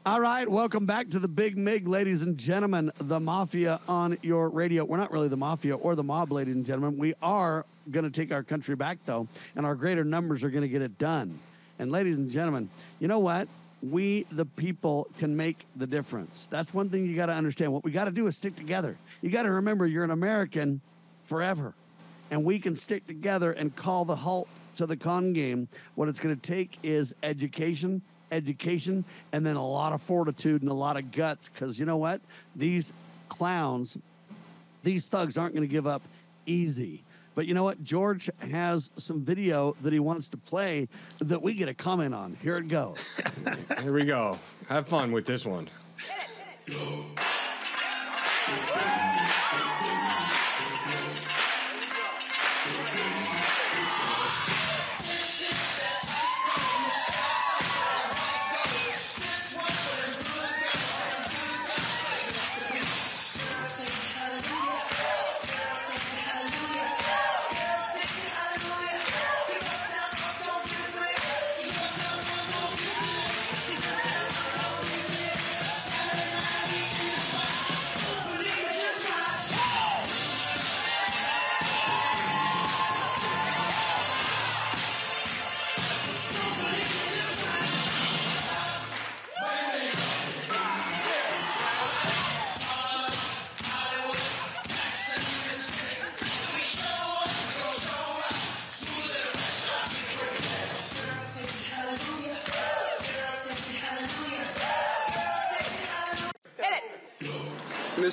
All 0.06 0.20
right, 0.20 0.50
welcome 0.50 0.86
back 0.86 1.10
to 1.12 1.20
the 1.20 1.30
Big 1.30 1.58
Mig, 1.58 1.88
ladies 1.88 2.24
and 2.24 2.38
gentlemen. 2.38 2.92
The 2.98 3.22
Mafia 3.22 3.80
on 3.88 4.18
your 4.22 4.50
radio. 4.50 4.84
We're 4.84 4.98
not 4.98 5.14
really 5.14 5.30
the 5.30 5.38
Mafia 5.38 5.76
or 5.76 5.96
the 5.96 6.04
mob, 6.04 6.34
ladies 6.34 6.56
and 6.56 6.66
gentlemen. 6.66 7.00
We 7.00 7.14
are 7.22 7.66
going 7.90 8.04
to 8.04 8.12
take 8.12 8.34
our 8.34 8.44
country 8.44 8.76
back, 8.76 9.00
though, 9.06 9.30
and 9.56 9.66
our 9.66 9.76
greater 9.76 10.04
numbers 10.04 10.44
are 10.44 10.50
going 10.50 10.64
to 10.64 10.68
get 10.68 10.82
it 10.82 10.98
done. 10.98 11.40
And, 11.80 11.92
ladies 11.92 12.18
and 12.18 12.30
gentlemen, 12.30 12.70
you 13.00 13.08
know 13.08 13.20
what? 13.20 13.48
We, 13.82 14.26
the 14.32 14.46
people, 14.46 15.08
can 15.20 15.36
make 15.36 15.66
the 15.76 15.88
difference. 15.88 16.48
That's 16.50 16.74
one 16.74 16.90
thing 16.90 17.06
you 17.06 17.16
got 17.16 17.26
to 17.26 17.34
understand. 17.34 17.74
What 17.74 17.84
we 17.84 17.92
got 17.92 18.06
to 18.06 18.12
do 18.12 18.28
is 18.28 18.38
stick 18.38 18.56
together. 18.56 18.98
You 19.22 19.30
got 19.30 19.44
to 19.44 19.52
remember 19.52 19.86
you're 19.86 20.06
an 20.06 20.12
American 20.12 20.80
forever, 21.26 21.74
and 22.32 22.46
we 22.46 22.60
can 22.60 22.76
stick 22.76 23.06
together 23.08 23.52
and 23.52 23.76
call 23.76 24.06
the 24.06 24.16
halt 24.16 24.48
to 24.78 24.86
the 24.86 24.96
con 24.96 25.34
game. 25.34 25.68
What 25.96 26.08
it's 26.08 26.20
going 26.20 26.36
to 26.36 26.42
take 26.42 26.78
is 26.82 27.14
education, 27.24 28.02
education, 28.32 29.04
and 29.32 29.46
then 29.46 29.56
a 29.56 29.66
lot 29.66 29.94
of 29.94 30.02
fortitude 30.02 30.62
and 30.62 30.72
a 30.72 30.76
lot 30.76 30.98
of 30.98 31.12
guts. 31.12 31.50
Because 31.50 31.80
you 31.80 31.86
know 31.86 31.98
what? 31.98 32.22
These 32.56 32.94
clowns, 33.30 33.98
these 34.84 35.08
thugs 35.08 35.38
aren't 35.38 35.56
going 35.56 35.68
to 35.68 35.72
give 35.72 35.88
up 35.88 36.02
easy. 36.46 37.04
But 37.36 37.48
you 37.48 37.54
know 37.54 37.64
what? 37.64 37.84
George 37.84 38.30
has 38.40 38.92
some 38.98 39.24
video 39.24 39.76
that 39.82 39.94
he 39.94 40.00
wants 40.00 40.30
to 40.30 40.38
play 40.38 40.88
that 41.20 41.42
we 41.42 41.54
get 41.54 41.68
a 41.68 41.74
comment 41.74 42.14
on. 42.14 42.38
Here 42.42 42.58
it 42.58 42.68
goes. 42.68 43.20
Here 43.82 43.94
we 43.94 44.06
go. 44.06 44.40
Have 44.70 44.88
fun 44.88 45.12
with 45.12 45.26
this 45.26 45.46
one. 45.46 45.70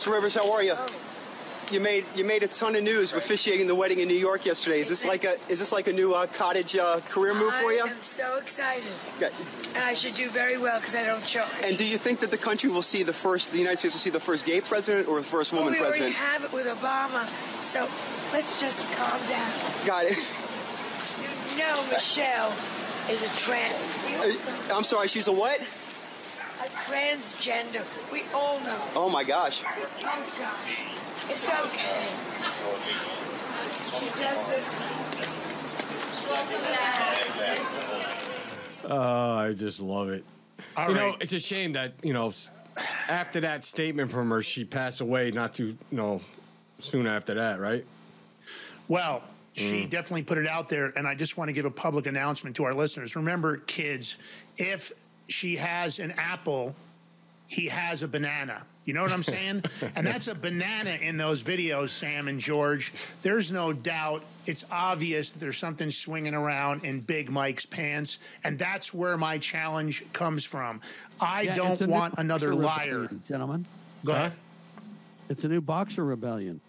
Mr. 0.01 0.15
Rivers, 0.15 0.35
how 0.35 0.51
are 0.51 0.63
you? 0.63 0.75
You 1.71 1.79
made 1.79 2.07
you 2.17 2.25
made 2.25 2.43
a 2.43 2.49
ton 2.49 2.75
of 2.75 2.83
news 2.83 3.13
officiating 3.13 3.67
the 3.67 3.75
wedding 3.75 3.99
in 3.99 4.09
New 4.09 4.17
York 4.17 4.47
yesterday. 4.47 4.81
Is 4.81 4.89
this 4.89 5.05
like 5.05 5.25
a 5.25 5.35
is 5.51 5.59
this 5.59 5.73
like 5.73 5.89
a 5.89 5.93
new 5.93 6.15
uh, 6.15 6.27
cottage 6.27 6.75
uh, 6.75 7.01
career 7.11 7.35
move 7.35 7.53
for 7.57 7.71
you? 7.71 7.85
I 7.85 7.89
am 7.91 7.97
so 7.99 8.39
excited. 8.39 8.91
Okay. 9.19 9.29
And 9.75 9.85
I 9.85 9.93
should 9.93 10.15
do 10.15 10.31
very 10.31 10.57
well 10.57 10.81
because 10.81 10.95
I 10.95 11.05
don't 11.05 11.25
charge. 11.27 11.51
And 11.67 11.77
do 11.77 11.85
you 11.85 11.99
think 11.99 12.21
that 12.21 12.31
the 12.31 12.39
country 12.39 12.71
will 12.71 12.81
see 12.81 13.03
the 13.03 13.13
first, 13.13 13.53
the 13.53 13.59
United 13.59 13.77
States 13.77 13.95
will 13.95 14.01
see 14.01 14.09
the 14.09 14.19
first 14.19 14.47
gay 14.47 14.63
president 14.63 15.07
or 15.07 15.19
the 15.19 15.27
first 15.27 15.53
Well, 15.53 15.65
president? 15.67 15.93
we 15.93 16.01
already 16.01 16.15
have 16.15 16.45
it 16.45 16.53
with 16.55 16.67
Obama, 16.67 17.29
so 17.63 17.87
let's 18.33 18.59
just 18.59 18.91
calm 18.95 19.21
down. 19.29 19.53
Got 19.85 20.07
it. 20.07 20.17
You 21.53 21.59
know 21.59 21.85
Michelle 21.93 22.55
is 23.11 23.23
a 23.23 23.29
trans. 23.37 23.75
Uh, 24.25 24.75
I'm 24.75 24.85
sorry, 24.85 25.09
she's 25.09 25.29
a 25.29 25.33
what? 25.33 25.61
A 26.73 26.77
transgender. 26.77 27.85
We 28.13 28.23
all 28.35 28.61
know. 28.61 28.79
Oh 28.95 29.11
my 29.11 29.25
gosh. 29.25 29.63
Oh 29.67 30.27
gosh. 30.39 30.81
It's 31.29 31.49
okay. 31.49 32.07
She 33.99 34.07
does 34.21 34.41
Oh, 38.85 39.37
I 39.37 39.53
just 39.53 39.81
love 39.81 40.09
it. 40.11 40.25
All 40.77 40.89
you 40.89 40.95
know, 40.95 41.17
it's 41.21 41.33
a 41.33 41.41
shame 41.41 41.73
that 41.73 41.93
you 42.03 42.13
know 42.13 42.33
after 43.09 43.41
that 43.41 43.65
statement 43.65 44.11
from 44.11 44.31
her, 44.31 44.43
she 44.43 44.65
passed 44.65 45.01
away 45.01 45.31
not 45.31 45.55
too 45.55 45.77
you 45.91 45.97
know 45.97 46.21
soon 46.79 47.07
after 47.07 47.35
that, 47.35 47.61
right? 47.61 47.85
Well, 48.89 49.23
she 49.55 49.85
Mm. 49.85 49.91
definitely 49.91 50.23
put 50.23 50.39
it 50.39 50.49
out 50.49 50.69
there, 50.69 50.93
and 50.97 51.07
I 51.07 51.15
just 51.15 51.37
want 51.37 51.49
to 51.49 51.53
give 51.53 51.65
a 51.65 51.71
public 51.71 52.07
announcement 52.07 52.57
to 52.57 52.65
our 52.65 52.75
listeners. 52.75 53.15
Remember, 53.17 53.59
kids, 53.59 54.17
if 54.57 54.93
she 55.31 55.57
has 55.57 55.99
an 55.99 56.13
apple, 56.17 56.75
he 57.47 57.67
has 57.69 58.03
a 58.03 58.09
banana. 58.09 58.63
You 58.85 58.95
know 58.95 59.03
what 59.03 59.13
I'm 59.13 59.23
saying? 59.23 59.63
and 59.95 60.07
that's 60.07 60.27
a 60.27 60.35
banana 60.35 60.91
in 60.91 61.17
those 61.17 61.43
videos, 61.43 61.91
Sam 61.91 62.29
and 62.29 62.41
George. 62.41 62.93
There's 63.23 63.53
no 63.53 63.73
doubt. 63.73 64.25
It's 64.47 64.65
obvious 64.71 65.31
that 65.31 65.39
there's 65.39 65.59
something 65.59 65.91
swinging 65.91 66.35
around 66.35 66.85
in 66.85 67.01
Big 67.01 67.31
Mike's 67.31 67.67
pants, 67.67 68.19
and 68.43 68.59
that's 68.59 68.93
where 68.93 69.17
my 69.17 69.39
challenge 69.39 70.05
comes 70.13 70.45
from. 70.45 70.81
I 71.21 71.43
Yeah, 71.43 71.55
don't 71.55 71.73
it's 71.73 71.81
new 71.83 71.89
want 71.93 72.15
another 72.19 72.55
liar. 72.55 73.01
rebellion, 73.01 73.23
gentlemen. 73.29 73.67
Go 74.05 74.13
ahead. 74.13 74.33
It's 75.29 75.45
a 75.45 75.49
new 75.49 75.61
boxer 75.61 76.05
rebellion. 76.05 76.61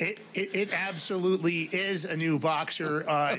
It, 0.00 0.18
it, 0.32 0.56
it 0.56 0.72
absolutely 0.72 1.64
is 1.64 2.06
a 2.06 2.16
new 2.16 2.38
boxer. 2.38 3.06
Uh, 3.06 3.36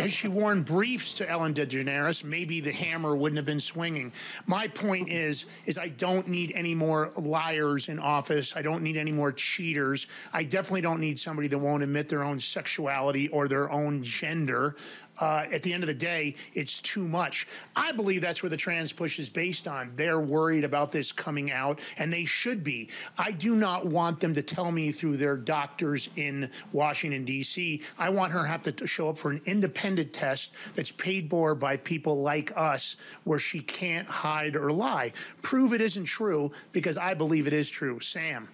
has 0.00 0.12
she 0.12 0.26
worn 0.26 0.64
briefs 0.64 1.14
to 1.14 1.30
Ellen 1.30 1.54
DeGeneres, 1.54 2.24
maybe 2.24 2.60
the 2.60 2.72
hammer 2.72 3.14
wouldn't 3.14 3.36
have 3.36 3.46
been 3.46 3.60
swinging. 3.60 4.12
My 4.46 4.66
point 4.66 5.08
is, 5.08 5.46
is 5.64 5.78
I 5.78 5.90
don't 5.90 6.26
need 6.26 6.54
any 6.56 6.74
more 6.74 7.12
liars 7.16 7.88
in 7.88 8.00
office. 8.00 8.54
I 8.56 8.62
don't 8.62 8.82
need 8.82 8.96
any 8.96 9.12
more 9.12 9.30
cheaters. 9.30 10.08
I 10.32 10.42
definitely 10.42 10.80
don't 10.80 11.00
need 11.00 11.20
somebody 11.20 11.46
that 11.46 11.58
won't 11.58 11.84
admit 11.84 12.08
their 12.08 12.24
own 12.24 12.40
sexuality 12.40 13.28
or 13.28 13.46
their 13.46 13.70
own 13.70 14.02
gender. 14.02 14.74
Uh, 15.22 15.46
at 15.52 15.62
the 15.62 15.72
end 15.72 15.84
of 15.84 15.86
the 15.86 15.94
day, 15.94 16.34
it's 16.52 16.80
too 16.80 17.06
much. 17.06 17.46
I 17.76 17.92
believe 17.92 18.22
that's 18.22 18.42
where 18.42 18.50
the 18.50 18.56
trans 18.56 18.92
push 18.92 19.20
is 19.20 19.30
based 19.30 19.68
on. 19.68 19.92
They're 19.94 20.18
worried 20.18 20.64
about 20.64 20.90
this 20.90 21.12
coming 21.12 21.52
out, 21.52 21.78
and 21.96 22.12
they 22.12 22.24
should 22.24 22.64
be. 22.64 22.88
I 23.16 23.30
do 23.30 23.54
not 23.54 23.86
want 23.86 24.18
them 24.18 24.34
to 24.34 24.42
tell 24.42 24.72
me 24.72 24.90
through 24.90 25.18
their 25.18 25.36
doctors 25.36 26.10
in 26.16 26.50
Washington, 26.72 27.24
D.C. 27.24 27.82
I 28.00 28.08
want 28.10 28.32
her 28.32 28.42
to 28.42 28.48
have 28.48 28.64
to 28.64 28.84
show 28.84 29.10
up 29.10 29.16
for 29.16 29.30
an 29.30 29.40
independent 29.46 30.12
test 30.12 30.50
that's 30.74 30.90
paid 30.90 31.30
for 31.30 31.54
by 31.54 31.76
people 31.76 32.20
like 32.20 32.52
us, 32.56 32.96
where 33.22 33.38
she 33.38 33.60
can't 33.60 34.08
hide 34.08 34.56
or 34.56 34.72
lie. 34.72 35.12
Prove 35.40 35.72
it 35.72 35.80
isn't 35.80 36.06
true 36.06 36.50
because 36.72 36.98
I 36.98 37.14
believe 37.14 37.46
it 37.46 37.52
is 37.52 37.70
true. 37.70 38.00
Sam. 38.00 38.48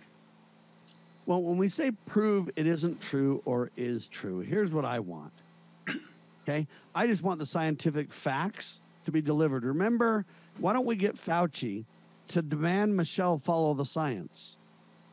Well, 1.24 1.42
when 1.42 1.56
we 1.56 1.70
say 1.70 1.92
prove 2.04 2.50
it 2.56 2.66
isn't 2.66 3.00
true 3.00 3.40
or 3.46 3.70
is 3.74 4.06
true, 4.06 4.40
here's 4.40 4.70
what 4.70 4.84
I 4.84 4.98
want. 4.98 5.32
Okay. 6.48 6.66
I 6.94 7.06
just 7.06 7.22
want 7.22 7.38
the 7.38 7.46
scientific 7.46 8.10
facts 8.10 8.80
to 9.04 9.12
be 9.12 9.20
delivered. 9.20 9.64
Remember, 9.64 10.24
why 10.56 10.72
don't 10.72 10.86
we 10.86 10.96
get 10.96 11.16
Fauci 11.16 11.84
to 12.28 12.40
demand 12.40 12.96
Michelle 12.96 13.36
follow 13.36 13.74
the 13.74 13.84
science 13.84 14.58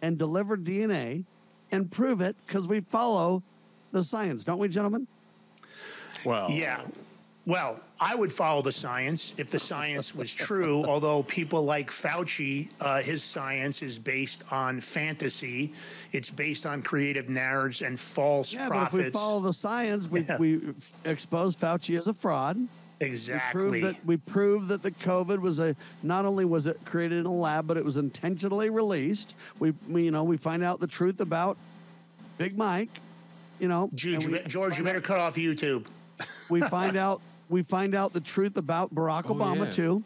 and 0.01 0.17
deliver 0.17 0.55
DNA 0.55 1.25
and 1.71 1.91
prove 1.91 2.21
it 2.21 2.37
because 2.45 2.67
we 2.69 2.79
follow 2.79 3.43
the 3.91 4.03
science, 4.03 4.45
don't 4.45 4.59
we, 4.59 4.69
gentlemen? 4.69 5.07
Well, 6.23 6.49
yeah. 6.49 6.85
Well, 7.47 7.79
I 7.99 8.15
would 8.15 8.33
follow 8.33 8.61
the 8.63 8.71
science 8.71 9.35
if 9.37 9.51
the 9.51 9.59
science 9.59 10.15
was 10.15 10.33
true. 10.33 10.83
although 10.87 11.21
people 11.23 11.63
like 11.63 11.91
Fauci, 11.91 12.69
uh, 12.81 13.01
his 13.01 13.23
science 13.23 13.81
is 13.83 13.99
based 13.99 14.43
on 14.51 14.79
fantasy. 14.81 15.71
It's 16.11 16.31
based 16.31 16.65
on 16.65 16.81
creative 16.81 17.29
narratives 17.29 17.81
and 17.83 17.99
false 17.99 18.51
Yeah, 18.53 18.67
prophets. 18.67 18.91
but 18.91 18.99
if 18.99 19.05
we 19.05 19.11
follow 19.11 19.39
the 19.41 19.53
science, 19.53 20.09
we, 20.09 20.21
Yeah. 20.23 20.37
we 20.37 20.59
expose 21.05 21.55
Fauci 21.55 21.97
as 21.97 22.07
a 22.07 22.13
fraud. 22.13 22.67
Exactly. 22.99 23.61
We 23.61 23.79
prove 23.81 23.81
that 23.93 24.05
we 24.05 24.17
prove 24.17 24.67
that 24.69 24.81
the 24.81 24.91
COVID 24.91 25.39
was 25.39 25.59
a 25.59 25.75
not 26.01 26.23
only 26.25 26.45
was 26.45 26.65
it 26.65 26.79
created 26.85 27.19
in 27.19 27.25
a 27.25 27.33
lab, 27.33 27.67
but 27.67 27.75
it 27.75 27.83
was 27.83 27.97
intentionally 27.97 28.69
released. 28.69 29.35
We, 29.59 29.73
we 29.87 30.03
you 30.05 30.11
know 30.11 30.23
we 30.23 30.37
find 30.37 30.63
out 30.63 30.79
the 30.79 30.87
truth 30.87 31.19
about 31.19 31.57
Big 32.37 32.57
Mike. 32.57 32.89
You 33.59 33.67
know, 33.67 33.89
George, 33.93 34.23
you 34.25 34.31
we 34.31 34.39
George, 34.47 34.77
you 34.77 34.83
better 34.85 34.99
out- 34.99 35.03
cut 35.03 35.19
off 35.19 35.35
YouTube. 35.35 35.85
we 36.49 36.61
find 36.69 36.95
out 36.95 37.21
we 37.49 37.61
find 37.61 37.93
out 37.93 38.13
the 38.13 38.19
truth 38.21 38.57
about 38.57 38.93
Barack 38.95 39.23
Oh, 39.29 39.35
Obama 39.35 39.65
yeah. 39.65 39.71
too. 39.71 40.03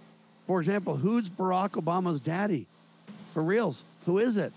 For 0.48 0.60
example, 0.60 0.98
who's 0.98 1.30
Barack 1.30 1.72
Obama's 1.82 2.20
daddy? 2.20 2.68
For 3.34 3.42
reals, 3.42 3.86
who 4.06 4.18
is 4.18 4.36
it? 4.36 4.52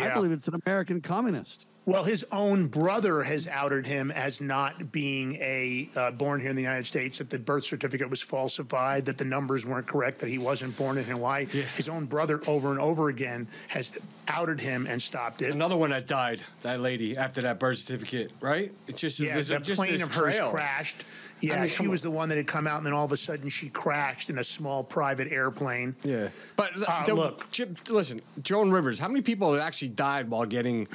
I 0.00 0.12
believe 0.14 0.32
it's 0.32 0.48
an 0.48 0.60
American 0.66 1.00
communist. 1.00 1.66
Well, 1.88 2.04
his 2.04 2.22
own 2.30 2.66
brother 2.66 3.22
has 3.22 3.48
outed 3.48 3.86
him 3.86 4.10
as 4.10 4.42
not 4.42 4.92
being 4.92 5.36
a 5.36 5.88
uh, 5.96 6.10
born 6.10 6.38
here 6.38 6.50
in 6.50 6.54
the 6.56 6.60
United 6.60 6.84
States. 6.84 7.16
That 7.16 7.30
the 7.30 7.38
birth 7.38 7.64
certificate 7.64 8.10
was 8.10 8.20
falsified. 8.20 9.06
That 9.06 9.16
the 9.16 9.24
numbers 9.24 9.64
weren't 9.64 9.86
correct. 9.86 10.18
That 10.20 10.28
he 10.28 10.36
wasn't 10.36 10.76
born 10.76 10.98
in 10.98 11.04
Hawaii. 11.04 11.46
His 11.46 11.88
own 11.88 12.04
brother, 12.04 12.42
over 12.46 12.72
and 12.72 12.78
over 12.78 13.08
again, 13.08 13.48
has 13.68 13.90
outed 14.28 14.60
him 14.60 14.86
and 14.86 15.00
stopped 15.00 15.40
it. 15.40 15.50
Another 15.50 15.78
one 15.78 15.88
that 15.88 16.06
died, 16.06 16.42
that 16.60 16.80
lady, 16.80 17.16
after 17.16 17.40
that 17.40 17.58
birth 17.58 17.78
certificate, 17.78 18.32
right? 18.42 18.70
It's 18.86 19.00
just, 19.00 19.18
Yeah, 19.18 19.40
the 19.40 19.58
just 19.58 19.78
plane 19.80 20.02
of 20.02 20.14
hers 20.14 20.34
trail. 20.34 20.50
crashed. 20.50 21.06
Yeah, 21.40 21.54
I 21.54 21.60
mean, 21.60 21.68
she 21.70 21.86
was 21.88 22.04
on. 22.04 22.10
the 22.10 22.16
one 22.18 22.28
that 22.28 22.36
had 22.36 22.46
come 22.46 22.66
out, 22.66 22.76
and 22.76 22.84
then 22.84 22.92
all 22.92 23.06
of 23.06 23.12
a 23.12 23.16
sudden 23.16 23.48
she 23.48 23.70
crashed 23.70 24.28
in 24.28 24.36
a 24.36 24.44
small 24.44 24.84
private 24.84 25.32
airplane. 25.32 25.96
Yeah, 26.04 26.28
but 26.54 26.72
Uh, 26.86 27.04
the- 27.06 27.14
look, 27.14 27.50
Jim, 27.50 27.76
listen, 27.88 28.20
Joan 28.42 28.70
Rivers. 28.70 28.98
How 28.98 29.08
many 29.08 29.22
people 29.22 29.54
have 29.54 29.62
actually 29.62 29.88
died 29.88 30.28
while 30.28 30.44
getting 30.44 30.86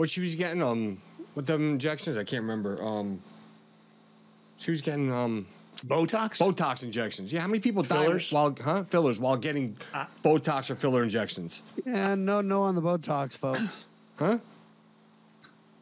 what 0.00 0.08
she 0.08 0.22
was 0.22 0.34
getting? 0.34 0.62
Um, 0.62 1.00
with 1.34 1.46
them 1.46 1.72
injections, 1.72 2.16
I 2.16 2.24
can't 2.24 2.40
remember. 2.40 2.82
Um, 2.82 3.22
she 4.56 4.70
was 4.70 4.80
getting 4.80 5.12
um 5.12 5.46
Botox. 5.86 6.38
Botox 6.38 6.82
injections. 6.82 7.32
Yeah, 7.32 7.40
how 7.40 7.46
many 7.46 7.60
people 7.60 7.82
Fillers? 7.82 8.30
died 8.30 8.34
while 8.34 8.56
huh 8.60 8.84
fillers 8.84 9.20
while 9.20 9.36
getting 9.36 9.76
Botox 10.24 10.70
or 10.70 10.74
filler 10.74 11.02
injections? 11.02 11.62
Yeah, 11.84 12.14
no, 12.14 12.40
no 12.40 12.62
on 12.62 12.74
the 12.74 12.82
Botox, 12.82 13.34
folks. 13.34 13.86
huh? 14.18 14.38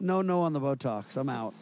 No, 0.01 0.21
no 0.21 0.41
on 0.41 0.51
the 0.53 0.59
Botox. 0.59 1.15
I'm 1.15 1.29
out. 1.29 1.53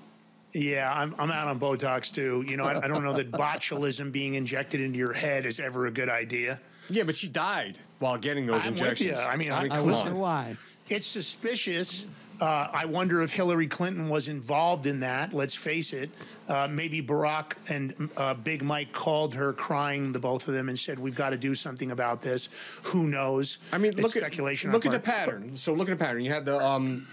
Yeah, 0.54 0.92
I'm, 0.92 1.14
I'm 1.20 1.30
out 1.30 1.48
on 1.48 1.60
Botox 1.60 2.12
too. 2.12 2.44
You 2.48 2.58
know, 2.58 2.64
I, 2.64 2.86
I 2.86 2.88
don't 2.88 3.04
know 3.04 3.14
that 3.14 3.32
botulism 3.32 4.12
being 4.12 4.34
injected 4.34 4.82
into 4.82 4.98
your 4.98 5.14
head 5.14 5.46
is 5.46 5.60
ever 5.60 5.86
a 5.86 5.92
good 5.92 6.10
idea. 6.10 6.60
Yeah, 6.90 7.04
but 7.04 7.16
she 7.16 7.28
died 7.28 7.78
while 8.00 8.18
getting 8.18 8.48
those 8.48 8.64
I'm 8.64 8.70
injections. 8.70 9.12
with 9.12 9.20
you. 9.20 9.24
I 9.24 9.36
mean, 9.36 9.52
I, 9.52 9.68
come 9.68 9.86
listen, 9.86 10.14
on. 10.14 10.18
why. 10.18 10.58
It's 10.90 11.06
suspicious. 11.06 12.08
Uh, 12.40 12.68
I 12.72 12.86
wonder 12.86 13.22
if 13.24 13.32
Hillary 13.32 13.66
Clinton 13.68 14.10
was 14.10 14.28
involved 14.28 14.86
in 14.86 15.00
that. 15.00 15.34
Let's 15.34 15.56
face 15.56 15.92
it. 15.92 16.12
Uh, 16.48 16.68
maybe 16.70 17.02
Barack 17.02 17.54
and 17.68 18.10
uh, 18.16 18.36
Big 18.36 18.62
Mike 18.64 18.94
called 18.94 19.34
her, 19.36 19.54
crying, 19.54 20.12
the 20.12 20.20
both 20.20 20.48
of 20.48 20.54
them, 20.54 20.70
and 20.70 20.78
said, 20.78 21.00
"We've 21.00 21.16
got 21.16 21.32
to 21.32 21.38
do 21.38 21.56
something 21.56 21.90
about 21.92 22.22
this." 22.22 22.50
Who 22.84 23.08
knows? 23.08 23.58
I 23.74 23.80
mean, 23.80 23.94
It's 23.94 24.02
look 24.02 24.12
speculation. 24.12 24.70
at 24.70 24.74
look 24.74 24.86
at 24.86 24.92
the 24.92 25.00
pattern. 25.00 25.58
So 25.58 25.74
look 25.74 25.90
at 25.90 25.98
the 25.98 26.04
pattern. 26.04 26.24
You 26.24 26.32
had 26.32 26.46
the 26.46 26.64
um, 26.64 27.08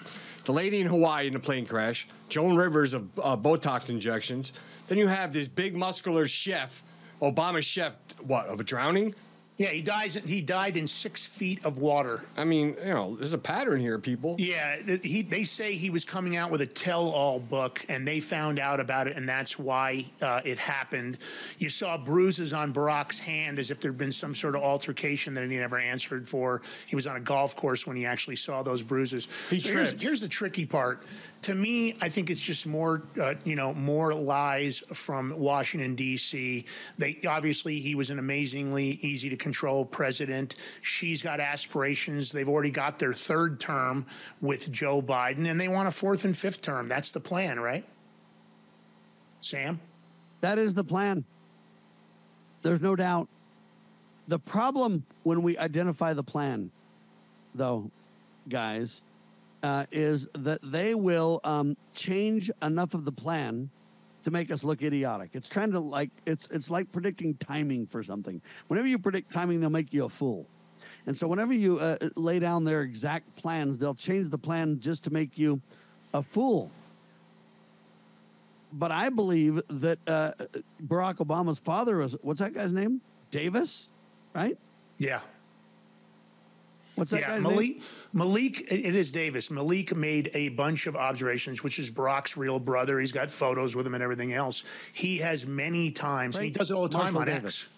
the 0.44 0.52
lady 0.52 0.80
in 0.80 0.86
Hawaii 0.86 1.26
in 1.26 1.32
the 1.32 1.40
plane 1.40 1.64
crash. 1.64 2.06
Joan 2.28 2.54
Rivers 2.54 2.92
of 2.92 3.08
uh, 3.18 3.36
Botox 3.36 3.88
injections. 3.88 4.52
Then 4.88 4.98
you 4.98 5.06
have 5.06 5.32
this 5.32 5.48
big 5.48 5.74
muscular 5.74 6.26
chef, 6.28 6.84
Obama 7.22 7.62
chef. 7.62 7.94
What 8.20 8.46
of 8.46 8.60
a 8.60 8.64
drowning? 8.64 9.14
Yeah, 9.56 9.68
he 9.68 9.82
dies. 9.82 10.14
He 10.14 10.40
died 10.40 10.76
in 10.76 10.88
six 10.88 11.26
feet 11.26 11.64
of 11.64 11.78
water. 11.78 12.22
I 12.36 12.42
mean, 12.42 12.76
you 12.84 12.92
know, 12.92 13.14
there's 13.14 13.34
a 13.34 13.38
pattern 13.38 13.80
here, 13.80 14.00
people. 14.00 14.34
Yeah, 14.36 14.78
he. 15.02 15.22
They 15.22 15.44
say 15.44 15.74
he 15.74 15.90
was 15.90 16.04
coming 16.04 16.34
out 16.34 16.50
with 16.50 16.60
a 16.60 16.66
tell-all 16.66 17.38
book, 17.38 17.84
and 17.88 18.06
they 18.06 18.18
found 18.18 18.58
out 18.58 18.80
about 18.80 19.06
it, 19.06 19.16
and 19.16 19.28
that's 19.28 19.56
why 19.56 20.06
uh, 20.20 20.40
it 20.44 20.58
happened. 20.58 21.18
You 21.58 21.68
saw 21.68 21.96
bruises 21.96 22.52
on 22.52 22.74
Barack's 22.74 23.20
hand, 23.20 23.60
as 23.60 23.70
if 23.70 23.78
there'd 23.78 23.96
been 23.96 24.10
some 24.10 24.34
sort 24.34 24.56
of 24.56 24.62
altercation 24.62 25.34
that 25.34 25.48
he 25.48 25.56
never 25.56 25.78
answered 25.78 26.28
for. 26.28 26.60
He 26.86 26.96
was 26.96 27.06
on 27.06 27.14
a 27.14 27.20
golf 27.20 27.54
course 27.54 27.86
when 27.86 27.96
he 27.96 28.06
actually 28.06 28.36
saw 28.36 28.64
those 28.64 28.82
bruises. 28.82 29.28
He 29.50 29.60
So 29.60 29.68
here's, 29.68 30.02
here's 30.02 30.20
the 30.20 30.28
tricky 30.28 30.66
part. 30.66 31.04
To 31.44 31.54
me, 31.54 31.94
I 32.00 32.08
think 32.08 32.30
it's 32.30 32.40
just 32.40 32.66
more, 32.66 33.02
uh, 33.20 33.34
you 33.44 33.54
know, 33.54 33.74
more 33.74 34.14
lies 34.14 34.82
from 34.94 35.38
Washington 35.38 35.94
D.C. 35.94 36.64
They 36.96 37.20
obviously 37.28 37.80
he 37.80 37.94
was 37.94 38.08
an 38.08 38.18
amazingly 38.18 38.98
easy 39.02 39.28
to 39.28 39.36
control 39.36 39.84
president. 39.84 40.56
She's 40.80 41.20
got 41.20 41.40
aspirations. 41.40 42.32
They've 42.32 42.48
already 42.48 42.70
got 42.70 42.98
their 42.98 43.12
third 43.12 43.60
term 43.60 44.06
with 44.40 44.72
Joe 44.72 45.02
Biden, 45.02 45.46
and 45.46 45.60
they 45.60 45.68
want 45.68 45.86
a 45.86 45.90
fourth 45.90 46.24
and 46.24 46.34
fifth 46.34 46.62
term. 46.62 46.88
That's 46.88 47.10
the 47.10 47.20
plan, 47.20 47.60
right? 47.60 47.84
Sam. 49.42 49.80
That 50.40 50.58
is 50.58 50.72
the 50.72 50.84
plan. 50.84 51.24
There's 52.62 52.80
no 52.80 52.96
doubt. 52.96 53.28
The 54.28 54.38
problem 54.38 55.04
when 55.24 55.42
we 55.42 55.58
identify 55.58 56.14
the 56.14 56.22
plan, 56.24 56.70
though, 57.54 57.90
guys, 58.48 59.02
uh, 59.64 59.86
is 59.90 60.28
that 60.34 60.60
they 60.62 60.94
will 60.94 61.40
um, 61.42 61.74
change 61.94 62.50
enough 62.62 62.92
of 62.92 63.06
the 63.06 63.12
plan 63.12 63.70
to 64.24 64.30
make 64.30 64.50
us 64.50 64.62
look 64.62 64.82
idiotic. 64.82 65.30
It's 65.32 65.48
trying 65.48 65.72
to 65.72 65.80
like 65.80 66.10
it's 66.26 66.48
it's 66.50 66.70
like 66.70 66.92
predicting 66.92 67.34
timing 67.36 67.86
for 67.86 68.02
something. 68.02 68.42
Whenever 68.68 68.86
you 68.86 68.98
predict 68.98 69.32
timing, 69.32 69.60
they'll 69.60 69.70
make 69.70 69.92
you 69.92 70.04
a 70.04 70.08
fool. 70.08 70.46
And 71.06 71.16
so 71.16 71.26
whenever 71.26 71.54
you 71.54 71.78
uh, 71.78 71.96
lay 72.14 72.38
down 72.38 72.64
their 72.64 72.82
exact 72.82 73.36
plans, 73.36 73.78
they'll 73.78 73.94
change 73.94 74.28
the 74.28 74.38
plan 74.38 74.80
just 74.80 75.02
to 75.04 75.10
make 75.10 75.38
you 75.38 75.62
a 76.12 76.22
fool. 76.22 76.70
But 78.70 78.92
I 78.92 79.08
believe 79.08 79.62
that 79.68 79.98
uh, 80.06 80.32
Barack 80.86 81.16
Obama's 81.16 81.58
father 81.58 81.98
was 81.98 82.16
what's 82.20 82.40
that 82.40 82.52
guy's 82.52 82.74
name? 82.74 83.00
Davis, 83.30 83.90
right? 84.34 84.58
Yeah. 84.98 85.20
What's 86.94 87.10
that 87.10 87.20
yeah, 87.22 87.38
Malik, 87.40 87.76
name? 87.76 87.82
Malik, 88.12 88.72
it 88.72 88.94
is 88.94 89.10
Davis. 89.10 89.50
Malik 89.50 89.96
made 89.96 90.30
a 90.34 90.50
bunch 90.50 90.86
of 90.86 90.94
observations, 90.94 91.62
which 91.62 91.78
is 91.78 91.90
Barack's 91.90 92.36
real 92.36 92.60
brother. 92.60 93.00
He's 93.00 93.12
got 93.12 93.30
photos 93.30 93.74
with 93.74 93.86
him 93.86 93.94
and 93.94 94.02
everything 94.02 94.32
else. 94.32 94.62
He 94.92 95.18
has 95.18 95.46
many 95.46 95.90
times, 95.90 96.36
and 96.36 96.44
he 96.44 96.50
does 96.50 96.70
it 96.70 96.74
all 96.74 96.84
the 96.84 96.90
time 96.90 97.14
Marshall 97.14 97.20
on 97.20 97.26
Davis. 97.26 97.62
X. 97.64 97.72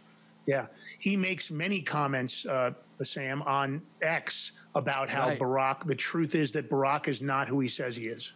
Yeah, 0.47 0.67
he 0.99 1.17
makes 1.17 1.51
many 1.51 1.81
comments, 1.81 2.47
uh, 2.47 2.73
Sam, 3.03 3.43
on 3.43 3.83
X 4.01 4.53
about 4.75 5.09
how 5.09 5.29
Right. 5.29 5.39
Barack. 5.39 5.87
The 5.87 5.97
truth 5.97 6.35
is 6.35 6.53
that 6.53 6.71
Barack 6.71 7.09
is 7.09 7.21
not 7.21 7.49
who 7.49 7.59
he 7.61 7.69
says 7.69 7.97
he 7.97 8.05
is. 8.07 8.33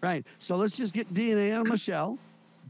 Right. 0.00 0.24
So 0.38 0.56
let's 0.56 0.76
just 0.76 0.94
get 0.94 1.12
DNA 1.12 1.58
on 1.58 1.68
Michelle, 1.68 2.18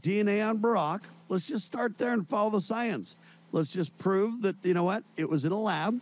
DNA 0.01 0.47
on 0.47 0.59
Barack. 0.59 1.03
Let's 1.29 1.47
just 1.47 1.65
start 1.65 1.97
there 1.97 2.11
and 2.13 2.27
follow 2.27 2.49
the 2.49 2.61
science. 2.61 3.17
Let's 3.51 3.71
just 3.73 3.97
prove 3.97 4.41
that 4.43 4.55
you 4.63 4.73
know 4.73 4.83
what 4.83 5.03
it 5.17 5.27
was 5.29 5.45
in 5.45 5.51
a 5.51 5.59
lab, 5.59 5.99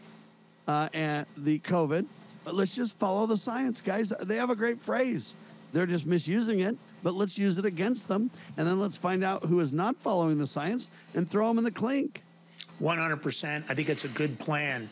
uh, 0.68 0.90
and 0.94 1.26
the 1.38 1.60
COVID, 1.60 2.06
let's 2.46 2.76
just 2.76 2.98
follow 2.98 3.26
the 3.26 3.38
science, 3.38 3.82
guys. 3.82 4.14
They 4.22 4.36
have 4.36 4.50
a 4.50 4.56
great 4.56 4.82
phrase. 4.82 5.36
They're 5.72 5.86
just 5.86 6.06
misusing 6.06 6.60
it, 6.62 6.78
but 7.04 7.14
let's 7.14 7.38
use 7.38 7.58
it 7.58 7.66
against 7.66 8.08
them, 8.08 8.32
and 8.56 8.68
then 8.68 8.80
let's 8.80 8.98
find 8.98 9.24
out 9.24 9.46
who 9.46 9.60
is 9.60 9.74
not 9.74 9.96
following 9.98 10.38
the 10.38 10.48
science 10.48 10.90
and 11.14 11.30
throw 11.30 11.48
them 11.48 11.58
in 11.58 11.64
the 11.64 11.72
clink. 11.72 12.24
100%. 12.82 13.64
I 13.68 13.76
think 13.76 13.90
it's 13.90 14.06
a 14.06 14.10
good 14.10 14.38
plan. 14.40 14.90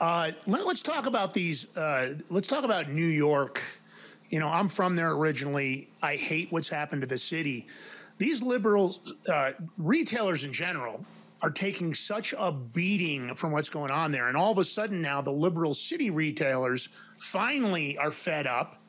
Uh, 0.00 0.32
let, 0.46 0.66
us 0.66 0.82
talk 0.82 1.06
about 1.06 1.34
these. 1.34 1.74
Uh, 1.76 2.14
let's 2.30 2.48
talk 2.48 2.64
about 2.64 2.90
New 2.90 3.06
York. 3.06 3.60
You 4.30 4.38
know, 4.40 4.48
I'm 4.48 4.68
from 4.68 4.96
there 4.96 5.10
originally. 5.12 5.88
I 6.02 6.16
hate 6.16 6.52
what's 6.52 6.68
happened 6.68 7.02
to 7.02 7.06
the 7.06 7.18
city. 7.18 7.66
These 8.18 8.42
liberals, 8.42 9.14
uh, 9.28 9.52
retailers 9.76 10.44
in 10.44 10.52
general, 10.52 11.04
are 11.40 11.50
taking 11.50 11.94
such 11.94 12.34
a 12.36 12.50
beating 12.50 13.34
from 13.34 13.52
what's 13.52 13.68
going 13.68 13.90
on 13.92 14.10
there. 14.12 14.28
And 14.28 14.36
all 14.36 14.50
of 14.50 14.58
a 14.58 14.64
sudden 14.64 15.00
now, 15.00 15.20
the 15.22 15.30
liberal 15.30 15.72
city 15.74 16.10
retailers 16.10 16.88
finally 17.18 17.96
are 17.96 18.10
fed 18.10 18.46
up. 18.46 18.82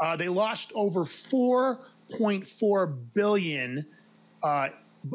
Uh, 0.00 0.16
they 0.16 0.28
lost 0.28 0.72
over 0.74 1.04
4.4 1.04 2.98
billion 3.14 3.86
uh, 4.42 4.68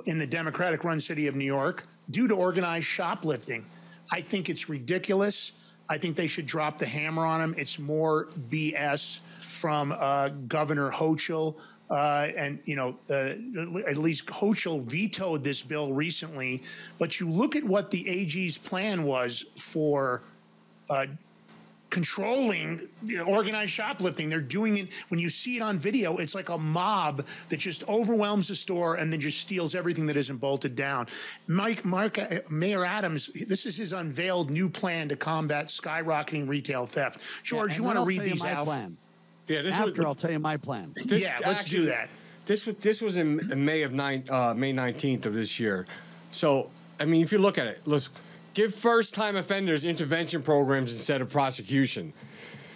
in 0.05 0.18
the 0.18 0.27
Democratic-run 0.27 1.01
city 1.01 1.27
of 1.27 1.35
New 1.35 1.45
York 1.45 1.84
due 2.09 2.27
to 2.27 2.34
organized 2.34 2.85
shoplifting. 2.85 3.65
I 4.11 4.22
think 4.22 4.49
it's 4.49 4.69
ridiculous. 4.69 5.51
I 5.89 5.97
think 5.97 6.15
they 6.15 6.27
should 6.27 6.45
drop 6.45 6.80
the 6.80 6.85
hammer 6.85 7.26
on 7.26 7.41
them. 7.41 7.55
It's 7.57 7.80
more 7.80 8.30
BS 8.49 9.19
from 9.39 9.91
uh, 9.91 10.30
Governor 10.47 10.91
Hochul. 10.91 11.55
Uh, 11.89 12.27
and 12.35 12.59
you 12.65 12.76
know, 12.76 12.97
uh, 13.09 13.34
at 13.89 13.97
least 13.97 14.26
Hochul 14.27 14.84
vetoed 14.84 15.43
this 15.43 15.64
bill 15.64 15.93
recently. 15.93 16.61
But 16.99 17.19
you 17.19 17.30
look 17.30 17.55
at 17.55 17.64
what 17.64 17.91
the 17.91 18.07
AG's 18.07 18.57
plan 18.57 19.03
was 19.03 19.45
for 19.57 20.22
uh, 20.89 21.05
controlling 21.89 22.81
organized 23.26 23.72
shoplifting. 23.72 24.30
They're 24.30 24.41
doing 24.41 24.77
it 24.77 24.89
when 25.07 25.19
you 25.19 25.30
see 25.30 25.55
it 25.55 25.61
on 25.61 25.80
video. 25.80 26.18
It's 26.18 26.35
like 26.35 26.49
a 26.49 26.57
mob 26.57 27.26
that 27.49 27.57
just 27.57 27.88
overwhelms 27.88 28.49
the 28.49 28.55
store 28.55 28.95
and 28.95 29.11
then 29.11 29.22
just 29.22 29.39
steals 29.39 29.73
everything 29.73 30.05
that 30.07 30.18
isn't 30.18 30.38
bolted 30.38 30.76
down. 30.76 31.07
Mike, 31.47 31.85
Mark, 31.85 32.18
uh, 32.18 32.39
Mayor 32.49 32.84
Adams, 32.84 33.30
this 33.47 33.65
is 33.65 33.77
his 33.77 33.93
unveiled 33.93 34.49
new 34.49 34.69
plan 34.69 35.07
to 35.09 35.15
combat 35.15 35.68
skyrocketing 35.68 36.47
retail 36.47 36.85
theft. 36.85 37.22
George, 37.43 37.72
Yeah, 37.72 37.77
you 37.77 37.84
want 37.84 37.99
to 37.99 38.05
read 38.05 38.22
these 38.22 38.43
out? 38.43 38.65
plan. 38.65 38.97
Yeah, 39.48 39.61
this 39.61 39.76
After 39.76 39.91
was, 40.02 40.06
I'll 40.06 40.15
tell 40.15 40.32
you 40.32 40.40
my 40.40 40.57
plan. 40.57 40.94
This- 41.06 41.22
Yeah, 41.22 41.38
let's 41.45 41.65
do 41.65 41.86
that. 41.86 42.10
This 42.45 42.65
was 42.65 42.76
this 42.78 43.02
was 43.02 43.18
in 43.18 43.52
in 43.52 43.64
May 43.64 43.84
of 43.84 43.91
nine 43.94 44.24
uh, 44.30 44.53
May 44.56 44.72
nineteenth 44.72 45.26
of 45.26 45.34
this 45.34 45.60
year. 45.60 45.86
So 46.32 46.69
I 46.99 47.06
mean, 47.06 47.22
if 47.22 47.32
you 47.32 47.40
look 47.40 47.57
at 47.57 47.68
it, 47.68 47.82
let's 47.86 48.10
give 48.53 48.74
first 48.74 49.14
time 49.14 49.36
offenders 49.36 49.86
intervention 49.86 50.41
programs 50.41 50.94
instead 50.94 51.22
of 51.22 51.30
prosecution, 51.30 52.14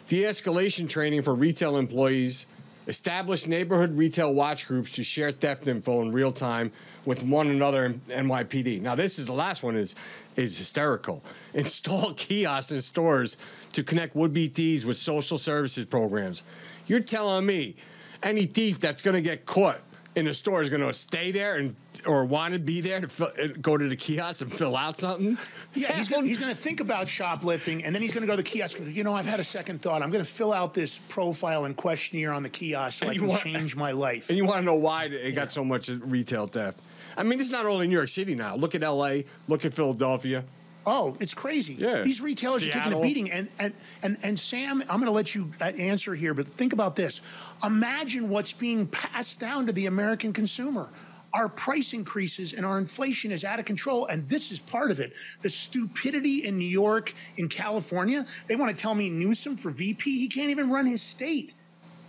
de-escalation 0.07 0.87
training 0.89 1.21
for 1.21 1.33
retail 1.35 1.77
employees, 1.77 2.45
establish 2.87 3.47
neighborhood 3.47 3.95
retail 3.95 4.33
watch 4.33 4.67
groups 4.67 4.91
to 4.93 5.03
share 5.03 5.31
theft 5.31 5.67
info 5.67 6.01
in 6.01 6.11
real 6.11 6.31
time 6.31 6.71
with 7.05 7.23
one 7.23 7.47
another 7.49 7.85
in 7.85 7.99
NYPD. 8.09 8.81
Now 8.81 8.95
this 8.95 9.17
is 9.19 9.25
the 9.25 9.33
last 9.33 9.63
one 9.63 9.75
is 9.75 9.95
is 10.35 10.57
hysterical. 10.57 11.23
Install 11.53 12.13
kiosks 12.13 12.71
in 12.71 12.81
stores 12.81 13.37
to 13.73 13.83
connect 13.83 14.15
would-be 14.15 14.47
thieves 14.47 14.85
with 14.85 14.97
social 14.97 15.37
services 15.37 15.85
programs. 15.85 16.43
You're 16.87 16.99
telling 16.99 17.45
me 17.45 17.75
any 18.23 18.45
thief 18.45 18.79
that's 18.79 19.01
going 19.01 19.15
to 19.15 19.21
get 19.21 19.45
caught 19.45 19.79
in 20.15 20.27
a 20.27 20.33
store 20.33 20.61
is 20.61 20.69
going 20.69 20.81
to 20.81 20.93
stay 20.93 21.31
there 21.31 21.55
and 21.57 21.75
or 22.07 22.25
want 22.25 22.53
to 22.53 22.59
be 22.59 22.81
there 22.81 22.99
to 22.99 23.07
fill, 23.07 23.31
uh, 23.41 23.47
go 23.61 23.77
to 23.77 23.87
the 23.87 23.95
kiosk 23.95 24.41
and 24.41 24.51
fill 24.51 24.75
out 24.75 24.97
something? 24.97 25.37
Yeah, 25.73 25.93
he's 25.93 26.09
gonna, 26.09 26.27
he's 26.27 26.37
going 26.39 26.51
to 26.53 26.57
think 26.59 26.79
about 26.81 27.07
shoplifting, 27.07 27.85
and 27.85 27.95
then 27.95 28.01
he's 28.01 28.11
going 28.13 28.21
to 28.21 28.27
go 28.27 28.35
to 28.35 28.41
the 28.43 28.49
kiosk. 28.49 28.77
You 28.83 29.03
know, 29.05 29.13
I've 29.13 29.25
had 29.27 29.39
a 29.39 29.43
second 29.43 29.81
thought. 29.81 30.01
I'm 30.01 30.11
going 30.11 30.23
to 30.23 30.29
fill 30.29 30.51
out 30.51 30.73
this 30.73 30.97
profile 30.97 31.63
and 31.65 31.77
questionnaire 31.77 32.33
on 32.33 32.43
the 32.43 32.49
kiosk 32.49 32.99
so 32.99 33.05
I 33.05 33.09
And 33.09 33.15
you 33.15 33.21
can 33.21 33.29
want- 33.29 33.43
change 33.43 33.75
my 33.75 33.91
life. 34.07 34.27
And 34.29 34.37
you 34.37 34.45
want 34.45 34.59
to 34.59 34.65
know 34.65 34.75
why 34.75 35.05
it 35.05 35.33
got 35.33 35.51
so 35.51 35.63
much 35.63 35.87
retail 35.89 36.47
theft? 36.47 36.79
I 37.17 37.23
mean, 37.23 37.39
it's 37.39 37.49
not 37.49 37.65
only 37.65 37.87
New 37.87 37.95
York 37.95 38.09
City 38.09 38.35
now. 38.35 38.55
Look 38.55 38.75
at 38.75 38.83
L.A. 38.83 39.25
Look 39.47 39.65
at 39.65 39.73
Philadelphia. 39.73 40.45
Oh, 40.85 41.15
it's 41.19 41.33
crazy. 41.33 41.75
Yeah. 41.75 42.01
These 42.01 42.21
retailers 42.21 42.63
are 42.65 42.71
taking 42.71 42.93
a 42.93 42.99
beating. 42.99 43.29
And, 43.29 43.49
and, 43.59 43.73
and, 44.01 44.17
and 44.23 44.39
Sam, 44.39 44.81
I'm 44.81 44.99
going 44.99 45.05
to 45.05 45.11
let 45.11 45.35
you 45.35 45.51
uh, 45.61 45.65
answer 45.65 46.15
here, 46.15 46.33
but 46.33 46.47
think 46.47 46.73
about 46.73 46.95
this. 46.95 47.21
Imagine 47.63 48.29
what's 48.29 48.53
being 48.53 48.87
passed 48.87 49.39
down 49.39 49.67
to 49.67 49.73
the 49.73 49.85
American 49.85 50.33
consumer. 50.33 50.89
Our 51.33 51.47
price 51.47 51.93
increases 51.93 52.53
and 52.53 52.65
our 52.65 52.77
inflation 52.77 53.31
is 53.31 53.45
out 53.45 53.59
of 53.59 53.65
control. 53.65 54.07
And 54.07 54.27
this 54.27 54.51
is 54.51 54.59
part 54.59 54.91
of 54.91 54.99
it. 54.99 55.13
The 55.43 55.49
stupidity 55.49 56.45
in 56.45 56.57
New 56.57 56.65
York, 56.65 57.13
in 57.37 57.47
California, 57.47 58.25
they 58.47 58.55
want 58.55 58.75
to 58.75 58.81
tell 58.81 58.95
me 58.95 59.09
Newsom 59.09 59.57
for 59.57 59.69
VP, 59.69 60.19
he 60.19 60.27
can't 60.27 60.49
even 60.49 60.69
run 60.69 60.87
his 60.87 61.01
state. 61.01 61.53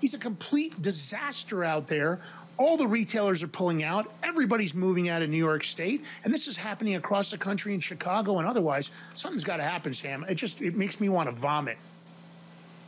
He's 0.01 0.15
a 0.15 0.19
complete 0.19 0.83
disaster 0.83 1.63
out 1.63 1.87
there. 1.87 2.21
All 2.59 2.77
the 2.77 2.87
retailers 2.87 3.43
are 3.43 3.49
pulling 3.49 3.83
out. 3.83 4.13
Everybody's 4.23 4.75
moving 4.75 5.09
out 5.09 5.23
of 5.23 5.31
New 5.31 5.39
York 5.39 5.65
State, 5.65 6.05
and 6.25 6.33
this 6.33 6.47
is 6.47 6.57
happening 6.57 6.95
across 6.95 7.31
the 7.31 7.39
country 7.39 7.75
in 7.75 7.81
Chicago 7.81 8.39
and 8.39 8.47
otherwise. 8.47 8.91
Something's 9.15 9.45
got 9.45 9.57
to 9.57 9.63
happen, 9.63 9.95
Sam. 9.95 10.25
It 10.29 10.35
just 10.35 10.61
it 10.61 10.77
makes 10.77 11.01
me 11.01 11.09
want 11.09 11.29
to 11.31 11.35
vomit. 11.35 11.79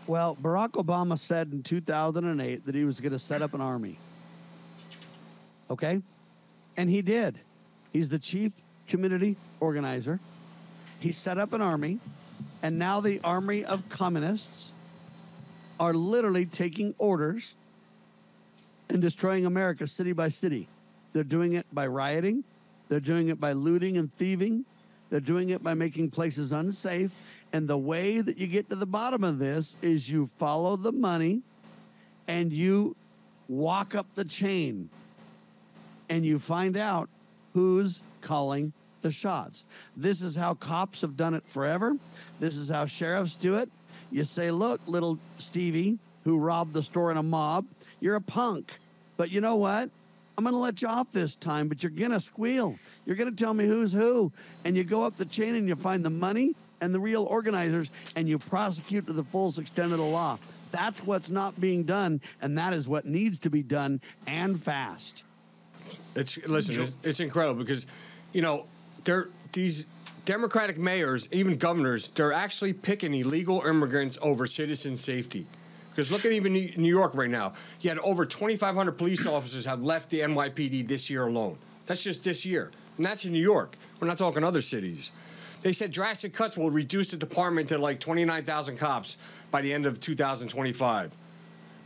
Well, 0.07 0.36
Barack 0.41 0.73
Obama 0.73 1.19
said 1.19 1.51
in 1.53 1.62
2008 1.62 2.66
that 2.66 2.74
he 2.74 2.85
was 2.85 3.01
going 3.01 3.12
to 3.12 3.19
set 3.19 3.41
up 3.41 3.55
an 3.55 3.62
army. 3.62 3.99
Okay? 5.70 6.03
And 6.77 6.91
he 6.91 7.01
did. 7.01 7.41
He's 7.93 8.11
the 8.11 8.19
chief 8.19 8.53
community 8.86 9.36
organizer. 9.61 10.20
He 10.99 11.11
set 11.12 11.39
up 11.39 11.55
an 11.55 11.62
army, 11.62 12.01
and 12.62 12.78
now 12.78 13.01
the 13.01 13.20
army 13.24 13.65
of 13.65 13.89
communists 13.89 14.73
are 15.81 15.95
literally 15.95 16.45
taking 16.45 16.95
orders 16.99 17.57
and 18.89 19.01
destroying 19.01 19.47
America 19.47 19.86
city 19.86 20.12
by 20.12 20.28
city. 20.28 20.69
They're 21.12 21.24
doing 21.24 21.55
it 21.55 21.66
by 21.73 21.86
rioting, 21.86 22.44
they're 22.89 23.01
doing 23.01 23.28
it 23.28 23.40
by 23.40 23.52
looting 23.52 23.97
and 23.97 24.12
thieving, 24.12 24.65
they're 25.11 25.20
doing 25.20 25.51
it 25.51 25.62
by 25.62 25.74
making 25.74 26.11
places 26.11 26.52
unsafe. 26.52 27.15
And 27.52 27.69
the 27.69 27.78
way 27.78 28.20
that 28.20 28.36
you 28.36 28.48
get 28.48 28.69
to 28.70 28.77
the 28.77 28.86
bottom 28.86 29.23
of 29.23 29.39
this 29.39 29.77
is 29.81 30.11
you 30.11 30.27
follow 30.27 30.77
the 30.77 30.90
money 30.90 31.43
and 32.27 32.52
you 32.52 32.97
walk 33.48 33.94
up 33.94 34.06
the 34.15 34.24
chain 34.24 34.89
and 36.09 36.24
you 36.24 36.39
find 36.39 36.77
out 36.77 37.09
who's 37.52 38.02
calling 38.20 38.73
the 39.02 39.12
shots. 39.12 39.66
This 39.97 40.23
is 40.23 40.35
how 40.35 40.55
cops 40.55 41.02
have 41.02 41.16
done 41.16 41.35
it 41.35 41.47
forever. 41.47 41.97
This 42.40 42.56
is 42.56 42.69
how 42.69 42.86
sheriffs 42.86 43.36
do 43.36 43.55
it. 43.55 43.70
You 44.11 44.24
say, 44.24 44.51
look, 44.51 44.81
little 44.86 45.19
Stevie, 45.39 45.98
who 46.24 46.39
robbed 46.39 46.73
the 46.73 46.82
store 46.82 47.11
in 47.11 47.16
a 47.16 47.23
mob, 47.23 47.66
you're 48.05 48.16
a 48.16 48.20
punk. 48.20 48.78
But 49.16 49.31
you 49.31 49.40
know 49.40 49.56
what? 49.56 49.89
I'm 50.36 50.44
going 50.44 50.55
to 50.55 50.59
let 50.59 50.82
you 50.82 50.89
off 50.89 51.10
this 51.10 51.36
time, 51.36 51.68
but 51.68 51.82
you're 51.82 51.90
going 51.90 52.10
to 52.10 52.20
squeal. 52.20 52.76
You're 53.06 53.16
going 53.16 53.35
to 53.35 53.44
tell 53.44 53.55
me 53.55 53.66
who's 53.66 53.94
who. 53.94 54.31
And 54.64 54.76
you 54.76 54.85
go 54.85 55.05
up 55.05 55.16
the 55.16 55.24
chain 55.24 55.55
and 55.55 55.66
you 55.66 55.74
find 55.74 56.05
the 56.05 56.10
money 56.10 56.55
and 56.82 56.94
the 56.94 57.01
real 57.01 57.24
organizers 57.24 57.90
and 58.14 58.28
you 58.28 58.39
prosecute 58.39 59.06
to 59.06 59.14
the 59.14 59.24
fullest 59.24 59.59
extent 59.59 59.93
of 59.93 59.98
the 59.98 60.05
law. 60.05 60.39
That's 60.70 61.02
what's 61.05 61.31
not 61.31 61.59
being 61.60 61.85
done, 61.85 62.20
and 62.43 62.59
that 62.59 62.74
is 62.74 62.89
what 62.89 63.06
needs 63.06 63.39
to 63.40 63.51
be 63.51 63.62
done 63.62 64.01
and 64.26 64.60
fast. 64.60 65.22
It's 66.16 66.36
listen, 66.39 66.81
it's, 66.81 66.93
it's 67.05 67.20
incredible 67.20 67.60
because, 67.60 67.86
you 68.32 68.43
know, 68.43 68.66
they're 69.05 69.28
these 69.52 69.86
Democratic 70.24 70.76
mayors, 70.76 71.28
even 71.31 71.56
governors, 71.56 72.09
they're 72.09 72.32
actually 72.32 72.72
picking 72.72 73.14
illegal 73.14 73.62
immigrants 73.62 74.18
over 74.20 74.47
citizen 74.47 74.98
safety. 74.98 75.47
Because 75.95 76.11
look 76.11 76.25
at 76.25 76.33
even 76.33 76.53
New 76.53 76.89
York 76.89 77.15
right 77.15 77.31
now. 77.31 77.53
You 77.81 77.89
had 77.89 78.01
over 78.01 78.27
2,500 78.27 78.93
police 78.93 79.27
officers 79.27 79.65
have 79.65 79.81
left 79.83 80.11
the 80.11 80.21
NYPD 80.21 80.89
this 80.89 81.09
year 81.09 81.29
alone. 81.29 81.57
That's 81.87 82.03
just 82.03 82.25
this 82.25 82.45
year, 82.45 82.73
and 82.97 83.07
that's 83.07 83.25
in 83.25 83.33
New 83.33 83.39
York. 83.39 83.77
We're 84.01 84.09
not 84.09 84.19
talking 84.19 84.43
other 84.43 84.61
cities. 84.61 85.12
They 85.62 85.73
said 85.73 85.93
drastic 85.93 86.35
cuts 86.35 86.59
will 86.59 86.71
reduce 86.71 87.12
the 87.12 87.16
department 87.16 87.69
to 87.69 87.79
like 87.79 88.01
29,000 88.01 88.77
cops 88.77 89.19
by 89.53 89.62
the 89.62 89.73
end 89.73 89.87
of 89.87 90.01
2025. 90.01 91.16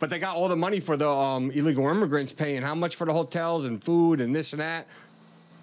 But 0.00 0.10
they 0.10 0.18
got 0.18 0.36
all 0.36 0.48
the 0.48 0.56
money 0.56 0.80
for 0.80 0.96
the 0.96 1.08
um, 1.08 1.50
illegal 1.50 1.86
immigrants 1.88 2.32
paying 2.32 2.62
how 2.62 2.74
much 2.74 2.96
for 2.96 3.06
the 3.06 3.12
hotels 3.12 3.66
and 3.66 3.82
food 3.82 4.20
and 4.20 4.34
this 4.34 4.52
and 4.52 4.60
that. 4.60 4.86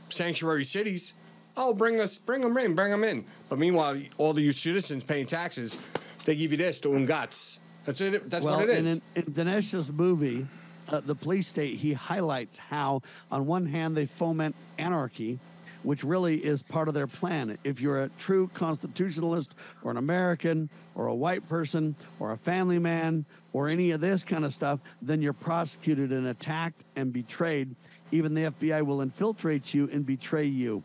Sanctuary 0.10 0.66
cities. 0.66 1.14
Oh, 1.58 1.74
bring 1.74 2.00
us, 2.00 2.20
bring 2.20 2.42
them 2.42 2.56
in, 2.58 2.76
bring 2.76 2.92
them 2.92 3.04
in. 3.04 3.26
But 3.50 3.60
meanwhile, 3.60 4.00
all 4.18 4.34
the 4.34 4.52
citizens 4.52 5.04
paying 5.04 5.26
taxes, 5.26 5.78
they 6.26 6.36
give 6.36 6.52
you 6.52 6.58
this, 6.58 6.80
the 6.80 6.90
ungats. 6.90 7.60
That's 7.86 8.02
it. 8.02 8.30
That's 8.30 8.46
well, 8.46 8.58
what 8.58 8.70
it 8.70 8.86
is. 8.86 8.92
In, 8.94 9.02
in 9.16 9.24
Dinesh's 9.34 9.92
movie, 9.92 10.48
uh, 10.90 11.02
The 11.02 11.16
Police 11.16 11.48
State, 11.48 11.78
he 11.78 11.94
highlights 11.94 12.58
how, 12.58 13.02
on 13.32 13.46
one 13.46 13.68
hand, 13.68 13.96
they 13.96 14.06
foment 14.06 14.56
anarchy, 14.78 15.40
which 15.84 16.04
really 16.04 16.44
is 16.44 16.64
part 16.64 16.88
of 16.88 16.94
their 16.94 17.08
plan. 17.08 17.58
If 17.64 17.80
you're 17.80 18.04
a 18.04 18.10
true 18.18 18.50
constitutionalist 18.54 19.56
or 19.84 19.92
an 19.92 19.98
American 19.98 20.70
or 20.96 21.08
a 21.08 21.16
white 21.16 21.48
person 21.48 21.96
or 22.20 22.32
a 22.32 22.38
family 22.38 22.80
man 22.80 23.26
or 23.54 23.70
any 23.70 23.92
of 23.92 24.02
this 24.02 24.24
kind 24.24 24.46
of 24.46 24.54
stuff, 24.54 24.80
then 25.02 25.22
you're 25.22 25.34
prosecuted 25.34 26.12
and 26.12 26.28
attacked 26.28 26.84
and 26.96 27.14
betrayed. 27.14 27.76
Even 28.12 28.34
the 28.34 28.46
FBI 28.46 28.84
will 28.84 29.02
infiltrate 29.02 29.74
you 29.74 29.90
and 29.92 30.06
betray 30.06 30.46
you. 30.46 30.84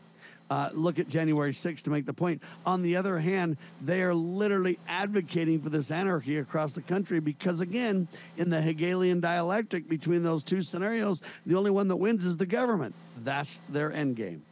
Uh, 0.51 0.69
look 0.73 0.99
at 0.99 1.07
January 1.07 1.53
6th 1.53 1.83
to 1.83 1.89
make 1.89 2.05
the 2.05 2.13
point. 2.13 2.43
On 2.65 2.81
the 2.81 2.97
other 2.97 3.19
hand, 3.19 3.55
they 3.81 4.01
are 4.03 4.13
literally 4.13 4.77
advocating 4.85 5.61
for 5.61 5.69
this 5.69 5.91
anarchy 5.91 6.37
across 6.37 6.73
the 6.73 6.81
country 6.81 7.21
because, 7.21 7.61
again, 7.61 8.09
in 8.35 8.49
the 8.49 8.61
Hegelian 8.61 9.21
dialectic 9.21 9.87
between 9.87 10.23
those 10.23 10.43
two 10.43 10.61
scenarios, 10.61 11.21
the 11.45 11.55
only 11.55 11.71
one 11.71 11.87
that 11.87 11.95
wins 11.95 12.25
is 12.25 12.35
the 12.35 12.45
government. 12.45 12.93
That's 13.23 13.61
their 13.69 13.93
end 13.93 14.17
game. 14.17 14.43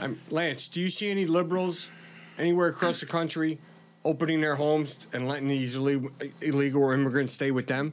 Um, 0.00 0.18
Lance, 0.28 0.66
do 0.66 0.80
you 0.80 0.90
see 0.90 1.08
any 1.08 1.24
liberals 1.24 1.88
anywhere 2.36 2.66
across 2.66 2.98
the 2.98 3.06
country 3.06 3.60
opening 4.04 4.40
their 4.40 4.56
homes 4.56 5.06
and 5.12 5.28
letting 5.28 5.46
these 5.46 5.76
illegal 5.76 6.90
immigrants 6.90 7.32
stay 7.32 7.52
with 7.52 7.68
them? 7.68 7.92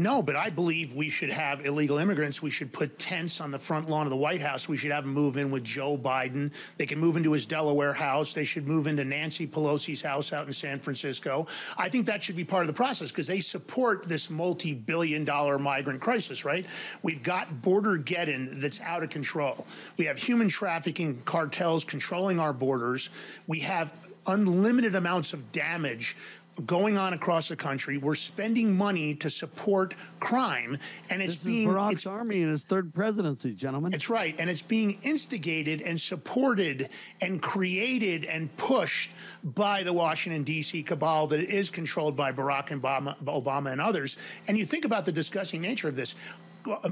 No, 0.00 0.22
but 0.22 0.34
I 0.34 0.48
believe 0.48 0.94
we 0.94 1.10
should 1.10 1.28
have 1.28 1.66
illegal 1.66 1.98
immigrants. 1.98 2.40
We 2.40 2.50
should 2.50 2.72
put 2.72 2.98
tents 2.98 3.38
on 3.38 3.50
the 3.50 3.58
front 3.58 3.90
lawn 3.90 4.06
of 4.06 4.10
the 4.10 4.16
White 4.16 4.40
House. 4.40 4.66
We 4.66 4.78
should 4.78 4.92
have 4.92 5.04
them 5.04 5.12
move 5.12 5.36
in 5.36 5.50
with 5.50 5.62
Joe 5.62 5.98
Biden. 5.98 6.52
They 6.78 6.86
can 6.86 6.98
move 6.98 7.18
into 7.18 7.32
his 7.32 7.44
Delaware 7.44 7.92
house. 7.92 8.32
They 8.32 8.46
should 8.46 8.66
move 8.66 8.86
into 8.86 9.04
Nancy 9.04 9.46
Pelosi's 9.46 10.00
house 10.00 10.32
out 10.32 10.46
in 10.46 10.54
San 10.54 10.80
Francisco. 10.80 11.46
I 11.76 11.90
think 11.90 12.06
that 12.06 12.24
should 12.24 12.34
be 12.34 12.46
part 12.46 12.62
of 12.62 12.68
the 12.68 12.72
process 12.72 13.10
because 13.10 13.26
they 13.26 13.40
support 13.40 14.08
this 14.08 14.30
multi 14.30 14.72
billion 14.72 15.26
dollar 15.26 15.58
migrant 15.58 16.00
crisis, 16.00 16.46
right? 16.46 16.64
We've 17.02 17.22
got 17.22 17.60
border 17.60 17.98
getting 17.98 18.58
that's 18.58 18.80
out 18.80 19.02
of 19.02 19.10
control. 19.10 19.66
We 19.98 20.06
have 20.06 20.16
human 20.16 20.48
trafficking 20.48 21.20
cartels 21.26 21.84
controlling 21.84 22.40
our 22.40 22.54
borders. 22.54 23.10
We 23.46 23.60
have 23.60 23.92
unlimited 24.26 24.94
amounts 24.94 25.32
of 25.32 25.52
damage 25.52 26.16
going 26.66 26.98
on 26.98 27.12
across 27.12 27.48
the 27.48 27.56
country. 27.56 27.96
We're 27.96 28.14
spending 28.14 28.76
money 28.76 29.14
to 29.16 29.30
support 29.30 29.94
crime, 30.18 30.78
and 31.08 31.22
it's 31.22 31.36
This 31.36 31.44
being 31.44 31.68
is 31.68 31.74
Barack's 31.74 31.92
it's, 31.92 32.06
army 32.06 32.42
in 32.42 32.50
his 32.50 32.64
third 32.64 32.92
presidency, 32.92 33.54
gentlemen. 33.54 33.92
that's 33.92 34.10
right, 34.10 34.34
and 34.38 34.50
it's 34.50 34.62
being 34.62 34.98
instigated 35.02 35.80
and 35.82 36.00
supported 36.00 36.90
and 37.20 37.40
created 37.40 38.24
and 38.24 38.54
pushed 38.56 39.10
by 39.42 39.82
the 39.82 39.92
Washington 39.92 40.42
D.C. 40.42 40.82
cabal 40.82 41.26
that 41.28 41.40
is 41.40 41.70
controlled 41.70 42.16
by 42.16 42.32
Barack 42.32 42.68
Obama, 42.68 43.16
Obama 43.24 43.72
and 43.72 43.80
others. 43.80 44.16
And 44.46 44.58
you 44.58 44.66
think 44.66 44.84
about 44.84 45.06
the 45.06 45.12
disgusting 45.12 45.60
nature 45.60 45.88
of 45.88 45.96
this. 45.96 46.14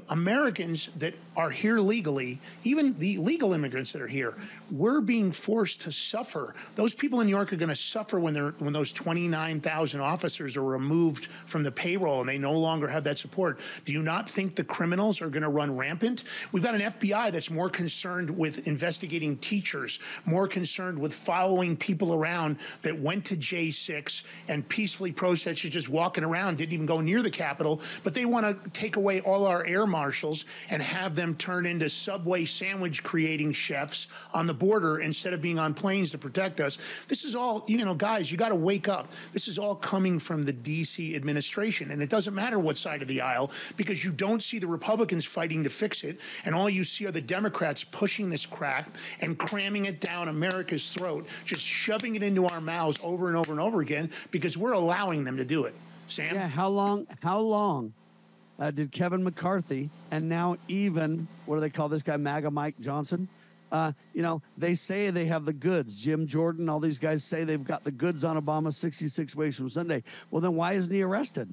Americans 0.09 0.91
that 0.97 1.15
are 1.37 1.51
here 1.51 1.79
legally, 1.79 2.41
even 2.65 2.99
the 2.99 3.19
legal 3.19 3.53
immigrants 3.53 3.93
that 3.93 4.03
are 4.03 4.09
here, 4.09 4.35
we're 4.71 5.01
being 5.01 5.31
forced 5.31 5.83
to 5.83 5.93
suffer. 5.93 6.55
Those 6.75 6.95
people 6.95 7.21
in 7.21 7.27
New 7.27 7.35
York 7.35 7.53
are 7.53 7.57
going 7.57 7.69
to 7.69 7.77
suffer 7.77 8.19
when 8.19 8.35
they're 8.35 8.51
when 8.59 8.73
those 8.73 8.93
29,000 8.93 10.01
officers 10.01 10.57
are 10.57 10.65
removed 10.65 11.29
from 11.47 11.63
the 11.63 11.71
payroll 11.71 12.21
and 12.21 12.29
they 12.29 12.39
no 12.39 12.53
longer 12.53 12.89
have 12.89 13.05
that 13.05 13.19
support. 13.19 13.61
Do 13.85 13.93
you 13.93 14.03
not 14.03 14.29
think 14.29 14.55
the 14.55 14.65
criminals 14.65 15.21
are 15.21 15.29
going 15.29 15.43
to 15.43 15.49
run 15.49 15.77
rampant? 15.77 16.25
We've 16.53 16.63
got 16.63 16.75
an 16.75 16.81
FBI 16.81 17.33
that's 17.33 17.51
more 17.51 17.71
concerned 17.71 18.31
with 18.31 18.67
investigating 18.67 19.37
teachers, 19.39 20.01
more 20.25 20.49
concerned 20.49 20.99
with 20.99 21.15
following 21.15 21.77
people 21.77 22.15
around 22.15 22.57
that 22.83 22.99
went 22.99 23.27
to 23.27 23.37
J6 23.37 24.23
and 24.49 24.69
peacefully 24.69 25.13
protested 25.13 25.73
just 25.73 25.89
walking 25.89 26.25
around, 26.25 26.59
didn't 26.59 26.73
even 26.73 26.87
go 26.87 27.01
near 27.01 27.23
the 27.23 27.31
Capitol, 27.31 27.81
but 28.03 28.15
they 28.15 28.25
want 28.25 28.65
to 28.65 28.71
take 28.71 28.97
away 28.97 29.21
all 29.21 29.47
our 29.59 29.67
air 29.67 29.87
marshals 29.87 30.45
and 30.71 30.81
have 30.81 31.17
them 31.17 31.35
turn 31.35 31.67
into 31.67 31.89
subway 31.89 32.45
sandwich 32.45 33.03
creating 33.03 33.53
chefs 33.53 34.07
on 34.33 34.47
the 34.47 34.55
border 34.55 35.01
instead 35.01 35.33
of 35.33 35.43
being 35.43 35.59
on 35.59 35.75
planes 35.75 36.13
to 36.13 36.19
protect 36.19 36.61
us. 36.61 36.79
This 37.09 37.25
is 37.25 37.35
all, 37.35 37.65
you 37.67 37.85
know, 37.85 37.95
guys, 37.95 38.31
you 38.31 38.39
got 38.39 38.51
to 38.51 38.55
wake 38.55 38.89
up. 38.89 39.11
This 39.33 39.49
is 39.49 39.59
all 39.59 39.75
coming 39.75 40.21
from 40.21 40.45
the 40.45 40.53
DC 40.53 41.17
administration. 41.17 41.91
And 41.91 42.01
it 42.01 42.09
doesn't 42.09 42.35
matter 42.35 42.59
what 42.59 42.79
side 42.79 43.03
of 43.03 43.09
the 43.09 43.21
aisle 43.21 43.51
because 43.77 44.05
you 44.05 44.13
don't 44.13 44.43
see 44.43 44.61
the 44.61 44.69
Republicans 44.69 45.25
fighting 45.25 45.65
to 45.65 45.71
fix 45.71 46.05
it. 46.05 46.21
And 46.45 46.55
all 46.55 46.71
you 46.71 46.85
see 46.85 47.07
are 47.07 47.13
the 47.13 47.21
Democrats 47.21 47.83
pushing 47.83 48.31
this 48.31 48.47
crap 48.47 48.97
and 49.21 49.37
cramming 49.37 49.87
it 49.87 50.01
down 50.01 50.29
America's 50.29 50.91
throat, 50.91 51.27
just 51.45 51.63
shoving 51.63 52.15
it 52.15 52.23
into 52.23 52.47
our 52.47 52.61
mouths 52.61 53.01
over 53.03 53.27
and 53.27 53.37
over 53.37 53.51
and 53.51 53.61
over 53.61 53.81
again 53.81 54.11
because 54.31 54.57
we're 54.57 54.73
allowing 54.73 55.25
them 55.25 55.37
to 55.37 55.45
do 55.45 55.65
it. 55.65 55.75
Sam? 56.07 56.35
Yeah, 56.35 56.49
how 56.49 56.69
long? 56.69 57.07
How 57.23 57.39
long 57.39 57.93
uh, 58.59 58.71
did 58.71 58.93
Kevin 58.93 59.23
McCarthy 59.23 59.91
and 60.11 60.29
now 60.29 60.57
even 60.67 61.29
what 61.47 61.57
do 61.57 61.61
they 61.61 61.71
call 61.71 61.89
this 61.89 62.03
guy, 62.03 62.17
MAGA 62.17 62.51
Mike 62.51 62.75
Johnson? 62.81 63.29
Uh, 63.71 63.93
you 64.15 64.23
know, 64.23 64.41
they 64.57 64.75
say 64.75 65.11
they 65.11 65.27
have 65.27 65.45
the 65.45 65.53
goods. 65.53 65.97
Jim 65.97 66.27
Jordan, 66.27 66.69
all 66.69 66.81
these 66.81 66.99
guys 66.99 67.23
say 67.23 67.45
they've 67.45 67.63
got 67.63 67.85
the 67.85 67.91
goods 67.91 68.25
on 68.25 68.43
Obama 68.43 68.73
66 68.73 69.37
ways 69.37 69.57
from 69.57 69.69
Sunday. 69.69 70.03
Well, 70.31 70.41
then 70.41 70.55
why 70.55 70.73
isn't 70.73 70.93
he 70.93 71.03
arrested? 71.03 71.53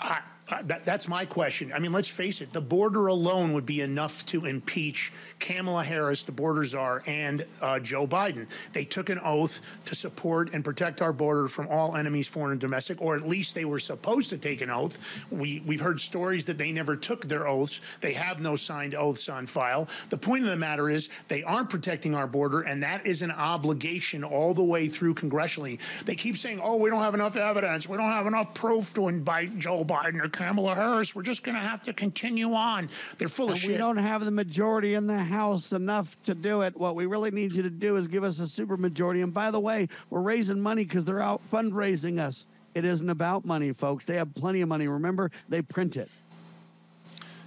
I, 0.00 0.20
that, 0.60 0.84
that's 0.84 1.08
my 1.08 1.24
question. 1.24 1.72
I 1.72 1.78
mean, 1.78 1.92
let's 1.92 2.08
face 2.08 2.40
it, 2.40 2.52
the 2.52 2.60
border 2.60 3.06
alone 3.06 3.52
would 3.52 3.66
be 3.66 3.80
enough 3.80 4.26
to 4.26 4.44
impeach 4.44 5.12
Kamala 5.38 5.84
Harris, 5.84 6.24
the 6.24 6.32
border 6.32 6.64
czar, 6.64 7.02
and 7.06 7.46
uh, 7.60 7.78
Joe 7.78 8.06
Biden. 8.06 8.46
They 8.72 8.84
took 8.84 9.08
an 9.08 9.20
oath 9.22 9.60
to 9.86 9.94
support 9.94 10.52
and 10.52 10.64
protect 10.64 11.00
our 11.00 11.12
border 11.12 11.48
from 11.48 11.68
all 11.68 11.96
enemies, 11.96 12.28
foreign 12.28 12.52
and 12.52 12.60
domestic, 12.60 13.00
or 13.00 13.16
at 13.16 13.26
least 13.26 13.54
they 13.54 13.64
were 13.64 13.78
supposed 13.78 14.30
to 14.30 14.38
take 14.38 14.60
an 14.60 14.70
oath. 14.70 14.98
We, 15.30 15.62
we've 15.66 15.80
heard 15.80 16.00
stories 16.00 16.44
that 16.46 16.58
they 16.58 16.72
never 16.72 16.96
took 16.96 17.26
their 17.26 17.46
oaths. 17.46 17.80
They 18.00 18.12
have 18.12 18.40
no 18.40 18.56
signed 18.56 18.94
oaths 18.94 19.28
on 19.28 19.46
file. 19.46 19.88
The 20.10 20.18
point 20.18 20.44
of 20.44 20.50
the 20.50 20.56
matter 20.56 20.90
is 20.90 21.08
they 21.28 21.42
aren't 21.42 21.70
protecting 21.70 22.14
our 22.14 22.26
border, 22.26 22.62
and 22.62 22.82
that 22.82 23.06
is 23.06 23.22
an 23.22 23.30
obligation 23.30 24.24
all 24.24 24.54
the 24.54 24.64
way 24.64 24.88
through 24.88 25.14
congressionally. 25.14 25.78
They 26.04 26.14
keep 26.14 26.36
saying, 26.36 26.60
oh, 26.62 26.76
we 26.76 26.90
don't 26.90 27.02
have 27.02 27.14
enough 27.14 27.36
evidence. 27.36 27.88
We 27.88 27.96
don't 27.96 28.10
have 28.10 28.26
enough 28.26 28.54
proof 28.54 28.92
to 28.94 29.08
indict 29.08 29.58
Joe 29.58 29.84
Biden 29.84 30.22
or 30.22 30.28
Kamala 30.42 30.74
Harris. 30.74 31.14
We're 31.14 31.22
just 31.22 31.42
going 31.42 31.54
to 31.56 31.60
have 31.62 31.82
to 31.82 31.92
continue 31.92 32.52
on. 32.54 32.88
They're 33.18 33.28
full 33.28 33.46
of 33.46 33.52
And 33.52 33.60
shit. 33.60 33.70
we 33.72 33.76
don't 33.76 33.96
have 33.96 34.24
the 34.24 34.30
majority 34.30 34.94
in 34.94 35.06
the 35.06 35.18
House 35.18 35.72
enough 35.72 36.20
to 36.24 36.34
do 36.34 36.62
it. 36.62 36.76
What 36.76 36.94
we 36.96 37.06
really 37.06 37.30
need 37.30 37.52
you 37.52 37.62
to 37.62 37.70
do 37.70 37.96
is 37.96 38.06
give 38.08 38.24
us 38.24 38.38
a 38.38 38.46
super 38.46 38.76
majority. 38.76 39.20
And 39.22 39.32
by 39.32 39.50
the 39.50 39.60
way, 39.60 39.88
we're 40.10 40.20
raising 40.20 40.60
money 40.60 40.84
because 40.84 41.04
they're 41.04 41.20
out 41.22 41.42
fundraising 41.50 42.18
us. 42.18 42.46
It 42.74 42.84
isn't 42.84 43.08
about 43.10 43.44
money, 43.44 43.72
folks. 43.72 44.04
They 44.06 44.16
have 44.16 44.34
plenty 44.34 44.60
of 44.62 44.68
money. 44.68 44.88
Remember, 44.88 45.30
they 45.48 45.62
print 45.62 45.96
it. 45.96 46.10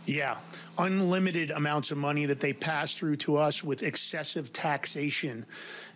Yeah, 0.05 0.37
unlimited 0.77 1.51
amounts 1.51 1.91
of 1.91 1.97
money 1.97 2.25
that 2.25 2.39
they 2.39 2.53
pass 2.53 2.95
through 2.95 3.15
to 3.17 3.37
us 3.37 3.63
with 3.63 3.83
excessive 3.83 4.51
taxation. 4.53 5.45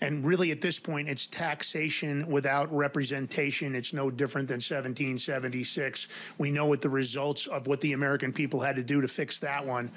And 0.01 0.25
really, 0.25 0.51
at 0.51 0.61
this 0.61 0.79
point, 0.79 1.09
it's 1.09 1.27
taxation 1.27 2.27
without 2.27 2.73
representation. 2.75 3.75
It's 3.75 3.93
no 3.93 4.09
different 4.09 4.47
than 4.47 4.55
1776. 4.55 6.07
We 6.37 6.51
know 6.51 6.65
what 6.65 6.81
the 6.81 6.89
results 6.89 7.47
of 7.47 7.67
what 7.67 7.81
the 7.81 7.93
American 7.93 8.31
people 8.31 8.59
had 8.59 8.75
to 8.77 8.83
do 8.83 9.01
to 9.01 9.07
fix 9.07 9.39
that 9.39 9.65
one. 9.65 9.91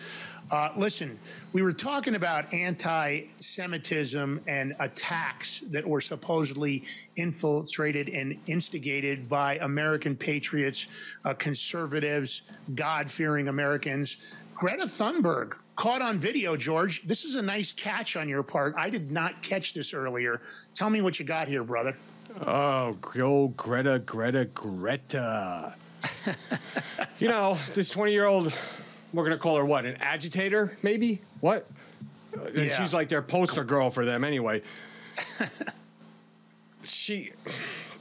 Uh, 0.51 0.71
listen, 0.77 1.19
we 1.53 1.63
were 1.63 1.73
talking 1.73 2.15
about 2.15 2.53
anti 2.53 3.23
Semitism 3.39 4.41
and 4.47 4.75
attacks 4.81 5.63
that 5.71 5.87
were 5.87 6.01
supposedly 6.01 6.85
infiltrated 7.17 8.09
and 8.09 8.39
instigated 8.47 9.29
by 9.29 9.57
American 9.59 10.17
patriots, 10.17 10.89
uh, 11.25 11.33
conservatives, 11.35 12.43
God 12.75 13.11
fearing 13.11 13.49
Americans. 13.49 14.17
Greta 14.55 14.85
Thunberg 14.85 15.55
caught 15.77 16.03
on 16.03 16.19
video, 16.19 16.57
George. 16.57 17.03
This 17.07 17.25
is 17.25 17.35
a 17.35 17.43
nice 17.43 17.73
catch 17.73 18.17
on 18.17 18.29
your 18.29 18.43
part. 18.43 18.75
I 18.77 18.91
did 18.91 19.11
not 19.11 19.43
catch 19.43 19.75
this 19.75 19.95
earlier. 19.95 20.41
Tell 20.75 20.91
me 20.91 21.01
what 21.03 21.19
you 21.19 21.25
got 21.25 21.49
here, 21.49 21.65
brother. 21.65 21.97
Oh, 22.47 22.93
go 23.01 23.49
Greta, 23.49 23.99
Greta, 24.01 24.47
Greta. 24.47 25.75
you 27.19 27.29
know, 27.29 27.59
this 27.75 27.91
20 27.91 28.13
year 28.13 28.27
old, 28.27 28.53
we're 29.13 29.25
going 29.25 29.37
to 29.37 29.43
call 29.43 29.57
her 29.57 29.65
what? 29.65 29.85
An 29.85 29.97
agitator, 29.97 30.77
maybe? 30.83 31.21
What? 31.41 31.69
Uh, 32.37 32.45
and 32.45 32.57
Yeah. 32.57 32.81
She's 32.83 32.95
like 32.95 33.09
their 33.09 33.23
poster 33.23 33.65
girl 33.65 33.91
for 33.91 34.05
them 34.05 34.25
anyway. 34.25 34.63
she. 36.83 37.33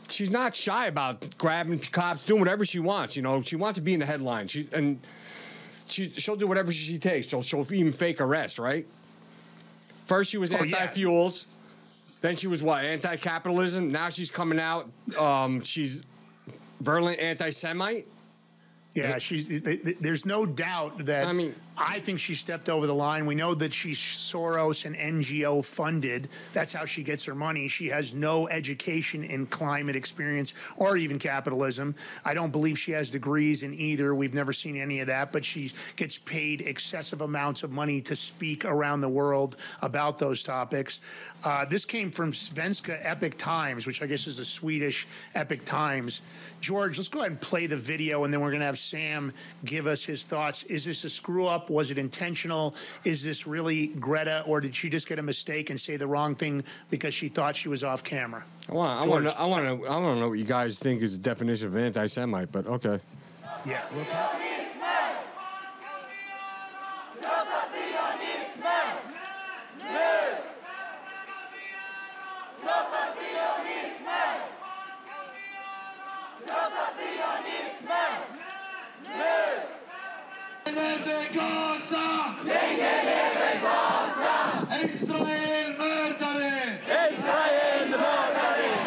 She's 0.10 0.30
not 0.30 0.54
shy 0.54 0.88
about 0.88 1.38
grabbing 1.38 1.80
cops, 1.80 2.26
doing 2.26 2.40
whatever 2.40 2.66
she 2.66 2.80
wants. 2.80 3.16
You 3.16 3.22
know, 3.22 3.42
she 3.42 3.56
wants 3.56 3.78
to 3.78 3.82
be 3.82 3.94
in 3.94 4.00
the 4.02 4.06
headline. 4.06 4.48
She 4.50 4.68
and 4.74 5.00
she 5.92 6.10
she'll 6.12 6.36
do 6.36 6.48
whatever 6.48 6.72
she 6.72 6.98
takes. 6.98 7.30
So 7.30 7.42
she'll 7.42 7.66
even 7.74 7.94
fake 7.94 8.22
arrest, 8.22 8.60
right? 8.60 8.86
First 10.08 10.32
she 10.32 10.38
was 10.38 10.52
Oh, 10.54 10.58
anti-fuels, 10.58 11.48
then 12.22 12.36
she 12.36 12.48
was 12.48 12.62
what 12.64 12.84
anti-capitalism. 12.84 13.92
Now 13.92 14.10
she's 14.10 14.32
coming 14.32 14.60
out. 14.60 14.90
Um, 15.18 15.62
she's 15.62 16.02
virulent 16.82 17.20
anti-Semite. 17.20 18.08
Yeah, 18.94 19.18
she's. 19.20 19.48
th- 19.48 19.64
th- 19.64 19.98
There's 20.02 20.26
no 20.26 20.46
doubt 20.46 21.06
that. 21.06 21.26
I 21.26 21.32
mean- 21.34 21.56
I 21.84 22.00
think 22.00 22.20
she 22.20 22.36
stepped 22.36 22.70
over 22.70 22.86
the 22.86 22.94
line. 22.94 23.26
We 23.26 23.34
know 23.34 23.56
that 23.56 23.74
she's 23.74 23.98
Soros 23.98 24.86
and 24.86 24.96
NGO 24.96 25.66
funded. 25.66 26.30
That's 26.54 26.72
how 26.72 26.86
she 26.86 27.02
gets 27.02 27.26
her 27.26 27.34
money. 27.34 27.68
She 27.68 27.88
has 27.88 28.14
no 28.14 28.48
education 28.48 29.24
in 29.24 29.48
climate 29.48 29.96
experience 29.96 30.54
or 30.78 30.96
even 30.96 31.18
capitalism. 31.18 31.96
I 32.24 32.36
don't 32.36 32.52
believe 32.52 32.78
she 32.78 32.92
has 32.92 33.10
degrees 33.10 33.64
in 33.64 33.74
either. 33.74 34.14
We've 34.14 34.34
never 34.34 34.54
seen 34.54 34.78
any 34.78 35.00
of 35.00 35.08
that, 35.08 35.32
but 35.32 35.44
she 35.44 35.72
gets 35.96 36.18
paid 36.20 36.62
excessive 36.62 37.22
amounts 37.22 37.64
of 37.64 37.72
money 37.72 38.00
to 38.02 38.16
speak 38.16 38.64
around 38.64 39.02
the 39.02 39.10
world 39.10 39.58
about 39.82 40.20
those 40.20 40.44
topics. 40.44 41.00
Uh, 41.44 41.66
this 41.66 41.86
came 41.86 42.12
from 42.12 42.32
Svenska 42.32 43.00
Epoch 43.04 43.38
Times, 43.38 43.88
which 43.88 44.04
I 44.04 44.06
guess 44.06 44.28
is 44.28 44.38
a 44.38 44.46
Swedish 44.46 45.08
Epoch 45.34 45.66
Times. 45.66 46.22
George, 46.60 46.98
let's 46.98 47.08
go 47.08 47.22
ahead 47.22 47.32
and 47.32 47.42
play 47.42 47.66
the 47.66 47.78
video, 47.78 48.24
and 48.24 48.32
then 48.32 48.40
we're 48.40 48.52
going 48.52 48.60
to 48.60 48.68
have 48.68 48.78
Sam 48.78 49.34
give 49.66 49.88
us 49.88 50.04
his 50.04 50.26
thoughts. 50.26 50.62
Is 50.64 50.86
this 50.86 51.04
a 51.04 51.10
screw 51.10 51.48
up? 51.48 51.71
Was 51.72 51.90
it 51.90 51.98
intentional? 51.98 52.76
Is 53.06 53.24
this 53.24 53.48
really 53.48 53.88
Greta, 53.88 54.44
or 54.46 54.60
did 54.60 54.76
she 54.76 54.90
just 54.90 55.08
get 55.08 55.20
a 55.20 55.24
mistake 55.24 55.70
and 55.70 55.80
say 55.80 55.96
the 55.96 56.06
wrong 56.06 56.36
thing 56.36 56.66
because 56.90 57.14
she 57.14 57.30
thought 57.30 57.56
she 57.56 57.70
was 57.70 57.82
off 57.82 58.04
camera? 58.04 58.44
I 58.70 58.74
want, 58.74 59.02
I 59.02 59.08
want, 59.08 59.26
to, 59.26 59.40
I 59.40 59.46
want 59.46 59.66
to, 59.66 59.88
I 59.88 59.98
want 59.98 60.18
to 60.18 60.20
know 60.20 60.30
what 60.30 60.38
you 60.38 60.46
guys 60.46 60.78
think 60.78 61.02
is 61.02 61.14
the 61.14 61.24
definition 61.24 61.68
of 61.68 61.78
anti-Semite, 61.78 62.52
but 62.52 62.68
okay. 62.68 63.00
Yeah. 63.66 63.82
Israel 84.84 85.76
mördare! 85.78 86.80
Israel 87.10 87.90
mördare! 87.90 88.86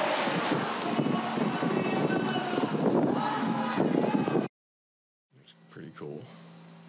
Pretty 5.70 5.90
cool. 5.98 6.22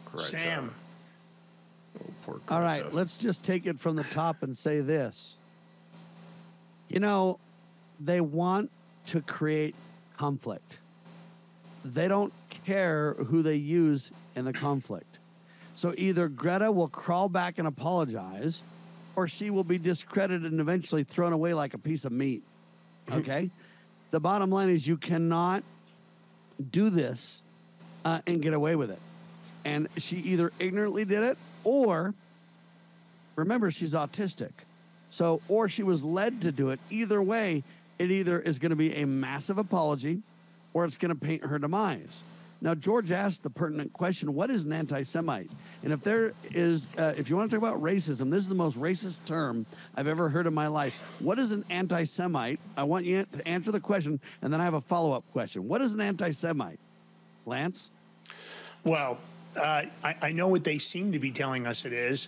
Correct. 0.05 0.29
Sam. 0.29 0.73
Oh, 1.99 2.05
poor 2.23 2.41
All 2.49 2.61
right, 2.61 2.93
let's 2.93 3.17
just 3.17 3.43
take 3.43 3.65
it 3.65 3.79
from 3.79 3.95
the 3.95 4.03
top 4.03 4.43
and 4.43 4.57
say 4.57 4.81
this. 4.81 5.39
You 6.87 6.99
know, 6.99 7.39
they 7.99 8.21
want 8.21 8.71
to 9.07 9.21
create 9.21 9.75
conflict. 10.17 10.79
They 11.83 12.07
don't 12.07 12.33
care 12.65 13.13
who 13.15 13.41
they 13.41 13.55
use 13.55 14.11
in 14.35 14.45
the 14.45 14.53
conflict. 14.53 15.19
So 15.75 15.93
either 15.97 16.27
Greta 16.27 16.71
will 16.71 16.87
crawl 16.87 17.29
back 17.29 17.57
and 17.57 17.67
apologize, 17.67 18.63
or 19.15 19.27
she 19.27 19.49
will 19.49 19.63
be 19.63 19.77
discredited 19.77 20.51
and 20.51 20.61
eventually 20.61 21.03
thrown 21.03 21.33
away 21.33 21.53
like 21.53 21.73
a 21.73 21.77
piece 21.77 22.05
of 22.05 22.11
meat. 22.11 22.43
Okay? 23.11 23.51
the 24.15 24.19
bottom 24.21 24.49
line 24.49 24.69
is 24.69 24.87
you 24.87 24.95
cannot 24.95 25.61
do 26.71 26.89
this 26.89 27.43
uh, 28.05 28.21
and 28.25 28.41
get 28.41 28.53
away 28.53 28.73
with 28.77 28.89
it. 28.89 28.99
And 29.65 29.89
she 29.97 30.15
either 30.17 30.53
ignorantly 30.57 31.03
did 31.03 31.21
it 31.21 31.37
or 31.65 32.13
remember 33.35 33.71
she's 33.71 33.93
autistic. 33.93 34.51
So 35.09 35.41
or 35.49 35.67
she 35.67 35.83
was 35.83 36.05
led 36.05 36.41
to 36.43 36.53
do 36.53 36.69
it. 36.69 36.79
Either 36.89 37.21
way, 37.21 37.63
it 37.99 38.09
either 38.09 38.39
is 38.39 38.57
going 38.57 38.69
to 38.69 38.77
be 38.77 38.95
a 38.95 39.05
massive 39.05 39.57
apology 39.57 40.21
or 40.73 40.85
it's 40.85 40.95
going 40.95 41.13
to 41.13 41.19
paint 41.19 41.43
her 41.43 41.59
demise. 41.59 42.23
Now, 42.61 42.73
George 42.73 43.11
asked 43.11 43.43
the 43.43 43.49
pertinent 43.49 43.93
question 43.93 44.33
what 44.33 44.49
is 44.49 44.65
an 44.65 44.73
anti 44.73 45.01
Semite? 45.03 45.51
And 45.83 45.93
if 45.93 46.01
there 46.01 46.33
is, 46.51 46.89
uh, 46.97 47.13
if 47.17 47.29
you 47.29 47.35
want 47.35 47.51
to 47.51 47.57
talk 47.57 47.67
about 47.67 47.81
racism, 47.81 48.31
this 48.31 48.43
is 48.43 48.49
the 48.49 48.55
most 48.55 48.79
racist 48.79 49.23
term 49.25 49.65
I've 49.95 50.07
ever 50.07 50.29
heard 50.29 50.47
in 50.47 50.53
my 50.53 50.67
life. 50.67 50.95
What 51.19 51.37
is 51.37 51.51
an 51.51 51.65
anti 51.69 52.05
Semite? 52.05 52.59
I 52.77 52.83
want 52.83 53.05
you 53.05 53.25
to 53.31 53.47
answer 53.47 53.71
the 53.71 53.79
question, 53.79 54.19
and 54.41 54.51
then 54.51 54.61
I 54.61 54.63
have 54.63 54.73
a 54.73 54.81
follow 54.81 55.13
up 55.13 55.23
question. 55.31 55.67
What 55.67 55.81
is 55.81 55.93
an 55.93 56.01
anti 56.01 56.31
Semite? 56.31 56.79
Lance? 57.45 57.91
Well, 58.83 59.19
uh, 59.55 59.83
I, 60.03 60.15
I 60.21 60.31
know 60.31 60.47
what 60.47 60.63
they 60.63 60.79
seem 60.79 61.11
to 61.11 61.19
be 61.19 61.31
telling 61.31 61.67
us 61.67 61.85
it 61.85 61.93
is. 61.93 62.27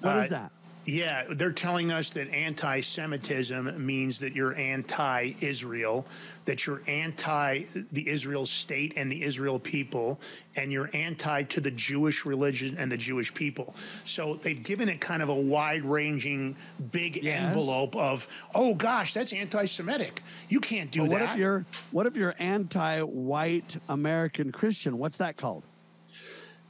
What 0.00 0.16
is 0.16 0.24
is 0.24 0.30
that? 0.30 0.52
Yeah, 0.88 1.24
they're 1.30 1.52
telling 1.52 1.92
us 1.92 2.08
that 2.10 2.30
anti 2.30 2.80
Semitism 2.80 3.84
means 3.84 4.20
that 4.20 4.34
you're 4.34 4.56
anti 4.56 5.34
Israel, 5.42 6.06
that 6.46 6.66
you're 6.66 6.80
anti 6.86 7.64
the 7.92 8.08
Israel 8.08 8.46
state 8.46 8.94
and 8.96 9.12
the 9.12 9.22
Israel 9.22 9.58
people, 9.58 10.18
and 10.56 10.72
you're 10.72 10.88
anti 10.94 11.42
to 11.42 11.60
the 11.60 11.70
Jewish 11.70 12.24
religion 12.24 12.76
and 12.78 12.90
the 12.90 12.96
Jewish 12.96 13.34
people. 13.34 13.74
So 14.06 14.40
they've 14.42 14.62
given 14.62 14.88
it 14.88 14.98
kind 14.98 15.22
of 15.22 15.28
a 15.28 15.34
wide 15.34 15.84
ranging, 15.84 16.56
big 16.90 17.22
Yes. 17.22 17.48
envelope 17.48 17.94
of, 17.94 18.26
oh 18.54 18.74
gosh, 18.74 19.12
that's 19.12 19.34
anti 19.34 19.66
Semitic. 19.66 20.22
You 20.48 20.60
can't 20.60 20.90
do 20.90 21.02
But 21.02 21.10
what 21.10 21.18
that. 21.18 21.32
if 21.32 21.38
you're 21.38 21.66
what 21.90 22.06
if 22.06 22.16
you're 22.16 22.34
anti-white 22.38 23.76
American 23.90 24.52
Christian? 24.52 24.96
What's 24.96 25.18
that 25.18 25.36
called? 25.36 25.64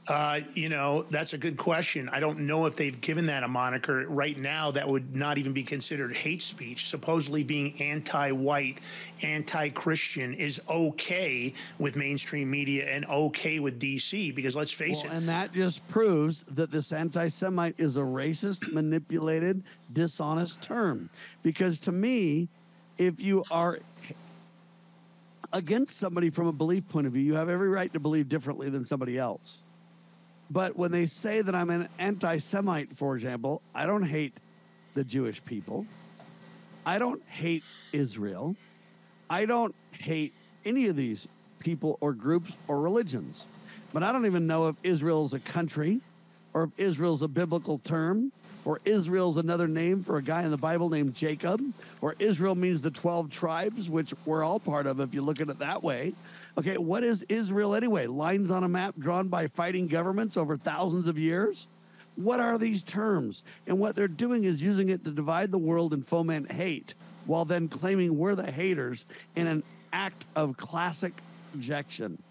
Uh, 0.09 0.39
you 0.55 0.69
know, 0.69 1.05
that's 1.11 1.33
a 1.33 1.37
good 1.37 1.55
question. 1.55 2.09
I 2.09 2.19
don't 2.19 2.39
know 2.39 2.65
if 2.65 2.75
they've 2.75 2.99
given 2.99 3.27
that 3.27 3.43
a 3.43 3.47
moniker. 3.47 4.07
Right 4.07 4.35
now, 4.35 4.71
that 4.71 4.89
would 4.89 5.15
not 5.15 5.37
even 5.37 5.53
be 5.53 5.61
considered 5.61 6.15
hate 6.15 6.41
speech. 6.41 6.89
Supposedly 6.89 7.43
being 7.43 7.79
anti 7.79 8.31
white, 8.31 8.79
anti 9.21 9.69
Christian 9.69 10.33
is 10.33 10.59
okay 10.67 11.53
with 11.77 11.95
mainstream 11.95 12.49
media 12.49 12.89
and 12.89 13.05
okay 13.05 13.59
with 13.59 13.79
DC 13.79 14.33
because 14.33 14.55
let's 14.55 14.71
face 14.71 15.03
Well, 15.03 15.13
it. 15.13 15.17
and 15.17 15.29
that 15.29 15.53
just 15.53 15.87
proves 15.87 16.41
that 16.45 16.71
this 16.71 16.91
anti-Semite 16.91 17.75
is 17.77 17.95
a 17.95 18.01
racist, 18.01 18.73
manipulated, 18.73 19.61
dishonest 19.93 20.59
term. 20.63 21.11
Because 21.43 21.79
to 21.81 21.91
me, 21.91 22.49
if 22.97 23.21
you 23.21 23.43
are 23.51 23.77
against 25.53 25.97
somebody 25.97 26.31
from 26.31 26.47
a 26.47 26.53
belief 26.53 26.87
point 26.89 27.05
of 27.05 27.13
view, 27.13 27.21
you 27.21 27.35
have 27.35 27.47
every 27.47 27.69
right 27.69 27.93
to 27.93 27.99
believe 27.99 28.27
differently 28.27 28.71
than 28.71 28.83
somebody 28.83 29.15
else. 29.15 29.63
But 30.49 30.75
when 30.75 30.91
they 30.91 31.05
say 31.05 31.41
that 31.41 31.53
I'm 31.53 31.69
an 31.69 31.89
anti-Semite, 31.99 32.95
for 32.95 33.15
example, 33.15 33.61
I 33.73 33.85
don't 33.85 34.03
hate 34.03 34.33
the 34.95 35.03
Jewish 35.03 35.43
people. 35.45 35.85
I 36.85 36.97
don't 36.97 37.21
hate 37.27 37.63
Israel. 37.93 38.55
I 39.29 39.45
don't 39.45 39.75
hate 39.91 40.33
any 40.65 40.87
of 40.87 40.95
these 40.95 41.27
people 41.59 41.97
or 42.01 42.13
groups 42.13 42.57
or 42.67 42.81
religions. 42.81 43.45
But 43.93 44.01
I 44.01 44.11
don't 44.11 44.25
even 44.25 44.47
know 44.47 44.69
if 44.69 44.75
Israel's 44.81 45.33
a 45.33 45.39
country 45.39 46.01
or 46.53 46.63
if 46.63 46.69
Israel's 46.77 47.21
a 47.21 47.27
biblical 47.27 47.77
term 47.79 48.31
or 48.69 48.79
Israel's 48.85 49.37
another 49.37 49.67
name 49.67 50.03
for 50.03 50.17
a 50.17 50.21
guy 50.21 50.43
in 50.43 50.51
the 50.51 50.57
Bible 50.57 50.91
named 50.91 51.15
Jacob 51.15 51.59
or 52.01 52.15
Israel 52.19 52.53
means 52.53 52.83
the 52.83 52.91
12 52.91 53.31
tribes, 53.31 53.89
which 53.89 54.13
we're 54.27 54.43
all 54.43 54.59
part 54.59 54.85
of 54.85 54.99
if 54.99 55.11
you 55.11 55.23
look 55.23 55.41
at 55.41 55.49
it 55.49 55.57
that 55.57 55.81
way. 55.81 56.13
Okay, 56.55 56.77
what 56.77 57.03
is 57.03 57.25
Israel 57.29 57.73
anyway? 57.73 58.05
Lines 58.05 58.51
on 58.51 58.63
a 58.63 58.67
map 58.67 58.93
drawn 58.99 59.27
by 59.27 59.47
fighting 59.47 59.87
governments 59.87 60.37
over 60.37 60.55
thousands 60.55 61.07
of 61.07 61.17
years? 61.17 61.67
What 62.15 62.39
are 62.39 62.59
these 62.59 62.83
terms? 62.83 63.43
And 63.65 63.79
what 63.79 63.95
they're 63.95 64.07
doing 64.07 64.43
is 64.43 64.61
using 64.61 64.89
it 64.89 65.03
to 65.03 65.09
divide 65.09 65.49
the 65.49 65.57
world 65.57 65.91
and 65.91 66.05
foment 66.05 66.51
hate 66.51 66.93
while 67.25 67.45
then 67.45 67.69
claiming 67.69 68.19
we're 68.19 68.35
the 68.35 68.51
haters 68.51 69.07
in 69.35 69.47
an 69.47 69.63
act 69.91 70.27
of 70.35 70.57
classic 70.57 71.13
projection. 71.53 72.21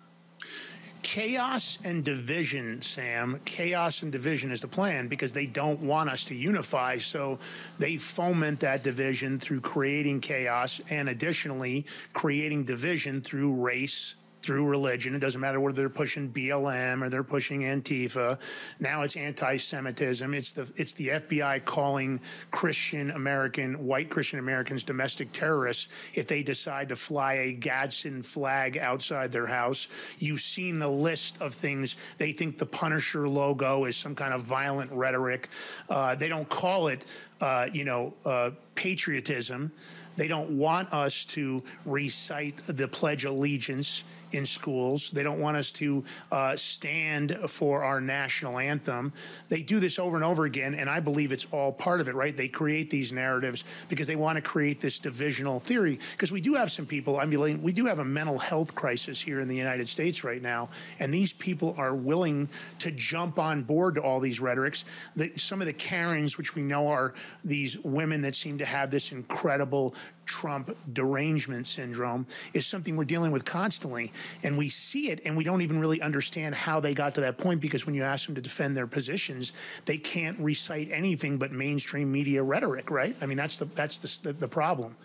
Chaos 1.02 1.78
and 1.84 2.04
division, 2.04 2.82
Sam. 2.82 3.40
Chaos 3.44 4.02
and 4.02 4.12
division 4.12 4.50
is 4.50 4.60
the 4.60 4.68
plan 4.68 5.08
because 5.08 5.32
they 5.32 5.46
don't 5.46 5.80
want 5.80 6.10
us 6.10 6.24
to 6.26 6.34
unify. 6.34 6.98
So 6.98 7.38
they 7.78 7.96
foment 7.96 8.60
that 8.60 8.82
division 8.82 9.38
through 9.38 9.60
creating 9.60 10.20
chaos 10.20 10.80
and 10.90 11.08
additionally 11.08 11.86
creating 12.12 12.64
division 12.64 13.20
through 13.20 13.54
race. 13.54 14.14
Through 14.48 14.64
religion, 14.64 15.14
it 15.14 15.18
doesn't 15.18 15.42
matter 15.42 15.60
whether 15.60 15.76
they're 15.76 15.90
pushing 15.90 16.30
BLM 16.30 17.02
or 17.02 17.10
they're 17.10 17.22
pushing 17.22 17.64
Antifa. 17.64 18.38
Now 18.80 19.02
it's 19.02 19.14
anti-Semitism. 19.14 20.32
It's 20.32 20.52
the 20.52 20.66
it's 20.74 20.92
the 20.92 21.08
FBI 21.08 21.66
calling 21.66 22.18
Christian 22.50 23.10
American, 23.10 23.84
white 23.84 24.08
Christian 24.08 24.38
Americans, 24.38 24.84
domestic 24.84 25.32
terrorists 25.32 25.88
if 26.14 26.28
they 26.28 26.42
decide 26.42 26.88
to 26.88 26.96
fly 26.96 27.34
a 27.34 27.52
Gadsden 27.52 28.22
flag 28.22 28.78
outside 28.78 29.32
their 29.32 29.48
house. 29.48 29.86
You've 30.18 30.40
seen 30.40 30.78
the 30.78 30.88
list 30.88 31.36
of 31.42 31.52
things. 31.52 31.96
They 32.16 32.32
think 32.32 32.56
the 32.56 32.64
Punisher 32.64 33.28
logo 33.28 33.84
is 33.84 33.98
some 33.98 34.14
kind 34.14 34.32
of 34.32 34.44
violent 34.44 34.90
rhetoric. 34.92 35.50
Uh, 35.90 36.14
they 36.14 36.28
don't 36.28 36.48
call 36.48 36.88
it, 36.88 37.04
uh, 37.42 37.66
you 37.70 37.84
know, 37.84 38.14
uh, 38.24 38.52
patriotism. 38.74 39.72
They 40.18 40.26
don't 40.26 40.58
want 40.58 40.92
us 40.92 41.24
to 41.26 41.62
recite 41.84 42.60
the 42.66 42.88
Pledge 42.88 43.24
of 43.24 43.34
Allegiance 43.34 44.02
in 44.32 44.46
schools. 44.46 45.10
They 45.10 45.22
don't 45.22 45.40
want 45.40 45.56
us 45.56 45.72
to 45.72 46.04
uh, 46.30 46.56
stand 46.56 47.38
for 47.48 47.84
our 47.84 48.00
national 48.00 48.58
anthem. 48.58 49.12
They 49.48 49.62
do 49.62 49.80
this 49.80 49.98
over 49.98 50.16
and 50.16 50.24
over 50.24 50.44
again, 50.44 50.74
and 50.74 50.88
I 50.88 51.00
believe 51.00 51.32
it's 51.32 51.46
all 51.50 51.72
part 51.72 52.00
of 52.00 52.08
it, 52.08 52.14
right? 52.14 52.36
They 52.36 52.48
create 52.48 52.90
these 52.90 53.12
narratives 53.12 53.64
because 53.88 54.06
they 54.06 54.16
want 54.16 54.36
to 54.36 54.42
create 54.42 54.80
this 54.80 54.98
divisional 54.98 55.60
theory. 55.60 55.98
Because 56.12 56.32
we 56.32 56.40
do 56.40 56.54
have 56.54 56.70
some 56.70 56.86
people, 56.86 57.18
I 57.18 57.26
mean, 57.26 57.62
we 57.62 57.72
do 57.72 57.86
have 57.86 57.98
a 57.98 58.04
mental 58.04 58.38
health 58.38 58.74
crisis 58.74 59.20
here 59.20 59.40
in 59.40 59.48
the 59.48 59.56
United 59.56 59.88
States 59.88 60.24
right 60.24 60.42
now, 60.42 60.68
and 60.98 61.12
these 61.12 61.32
people 61.32 61.74
are 61.78 61.94
willing 61.94 62.48
to 62.80 62.90
jump 62.90 63.38
on 63.38 63.62
board 63.62 63.94
to 63.96 64.02
all 64.02 64.20
these 64.20 64.40
rhetorics. 64.40 64.84
The, 65.16 65.32
some 65.36 65.60
of 65.60 65.66
the 65.66 65.72
Karens, 65.72 66.36
which 66.36 66.54
we 66.54 66.62
know 66.62 66.88
are 66.88 67.14
these 67.44 67.78
women 67.78 68.22
that 68.22 68.34
seem 68.34 68.58
to 68.58 68.64
have 68.64 68.90
this 68.90 69.12
incredible 69.12 69.94
Trump 70.28 70.76
derangement 70.92 71.66
syndrome 71.66 72.26
is 72.52 72.66
something 72.66 72.96
we're 72.96 73.04
dealing 73.04 73.32
with 73.32 73.44
constantly. 73.44 74.12
And 74.42 74.56
we 74.56 74.68
see 74.68 75.10
it 75.10 75.22
and 75.24 75.36
we 75.36 75.42
don't 75.42 75.62
even 75.62 75.80
really 75.80 76.00
understand 76.00 76.54
how 76.54 76.78
they 76.78 76.94
got 76.94 77.14
to 77.16 77.22
that 77.22 77.38
point 77.38 77.60
because 77.60 77.86
when 77.86 77.94
you 77.94 78.04
ask 78.04 78.26
them 78.26 78.34
to 78.34 78.40
defend 78.40 78.76
their 78.76 78.86
positions, 78.86 79.54
they 79.86 79.96
can't 79.96 80.38
recite 80.38 80.90
anything 80.92 81.38
but 81.38 81.50
mainstream 81.50 82.12
media 82.12 82.42
rhetoric, 82.42 82.90
right? 82.90 83.16
I 83.20 83.26
mean, 83.26 83.38
that's 83.38 83.56
the 83.56 83.64
that's 83.64 83.98
the, 83.98 84.32
the, 84.34 84.46
problem. 84.46 84.96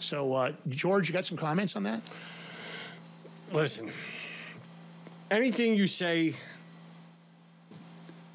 So, 0.00 0.34
uh, 0.34 0.52
George, 0.68 1.08
you 1.08 1.12
got 1.12 1.26
some 1.26 1.38
comments 1.38 1.76
on 1.76 1.84
that? 1.84 2.02
Listen, 3.52 3.90
anything 5.30 5.76
you 5.76 5.86
say 5.86 6.34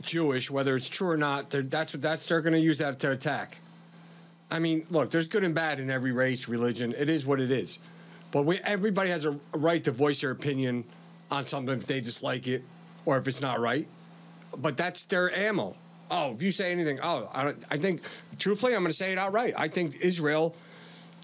Jewish, 0.02 0.50
whether 0.50 0.76
it's 0.76 0.88
true 0.88 1.10
or 1.10 1.18
not, 1.18 1.50
that's 1.50 1.94
what 1.94 2.02
that's 2.02 2.26
they're 2.26 2.42
going 2.42 2.54
to 2.54 2.60
use 2.60 2.78
that 2.78 3.00
to 3.00 3.12
attack. 3.12 3.60
I 4.50 4.60
mean, 4.60 4.86
look, 4.90 5.10
there's 5.12 5.28
good 5.28 5.44
and 5.44 5.54
bad 5.54 5.80
in 5.80 5.90
every 5.90 6.12
race, 6.12 6.48
religion. 6.48 6.94
It 6.98 7.10
is 7.10 7.26
what 7.26 7.40
it 7.40 7.52
is. 7.52 7.80
But 8.32 8.46
we, 8.46 8.60
everybody 8.60 9.10
has 9.10 9.26
a 9.26 9.38
right 9.54 9.84
to 9.84 9.92
voice 9.92 10.22
their 10.22 10.32
opinion 10.32 10.84
on 11.32 11.46
something 11.46 11.78
if 11.78 11.86
they 11.86 12.00
dislike 12.02 12.48
it 12.48 12.64
or 13.06 13.18
if 13.18 13.28
it's 13.28 13.42
not 13.42 13.60
right. 13.60 13.88
But 14.58 14.78
that's 14.78 15.04
their 15.04 15.36
ammo. 15.38 15.76
Oh, 16.10 16.32
if 16.34 16.42
you 16.42 16.52
say 16.52 16.72
anything, 16.72 17.00
oh, 17.04 17.30
I, 17.34 17.44
don't- 17.46 17.64
I 17.70 17.78
think, 17.78 18.02
truthfully, 18.40 18.74
I'm 18.76 18.82
going 18.82 18.92
to 18.92 18.98
say 18.98 19.12
it 19.12 19.18
outright. 19.18 19.54
I 19.58 19.68
think 19.68 19.98
Israel 20.02 20.56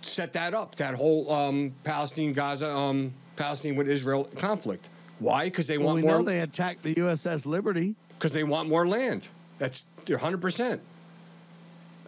set 0.01 0.33
that 0.33 0.53
up, 0.53 0.75
that 0.75 0.93
whole 0.93 1.31
um, 1.31 1.73
Palestine, 1.85 2.33
Gaza, 2.33 2.69
um, 2.75 3.13
Palestine 3.37 3.75
with 3.75 3.87
Israel 3.87 4.25
conflict. 4.37 4.89
Why? 5.19 5.45
Because 5.45 5.67
they 5.67 5.77
Well, 5.77 5.87
want 5.87 5.95
we 5.97 6.01
more. 6.01 6.17
know 6.19 6.23
they 6.23 6.41
attacked 6.41 6.83
the 6.83 6.93
USS 6.95 7.45
Liberty. 7.45 7.95
Because 8.09 8.33
they 8.33 8.43
want 8.43 8.67
more 8.67 8.85
land. 8.85 9.29
That's 9.59 9.85
100%. 10.05 10.79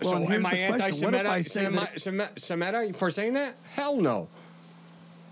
Well, 0.01 0.11
so 0.11 0.31
am 0.31 0.45
I 0.45 0.71
the 0.71 0.77
question. 0.77 1.05
What 1.05 1.13
if 1.13 1.25
I 1.25 1.37
anti-Semitic 1.37 1.99
say 1.99 2.11
that- 2.11 2.39
Semitic 2.39 2.97
for 2.97 3.11
saying 3.11 3.33
that? 3.33 3.55
Hell 3.71 3.97
no. 3.97 4.27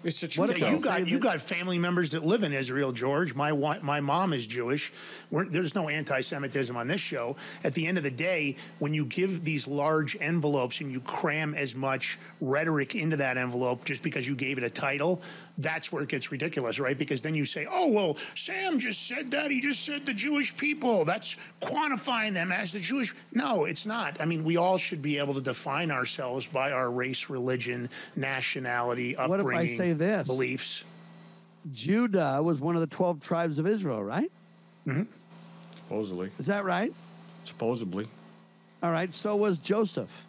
It's 0.04 0.20
truth. 0.20 0.58
Yeah, 0.58 0.72
you 0.72 0.80
got 0.80 1.08
you 1.08 1.20
got 1.20 1.40
family 1.40 1.80
members 1.80 2.10
that 2.12 2.26
live 2.26 2.44
in 2.44 2.52
Israel, 2.52 2.92
George. 2.92 3.34
My 3.36 3.52
my 3.54 4.02
mom 4.02 4.34
is 4.34 4.46
Jewish. 4.46 4.92
We're, 5.32 5.46
there's 5.46 5.76
no 5.76 5.88
anti-Semitism 5.88 6.76
on 6.76 6.88
this 6.88 7.00
show. 7.00 7.38
At 7.64 7.74
the 7.74 7.88
end 7.88 7.98
of 7.98 8.04
the 8.04 8.12
day, 8.12 8.58
when 8.80 8.94
you 8.94 9.06
give 9.06 9.46
these 9.46 9.66
large 9.68 10.18
envelopes 10.20 10.82
and 10.82 10.92
you 10.92 11.00
cram 11.00 11.56
as 11.56 11.74
much 11.74 12.20
rhetoric 12.42 12.96
into 12.96 13.18
that 13.18 13.38
envelope 13.38 13.86
just 13.86 14.02
because 14.02 14.28
you 14.28 14.36
gave 14.36 14.58
it 14.58 14.64
a 14.66 14.70
title, 14.70 15.22
that's 15.58 15.92
where 15.92 16.02
it 16.02 16.10
gets 16.10 16.32
ridiculous, 16.32 16.80
right? 16.80 16.98
Because 16.98 17.22
then 17.22 17.36
you 17.36 17.46
say, 17.46 17.68
"Oh 17.70 17.88
well, 17.88 18.18
Sam 18.36 18.80
just 18.80 19.08
said 19.08 19.32
that. 19.32 19.52
He 19.52 19.62
just 19.62 19.86
said 19.86 20.06
the 20.06 20.14
Jewish 20.14 20.56
people. 20.58 21.06
That's 21.06 21.36
quantifying 21.62 22.34
them 22.34 22.52
as 22.52 22.72
the 22.74 22.80
Jewish." 22.80 23.14
No, 23.34 23.66
it's 23.66 23.86
not. 23.86 24.20
I 24.20 24.26
mean, 24.26 24.44
we 24.44 24.58
all 24.58 24.78
should 24.78 25.02
be 25.02 25.18
able 25.20 25.36
to 25.36 25.42
define 25.42 25.92
ourselves 25.92 26.48
by 26.48 26.72
our 26.72 26.90
race, 26.90 27.30
religion, 27.30 27.90
nationality, 28.16 29.14
What 29.14 29.26
if 29.26 29.32
I 29.32 29.40
upbringing, 29.40 29.78
say 29.78 29.94
this? 29.94 30.28
beliefs. 30.28 30.84
Judah 31.72 32.42
was 32.44 32.60
one 32.60 32.76
of 32.76 32.82
the 32.82 32.88
12 32.88 33.22
tribes 33.22 33.58
of 33.60 33.66
Israel, 33.68 34.04
right? 34.04 34.30
Mm-hmm. 34.86 35.04
Supposedly. 35.78 36.30
Is 36.38 36.48
that 36.48 36.66
right? 36.66 36.94
Supposedly. 37.46 38.08
All 38.82 38.92
right. 38.92 39.14
So 39.14 39.36
was 39.36 39.60
Joseph. 39.60 40.26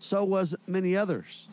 So 0.00 0.24
was 0.24 0.54
many 0.66 0.96
others. 0.96 1.48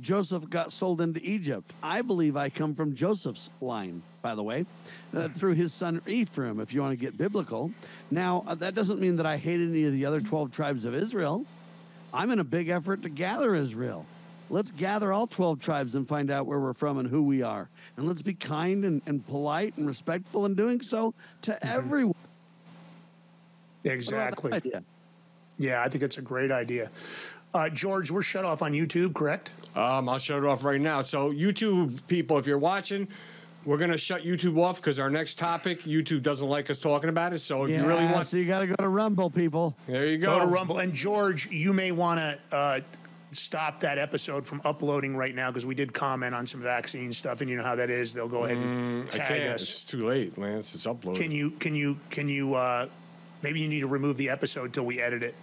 Joseph 0.00 0.48
got 0.50 0.72
sold 0.72 1.00
into 1.00 1.20
Egypt. 1.22 1.72
I 1.82 2.02
believe 2.02 2.36
I 2.36 2.50
come 2.50 2.74
from 2.74 2.94
Joseph's 2.94 3.50
line, 3.60 4.02
by 4.22 4.34
the 4.34 4.42
way, 4.42 4.66
uh, 5.14 5.28
through 5.36 5.54
his 5.54 5.72
son 5.72 6.02
Ephraim, 6.06 6.60
if 6.60 6.74
you 6.74 6.82
want 6.82 6.92
to 6.92 6.96
get 6.96 7.16
biblical. 7.16 7.72
Now, 8.10 8.44
uh, 8.46 8.54
that 8.56 8.74
doesn't 8.74 9.00
mean 9.00 9.16
that 9.16 9.26
I 9.26 9.36
hate 9.36 9.60
any 9.60 9.84
of 9.84 9.92
the 9.92 10.06
other 10.06 10.20
12 10.20 10.52
tribes 10.52 10.84
of 10.84 10.94
Israel. 10.94 11.44
I'm 12.12 12.30
in 12.30 12.38
a 12.38 12.44
big 12.44 12.68
effort 12.68 13.02
to 13.02 13.08
gather 13.08 13.54
Israel. 13.54 14.06
Let's 14.48 14.70
gather 14.70 15.12
all 15.12 15.26
12 15.26 15.60
tribes 15.60 15.94
and 15.96 16.06
find 16.06 16.30
out 16.30 16.46
where 16.46 16.60
we're 16.60 16.72
from 16.72 16.98
and 16.98 17.08
who 17.08 17.22
we 17.22 17.42
are. 17.42 17.68
And 17.96 18.06
let's 18.06 18.22
be 18.22 18.34
kind 18.34 18.84
and, 18.84 19.02
and 19.06 19.26
polite 19.26 19.76
and 19.76 19.86
respectful 19.86 20.46
in 20.46 20.54
doing 20.54 20.80
so 20.80 21.14
to 21.42 21.66
everyone. 21.66 22.14
Exactly. 23.82 24.50
What 24.50 24.58
about 24.58 24.62
that 24.62 24.76
idea? 24.76 24.84
Yeah, 25.58 25.82
I 25.82 25.88
think 25.88 26.04
it's 26.04 26.18
a 26.18 26.22
great 26.22 26.50
idea. 26.50 26.90
Uh, 27.54 27.68
George, 27.70 28.10
we're 28.10 28.22
shut 28.22 28.44
off 28.44 28.60
on 28.62 28.72
YouTube, 28.72 29.14
correct? 29.14 29.50
Um, 29.74 30.08
I'll 30.08 30.18
shut 30.18 30.38
it 30.38 30.44
off 30.44 30.64
right 30.64 30.80
now. 30.80 31.02
So, 31.02 31.32
YouTube 31.32 32.06
people, 32.06 32.38
if 32.38 32.46
you're 32.46 32.58
watching, 32.58 33.08
we're 33.64 33.78
going 33.78 33.90
to 33.90 33.98
shut 33.98 34.24
YouTube 34.24 34.58
off 34.58 34.76
because 34.76 34.98
our 34.98 35.08
next 35.10 35.38
topic, 35.38 35.82
YouTube 35.84 36.22
doesn't 36.22 36.48
like 36.48 36.68
us 36.70 36.78
talking 36.78 37.08
about 37.08 37.32
it. 37.32 37.38
So, 37.40 37.64
if 37.64 37.70
you 37.70 37.84
really 37.86 38.04
Yeah, 38.04 38.12
want, 38.12 38.26
so 38.26 38.36
you 38.36 38.44
got 38.46 38.58
to 38.60 38.66
go 38.66 38.74
to 38.78 38.88
Rumble, 38.88 39.30
people. 39.30 39.76
there 39.86 40.06
you 40.06 40.18
Go 40.18 40.38
go. 40.38 40.40
to 40.40 40.46
Rumble. 40.46 40.78
And 40.78 40.92
George, 40.92 41.48
you 41.50 41.72
may 41.72 41.92
want 41.92 42.20
to 42.20 42.38
uh, 42.56 42.80
stop 43.32 43.80
that 43.80 43.96
episode 43.98 44.44
from 44.46 44.60
uploading 44.64 45.16
right 45.16 45.34
now 45.34 45.50
because 45.50 45.64
we 45.66 45.74
did 45.74 45.92
comment 45.94 46.34
on 46.34 46.46
some 46.46 46.60
vaccine 46.62 47.12
stuff, 47.12 47.40
and 47.40 47.48
you 47.48 47.56
know 47.56 47.62
how 47.64 47.74
that 47.76 47.88
is. 47.90 48.12
They'll 48.12 48.28
go 48.28 48.44
ahead 48.44 48.56
and 48.58 49.08
Mm, 49.08 49.14
I 49.14 49.18
tag 49.18 49.28
can't. 49.28 49.54
us. 49.54 49.62
It's 49.62 49.84
too 49.84 50.06
late, 50.06 50.36
Lance. 50.36 50.74
It's 50.74 50.86
uploaded. 50.86 51.16
Can 51.16 51.30
you? 51.30 51.50
Can 51.52 51.74
you? 51.74 51.98
Can 52.10 52.28
you? 52.28 52.54
Uh, 52.54 52.86
maybe 53.42 53.60
you 53.60 53.68
need 53.68 53.80
to 53.80 53.86
remove 53.86 54.16
the 54.18 54.28
episode 54.30 54.74
till 54.74 54.84
we 54.84 55.00
edit 55.00 55.22
it. 55.22 55.34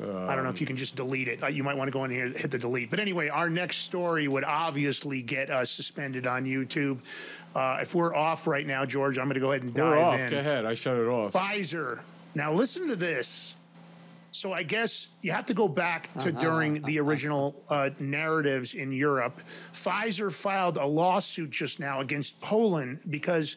I 0.00 0.34
don't 0.34 0.44
know 0.44 0.50
if 0.50 0.60
you 0.60 0.66
can 0.66 0.76
just 0.76 0.96
delete 0.96 1.28
it. 1.28 1.42
Uh, 1.42 1.46
you 1.48 1.62
might 1.64 1.76
want 1.76 1.88
to 1.88 1.92
go 1.92 2.04
in 2.04 2.10
here 2.10 2.26
and 2.26 2.36
hit 2.36 2.50
the 2.50 2.58
delete. 2.58 2.90
But 2.90 3.00
anyway, 3.00 3.28
our 3.28 3.50
next 3.50 3.78
story 3.78 4.28
would 4.28 4.44
obviously 4.44 5.22
get 5.22 5.50
us 5.50 5.70
suspended 5.70 6.26
on 6.26 6.44
YouTube. 6.44 6.98
Uh, 7.54 7.78
if 7.80 7.94
we're 7.94 8.14
off 8.14 8.46
right 8.46 8.66
now, 8.66 8.84
George, 8.84 9.18
I'm 9.18 9.24
going 9.26 9.34
to 9.34 9.40
go 9.40 9.50
ahead 9.52 9.62
and 9.62 9.74
dive 9.74 9.84
We're 9.84 9.98
off. 9.98 10.20
in. 10.20 10.30
Go 10.30 10.38
ahead. 10.38 10.64
I 10.64 10.74
shut 10.74 10.98
it 10.98 11.06
off. 11.08 11.32
Pfizer. 11.32 12.00
Now 12.34 12.52
listen 12.52 12.88
to 12.88 12.96
this. 12.96 13.54
So 14.30 14.52
I 14.52 14.62
guess 14.62 15.08
you 15.22 15.32
have 15.32 15.46
to 15.46 15.54
go 15.54 15.66
back 15.68 16.12
to 16.12 16.28
Uh-huh. 16.28 16.30
during 16.40 16.82
the 16.82 17.00
original 17.00 17.56
uh, 17.70 17.90
narratives 17.98 18.74
in 18.74 18.92
Europe. 18.92 19.40
Pfizer 19.72 20.30
filed 20.32 20.76
a 20.76 20.84
lawsuit 20.86 21.50
just 21.50 21.80
now 21.80 22.00
against 22.00 22.38
Poland 22.40 23.00
because 23.08 23.56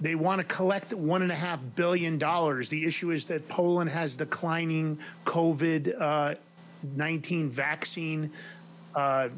they 0.00 0.14
want 0.14 0.40
to 0.40 0.46
collect 0.46 0.92
one 0.92 1.22
and 1.22 1.32
a 1.32 1.36
half 1.36 1.60
billion 1.76 2.18
dollars. 2.18 2.68
The 2.68 2.84
issue 2.84 3.10
is 3.10 3.24
that 3.26 3.48
Poland 3.48 3.90
has 3.90 4.16
declining 4.16 4.98
COVID 5.24 6.00
uh, 6.00 6.34
nineteen 6.96 7.50
vaccine. 7.50 8.32
Uh, 8.94 9.28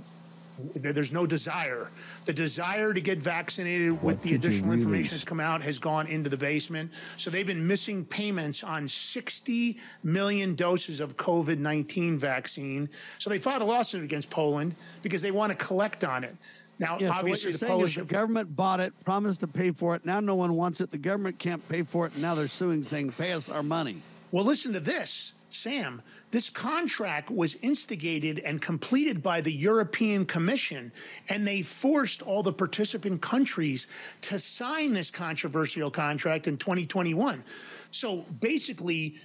there's 0.74 1.12
no 1.12 1.26
desire. 1.26 1.88
The 2.24 2.32
desire 2.32 2.94
to 2.94 3.00
get 3.00 3.18
vaccinated 3.18 4.02
with 4.02 4.22
the 4.22 4.34
additional 4.34 4.72
information 4.72 5.14
that's 5.14 5.24
come 5.24 5.40
out 5.40 5.62
has 5.62 5.78
gone 5.78 6.06
into 6.06 6.30
the 6.30 6.36
basement. 6.36 6.92
So 7.16 7.30
they've 7.30 7.46
been 7.46 7.66
missing 7.66 8.04
payments 8.04 8.64
on 8.64 8.88
60 8.88 9.76
million 10.02 10.54
doses 10.54 11.00
of 11.00 11.16
COVID 11.16 11.58
19 11.58 12.18
vaccine. 12.18 12.88
So 13.18 13.30
they 13.30 13.38
filed 13.38 13.62
a 13.62 13.66
lawsuit 13.66 14.02
against 14.02 14.30
Poland 14.30 14.74
because 15.02 15.22
they 15.22 15.30
want 15.30 15.50
to 15.50 15.64
collect 15.64 16.04
on 16.04 16.24
it. 16.24 16.36
Now, 16.78 16.94
Yeah, 16.94 16.98
so 16.98 17.06
what 17.06 17.18
obviously, 17.18 17.42
you're 17.44 17.52
the 17.52 17.58
saying 17.58 17.72
Polish. 17.72 17.90
is 17.96 17.96
the 17.96 18.04
government 18.04 18.54
bought 18.54 18.80
it, 18.80 18.92
promised 19.04 19.40
to 19.40 19.46
pay 19.46 19.70
for 19.70 19.94
it. 19.94 20.04
Now 20.04 20.20
no 20.20 20.34
one 20.34 20.54
wants 20.54 20.80
it. 20.80 20.90
The 20.90 20.98
government 20.98 21.38
can't 21.38 21.66
pay 21.68 21.82
for 21.82 22.06
it. 22.06 22.12
And 22.12 22.22
now 22.22 22.34
they're 22.34 22.48
suing, 22.48 22.84
saying, 22.84 23.12
"Pay 23.12 23.32
us 23.32 23.48
our 23.48 23.62
money." 23.62 24.02
Well, 24.30 24.44
listen 24.44 24.72
to 24.74 24.80
this, 24.80 25.32
Sam. 25.50 26.02
This 26.32 26.50
contract 26.50 27.30
was 27.30 27.56
instigated 27.62 28.40
and 28.40 28.60
completed 28.60 29.22
by 29.22 29.40
the 29.40 29.52
European 29.52 30.26
Commission, 30.26 30.92
and 31.30 31.46
they 31.46 31.62
forced 31.62 32.20
all 32.20 32.42
the 32.42 32.52
participant 32.52 33.22
countries 33.22 33.86
to 34.22 34.38
sign 34.38 34.92
this 34.92 35.10
controversial 35.10 35.90
contract 35.90 36.46
in 36.46 36.58
2021. 36.58 37.42
So 37.90 38.26
basically, 38.40 39.16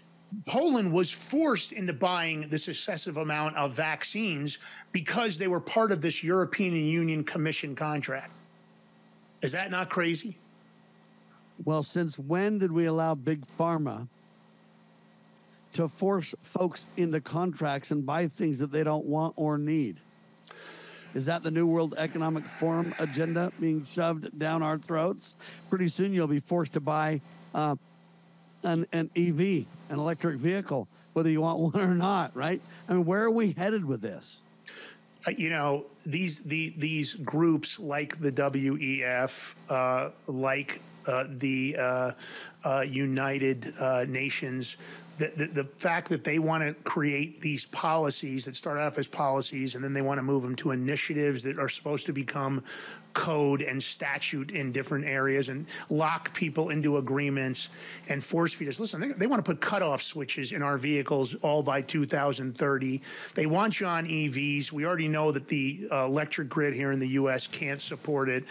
Poland 0.46 0.94
was 0.94 1.12
forced 1.12 1.72
into 1.72 1.94
buying 1.94 2.48
this 2.50 2.68
excessive 2.68 3.18
amount 3.18 3.58
of 3.58 3.74
vaccines 3.74 4.60
because 4.92 5.38
they 5.38 5.48
were 5.48 5.60
part 5.60 5.92
of 5.92 6.02
this 6.02 6.24
European 6.24 6.74
Union 6.74 7.24
Commission 7.24 7.76
contract. 7.76 8.32
Is 9.42 9.52
that 9.52 9.72
not 9.72 9.90
crazy? 9.90 10.38
Well, 11.64 11.84
since 11.84 12.18
when 12.18 12.60
did 12.60 12.72
we 12.72 12.86
allow 12.86 13.14
big 13.16 13.44
pharma 13.60 14.08
to 15.74 15.88
force 15.88 16.34
folks 16.42 16.88
into 16.98 17.22
contracts 17.22 17.92
and 17.92 18.06
buy 18.06 18.28
things 18.28 18.60
that 18.60 18.72
they 18.72 18.84
don't 18.84 19.06
want 19.06 19.34
or 19.36 19.58
need? 19.58 19.98
Is 21.14 21.26
that 21.26 21.44
the 21.44 21.52
New 21.52 21.68
World 21.68 21.94
Economic 21.98 22.46
Forum 22.46 22.96
agenda 23.00 23.52
being 23.60 23.86
shoved 23.86 24.38
down 24.40 24.64
our 24.64 24.78
throats? 24.78 25.36
Pretty 25.70 25.90
soon 25.90 26.14
you'll 26.14 26.28
be 26.28 26.40
forced 26.40 26.74
to 26.74 26.80
buy 26.80 27.20
uh, 27.54 27.76
an, 28.64 28.86
an 28.92 29.10
EV, 29.16 29.66
an 29.90 30.00
electric 30.00 30.38
vehicle, 30.38 30.88
whether 31.14 31.30
you 31.30 31.42
want 31.42 31.60
one 31.74 31.82
or 31.82 31.96
not, 31.96 32.36
right? 32.36 32.62
I 32.88 32.94
mean, 32.94 33.06
where 33.06 33.24
are 33.24 33.32
we 33.32 33.54
headed 33.54 33.86
with 33.86 34.02
this? 34.02 34.44
uh, 35.28 35.32
you 35.32 35.50
know 35.50 35.86
these 36.06 36.40
the 36.40 36.74
these 36.78 37.16
groups 37.16 37.80
like 37.80 38.20
the 38.20 38.32
WEF, 38.32 39.54
uh, 39.70 40.10
like 40.28 40.82
uh, 41.08 41.26
the 41.30 41.76
uh, 41.78 42.12
uh, 42.64 42.82
United 42.82 43.74
uh, 43.80 44.06
Nations. 44.08 44.78
The, 45.22 45.32
the, 45.36 45.64
the 45.64 45.64
fact 45.78 46.10
that 46.10 46.24
they 46.24 46.40
want 46.40 46.64
to 46.64 46.74
create 46.84 47.42
these 47.42 47.68
policies 47.68 48.46
that 48.46 48.56
start 48.56 48.80
off 48.80 48.98
as 48.98 49.08
policies 49.08 49.76
and 49.76 49.84
then 49.84 49.94
they 49.94 50.02
want 50.02 50.18
to 50.18 50.24
move 50.24 50.42
them 50.42 50.56
to 50.56 50.72
initiatives 50.72 51.44
that 51.44 51.60
are 51.60 51.70
supposed 51.70 52.08
to 52.08 52.12
become 52.12 52.64
code 53.14 53.62
and 53.62 53.84
statute 53.84 54.50
in 54.50 54.72
different 54.72 55.06
areas 55.06 55.50
and 55.50 55.68
lock 55.92 56.34
people 56.34 56.70
into 56.70 56.98
agreements 56.98 57.70
and 58.10 58.24
force 58.24 58.52
feed 58.52 58.68
us. 58.68 58.80
Listen, 58.80 59.00
they, 59.00 59.10
they 59.10 59.28
want 59.28 59.44
to 59.46 59.48
put 59.48 59.62
cutoff 59.62 60.02
switches 60.02 60.54
in 60.54 60.64
our 60.64 60.80
vehicles 60.80 61.36
all 61.44 61.62
by 61.62 61.84
2030. 61.84 63.02
They 63.36 63.46
want 63.46 63.80
you 63.80 63.86
on 63.86 64.08
EVs. 64.08 64.72
We 64.72 64.88
already 64.88 65.08
know 65.08 65.32
that 65.32 65.48
the 65.48 65.88
uh, 65.92 66.06
electric 66.06 66.50
grid 66.50 66.74
here 66.74 66.92
in 66.92 67.00
the 67.00 67.10
U.S. 67.10 67.46
can't 67.46 67.80
support 67.80 68.28
it. 68.28 68.44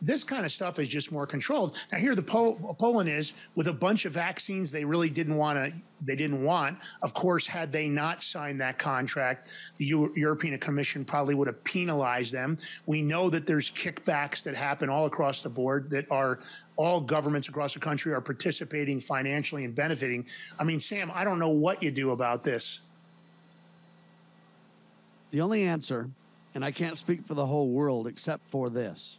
This 0.00 0.22
kind 0.22 0.44
of 0.44 0.52
stuff 0.52 0.78
is 0.78 0.88
just 0.88 1.10
more 1.10 1.26
controlled. 1.26 1.76
Now 1.90 1.98
here 1.98 2.14
the 2.14 2.22
Pol- 2.22 2.76
Poland 2.78 3.08
is 3.08 3.32
with 3.56 3.66
a 3.66 3.72
bunch 3.72 4.04
of 4.04 4.12
vaccines 4.12 4.70
they 4.70 4.84
really 4.84 5.10
didn't 5.10 5.34
want 5.34 5.58
to 5.58 5.76
they 6.00 6.14
didn't 6.14 6.44
want. 6.44 6.78
Of 7.02 7.12
course, 7.12 7.46
had 7.46 7.72
they 7.72 7.88
not 7.88 8.22
signed 8.22 8.60
that 8.60 8.78
contract, 8.78 9.50
the 9.78 9.86
Eu- 9.86 10.12
European 10.14 10.56
Commission 10.58 11.04
probably 11.04 11.34
would 11.34 11.48
have 11.48 11.64
penalized 11.64 12.32
them. 12.32 12.58
We 12.86 13.02
know 13.02 13.28
that 13.30 13.46
there's 13.46 13.70
kickbacks 13.72 14.44
that 14.44 14.54
happen 14.54 14.88
all 14.88 15.06
across 15.06 15.42
the 15.42 15.48
board 15.48 15.90
that 15.90 16.08
are 16.10 16.38
all 16.76 17.00
governments 17.00 17.48
across 17.48 17.74
the 17.74 17.80
country 17.80 18.12
are 18.12 18.20
participating 18.20 19.00
financially 19.00 19.64
and 19.64 19.74
benefiting. 19.74 20.26
I 20.58 20.62
mean, 20.62 20.78
Sam, 20.78 21.10
I 21.12 21.24
don't 21.24 21.40
know 21.40 21.48
what 21.48 21.82
you 21.82 21.90
do 21.90 22.12
about 22.12 22.44
this. 22.44 22.80
The 25.32 25.40
only 25.40 25.64
answer, 25.64 26.10
and 26.54 26.64
I 26.64 26.70
can't 26.70 26.96
speak 26.96 27.26
for 27.26 27.34
the 27.34 27.46
whole 27.46 27.70
world 27.70 28.06
except 28.06 28.50
for 28.50 28.70
this. 28.70 29.18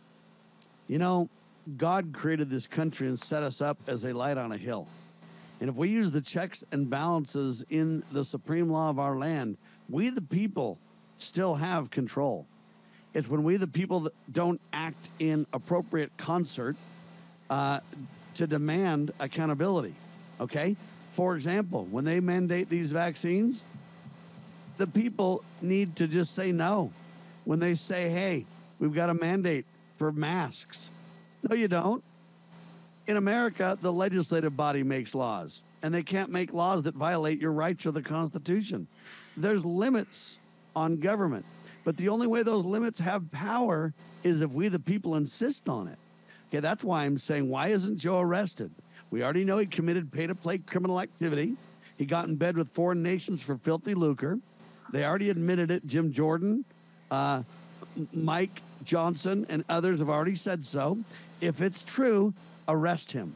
You 0.90 0.98
know, 0.98 1.30
God 1.78 2.10
created 2.14 2.49
this 2.49 2.68
country 2.68 3.07
and 3.07 3.18
set 3.18 3.44
us 3.44 3.61
up 3.61 3.78
as 3.88 4.03
a 4.03 4.11
light 4.11 4.38
on 4.38 4.52
a 4.52 4.57
hill. 4.57 4.88
And 5.61 5.70
if 5.70 5.76
we 5.76 5.90
use 5.90 6.11
the 6.11 6.20
checks 6.20 6.66
and 6.72 6.90
balances 6.90 7.64
in 7.70 8.03
the 8.11 8.26
supreme 8.26 8.70
law 8.72 8.90
of 8.90 8.98
our 8.98 9.16
land, 9.16 9.57
we, 9.88 10.10
the 10.10 10.22
people, 10.22 10.80
still 11.20 11.56
have 11.56 11.91
control. 11.91 12.48
It's 13.14 13.28
when 13.28 13.44
we, 13.44 13.57
the 13.57 13.68
people, 13.68 14.02
that 14.02 14.14
don't 14.34 14.60
act 14.74 15.10
in 15.20 15.45
appropriate 15.53 16.11
concert 16.18 16.76
uh, 17.52 17.82
to 18.36 18.48
demand 18.48 19.11
accountability. 19.20 19.94
Okay? 20.40 20.76
For 21.11 21.36
example, 21.36 21.86
when 21.91 22.03
they 22.03 22.20
mandate 22.20 22.68
these 22.68 22.91
vaccines, 22.91 23.64
the 24.78 24.88
people 24.88 25.44
need 25.61 25.95
to 25.98 26.07
just 26.07 26.34
say 26.34 26.52
no. 26.52 26.91
When 27.45 27.60
they 27.60 27.76
say, 27.76 28.10
hey, 28.10 28.45
we've 28.80 28.94
got 28.94 29.10
a 29.10 29.14
mandate 29.14 29.66
for 30.00 30.14
masks. 30.14 30.92
No, 31.48 31.56
you 31.56 31.68
don't. 31.68 32.04
In 33.06 33.18
America, 33.18 33.78
the 33.82 33.92
legislative 33.92 34.56
body 34.56 34.82
makes 34.82 35.14
laws, 35.14 35.62
and 35.84 35.94
they 35.94 36.04
can't 36.04 36.32
make 36.32 36.54
laws 36.54 36.84
that 36.84 36.96
violate 36.96 37.42
your 37.42 37.52
rights 37.52 37.86
or 37.86 37.92
the 37.92 38.02
Constitution. 38.02 38.88
There's 39.36 39.64
limits 39.66 40.40
on 40.76 41.02
government, 41.02 41.46
but 41.84 41.98
the 41.98 42.10
only 42.10 42.28
way 42.28 42.44
those 42.44 42.64
limits 42.64 43.00
have 43.00 43.30
power 43.30 43.94
is 44.24 44.40
if 44.42 44.54
we, 44.54 44.70
the 44.70 44.80
people, 44.80 45.16
insist 45.16 45.68
on 45.68 45.88
it. 45.88 45.98
Okay, 46.48 46.62
that's 46.62 46.84
why 46.84 47.04
I'm 47.04 47.18
saying, 47.18 47.50
why 47.50 47.68
isn't 47.68 47.98
Joe 47.98 48.20
arrested? 48.22 48.72
We 49.12 49.22
already 49.22 49.44
know 49.44 49.58
he 49.58 49.66
committed 49.66 50.12
pay 50.12 50.28
to 50.28 50.36
play 50.36 50.60
criminal 50.60 51.02
activity. 51.02 51.56
He 51.98 52.06
got 52.06 52.28
in 52.28 52.36
bed 52.38 52.56
with 52.56 52.70
foreign 52.70 53.04
nations 53.04 53.42
for 53.42 53.58
filthy 53.58 53.96
lucre. 53.96 54.40
They 54.94 55.04
already 55.04 55.30
admitted 55.30 55.72
it. 55.72 55.86
Jim 55.86 56.14
Jordan, 56.14 56.64
uh, 57.12 57.44
Mike 58.14 58.62
Johnson, 58.84 59.46
and 59.50 59.64
others 59.70 60.00
have 60.00 60.10
already 60.10 60.36
said 60.36 60.66
so. 60.66 61.00
If 61.42 61.62
it's 61.62 61.82
true, 61.82 62.34
arrest 62.68 63.12
him. 63.12 63.36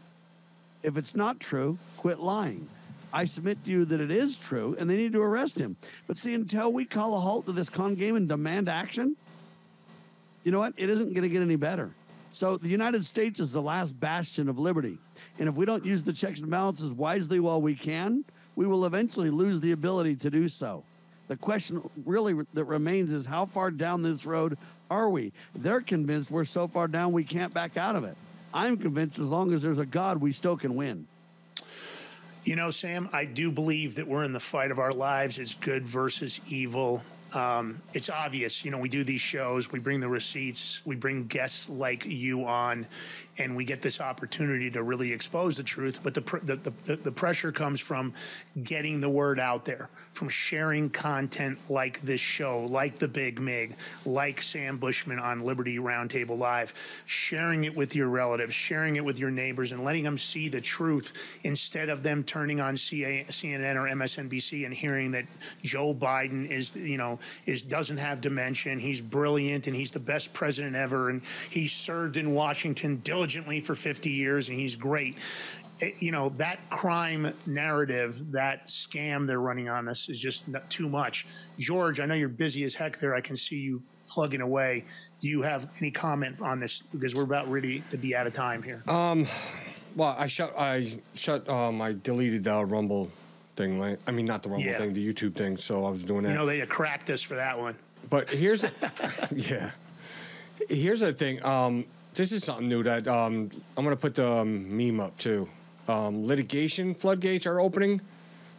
If 0.81 0.97
it's 0.97 1.15
not 1.15 1.39
true, 1.39 1.77
quit 1.97 2.19
lying. 2.19 2.67
I 3.13 3.25
submit 3.25 3.63
to 3.65 3.71
you 3.71 3.85
that 3.85 4.01
it 4.01 4.11
is 4.11 4.37
true, 4.37 4.75
and 4.79 4.89
they 4.89 4.97
need 4.97 5.13
to 5.13 5.21
arrest 5.21 5.59
him. 5.59 5.77
But 6.07 6.17
see, 6.17 6.33
until 6.33 6.73
we 6.73 6.83
call 6.83 7.15
a 7.15 7.19
halt 7.19 7.45
to 7.45 7.51
this 7.51 7.69
con 7.69 7.95
game 7.95 8.15
and 8.15 8.27
demand 8.27 8.67
action, 8.67 9.15
you 10.43 10.51
know 10.51 10.59
what? 10.59 10.73
It 10.77 10.89
isn't 10.89 11.13
going 11.13 11.21
to 11.21 11.29
get 11.29 11.41
any 11.41 11.55
better. 11.55 11.91
So 12.31 12.57
the 12.57 12.69
United 12.69 13.05
States 13.05 13.39
is 13.39 13.51
the 13.51 13.61
last 13.61 13.97
bastion 13.99 14.49
of 14.49 14.57
liberty. 14.57 14.97
And 15.37 15.47
if 15.47 15.55
we 15.55 15.65
don't 15.65 15.85
use 15.85 16.01
the 16.01 16.11
checks 16.11 16.41
and 16.41 16.49
balances 16.49 16.91
wisely 16.91 17.39
while 17.39 17.61
we 17.61 17.75
can, 17.75 18.25
we 18.55 18.65
will 18.65 18.85
eventually 18.85 19.29
lose 19.29 19.61
the 19.61 19.71
ability 19.71 20.15
to 20.17 20.31
do 20.31 20.47
so. 20.47 20.83
The 21.27 21.37
question 21.37 21.87
really 22.05 22.33
that 22.53 22.65
remains 22.65 23.13
is 23.13 23.25
how 23.25 23.45
far 23.45 23.71
down 23.71 24.01
this 24.01 24.25
road 24.25 24.57
are 24.89 25.09
we? 25.09 25.31
They're 25.55 25.81
convinced 25.81 26.31
we're 26.31 26.45
so 26.45 26.67
far 26.67 26.87
down 26.87 27.11
we 27.11 27.23
can't 27.23 27.53
back 27.53 27.77
out 27.77 27.95
of 27.95 28.03
it. 28.03 28.15
I'm 28.53 28.77
convinced 28.77 29.19
as 29.19 29.29
long 29.29 29.51
as 29.51 29.61
there's 29.61 29.79
a 29.79 29.85
God, 29.85 30.17
we 30.17 30.31
still 30.31 30.55
can 30.55 30.75
win. 30.75 31.07
You 32.43 32.55
know, 32.55 32.71
Sam, 32.71 33.09
I 33.13 33.25
do 33.25 33.51
believe 33.51 33.95
that 33.95 34.07
we're 34.07 34.23
in 34.23 34.33
the 34.33 34.39
fight 34.39 34.69
of 34.69 34.77
our 34.77 34.91
lives. 34.91 35.39
It's 35.39 35.55
good 35.55 35.87
versus 35.87 36.39
evil. 36.47 37.01
Um, 37.33 37.81
it's 37.95 38.11
obvious, 38.11 38.63
you 38.63 38.69
know, 38.69 38.77
we 38.77 38.89
do 38.89 39.03
these 39.03 39.21
shows, 39.21 39.71
we 39.71 39.79
bring 39.79 39.99
the 39.99 40.07
receipts, 40.07 40.81
we 40.85 40.95
bring 40.95 41.25
guests 41.25 41.67
like 41.67 42.05
you 42.05 42.45
on, 42.45 42.85
and 43.37 43.55
we 43.55 43.65
get 43.65 43.81
this 43.81 43.99
opportunity 43.99 44.69
to 44.71 44.83
really 44.83 45.11
expose 45.11 45.57
the 45.57 45.63
truth. 45.63 45.99
But 46.03 46.13
the, 46.13 46.21
pr- 46.21 46.39
the, 46.43 46.55
the, 46.85 46.95
the 46.97 47.11
pressure 47.11 47.51
comes 47.51 47.79
from 47.79 48.13
getting 48.63 49.01
the 49.01 49.09
word 49.09 49.39
out 49.39 49.65
there, 49.65 49.89
from 50.13 50.29
sharing 50.29 50.89
content 50.89 51.57
like 51.69 52.01
this 52.01 52.21
show, 52.21 52.65
like 52.65 52.99
the 52.99 53.07
Big 53.07 53.39
Mig, 53.39 53.75
like 54.05 54.41
Sam 54.41 54.77
Bushman 54.77 55.19
on 55.19 55.41
Liberty 55.41 55.77
Roundtable 55.77 56.37
Live, 56.37 56.73
sharing 57.05 57.63
it 57.63 57.75
with 57.75 57.95
your 57.95 58.09
relatives, 58.09 58.53
sharing 58.53 58.97
it 58.97 59.05
with 59.05 59.17
your 59.17 59.31
neighbors, 59.31 59.71
and 59.71 59.83
letting 59.83 60.03
them 60.03 60.17
see 60.17 60.49
the 60.49 60.61
truth 60.61 61.13
instead 61.43 61.89
of 61.89 62.03
them 62.03 62.23
turning 62.23 62.61
on 62.61 62.77
CA, 62.77 63.25
CNN 63.29 63.75
or 63.75 63.87
MSNBC 63.87 64.65
and 64.65 64.73
hearing 64.73 65.11
that 65.11 65.25
Joe 65.63 65.93
Biden 65.93 66.49
is, 66.49 66.75
you 66.75 66.97
know, 66.97 67.19
is 67.45 67.61
doesn't 67.61 67.97
have 67.97 68.21
dementia 68.21 68.73
he's 68.79 69.01
brilliant 69.01 69.67
and 69.67 69.75
he's 69.75 69.91
the 69.91 69.99
best 69.99 70.33
president 70.33 70.75
ever 70.75 71.09
and 71.09 71.21
he 71.49 71.67
served 71.67 72.17
in 72.17 72.33
Washington 72.33 72.97
diligently 73.03 73.22
for 73.63 73.75
50 73.75 74.09
years 74.09 74.49
and 74.49 74.59
he's 74.59 74.75
great. 74.75 75.15
It- 75.79 75.95
you 75.99 76.11
know 76.11 76.29
that 76.37 76.69
crime 76.69 77.33
narrative, 77.47 78.31
that 78.31 78.67
scam 78.67 79.25
they're 79.27 79.39
running 79.39 79.69
on 79.69 79.87
us 79.87 80.09
is 80.09 80.19
just 80.19 80.47
not 80.47 80.69
too 80.69 80.87
much. 80.89 81.25
George, 81.57 81.99
I 81.99 82.05
know 82.05 82.15
you're 82.15 82.29
busy 82.29 82.63
as 82.63 82.75
heck 82.75 82.99
there. 82.99 83.15
I 83.15 83.21
can 83.21 83.37
see 83.37 83.57
you 83.57 83.81
plugging 84.09 84.41
away. 84.41 84.85
Do 85.21 85.27
you 85.27 85.41
have 85.41 85.67
any 85.79 85.89
comment 85.91 86.39
on 86.41 86.59
this? 86.59 86.83
Because 86.91 87.15
we're 87.15 87.23
about 87.23 87.49
ready 87.49 87.83
to 87.91 87.97
be 87.97 88.15
out 88.15 88.27
of 88.27 88.33
time 88.33 88.61
here. 88.61 88.83
Um, 88.87 89.25
well, 89.95 90.15
I 90.17 90.27
shut, 90.27 90.53
I 90.57 90.99
shut, 91.15 91.47
um, 91.49 91.81
I 91.81 91.93
deleted 91.93 92.43
the 92.43 92.63
Rumble 92.65 93.11
thing. 93.55 93.79
Like, 93.79 93.99
I 94.07 94.11
mean, 94.11 94.25
not 94.25 94.43
the 94.43 94.49
Rumble 94.49 94.65
Yeah. 94.65 94.77
thing, 94.77 94.93
the 94.93 95.13
YouTube 95.13 95.33
thing. 95.33 95.57
So 95.57 95.85
I 95.85 95.89
was 95.89 96.03
doing 96.03 96.23
that. 96.23 96.29
You 96.29 96.35
know 96.35 96.45
they 96.45 96.61
cracked 96.65 97.09
us 97.09 97.21
for 97.21 97.35
that 97.35 97.57
one. 97.57 97.75
But 98.09 98.29
here's, 98.29 98.63
a, 98.63 98.71
yeah, 99.35 99.71
here's 100.69 100.99
the 100.99 101.13
thing. 101.13 101.43
Um, 101.43 101.85
this 102.13 102.31
is 102.31 102.43
something 102.43 102.67
new 102.67 102.83
that 102.83 103.07
um, 103.07 103.49
I'm 103.77 103.83
gonna 103.83 103.95
put 103.95 104.15
the 104.15 104.29
um, 104.29 104.75
meme 104.75 104.99
up 104.99 105.17
too. 105.17 105.47
Um, 105.87 106.25
litigation 106.25 106.95
floodgates 106.95 107.45
are 107.45 107.59
opening 107.59 108.01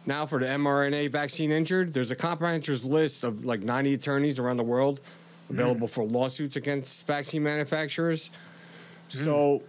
now 0.05 0.25
for 0.25 0.39
the 0.39 0.45
mRNA 0.45 1.11
vaccine 1.11 1.51
injured. 1.51 1.93
There's 1.93 2.11
a 2.11 2.15
comprehensive 2.15 2.85
list 2.85 3.23
of 3.23 3.45
like 3.45 3.61
90 3.61 3.95
attorneys 3.95 4.39
around 4.39 4.57
the 4.57 4.63
world 4.63 5.01
available 5.49 5.87
for 5.87 6.03
lawsuits 6.03 6.55
against 6.55 7.05
vaccine 7.05 7.43
manufacturers. 7.43 8.31
So 9.09 9.61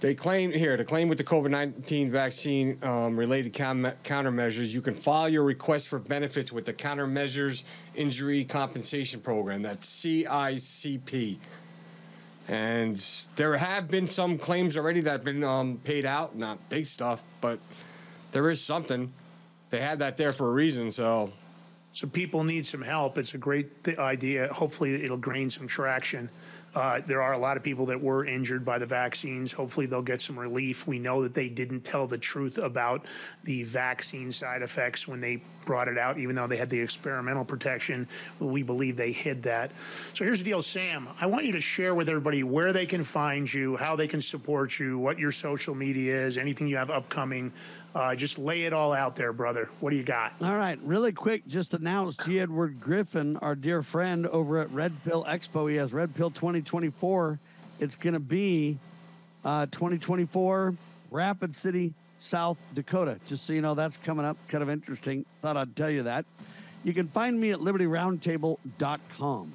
they 0.00 0.14
claim 0.14 0.50
here 0.50 0.76
to 0.76 0.84
claim 0.84 1.08
with 1.08 1.18
the 1.18 1.24
COVID 1.24 1.50
19 1.50 2.10
vaccine 2.10 2.78
um, 2.82 3.16
related 3.16 3.52
counter- 3.52 3.96
countermeasures, 4.02 4.68
you 4.68 4.80
can 4.80 4.94
file 4.94 5.28
your 5.28 5.44
request 5.44 5.88
for 5.88 5.98
benefits 5.98 6.52
with 6.52 6.64
the 6.64 6.72
Countermeasures 6.72 7.62
Injury 7.94 8.44
Compensation 8.44 9.20
Program. 9.20 9.62
That's 9.62 9.86
CICP. 10.02 11.38
And 12.50 13.00
there 13.36 13.56
have 13.56 13.86
been 13.86 14.08
some 14.08 14.36
claims 14.36 14.76
already 14.76 15.00
that 15.02 15.10
have 15.12 15.24
been 15.24 15.44
um, 15.44 15.80
paid 15.84 16.04
out, 16.04 16.34
not 16.34 16.58
big 16.68 16.84
stuff, 16.84 17.22
but 17.40 17.60
there 18.32 18.50
is 18.50 18.60
something. 18.60 19.12
They 19.70 19.80
had 19.80 20.00
that 20.00 20.16
there 20.16 20.32
for 20.32 20.48
a 20.48 20.52
reason, 20.52 20.90
so. 20.90 21.28
So 21.92 22.08
people 22.08 22.42
need 22.42 22.66
some 22.66 22.82
help. 22.82 23.18
It's 23.18 23.34
a 23.34 23.38
great 23.38 23.70
idea. 23.96 24.52
Hopefully, 24.52 25.04
it'll 25.04 25.16
gain 25.16 25.48
some 25.48 25.68
traction. 25.68 26.28
Uh, 26.74 27.00
there 27.06 27.20
are 27.22 27.32
a 27.32 27.38
lot 27.38 27.56
of 27.56 27.62
people 27.62 27.86
that 27.86 28.00
were 28.00 28.24
injured 28.24 28.64
by 28.64 28.78
the 28.78 28.86
vaccines. 28.86 29.52
Hopefully, 29.52 29.86
they'll 29.86 30.02
get 30.02 30.20
some 30.20 30.38
relief. 30.38 30.86
We 30.86 30.98
know 30.98 31.22
that 31.22 31.34
they 31.34 31.48
didn't 31.48 31.80
tell 31.80 32.06
the 32.06 32.18
truth 32.18 32.58
about 32.58 33.04
the 33.44 33.64
vaccine 33.64 34.30
side 34.30 34.62
effects 34.62 35.08
when 35.08 35.20
they 35.20 35.42
brought 35.66 35.88
it 35.88 35.98
out, 35.98 36.18
even 36.18 36.36
though 36.36 36.46
they 36.46 36.56
had 36.56 36.70
the 36.70 36.80
experimental 36.80 37.44
protection. 37.44 38.08
We 38.38 38.62
believe 38.62 38.96
they 38.96 39.12
hid 39.12 39.42
that. 39.44 39.72
So 40.14 40.24
here's 40.24 40.38
the 40.38 40.44
deal, 40.44 40.62
Sam. 40.62 41.08
I 41.20 41.26
want 41.26 41.44
you 41.44 41.52
to 41.52 41.60
share 41.60 41.94
with 41.94 42.08
everybody 42.08 42.42
where 42.42 42.72
they 42.72 42.86
can 42.86 43.04
find 43.04 43.52
you, 43.52 43.76
how 43.76 43.96
they 43.96 44.06
can 44.06 44.20
support 44.20 44.78
you, 44.78 44.98
what 44.98 45.18
your 45.18 45.32
social 45.32 45.74
media 45.74 46.26
is, 46.26 46.38
anything 46.38 46.66
you 46.68 46.76
have 46.76 46.90
upcoming. 46.90 47.52
Uh, 47.94 48.14
just 48.14 48.38
lay 48.38 48.62
it 48.62 48.72
all 48.72 48.92
out 48.92 49.16
there, 49.16 49.32
brother. 49.32 49.68
What 49.80 49.90
do 49.90 49.96
you 49.96 50.04
got? 50.04 50.32
All 50.40 50.56
right, 50.56 50.78
really 50.82 51.12
quick, 51.12 51.46
just 51.48 51.74
announced 51.74 52.24
G. 52.24 52.38
Edward 52.38 52.80
Griffin, 52.80 53.36
our 53.38 53.56
dear 53.56 53.82
friend 53.82 54.26
over 54.28 54.58
at 54.58 54.70
Red 54.70 54.92
Pill 55.04 55.24
Expo. 55.24 55.68
He 55.68 55.76
has 55.76 55.92
Red 55.92 56.14
Pill 56.14 56.30
2024. 56.30 57.40
It's 57.80 57.96
going 57.96 58.14
to 58.14 58.20
be 58.20 58.78
uh, 59.44 59.66
2024 59.66 60.76
Rapid 61.10 61.56
City, 61.56 61.92
South 62.20 62.58
Dakota. 62.74 63.18
Just 63.26 63.44
so 63.44 63.52
you 63.52 63.60
know, 63.60 63.74
that's 63.74 63.96
coming 63.96 64.24
up. 64.24 64.36
Kind 64.48 64.62
of 64.62 64.70
interesting. 64.70 65.24
Thought 65.42 65.56
I'd 65.56 65.74
tell 65.74 65.90
you 65.90 66.04
that. 66.04 66.24
You 66.84 66.92
can 66.92 67.08
find 67.08 67.38
me 67.40 67.50
at 67.50 67.58
libertyroundtable.com. 67.58 69.52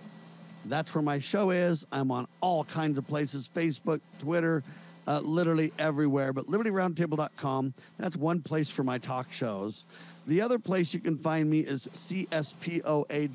That's 0.66 0.94
where 0.94 1.02
my 1.02 1.20
show 1.20 1.52
is. 1.52 1.86
I'm 1.92 2.12
on 2.12 2.28
all 2.42 2.64
kinds 2.66 2.98
of 2.98 3.08
places 3.08 3.50
Facebook, 3.54 4.02
Twitter, 4.20 4.64
uh, 5.08 5.20
literally 5.20 5.74
everywhere. 5.78 6.34
But 6.34 6.48
libertyroundtable.com, 6.48 7.74
that's 7.98 8.16
one 8.18 8.42
place 8.42 8.70
for 8.70 8.84
my 8.84 8.98
talk 8.98 9.32
shows. 9.32 9.86
The 10.28 10.42
other 10.42 10.58
place 10.58 10.94
you 10.94 11.00
can 11.00 11.18
find 11.18 11.48
me 11.50 11.60
is 11.60 11.88
cspoa.org. 11.94 13.32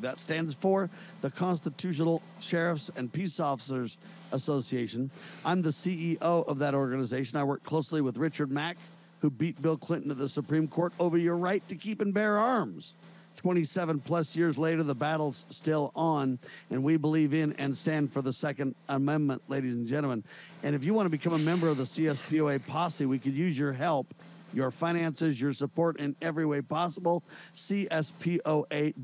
That 0.00 0.18
stands 0.18 0.54
for 0.54 0.88
the 1.20 1.30
Constitutional 1.30 2.22
Sheriffs 2.40 2.90
and 2.96 3.12
Peace 3.12 3.38
Officers 3.40 3.98
Association. 4.32 5.10
I'm 5.44 5.60
the 5.60 5.68
CEO 5.70 6.16
of 6.20 6.58
that 6.60 6.74
organization. 6.74 7.38
I 7.38 7.44
work 7.44 7.62
closely 7.62 8.00
with 8.00 8.16
Richard 8.16 8.50
Mack, 8.50 8.78
who 9.20 9.28
beat 9.30 9.60
Bill 9.60 9.76
Clinton 9.76 10.08
to 10.08 10.14
the 10.14 10.28
Supreme 10.28 10.66
Court 10.66 10.94
over 10.98 11.18
your 11.18 11.36
right 11.36 11.66
to 11.68 11.76
keep 11.76 12.00
and 12.00 12.14
bear 12.14 12.38
arms. 12.38 12.94
27 13.36 14.00
plus 14.00 14.36
years 14.36 14.56
later, 14.58 14.82
the 14.82 14.94
battle's 14.94 15.44
still 15.50 15.92
on, 15.94 16.38
and 16.70 16.82
we 16.82 16.96
believe 16.96 17.34
in 17.34 17.52
and 17.54 17.76
stand 17.76 18.12
for 18.12 18.22
the 18.22 18.32
Second 18.32 18.74
Amendment, 18.88 19.42
ladies 19.48 19.74
and 19.74 19.86
gentlemen. 19.86 20.24
And 20.62 20.74
if 20.74 20.84
you 20.84 20.94
want 20.94 21.06
to 21.06 21.10
become 21.10 21.32
a 21.34 21.38
member 21.38 21.68
of 21.68 21.76
the 21.76 21.84
CSPOA 21.84 22.66
posse, 22.66 23.06
we 23.06 23.18
could 23.18 23.34
use 23.34 23.58
your 23.58 23.72
help, 23.72 24.14
your 24.52 24.70
finances, 24.70 25.40
your 25.40 25.52
support 25.52 25.98
in 25.98 26.14
every 26.22 26.46
way 26.46 26.60
possible. 26.62 27.22
CSPOA.org. 27.56 28.94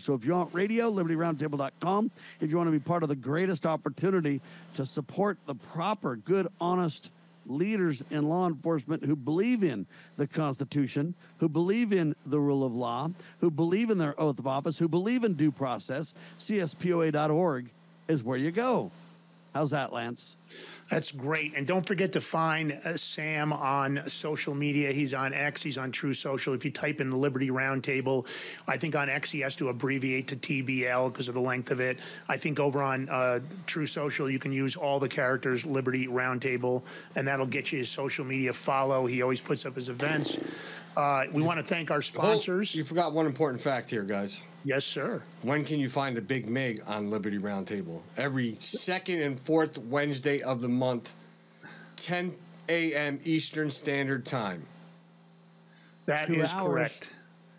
So 0.00 0.14
if 0.14 0.24
you 0.24 0.32
want 0.32 0.54
radio, 0.54 0.90
libertyroundtable.com. 0.90 2.10
If 2.40 2.50
you 2.50 2.56
want 2.56 2.68
to 2.68 2.72
be 2.72 2.78
part 2.78 3.02
of 3.02 3.08
the 3.08 3.16
greatest 3.16 3.66
opportunity 3.66 4.40
to 4.74 4.86
support 4.86 5.38
the 5.46 5.54
proper, 5.54 6.16
good, 6.16 6.46
honest, 6.60 7.10
leaders 7.46 8.04
in 8.10 8.28
law 8.28 8.46
enforcement 8.46 9.04
who 9.04 9.16
believe 9.16 9.62
in 9.62 9.86
the 10.16 10.26
Constitution, 10.26 11.14
who 11.38 11.48
believe 11.48 11.92
in 11.92 12.14
the 12.26 12.40
rule 12.40 12.64
of 12.64 12.74
law, 12.74 13.10
who 13.40 13.50
believe 13.50 13.90
in 13.90 13.98
their 13.98 14.18
oath 14.20 14.38
of 14.38 14.46
office, 14.46 14.78
who 14.78 14.88
believe 14.88 15.24
in 15.24 15.34
due 15.34 15.50
process, 15.50 16.14
cspoa.org 16.38 17.70
is 18.08 18.22
where 18.22 18.38
you 18.38 18.50
go. 18.50 18.90
How's 19.54 19.70
that, 19.70 19.92
Lance? 19.92 20.36
That's 20.90 21.10
great. 21.10 21.54
And 21.56 21.66
don't 21.66 21.84
forget 21.84 22.12
to 22.12 22.20
find 22.20 22.78
uh, 22.84 22.96
Sam 22.96 23.52
on 23.52 24.02
social 24.08 24.54
media. 24.54 24.92
He's 24.92 25.12
on 25.12 25.32
X, 25.34 25.62
he's 25.62 25.76
on 25.76 25.90
Truth 25.90 26.18
Social. 26.18 26.54
If 26.54 26.64
you 26.64 26.70
type 26.70 27.00
in 27.00 27.10
the 27.10 27.16
Liberty 27.16 27.50
Roundtable, 27.50 28.26
I 28.68 28.76
think 28.76 28.94
on 28.94 29.08
X 29.08 29.30
he 29.30 29.40
has 29.40 29.56
to 29.56 29.68
abbreviate 29.68 30.28
to 30.28 30.36
TBL 30.36 31.12
because 31.12 31.26
of 31.26 31.34
the 31.34 31.40
length 31.40 31.72
of 31.72 31.80
it. 31.80 31.98
I 32.28 32.36
think 32.36 32.60
over 32.60 32.80
on 32.80 33.08
uh, 33.08 33.40
Truth 33.66 33.90
Social, 33.90 34.30
you 34.30 34.38
can 34.38 34.52
use 34.52 34.76
all 34.76 35.00
the 35.00 35.08
characters 35.08 35.64
Liberty 35.64 36.06
Roundtable, 36.06 36.82
and 37.16 37.26
that'll 37.26 37.46
get 37.46 37.72
you 37.72 37.78
his 37.78 37.88
social 37.88 38.24
media 38.24 38.52
follow. 38.52 39.06
He 39.06 39.22
always 39.22 39.40
puts 39.40 39.66
up 39.66 39.74
his 39.74 39.88
events. 39.88 40.38
Uh, 40.96 41.24
we 41.32 41.42
want 41.42 41.58
to 41.58 41.64
thank 41.64 41.90
our 41.90 42.02
sponsors. 42.02 42.74
you 42.74 42.84
forgot 42.84 43.12
one 43.12 43.26
important 43.26 43.60
fact 43.60 43.90
here, 43.90 44.02
guys. 44.02 44.40
Yes, 44.64 44.84
sir. 44.84 45.22
When 45.42 45.64
can 45.64 45.80
you 45.80 45.88
find 45.88 46.16
the 46.16 46.20
Big 46.20 46.48
Mig 46.48 46.82
on 46.86 47.10
Liberty 47.10 47.38
Roundtable? 47.38 48.00
Every 48.16 48.56
second 48.58 49.22
and 49.22 49.40
fourth 49.40 49.78
Wednesday 49.78 50.42
of 50.42 50.60
the 50.60 50.68
month, 50.68 51.12
10 51.96 52.34
a.m. 52.68 53.18
Eastern 53.24 53.70
Standard 53.70 54.26
Time. 54.26 54.64
That 56.06 56.26
Two 56.26 56.42
is 56.42 56.52
hours. 56.52 56.68
correct. 56.68 57.12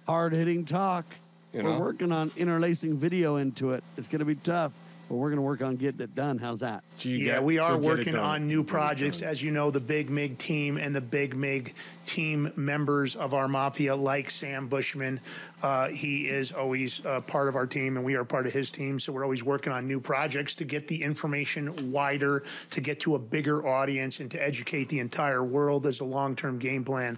Hard 0.08 0.34
hitting 0.34 0.66
talk. 0.66 1.06
You 1.54 1.64
We're 1.64 1.74
know? 1.74 1.80
working 1.80 2.12
on 2.12 2.32
interlacing 2.38 2.98
video 2.98 3.38
into 3.38 3.72
it. 3.72 3.84
It's 3.98 4.08
going 4.08 4.20
to 4.20 4.26
be 4.26 4.36
tough, 4.36 4.72
but 5.10 5.16
we're 5.16 5.30
going 5.30 5.38
to 5.38 5.42
work 5.44 5.62
on 5.62 5.76
getting 5.78 6.02
it 6.02 6.16
done. 6.16 6.38
How's 6.38 6.60
that? 6.62 6.84
Yeah, 7.06 7.40
we 7.40 7.58
are 7.58 7.78
working 7.78 8.16
on 8.16 8.48
new 8.48 8.64
projects. 8.64 9.22
As 9.22 9.42
you 9.42 9.52
know, 9.52 9.72
the 9.72 9.80
Big 9.80 10.10
Mig 10.10 10.38
team 10.38 10.78
and 10.78 10.96
the 10.96 11.02
Big 11.02 11.36
Mig 11.36 11.74
team 12.06 12.52
members 12.56 13.16
of 13.16 13.34
our 13.34 13.48
mafia, 13.48 13.96
like 13.96 14.30
Sam 14.30 14.68
Bushman, 14.68 15.20
uh, 15.64 15.90
he 15.90 16.28
is 16.28 16.52
always 16.52 17.06
uh, 17.06 17.22
part 17.22 17.48
of 17.48 17.56
our 17.56 17.68
team, 17.68 17.98
and 17.98 18.06
we 18.06 18.16
are 18.16 18.24
part 18.24 18.48
of 18.48 18.54
his 18.54 18.72
team. 18.72 19.00
So 19.00 19.12
we're 19.14 19.24
always 19.24 19.44
working 19.44 19.72
on 19.74 19.88
new 19.88 20.00
projects 20.00 20.56
to 20.56 20.66
get 20.66 20.88
the 20.88 21.02
information 21.02 21.92
wider, 21.92 22.44
to 22.72 22.82
get 22.82 23.00
to 23.02 23.16
a 23.16 23.20
bigger 23.20 23.68
audience, 23.68 24.20
and 24.20 24.30
to 24.32 24.44
educate 24.44 24.90
the 24.90 25.00
entire 25.00 25.44
world 25.44 25.86
as 25.86 26.00
a 26.00 26.06
long-term 26.06 26.60
game 26.60 26.84
plan. 26.84 27.18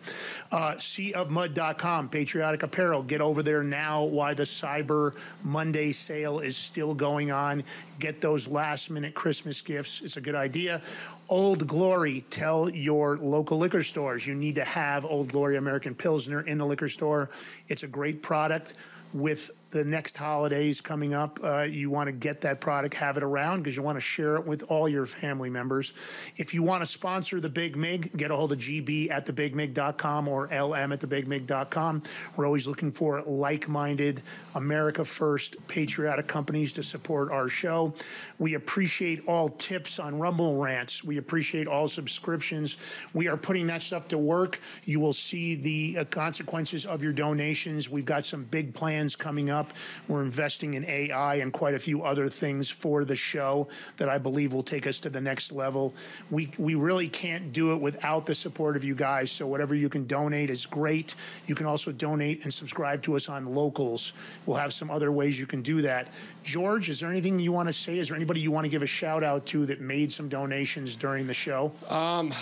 Uh, 0.52 0.74
seaofmud.com, 0.74 2.10
patriotic 2.10 2.64
apparel. 2.64 3.04
Get 3.04 3.22
over 3.22 3.44
there 3.44 3.64
now. 3.64 4.04
Why 4.04 4.34
the 4.34 4.44
Cyber 4.44 5.14
Monday 5.44 5.92
sale 5.92 6.40
is 6.40 6.58
still 6.58 6.94
going 6.94 7.32
on. 7.32 7.64
Get 8.00 8.22
those 8.22 8.48
last-minute 8.48 9.14
Christmas 9.14 9.62
gifts. 9.62 9.73
It's 9.80 10.18
a 10.18 10.22
good 10.22 10.36
idea. 10.36 10.82
Old 11.30 11.68
Glory, 11.68 12.26
tell 12.30 12.70
your 12.70 13.18
local 13.18 13.58
liquor 13.58 13.84
stores 13.84 14.26
you 14.28 14.36
need 14.36 14.56
to 14.56 14.64
have 14.66 15.06
Old 15.06 15.32
Glory 15.32 15.58
American 15.58 15.96
Pilsner 15.96 16.42
in 16.42 16.58
the 16.58 16.66
liquor 16.66 16.90
store. 16.90 17.30
It's 17.68 17.84
a 17.84 17.88
great 17.88 18.22
product. 18.22 18.76
With 19.14 19.52
the 19.74 19.84
next 19.84 20.16
holidays 20.16 20.80
coming 20.82 21.14
up, 21.14 21.40
uh, 21.44 21.64
you 21.64 21.90
want 21.90 22.08
to 22.08 22.12
get 22.12 22.42
that 22.42 22.62
product, 22.62 22.94
have 22.94 23.18
it 23.18 23.24
around 23.24 23.64
because 23.64 23.76
you 23.76 23.82
want 23.82 23.98
to 23.98 24.02
share 24.02 24.36
it 24.36 24.46
with 24.46 24.64
all 24.70 24.88
your 24.88 25.08
family 25.08 25.50
members. 25.50 25.94
If 26.38 26.54
you 26.54 26.62
want 26.62 26.82
to 26.82 26.86
sponsor 26.86 27.42
the 27.42 27.50
Big 27.50 27.76
Mig, 27.76 28.16
get 28.16 28.30
a 28.30 28.36
hold 28.36 28.52
of 28.52 28.60
GB 28.60 29.10
at 29.10 29.26
thebigmig.com 29.26 30.28
or 30.28 30.46
LM 30.46 30.92
at 30.94 31.00
thebigmig.com. 31.02 32.04
We're 32.38 32.46
always 32.46 32.68
looking 32.68 32.92
for 32.92 33.22
like 33.24 33.68
minded, 33.68 34.22
America 34.54 35.04
First, 35.04 35.56
patriotic 35.68 36.28
companies 36.28 36.72
to 36.74 36.84
support 36.84 37.32
our 37.32 37.50
show. 37.50 37.94
We 38.38 38.54
appreciate 38.54 39.28
all 39.28 39.50
tips 39.50 39.98
on 39.98 40.20
Rumble 40.20 40.58
Rants. 40.58 41.04
We 41.04 41.18
appreciate 41.18 41.68
all 41.68 41.88
subscriptions. 41.88 42.78
We 43.14 43.28
are 43.28 43.38
putting 43.38 43.68
that 43.68 43.82
stuff 43.82 44.08
to 44.10 44.20
work. 44.20 44.60
You 44.86 45.00
will 45.00 45.14
see 45.14 45.56
the 45.56 45.98
uh, 46.00 46.06
consequences 46.06 46.86
of 46.86 47.02
your 47.02 47.14
donations. 47.14 47.90
We've 47.90 48.06
got 48.06 48.24
some 48.24 48.44
big 48.44 48.76
plans 48.76 49.16
coming 49.16 49.50
up. 49.50 49.63
We're 50.08 50.24
investing 50.24 50.74
in 50.74 50.86
AI 50.86 51.36
and 51.36 51.54
quite 51.54 51.74
a 51.74 51.80
few 51.80 52.04
other 52.04 52.30
things 52.30 52.70
for 52.70 53.06
the 53.06 53.16
show 53.16 53.68
that 53.98 54.10
I 54.10 54.18
believe 54.18 54.54
will 54.54 54.64
take 54.64 54.88
us 54.88 55.00
to 55.02 55.10
the 55.10 55.22
next 55.22 55.52
level. 55.52 55.94
We 56.32 56.52
we 56.58 56.76
really 56.76 57.08
can't 57.08 57.54
do 57.54 57.74
it 57.74 57.82
without 57.82 58.26
the 58.26 58.36
support 58.36 58.76
of 58.76 58.84
you 58.84 58.96
guys. 58.96 59.32
So 59.32 59.48
whatever 59.48 59.76
you 59.76 59.90
can 59.90 60.08
donate 60.08 60.50
is 60.50 60.66
great. 60.66 61.16
You 61.48 61.56
can 61.56 61.66
also 61.66 61.92
donate 61.92 62.44
and 62.44 62.54
subscribe 62.54 63.04
to 63.04 63.16
us 63.16 63.30
on 63.30 63.54
locals. 63.54 64.14
We'll 64.46 64.58
have 64.58 64.74
some 64.74 64.90
other 64.92 65.12
ways 65.12 65.40
you 65.40 65.46
can 65.46 65.62
do 65.62 65.82
that. 65.84 66.08
George, 66.44 66.90
is 66.90 67.00
there 67.00 67.10
anything 67.10 67.40
you 67.40 67.52
want 67.52 67.70
to 67.70 67.74
say? 67.74 68.00
Is 68.00 68.10
there 68.10 68.18
anybody 68.18 68.42
you 68.42 68.52
want 68.52 68.66
to 68.66 68.70
give 68.70 68.82
a 68.82 68.88
shout 68.88 69.24
out 69.24 69.46
to 69.48 69.66
that 69.68 69.80
made 69.80 70.12
some 70.12 70.28
donations 70.28 70.96
during 70.96 71.28
the 71.28 71.34
show? 71.34 71.72
Um, 71.90 72.34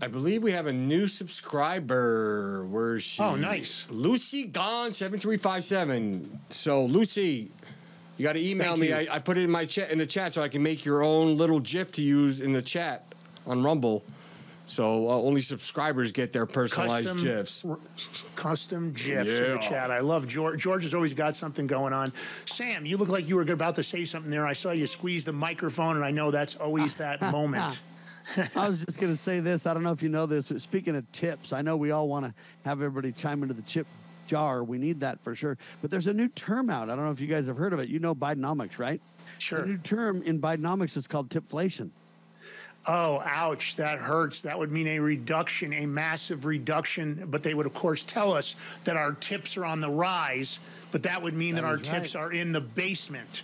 I 0.00 0.06
believe 0.06 0.42
we 0.42 0.52
have 0.52 0.66
a 0.66 0.72
new 0.72 1.06
subscriber. 1.06 2.66
Where's 2.70 3.02
she? 3.02 3.22
Oh, 3.22 3.34
nice. 3.34 3.86
Lucy 3.90 4.44
Gone 4.44 4.92
seven 4.92 5.18
three 5.18 5.36
five 5.36 5.64
seven. 5.64 6.38
So 6.68 6.84
Lucy, 6.84 7.50
you 8.18 8.24
got 8.24 8.34
to 8.34 8.46
email 8.46 8.76
Thank 8.76 8.80
me. 8.80 8.92
I, 8.92 9.14
I 9.14 9.18
put 9.20 9.38
it 9.38 9.44
in 9.44 9.50
my 9.50 9.64
chat 9.64 9.90
in 9.90 9.96
the 9.96 10.04
chat 10.04 10.34
so 10.34 10.42
I 10.42 10.50
can 10.50 10.62
make 10.62 10.84
your 10.84 11.02
own 11.02 11.34
little 11.34 11.60
GIF 11.60 11.92
to 11.92 12.02
use 12.02 12.42
in 12.42 12.52
the 12.52 12.60
chat 12.60 13.14
on 13.46 13.62
Rumble. 13.62 14.04
So 14.66 15.08
uh, 15.08 15.14
only 15.14 15.40
subscribers 15.40 16.12
get 16.12 16.30
their 16.30 16.44
personalized 16.44 17.06
custom 17.06 17.24
GIFs. 17.24 17.64
r- 17.64 17.78
custom 18.36 18.92
gifs 18.92 19.30
in 19.30 19.54
the 19.54 19.58
chat. 19.66 19.90
I 19.90 20.00
love 20.00 20.26
George. 20.26 20.60
George 20.60 20.82
has 20.82 20.92
always 20.92 21.14
got 21.14 21.34
something 21.34 21.66
going 21.66 21.94
on. 21.94 22.12
Sam, 22.44 22.84
you 22.84 22.98
look 22.98 23.08
like 23.08 23.26
you 23.26 23.36
were 23.36 23.50
about 23.50 23.76
to 23.76 23.82
say 23.82 24.04
something 24.04 24.30
there. 24.30 24.46
I 24.46 24.52
saw 24.52 24.72
you 24.72 24.86
squeeze 24.86 25.24
the 25.24 25.32
microphone, 25.32 25.96
and 25.96 26.04
I 26.04 26.10
know 26.10 26.30
that's 26.30 26.56
always 26.56 26.96
that 26.98 27.22
moment. 27.22 27.80
I 28.54 28.68
was 28.68 28.84
just 28.84 29.00
going 29.00 29.14
to 29.14 29.16
say 29.16 29.40
this. 29.40 29.66
I 29.66 29.72
don't 29.72 29.84
know 29.84 29.92
if 29.92 30.02
you 30.02 30.10
know 30.10 30.26
this. 30.26 30.48
but 30.48 30.60
Speaking 30.60 30.96
of 30.96 31.10
tips, 31.12 31.54
I 31.54 31.62
know 31.62 31.78
we 31.78 31.92
all 31.92 32.08
want 32.08 32.26
to 32.26 32.34
have 32.66 32.82
everybody 32.82 33.10
chime 33.10 33.42
into 33.42 33.54
the 33.54 33.62
chip 33.62 33.86
jar. 34.28 34.62
We 34.62 34.78
need 34.78 35.00
that 35.00 35.20
for 35.24 35.34
sure. 35.34 35.58
But 35.82 35.90
there's 35.90 36.06
a 36.06 36.12
new 36.12 36.28
term 36.28 36.70
out. 36.70 36.88
I 36.88 36.94
don't 36.94 37.04
know 37.04 37.10
if 37.10 37.20
you 37.20 37.26
guys 37.26 37.48
have 37.48 37.56
heard 37.56 37.72
of 37.72 37.80
it. 37.80 37.88
You 37.88 37.98
know 37.98 38.14
Bidenomics, 38.14 38.78
right? 38.78 39.00
Sure. 39.38 39.60
The 39.60 39.66
new 39.66 39.78
term 39.78 40.22
in 40.22 40.40
Bidenomics 40.40 40.96
is 40.96 41.06
called 41.06 41.28
tipflation. 41.30 41.90
Oh, 42.86 43.20
ouch, 43.24 43.76
that 43.76 43.98
hurts. 43.98 44.42
That 44.42 44.58
would 44.58 44.70
mean 44.70 44.86
a 44.86 44.98
reduction, 44.98 45.74
a 45.74 45.84
massive 45.84 46.46
reduction. 46.46 47.26
But 47.28 47.42
they 47.42 47.52
would, 47.52 47.66
of 47.66 47.74
course, 47.74 48.04
tell 48.04 48.32
us 48.32 48.54
that 48.84 48.96
our 48.96 49.12
tips 49.12 49.56
are 49.56 49.64
on 49.64 49.80
the 49.80 49.90
rise, 49.90 50.60
but 50.90 51.02
that 51.02 51.22
would 51.22 51.34
mean 51.34 51.56
that, 51.56 51.62
That 51.62 51.68
our 51.68 51.76
is 51.76 51.82
tips 51.82 52.14
are 52.14 52.32
in 52.32 52.52
the 52.52 52.60
basement. 52.62 53.42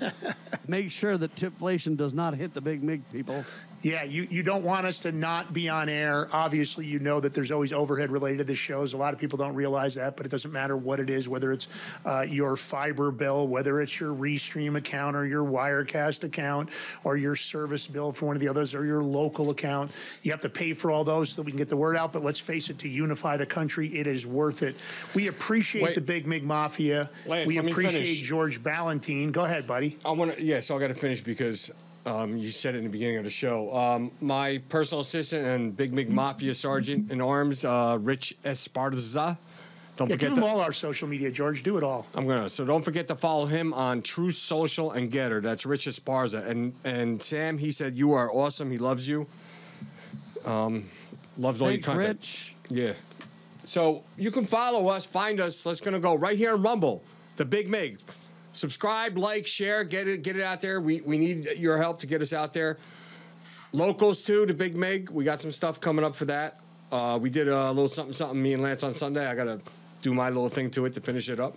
Make 0.68 0.92
sure 0.92 1.16
that 1.16 1.34
tipflation 1.34 1.96
does 1.96 2.14
not 2.14 2.34
hit 2.34 2.54
the 2.54 2.60
big 2.60 2.82
MIG 2.82 3.02
people. 3.10 3.44
Yeah, 3.82 4.02
you, 4.02 4.26
you 4.30 4.42
don't 4.42 4.62
want 4.62 4.86
us 4.86 4.98
to 5.00 5.12
not 5.12 5.54
be 5.54 5.68
on 5.68 5.88
air. 5.88 6.28
Obviously, 6.32 6.84
you 6.84 6.98
know 6.98 7.18
that 7.20 7.32
there's 7.32 7.50
always 7.50 7.72
overhead 7.72 8.10
related 8.10 8.38
to 8.38 8.44
the 8.44 8.54
shows. 8.54 8.92
A 8.92 8.96
lot 8.98 9.14
of 9.14 9.20
people 9.20 9.38
don't 9.38 9.54
realize 9.54 9.94
that, 9.94 10.16
but 10.16 10.26
it 10.26 10.28
doesn't 10.28 10.52
matter 10.52 10.76
what 10.76 11.00
it 11.00 11.08
is, 11.08 11.28
whether 11.28 11.50
it's 11.50 11.66
uh, 12.04 12.20
your 12.20 12.56
fiber 12.56 13.10
bill, 13.10 13.48
whether 13.48 13.80
it's 13.80 13.98
your 13.98 14.14
Restream 14.14 14.76
account 14.76 15.16
or 15.16 15.24
your 15.24 15.44
Wirecast 15.44 16.24
account 16.24 16.68
or 17.04 17.16
your 17.16 17.34
service 17.34 17.86
bill 17.86 18.12
for 18.12 18.26
one 18.26 18.36
of 18.36 18.40
the 18.40 18.48
others 18.48 18.74
or 18.74 18.84
your 18.84 19.02
local 19.02 19.50
account. 19.50 19.92
You 20.22 20.30
have 20.30 20.42
to 20.42 20.50
pay 20.50 20.74
for 20.74 20.90
all 20.90 21.04
those 21.04 21.30
so 21.30 21.36
that 21.36 21.42
we 21.42 21.52
can 21.52 21.58
get 21.58 21.70
the 21.70 21.76
word 21.76 21.96
out. 21.96 22.12
But 22.12 22.22
let's 22.22 22.38
face 22.38 22.68
it, 22.68 22.78
to 22.80 22.88
unify 22.88 23.38
the 23.38 23.46
country, 23.46 23.88
it 23.98 24.06
is 24.06 24.26
worth 24.26 24.62
it. 24.62 24.82
We 25.14 25.28
appreciate 25.28 25.82
Wait. 25.82 25.94
the 25.94 26.02
Big 26.02 26.26
Mig 26.26 26.44
Mafia. 26.44 27.08
Lance, 27.24 27.46
we 27.46 27.56
appreciate. 27.56 28.22
George 28.22 28.62
Ballantine. 28.62 29.32
Go 29.32 29.44
ahead, 29.44 29.66
buddy. 29.66 29.96
I 30.04 30.12
want 30.12 30.36
to, 30.36 30.42
yeah, 30.42 30.60
so 30.60 30.76
I 30.76 30.80
got 30.80 30.88
to 30.88 30.94
finish 30.94 31.22
because 31.22 31.70
um, 32.06 32.36
you 32.36 32.50
said 32.50 32.74
it 32.74 32.78
in 32.78 32.84
the 32.84 32.90
beginning 32.90 33.18
of 33.18 33.24
the 33.24 33.30
show. 33.30 33.74
Um, 33.76 34.10
my 34.20 34.58
personal 34.68 35.02
assistant 35.02 35.46
and 35.46 35.76
Big 35.76 35.92
Mig 35.92 36.10
Mafia 36.10 36.54
Sergeant 36.54 37.10
in 37.10 37.20
Arms, 37.20 37.64
uh, 37.64 37.98
Rich 38.00 38.36
Esparza. 38.44 39.36
Don't 39.96 40.08
Yeah, 40.08 40.14
forget 40.14 40.28
give 40.30 40.34
to, 40.36 40.40
them 40.40 40.44
all 40.44 40.60
our 40.60 40.72
social 40.72 41.06
media, 41.06 41.30
George. 41.30 41.62
Do 41.62 41.76
it 41.76 41.84
all. 41.84 42.06
I'm 42.14 42.26
gonna. 42.26 42.48
So 42.48 42.64
don't 42.64 42.82
forget 42.82 43.06
to 43.08 43.16
follow 43.16 43.44
him 43.44 43.74
on 43.74 44.00
Truth 44.00 44.36
Social 44.36 44.92
and 44.92 45.12
Gettr. 45.12 45.42
That's 45.42 45.66
Rich 45.66 45.86
Esparza. 45.86 46.46
And 46.46 46.72
and 46.84 47.22
Sam, 47.22 47.58
he 47.58 47.70
said 47.70 47.94
you 47.94 48.12
are 48.12 48.32
awesome. 48.32 48.70
He 48.70 48.78
loves 48.78 49.06
you. 49.06 49.26
Um, 50.46 50.88
loves 51.36 51.60
all 51.60 51.68
Thanks, 51.68 51.86
your 51.86 51.96
content. 51.96 52.18
Rich. 52.20 52.54
Yeah. 52.70 52.92
So 53.64 54.02
you 54.16 54.30
can 54.30 54.46
follow 54.46 54.88
us, 54.88 55.04
find 55.04 55.38
us. 55.38 55.66
Let's 55.66 55.80
gonna 55.80 56.00
go 56.00 56.14
right 56.14 56.36
here 56.38 56.54
in 56.54 56.62
Rumble, 56.62 57.02
the 57.36 57.44
Big 57.44 57.68
Mig. 57.68 57.98
Subscribe, 58.52 59.16
like, 59.16 59.46
share, 59.46 59.84
get 59.84 60.08
it, 60.08 60.22
get 60.22 60.36
it 60.36 60.42
out 60.42 60.60
there. 60.60 60.80
We 60.80 61.00
we 61.02 61.18
need 61.18 61.52
your 61.56 61.78
help 61.78 62.00
to 62.00 62.06
get 62.06 62.20
us 62.20 62.32
out 62.32 62.52
there. 62.52 62.78
Locals 63.72 64.22
too, 64.22 64.46
the 64.46 64.54
Big 64.54 64.74
Mig. 64.76 65.10
We 65.10 65.24
got 65.24 65.40
some 65.40 65.52
stuff 65.52 65.80
coming 65.80 66.04
up 66.04 66.14
for 66.14 66.24
that. 66.24 66.60
Uh, 66.90 67.18
we 67.20 67.30
did 67.30 67.46
a 67.46 67.68
little 67.68 67.86
something, 67.86 68.12
something. 68.12 68.42
Me 68.42 68.52
and 68.52 68.62
Lance 68.62 68.82
on 68.82 68.96
Sunday. 68.96 69.26
I 69.26 69.34
gotta 69.34 69.60
do 70.02 70.12
my 70.12 70.28
little 70.28 70.48
thing 70.48 70.70
to 70.72 70.86
it 70.86 70.94
to 70.94 71.00
finish 71.00 71.28
it 71.28 71.38
up. 71.38 71.56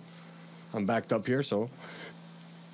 I'm 0.72 0.86
backed 0.86 1.12
up 1.12 1.26
here, 1.26 1.42
so 1.42 1.68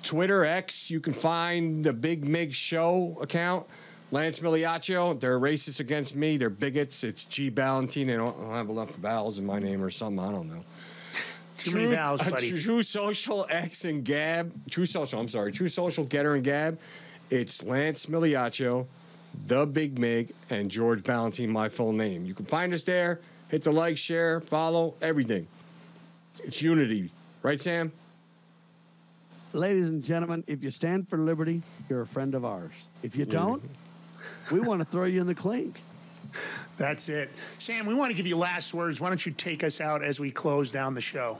Twitter 0.03 0.45
X. 0.45 0.91
You 0.91 0.99
can 0.99 1.13
find 1.13 1.83
the 1.83 1.93
Big 1.93 2.23
Mig 2.23 2.53
Show 2.53 3.17
account. 3.21 3.65
Lance 4.11 4.39
Migliaccio. 4.39 5.19
They're 5.19 5.39
racist 5.39 5.79
against 5.79 6.15
me. 6.15 6.37
They're 6.37 6.49
bigots. 6.49 7.03
It's 7.03 7.23
G 7.23 7.49
Ballantine. 7.49 8.07
They 8.07 8.17
don't, 8.17 8.37
I 8.39 8.43
don't 8.43 8.55
have 8.55 8.69
enough 8.69 8.95
vowels 8.95 9.39
in 9.39 9.45
my 9.45 9.57
name 9.57 9.81
or 9.81 9.89
something. 9.89 10.23
I 10.23 10.31
don't 10.31 10.49
know. 10.49 10.63
Too 11.63 11.71
many 11.71 11.95
vowels, 11.95 12.21
uh, 12.21 12.31
buddy. 12.31 12.59
Truth 12.59 12.87
Social 12.87 13.45
X 13.49 13.85
and 13.85 14.03
Gab. 14.03 14.51
Truth 14.69 14.89
Social. 14.89 15.19
I'm 15.19 15.29
sorry. 15.29 15.51
Truth 15.51 15.71
Social 15.71 16.05
Gettr 16.05 16.35
and 16.35 16.43
Gab. 16.43 16.79
It's 17.29 17.63
Lance 17.63 18.07
Migliaccio, 18.07 18.85
the 19.47 19.65
Big 19.65 19.97
Mig, 19.97 20.33
and 20.49 20.69
George 20.69 21.03
Ballantine. 21.03 21.49
My 21.49 21.69
full 21.69 21.93
name. 21.93 22.25
You 22.25 22.33
can 22.33 22.45
find 22.45 22.73
us 22.73 22.83
there. 22.83 23.19
Hit 23.49 23.63
the 23.63 23.71
like, 23.71 23.97
share, 23.97 24.41
follow, 24.41 24.95
everything. 25.01 25.47
It's 26.43 26.61
unity, 26.61 27.11
right, 27.43 27.61
Sam? 27.61 27.91
Ladies 29.53 29.87
and 29.87 30.01
gentlemen, 30.01 30.45
if 30.47 30.63
you 30.63 30.71
stand 30.71 31.09
for 31.09 31.17
liberty, 31.17 31.61
you're 31.89 32.01
a 32.01 32.07
friend 32.07 32.33
of 32.35 32.45
ours. 32.45 32.71
If 33.03 33.17
you 33.17 33.25
don't, 33.25 33.61
we 34.49 34.59
want 34.61 34.79
to 34.79 34.85
throw 34.85 35.03
you 35.03 35.19
in 35.19 35.27
the 35.27 35.35
clink. 35.35 35.81
That's 36.77 37.09
it. 37.09 37.29
Sam, 37.57 37.85
we 37.85 37.93
want 37.93 38.11
to 38.11 38.15
give 38.15 38.25
you 38.25 38.37
last 38.37 38.73
words. 38.73 39.01
Why 39.01 39.09
don't 39.09 39.25
you 39.25 39.33
take 39.33 39.63
us 39.63 39.81
out 39.81 40.03
as 40.03 40.19
we 40.19 40.31
close 40.31 40.71
down 40.71 40.93
the 40.93 41.01
show? 41.01 41.37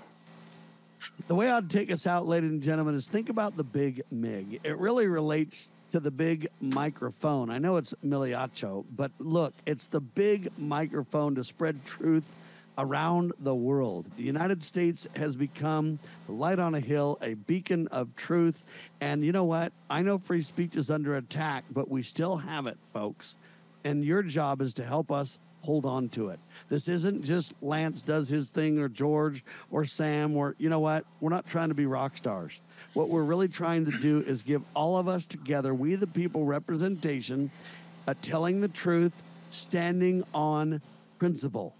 The 1.32 1.36
way 1.36 1.50
I'd 1.50 1.70
take 1.70 1.90
us 1.94 2.06
out, 2.06 2.28
ladies 2.28 2.50
and 2.50 2.62
gentlemen, 2.62 2.94
is 2.94 3.08
think 3.08 3.30
about 3.30 3.56
the 3.56 3.64
big 3.64 4.02
MIG. 4.12 4.60
It 4.66 4.78
really 4.78 5.08
relates 5.08 5.70
to 5.94 6.02
the 6.02 6.12
big 6.12 6.50
microphone. 6.60 7.50
I 7.50 7.58
know 7.58 7.78
it's 7.78 7.94
Migliaccio, 8.04 8.84
but 8.94 9.14
look, 9.18 9.54
it's 9.66 9.88
the 9.88 10.02
big 10.02 10.50
microphone 10.58 11.36
to 11.36 11.46
spread 11.46 11.86
truth 11.86 12.36
around 12.78 13.32
the 13.40 13.56
world. 13.56 14.10
The 14.18 14.24
United 14.24 14.62
States 14.62 15.08
has 15.16 15.38
become 15.38 16.00
the 16.28 16.34
light 16.34 16.60
on 16.60 16.76
a 16.76 16.82
hill, 16.82 17.18
a 17.22 17.36
beacon 17.36 17.88
of 17.88 18.14
truth. 18.18 18.66
And 19.00 19.24
you 19.24 19.32
know 19.32 19.46
what? 19.46 19.72
I 19.90 20.02
know 20.02 20.18
free 20.18 20.42
speech 20.42 20.76
is 20.76 20.92
under 20.92 21.16
attack, 21.16 21.64
but 21.72 21.90
we 21.90 22.04
still 22.04 22.36
have 22.36 22.68
it, 22.68 22.78
folks. 22.92 23.38
And 23.86 24.04
your 24.04 24.22
job 24.22 24.62
is 24.62 24.74
to 24.74 24.84
help 24.84 25.10
us 25.10 25.40
hold 25.62 25.86
on 25.86 26.10
to 26.10 26.30
it. 26.30 26.40
This 26.70 26.88
isn't 26.88 27.24
just 27.24 27.54
Lance 27.62 28.02
does 28.02 28.30
his 28.30 28.50
thing 28.50 28.80
or 28.80 28.90
George 28.90 29.44
or 29.70 29.86
Sam 29.86 30.36
or 30.36 30.56
you 30.58 30.70
know 30.70 30.80
what? 30.80 31.06
We're 31.20 31.30
not 31.30 31.48
trying 31.48 31.70
to 31.70 31.76
be 31.76 31.86
rock 31.86 32.18
stars. 32.18 32.60
What 32.94 33.10
we're 33.10 33.24
really 33.24 33.48
trying 33.48 33.86
to 33.86 33.92
do 33.92 34.20
is 34.20 34.42
give 34.42 34.64
all 34.74 34.98
of 34.98 35.08
us 35.08 35.26
together, 35.26 35.74
we 35.74 35.96
the 35.96 36.08
people 36.08 36.46
representation, 36.46 37.52
telling 38.22 38.62
the 38.62 38.68
truth, 38.68 39.24
standing 39.52 40.24
on 40.34 40.82
principle. 41.20 41.74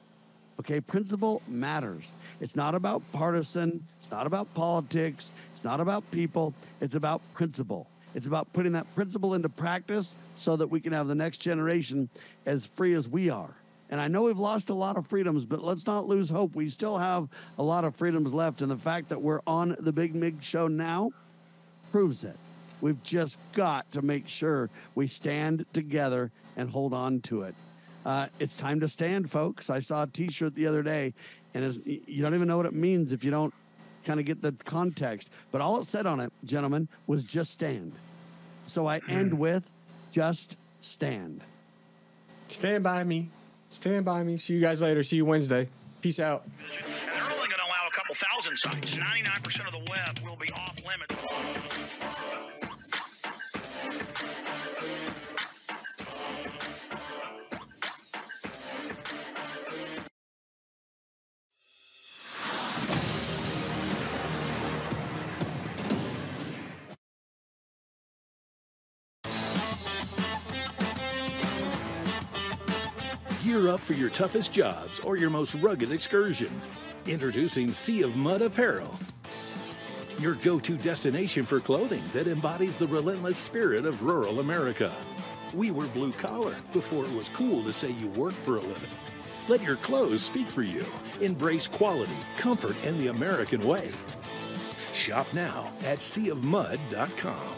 Okay, 0.60 0.80
principle 0.80 1.42
matters. 1.48 2.14
It's 2.40 2.56
not 2.56 2.76
about 2.76 3.02
partisan, 3.12 3.82
it's 3.98 4.12
not 4.12 4.28
about 4.28 4.54
politics, 4.54 5.32
it's 5.52 5.64
not 5.64 5.80
about 5.80 6.10
people, 6.12 6.54
it's 6.80 6.96
about 6.96 7.22
principle. 7.34 7.88
It's 8.14 8.28
about 8.28 8.52
putting 8.54 8.74
that 8.74 8.94
principle 8.94 9.34
into 9.34 9.50
practice 9.50 10.16
so 10.36 10.56
that 10.58 10.68
we 10.68 10.82
can 10.82 10.94
have 10.94 11.08
the 11.08 11.16
next 11.16 11.38
generation 11.38 12.10
as 12.46 12.66
free 12.66 12.94
as 12.94 13.08
we 13.08 13.30
are. 13.30 13.56
And 13.92 14.00
I 14.00 14.08
know 14.08 14.24
we've 14.24 14.40
lost 14.40 14.70
a 14.70 14.74
lot 14.74 14.98
of 14.98 15.06
freedoms, 15.06 15.44
but 15.46 15.62
let's 15.62 15.86
not 15.86 16.08
lose 16.08 16.30
hope. 16.30 16.56
We 16.56 16.70
still 16.70 16.98
have 16.98 17.28
a 17.58 17.64
lot 17.64 17.84
of 17.84 17.96
freedoms 17.96 18.34
left. 18.34 18.62
And 18.62 18.72
the 18.72 18.78
fact 18.78 19.10
that 19.10 19.22
we're 19.22 19.42
on 19.46 19.76
the 19.80 19.92
Big 19.92 20.16
Mig 20.16 20.42
show 20.42 20.70
now 20.70 21.12
proves 21.92 22.24
it. 22.24 22.38
We've 22.80 23.04
just 23.04 23.38
got 23.54 23.92
to 23.92 24.02
make 24.02 24.30
sure 24.30 24.70
we 24.96 25.08
stand 25.08 25.66
together 25.74 26.32
and 26.56 26.70
hold 26.70 26.94
on 26.94 27.20
to 27.22 27.44
it. 27.44 27.54
Uh, 28.06 28.28
it's 28.40 28.56
time 28.56 28.80
to 28.80 28.88
stand, 28.88 29.30
folks. 29.30 29.70
I 29.70 29.80
saw 29.80 30.04
a 30.04 30.08
T-shirt 30.08 30.56
the 30.56 30.68
other 30.68 30.82
day, 30.82 31.14
and 31.54 31.82
you 31.86 32.24
don't 32.24 32.34
even 32.34 32.48
know 32.48 32.58
what 32.58 32.66
it 32.66 32.74
means 32.74 33.12
if 33.12 33.24
you 33.24 33.30
don't 33.30 33.54
kind 34.06 34.20
of 34.20 34.26
get 34.26 34.42
the 34.42 34.54
context. 34.66 35.30
But 35.52 35.62
all 35.62 35.80
it 35.80 35.86
said 35.86 36.08
on 36.08 36.20
it, 36.20 36.34
gentlemen, 36.44 36.88
was 37.06 37.24
"just 37.24 37.52
stand." 37.52 37.94
So 38.66 38.88
I 38.88 39.02
end 39.08 39.38
with 39.38 39.72
"just 40.12 40.58
stand." 40.82 41.44
Stand 42.48 42.84
by 42.84 43.04
me. 43.04 43.30
Stand 43.72 44.04
by 44.04 44.22
me. 44.22 44.36
See 44.36 44.54
you 44.54 44.60
guys 44.60 44.82
later. 44.82 45.02
See 45.02 45.16
you 45.16 45.24
Wednesday. 45.24 45.70
Peace 46.02 46.20
out. 46.20 46.44
And 46.44 46.52
they're 47.08 47.24
only 47.24 47.48
going 47.48 47.52
to 47.52 47.64
allow 47.66 47.88
a 47.88 47.92
couple 47.96 48.14
thousand 48.16 48.58
sites. 48.58 48.96
99% 48.96 49.66
of 49.66 49.72
the 49.72 49.90
web 49.90 50.20
will 50.26 50.36
be 50.36 50.52
off 50.52 50.76
limits. 50.86 52.68
Gear 73.62 73.70
up 73.70 73.80
for 73.80 73.94
your 73.94 74.10
toughest 74.10 74.52
jobs 74.52 75.00
or 75.02 75.18
your 75.18 75.30
most 75.30 75.54
rugged 75.56 75.92
excursions. 75.92 76.68
Introducing 77.06 77.72
Sea 77.72 78.02
of 78.02 78.16
Mud 78.16 78.42
Apparel. 78.42 78.92
Your 80.18 80.34
go 80.34 80.58
to 80.60 80.78
destination 80.78 81.44
for 81.44 81.60
clothing 81.60 82.02
that 82.12 82.28
embodies 82.28 82.76
the 82.76 82.88
relentless 82.88 83.38
spirit 83.38 83.86
of 83.86 84.02
rural 84.02 84.40
America. 84.40 84.92
We 85.54 85.70
were 85.70 85.86
blue 85.88 86.12
collar 86.12 86.56
before 86.74 87.04
it 87.06 87.12
was 87.12 87.30
cool 87.30 87.64
to 87.64 87.72
say 87.72 87.92
you 87.92 88.08
worked 88.10 88.38
for 88.38 88.58
a 88.58 88.62
living. 88.62 88.90
Let 89.48 89.62
your 89.62 89.76
clothes 89.76 90.24
speak 90.24 90.50
for 90.50 90.64
you. 90.64 90.84
Embrace 91.20 91.68
quality, 91.68 92.18
comfort, 92.38 92.76
and 92.84 93.00
the 93.00 93.10
American 93.10 93.64
way. 93.64 93.92
Shop 94.92 95.28
now 95.34 95.72
at 95.84 96.00
seaofmud.com. 96.00 97.58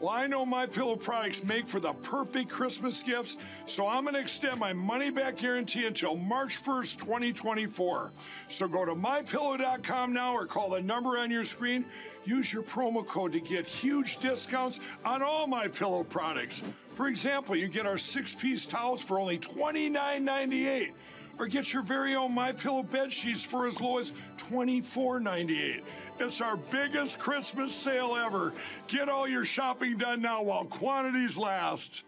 Well, 0.00 0.10
I 0.10 0.26
know 0.26 0.44
my 0.44 0.66
pillow 0.66 0.96
products 0.96 1.44
make 1.44 1.68
for 1.68 1.78
the 1.78 1.92
perfect 1.92 2.48
Christmas 2.48 3.02
gifts, 3.02 3.36
so 3.66 3.86
I'm 3.86 4.02
going 4.02 4.14
to 4.14 4.20
extend 4.20 4.58
my 4.58 4.72
money 4.72 5.10
back 5.10 5.36
guarantee 5.36 5.86
until 5.86 6.16
March 6.16 6.62
1st, 6.62 6.98
2024. 6.98 8.12
So 8.48 8.68
go 8.68 8.84
to 8.84 8.94
mypillow.com 8.94 10.12
now 10.12 10.34
or 10.34 10.46
call 10.46 10.70
the 10.70 10.80
number 10.80 11.18
on 11.18 11.30
your 11.30 11.44
screen. 11.44 11.84
Use 12.24 12.52
your 12.52 12.62
promo 12.62 13.06
code 13.06 13.32
to 13.32 13.40
get 13.40 13.66
huge 13.66 14.18
discounts 14.18 14.80
on 15.04 15.22
all 15.22 15.46
my 15.46 15.68
pillow 15.68 16.04
products. 16.04 16.62
For 16.94 17.08
example, 17.08 17.56
you 17.56 17.68
get 17.68 17.86
our 17.86 17.98
six-piece 17.98 18.66
towels 18.66 19.02
for 19.02 19.18
only 19.18 19.38
$29.98 19.38 20.92
or 21.38 21.46
get 21.46 21.72
your 21.72 21.82
very 21.82 22.14
own 22.14 22.32
My 22.32 22.52
Pillow 22.52 22.82
bed 22.82 23.12
sheets 23.12 23.44
for 23.44 23.66
as 23.66 23.80
low 23.80 23.98
as 23.98 24.12
$24.98. 24.36 25.82
It's 26.18 26.40
our 26.40 26.56
biggest 26.56 27.18
Christmas 27.18 27.74
sale 27.74 28.16
ever. 28.16 28.52
Get 28.86 29.08
all 29.08 29.26
your 29.26 29.44
shopping 29.44 29.96
done 29.96 30.22
now 30.22 30.42
while 30.42 30.64
quantities 30.64 31.36
last. 31.36 32.04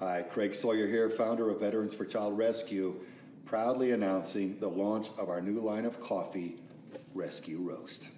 Hi, 0.00 0.22
Craig 0.22 0.54
Sawyer 0.54 0.88
here, 0.88 1.08
founder 1.10 1.50
of 1.50 1.60
Veterans 1.60 1.94
for 1.94 2.04
Child 2.04 2.36
Rescue, 2.36 2.96
proudly 3.44 3.92
announcing 3.92 4.58
the 4.58 4.68
launch 4.68 5.08
of 5.18 5.28
our 5.28 5.40
new 5.40 5.60
line 5.60 5.84
of 5.84 6.00
coffee, 6.00 6.56
Rescue 7.14 7.58
Roast. 7.60 8.08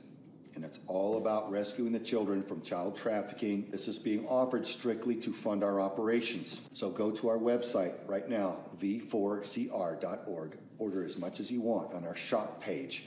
And 0.55 0.65
it's 0.65 0.81
all 0.87 1.19
about 1.19 1.51
rescuing 1.51 1.93
the 1.93 2.01
children 2.01 2.43
from 2.43 2.63
child 2.63 2.97
trafficking. 2.97 3.69
This 3.71 3.89
is 3.89 3.99
being 3.99 4.27
offered 4.27 4.67
strictly 4.67 5.15
to 5.17 5.33
fund 5.35 5.63
our 5.63 5.81
operations. 5.81 6.63
So 6.73 6.89
go 6.89 7.11
to 7.11 7.29
our 7.29 7.37
website 7.37 7.93
right 8.07 8.27
now, 8.27 8.57
v4cr.org. 8.81 10.59
Order 10.79 11.05
as 11.05 11.19
much 11.19 11.41
as 11.41 11.51
you 11.51 11.61
want 11.61 11.93
on 11.93 12.07
our 12.07 12.17
shop 12.17 12.63
page. 12.63 13.05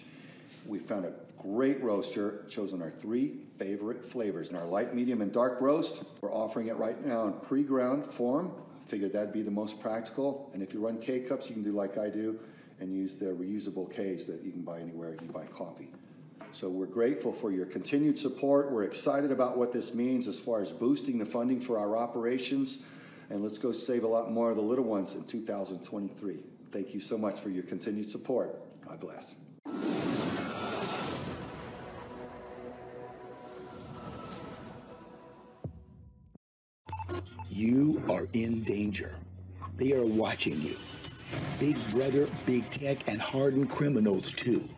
We 0.68 0.78
found 0.78 1.06
a 1.06 1.14
great 1.42 1.82
roaster, 1.82 2.46
chosen 2.50 2.82
our 2.82 2.92
three 2.92 3.40
favorite 3.58 4.04
flavors. 4.04 4.52
In 4.52 4.58
our 4.58 4.66
light, 4.66 4.94
medium, 4.94 5.22
and 5.22 5.32
dark 5.32 5.62
roast, 5.62 6.04
we're 6.22 6.34
offering 6.34 6.68
it 6.68 6.76
right 6.78 7.04
now 7.06 7.28
in 7.28 7.34
pre-ground 7.34 8.06
form. 8.14 8.52
Figured 8.88 9.14
that'd 9.14 9.34
be 9.34 9.42
the 9.42 9.52
most 9.52 9.80
practical. 9.80 10.50
And 10.54 10.64
if 10.64 10.74
you 10.74 10.86
run 10.86 11.00
K-cups, 11.00 11.48
you 11.48 11.54
can 11.54 11.64
do 11.64 11.72
like 11.72 11.98
I 11.98 12.10
do 12.10 12.40
and 12.80 12.94
use 12.94 13.16
the 13.16 13.26
reusable 13.26 13.94
caves 13.94 14.26
that 14.26 14.42
you 14.44 14.52
can 14.52 14.62
buy 14.62 14.80
anywhere 14.80 15.14
you 15.22 15.28
buy 15.28 15.46
coffee. 15.46 15.90
So 16.52 16.70
we're 16.70 16.88
grateful 16.88 17.32
for 17.32 17.52
your 17.52 17.66
continued 17.66 18.18
support. 18.18 18.72
We're 18.72 18.86
excited 18.86 19.32
about 19.32 19.58
what 19.58 19.72
this 19.72 19.94
means 19.94 20.28
as 20.28 20.40
far 20.40 20.62
as 20.62 20.72
boosting 20.72 21.20
the 21.20 21.26
funding 21.26 21.62
for 21.62 21.78
our 21.78 21.96
operations. 21.96 22.80
And 23.30 23.44
let's 23.44 23.60
go 23.60 23.72
save 23.72 24.04
a 24.04 24.08
lot 24.08 24.32
more 24.32 24.50
of 24.50 24.56
the 24.56 24.64
little 24.64 24.86
ones 24.86 25.14
in 25.14 25.24
2023. 25.26 26.40
Thank 26.72 26.94
you 26.94 27.00
so 27.00 27.18
much 27.18 27.40
for 27.40 27.50
your 27.50 27.64
continued 27.64 28.10
support. 28.10 28.60
God 28.84 29.00
bless. 29.00 29.36
You 37.60 38.02
are 38.10 38.26
in 38.32 38.64
danger. 38.64 39.16
They 39.76 39.92
are 39.92 40.06
watching 40.06 40.62
you. 40.62 40.78
Big 41.60 41.76
Brother, 41.92 42.30
Big 42.46 42.70
Tech, 42.70 43.00
and 43.06 43.22
hardened 43.22 43.70
criminals 43.70 44.32
too. 44.32 44.70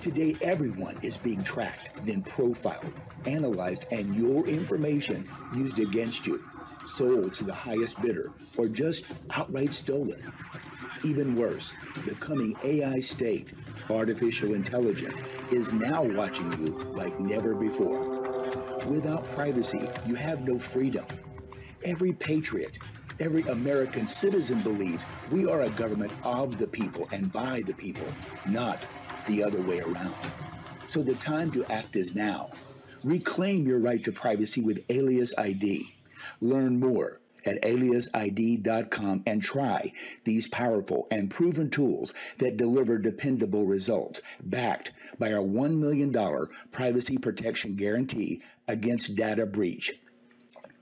Today, 0.00 0.36
everyone 0.40 0.96
is 1.02 1.16
being 1.16 1.42
tracked, 1.42 2.06
then 2.06 2.22
profiled, 2.22 2.92
analyzed, 3.26 3.86
and 3.90 4.14
your 4.14 4.46
information 4.46 5.28
used 5.56 5.80
against 5.80 6.24
you, 6.24 6.40
sold 6.86 7.34
to 7.34 7.42
the 7.42 7.52
highest 7.52 8.00
bidder, 8.00 8.30
or 8.56 8.68
just 8.68 9.06
outright 9.32 9.74
stolen. 9.74 10.22
Even 11.02 11.34
worse, 11.34 11.74
the 12.06 12.14
coming 12.14 12.54
AI 12.62 13.00
state, 13.00 13.48
artificial 13.90 14.54
intelligence, 14.54 15.18
is 15.50 15.72
now 15.72 16.04
watching 16.04 16.52
you 16.64 16.78
like 16.92 17.18
never 17.18 17.56
before. 17.56 18.20
Without 18.86 19.28
privacy, 19.32 19.88
you 20.06 20.14
have 20.14 20.42
no 20.42 20.60
freedom. 20.60 21.06
Every 21.84 22.14
patriot, 22.14 22.78
every 23.20 23.42
American 23.42 24.06
citizen 24.06 24.62
believes 24.62 25.04
we 25.30 25.46
are 25.46 25.62
a 25.62 25.70
government 25.70 26.12
of 26.22 26.56
the 26.56 26.66
people 26.66 27.06
and 27.12 27.30
by 27.30 27.62
the 27.66 27.74
people, 27.74 28.06
not 28.48 28.86
the 29.26 29.42
other 29.42 29.60
way 29.60 29.80
around. 29.80 30.14
So 30.86 31.02
the 31.02 31.14
time 31.16 31.50
to 31.52 31.64
act 31.70 31.94
is 31.94 32.14
now. 32.14 32.50
Reclaim 33.02 33.66
your 33.66 33.80
right 33.80 34.02
to 34.04 34.12
privacy 34.12 34.62
with 34.62 34.82
Alias 34.88 35.34
ID. 35.36 35.94
Learn 36.40 36.80
more 36.80 37.20
at 37.44 37.60
aliasid.com 37.62 39.22
and 39.26 39.42
try 39.42 39.92
these 40.24 40.48
powerful 40.48 41.06
and 41.10 41.30
proven 41.30 41.68
tools 41.68 42.14
that 42.38 42.56
deliver 42.56 42.96
dependable 42.96 43.66
results, 43.66 44.22
backed 44.42 44.92
by 45.18 45.32
our 45.32 45.42
$1 45.42 45.76
million 45.78 46.14
privacy 46.72 47.18
protection 47.18 47.76
guarantee 47.76 48.40
against 48.66 49.14
data 49.16 49.44
breach. 49.44 50.00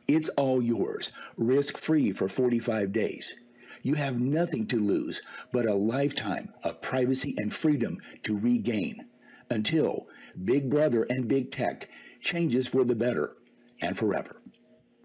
It's 0.09 0.29
all 0.31 0.61
yours, 0.61 1.13
risk 1.37 1.79
free 1.79 2.13
for 2.13 2.29
45 2.29 2.93
days. 2.93 3.37
You 3.83 3.95
have 3.95 4.21
nothing 4.21 4.67
to 4.69 4.77
lose 4.81 5.23
but 5.53 5.67
a 5.67 5.75
lifetime 5.75 6.53
of 6.63 6.83
privacy 6.83 7.35
and 7.39 7.53
freedom 7.53 7.99
to 8.25 8.39
regain 8.39 9.07
until 9.51 10.09
Big 10.45 10.69
Brother 10.69 11.07
and 11.09 11.29
Big 11.29 11.51
Tech 11.51 11.89
changes 12.21 12.69
for 12.69 12.85
the 12.85 12.95
better 12.95 13.35
and 13.81 13.97
forever. 13.97 14.42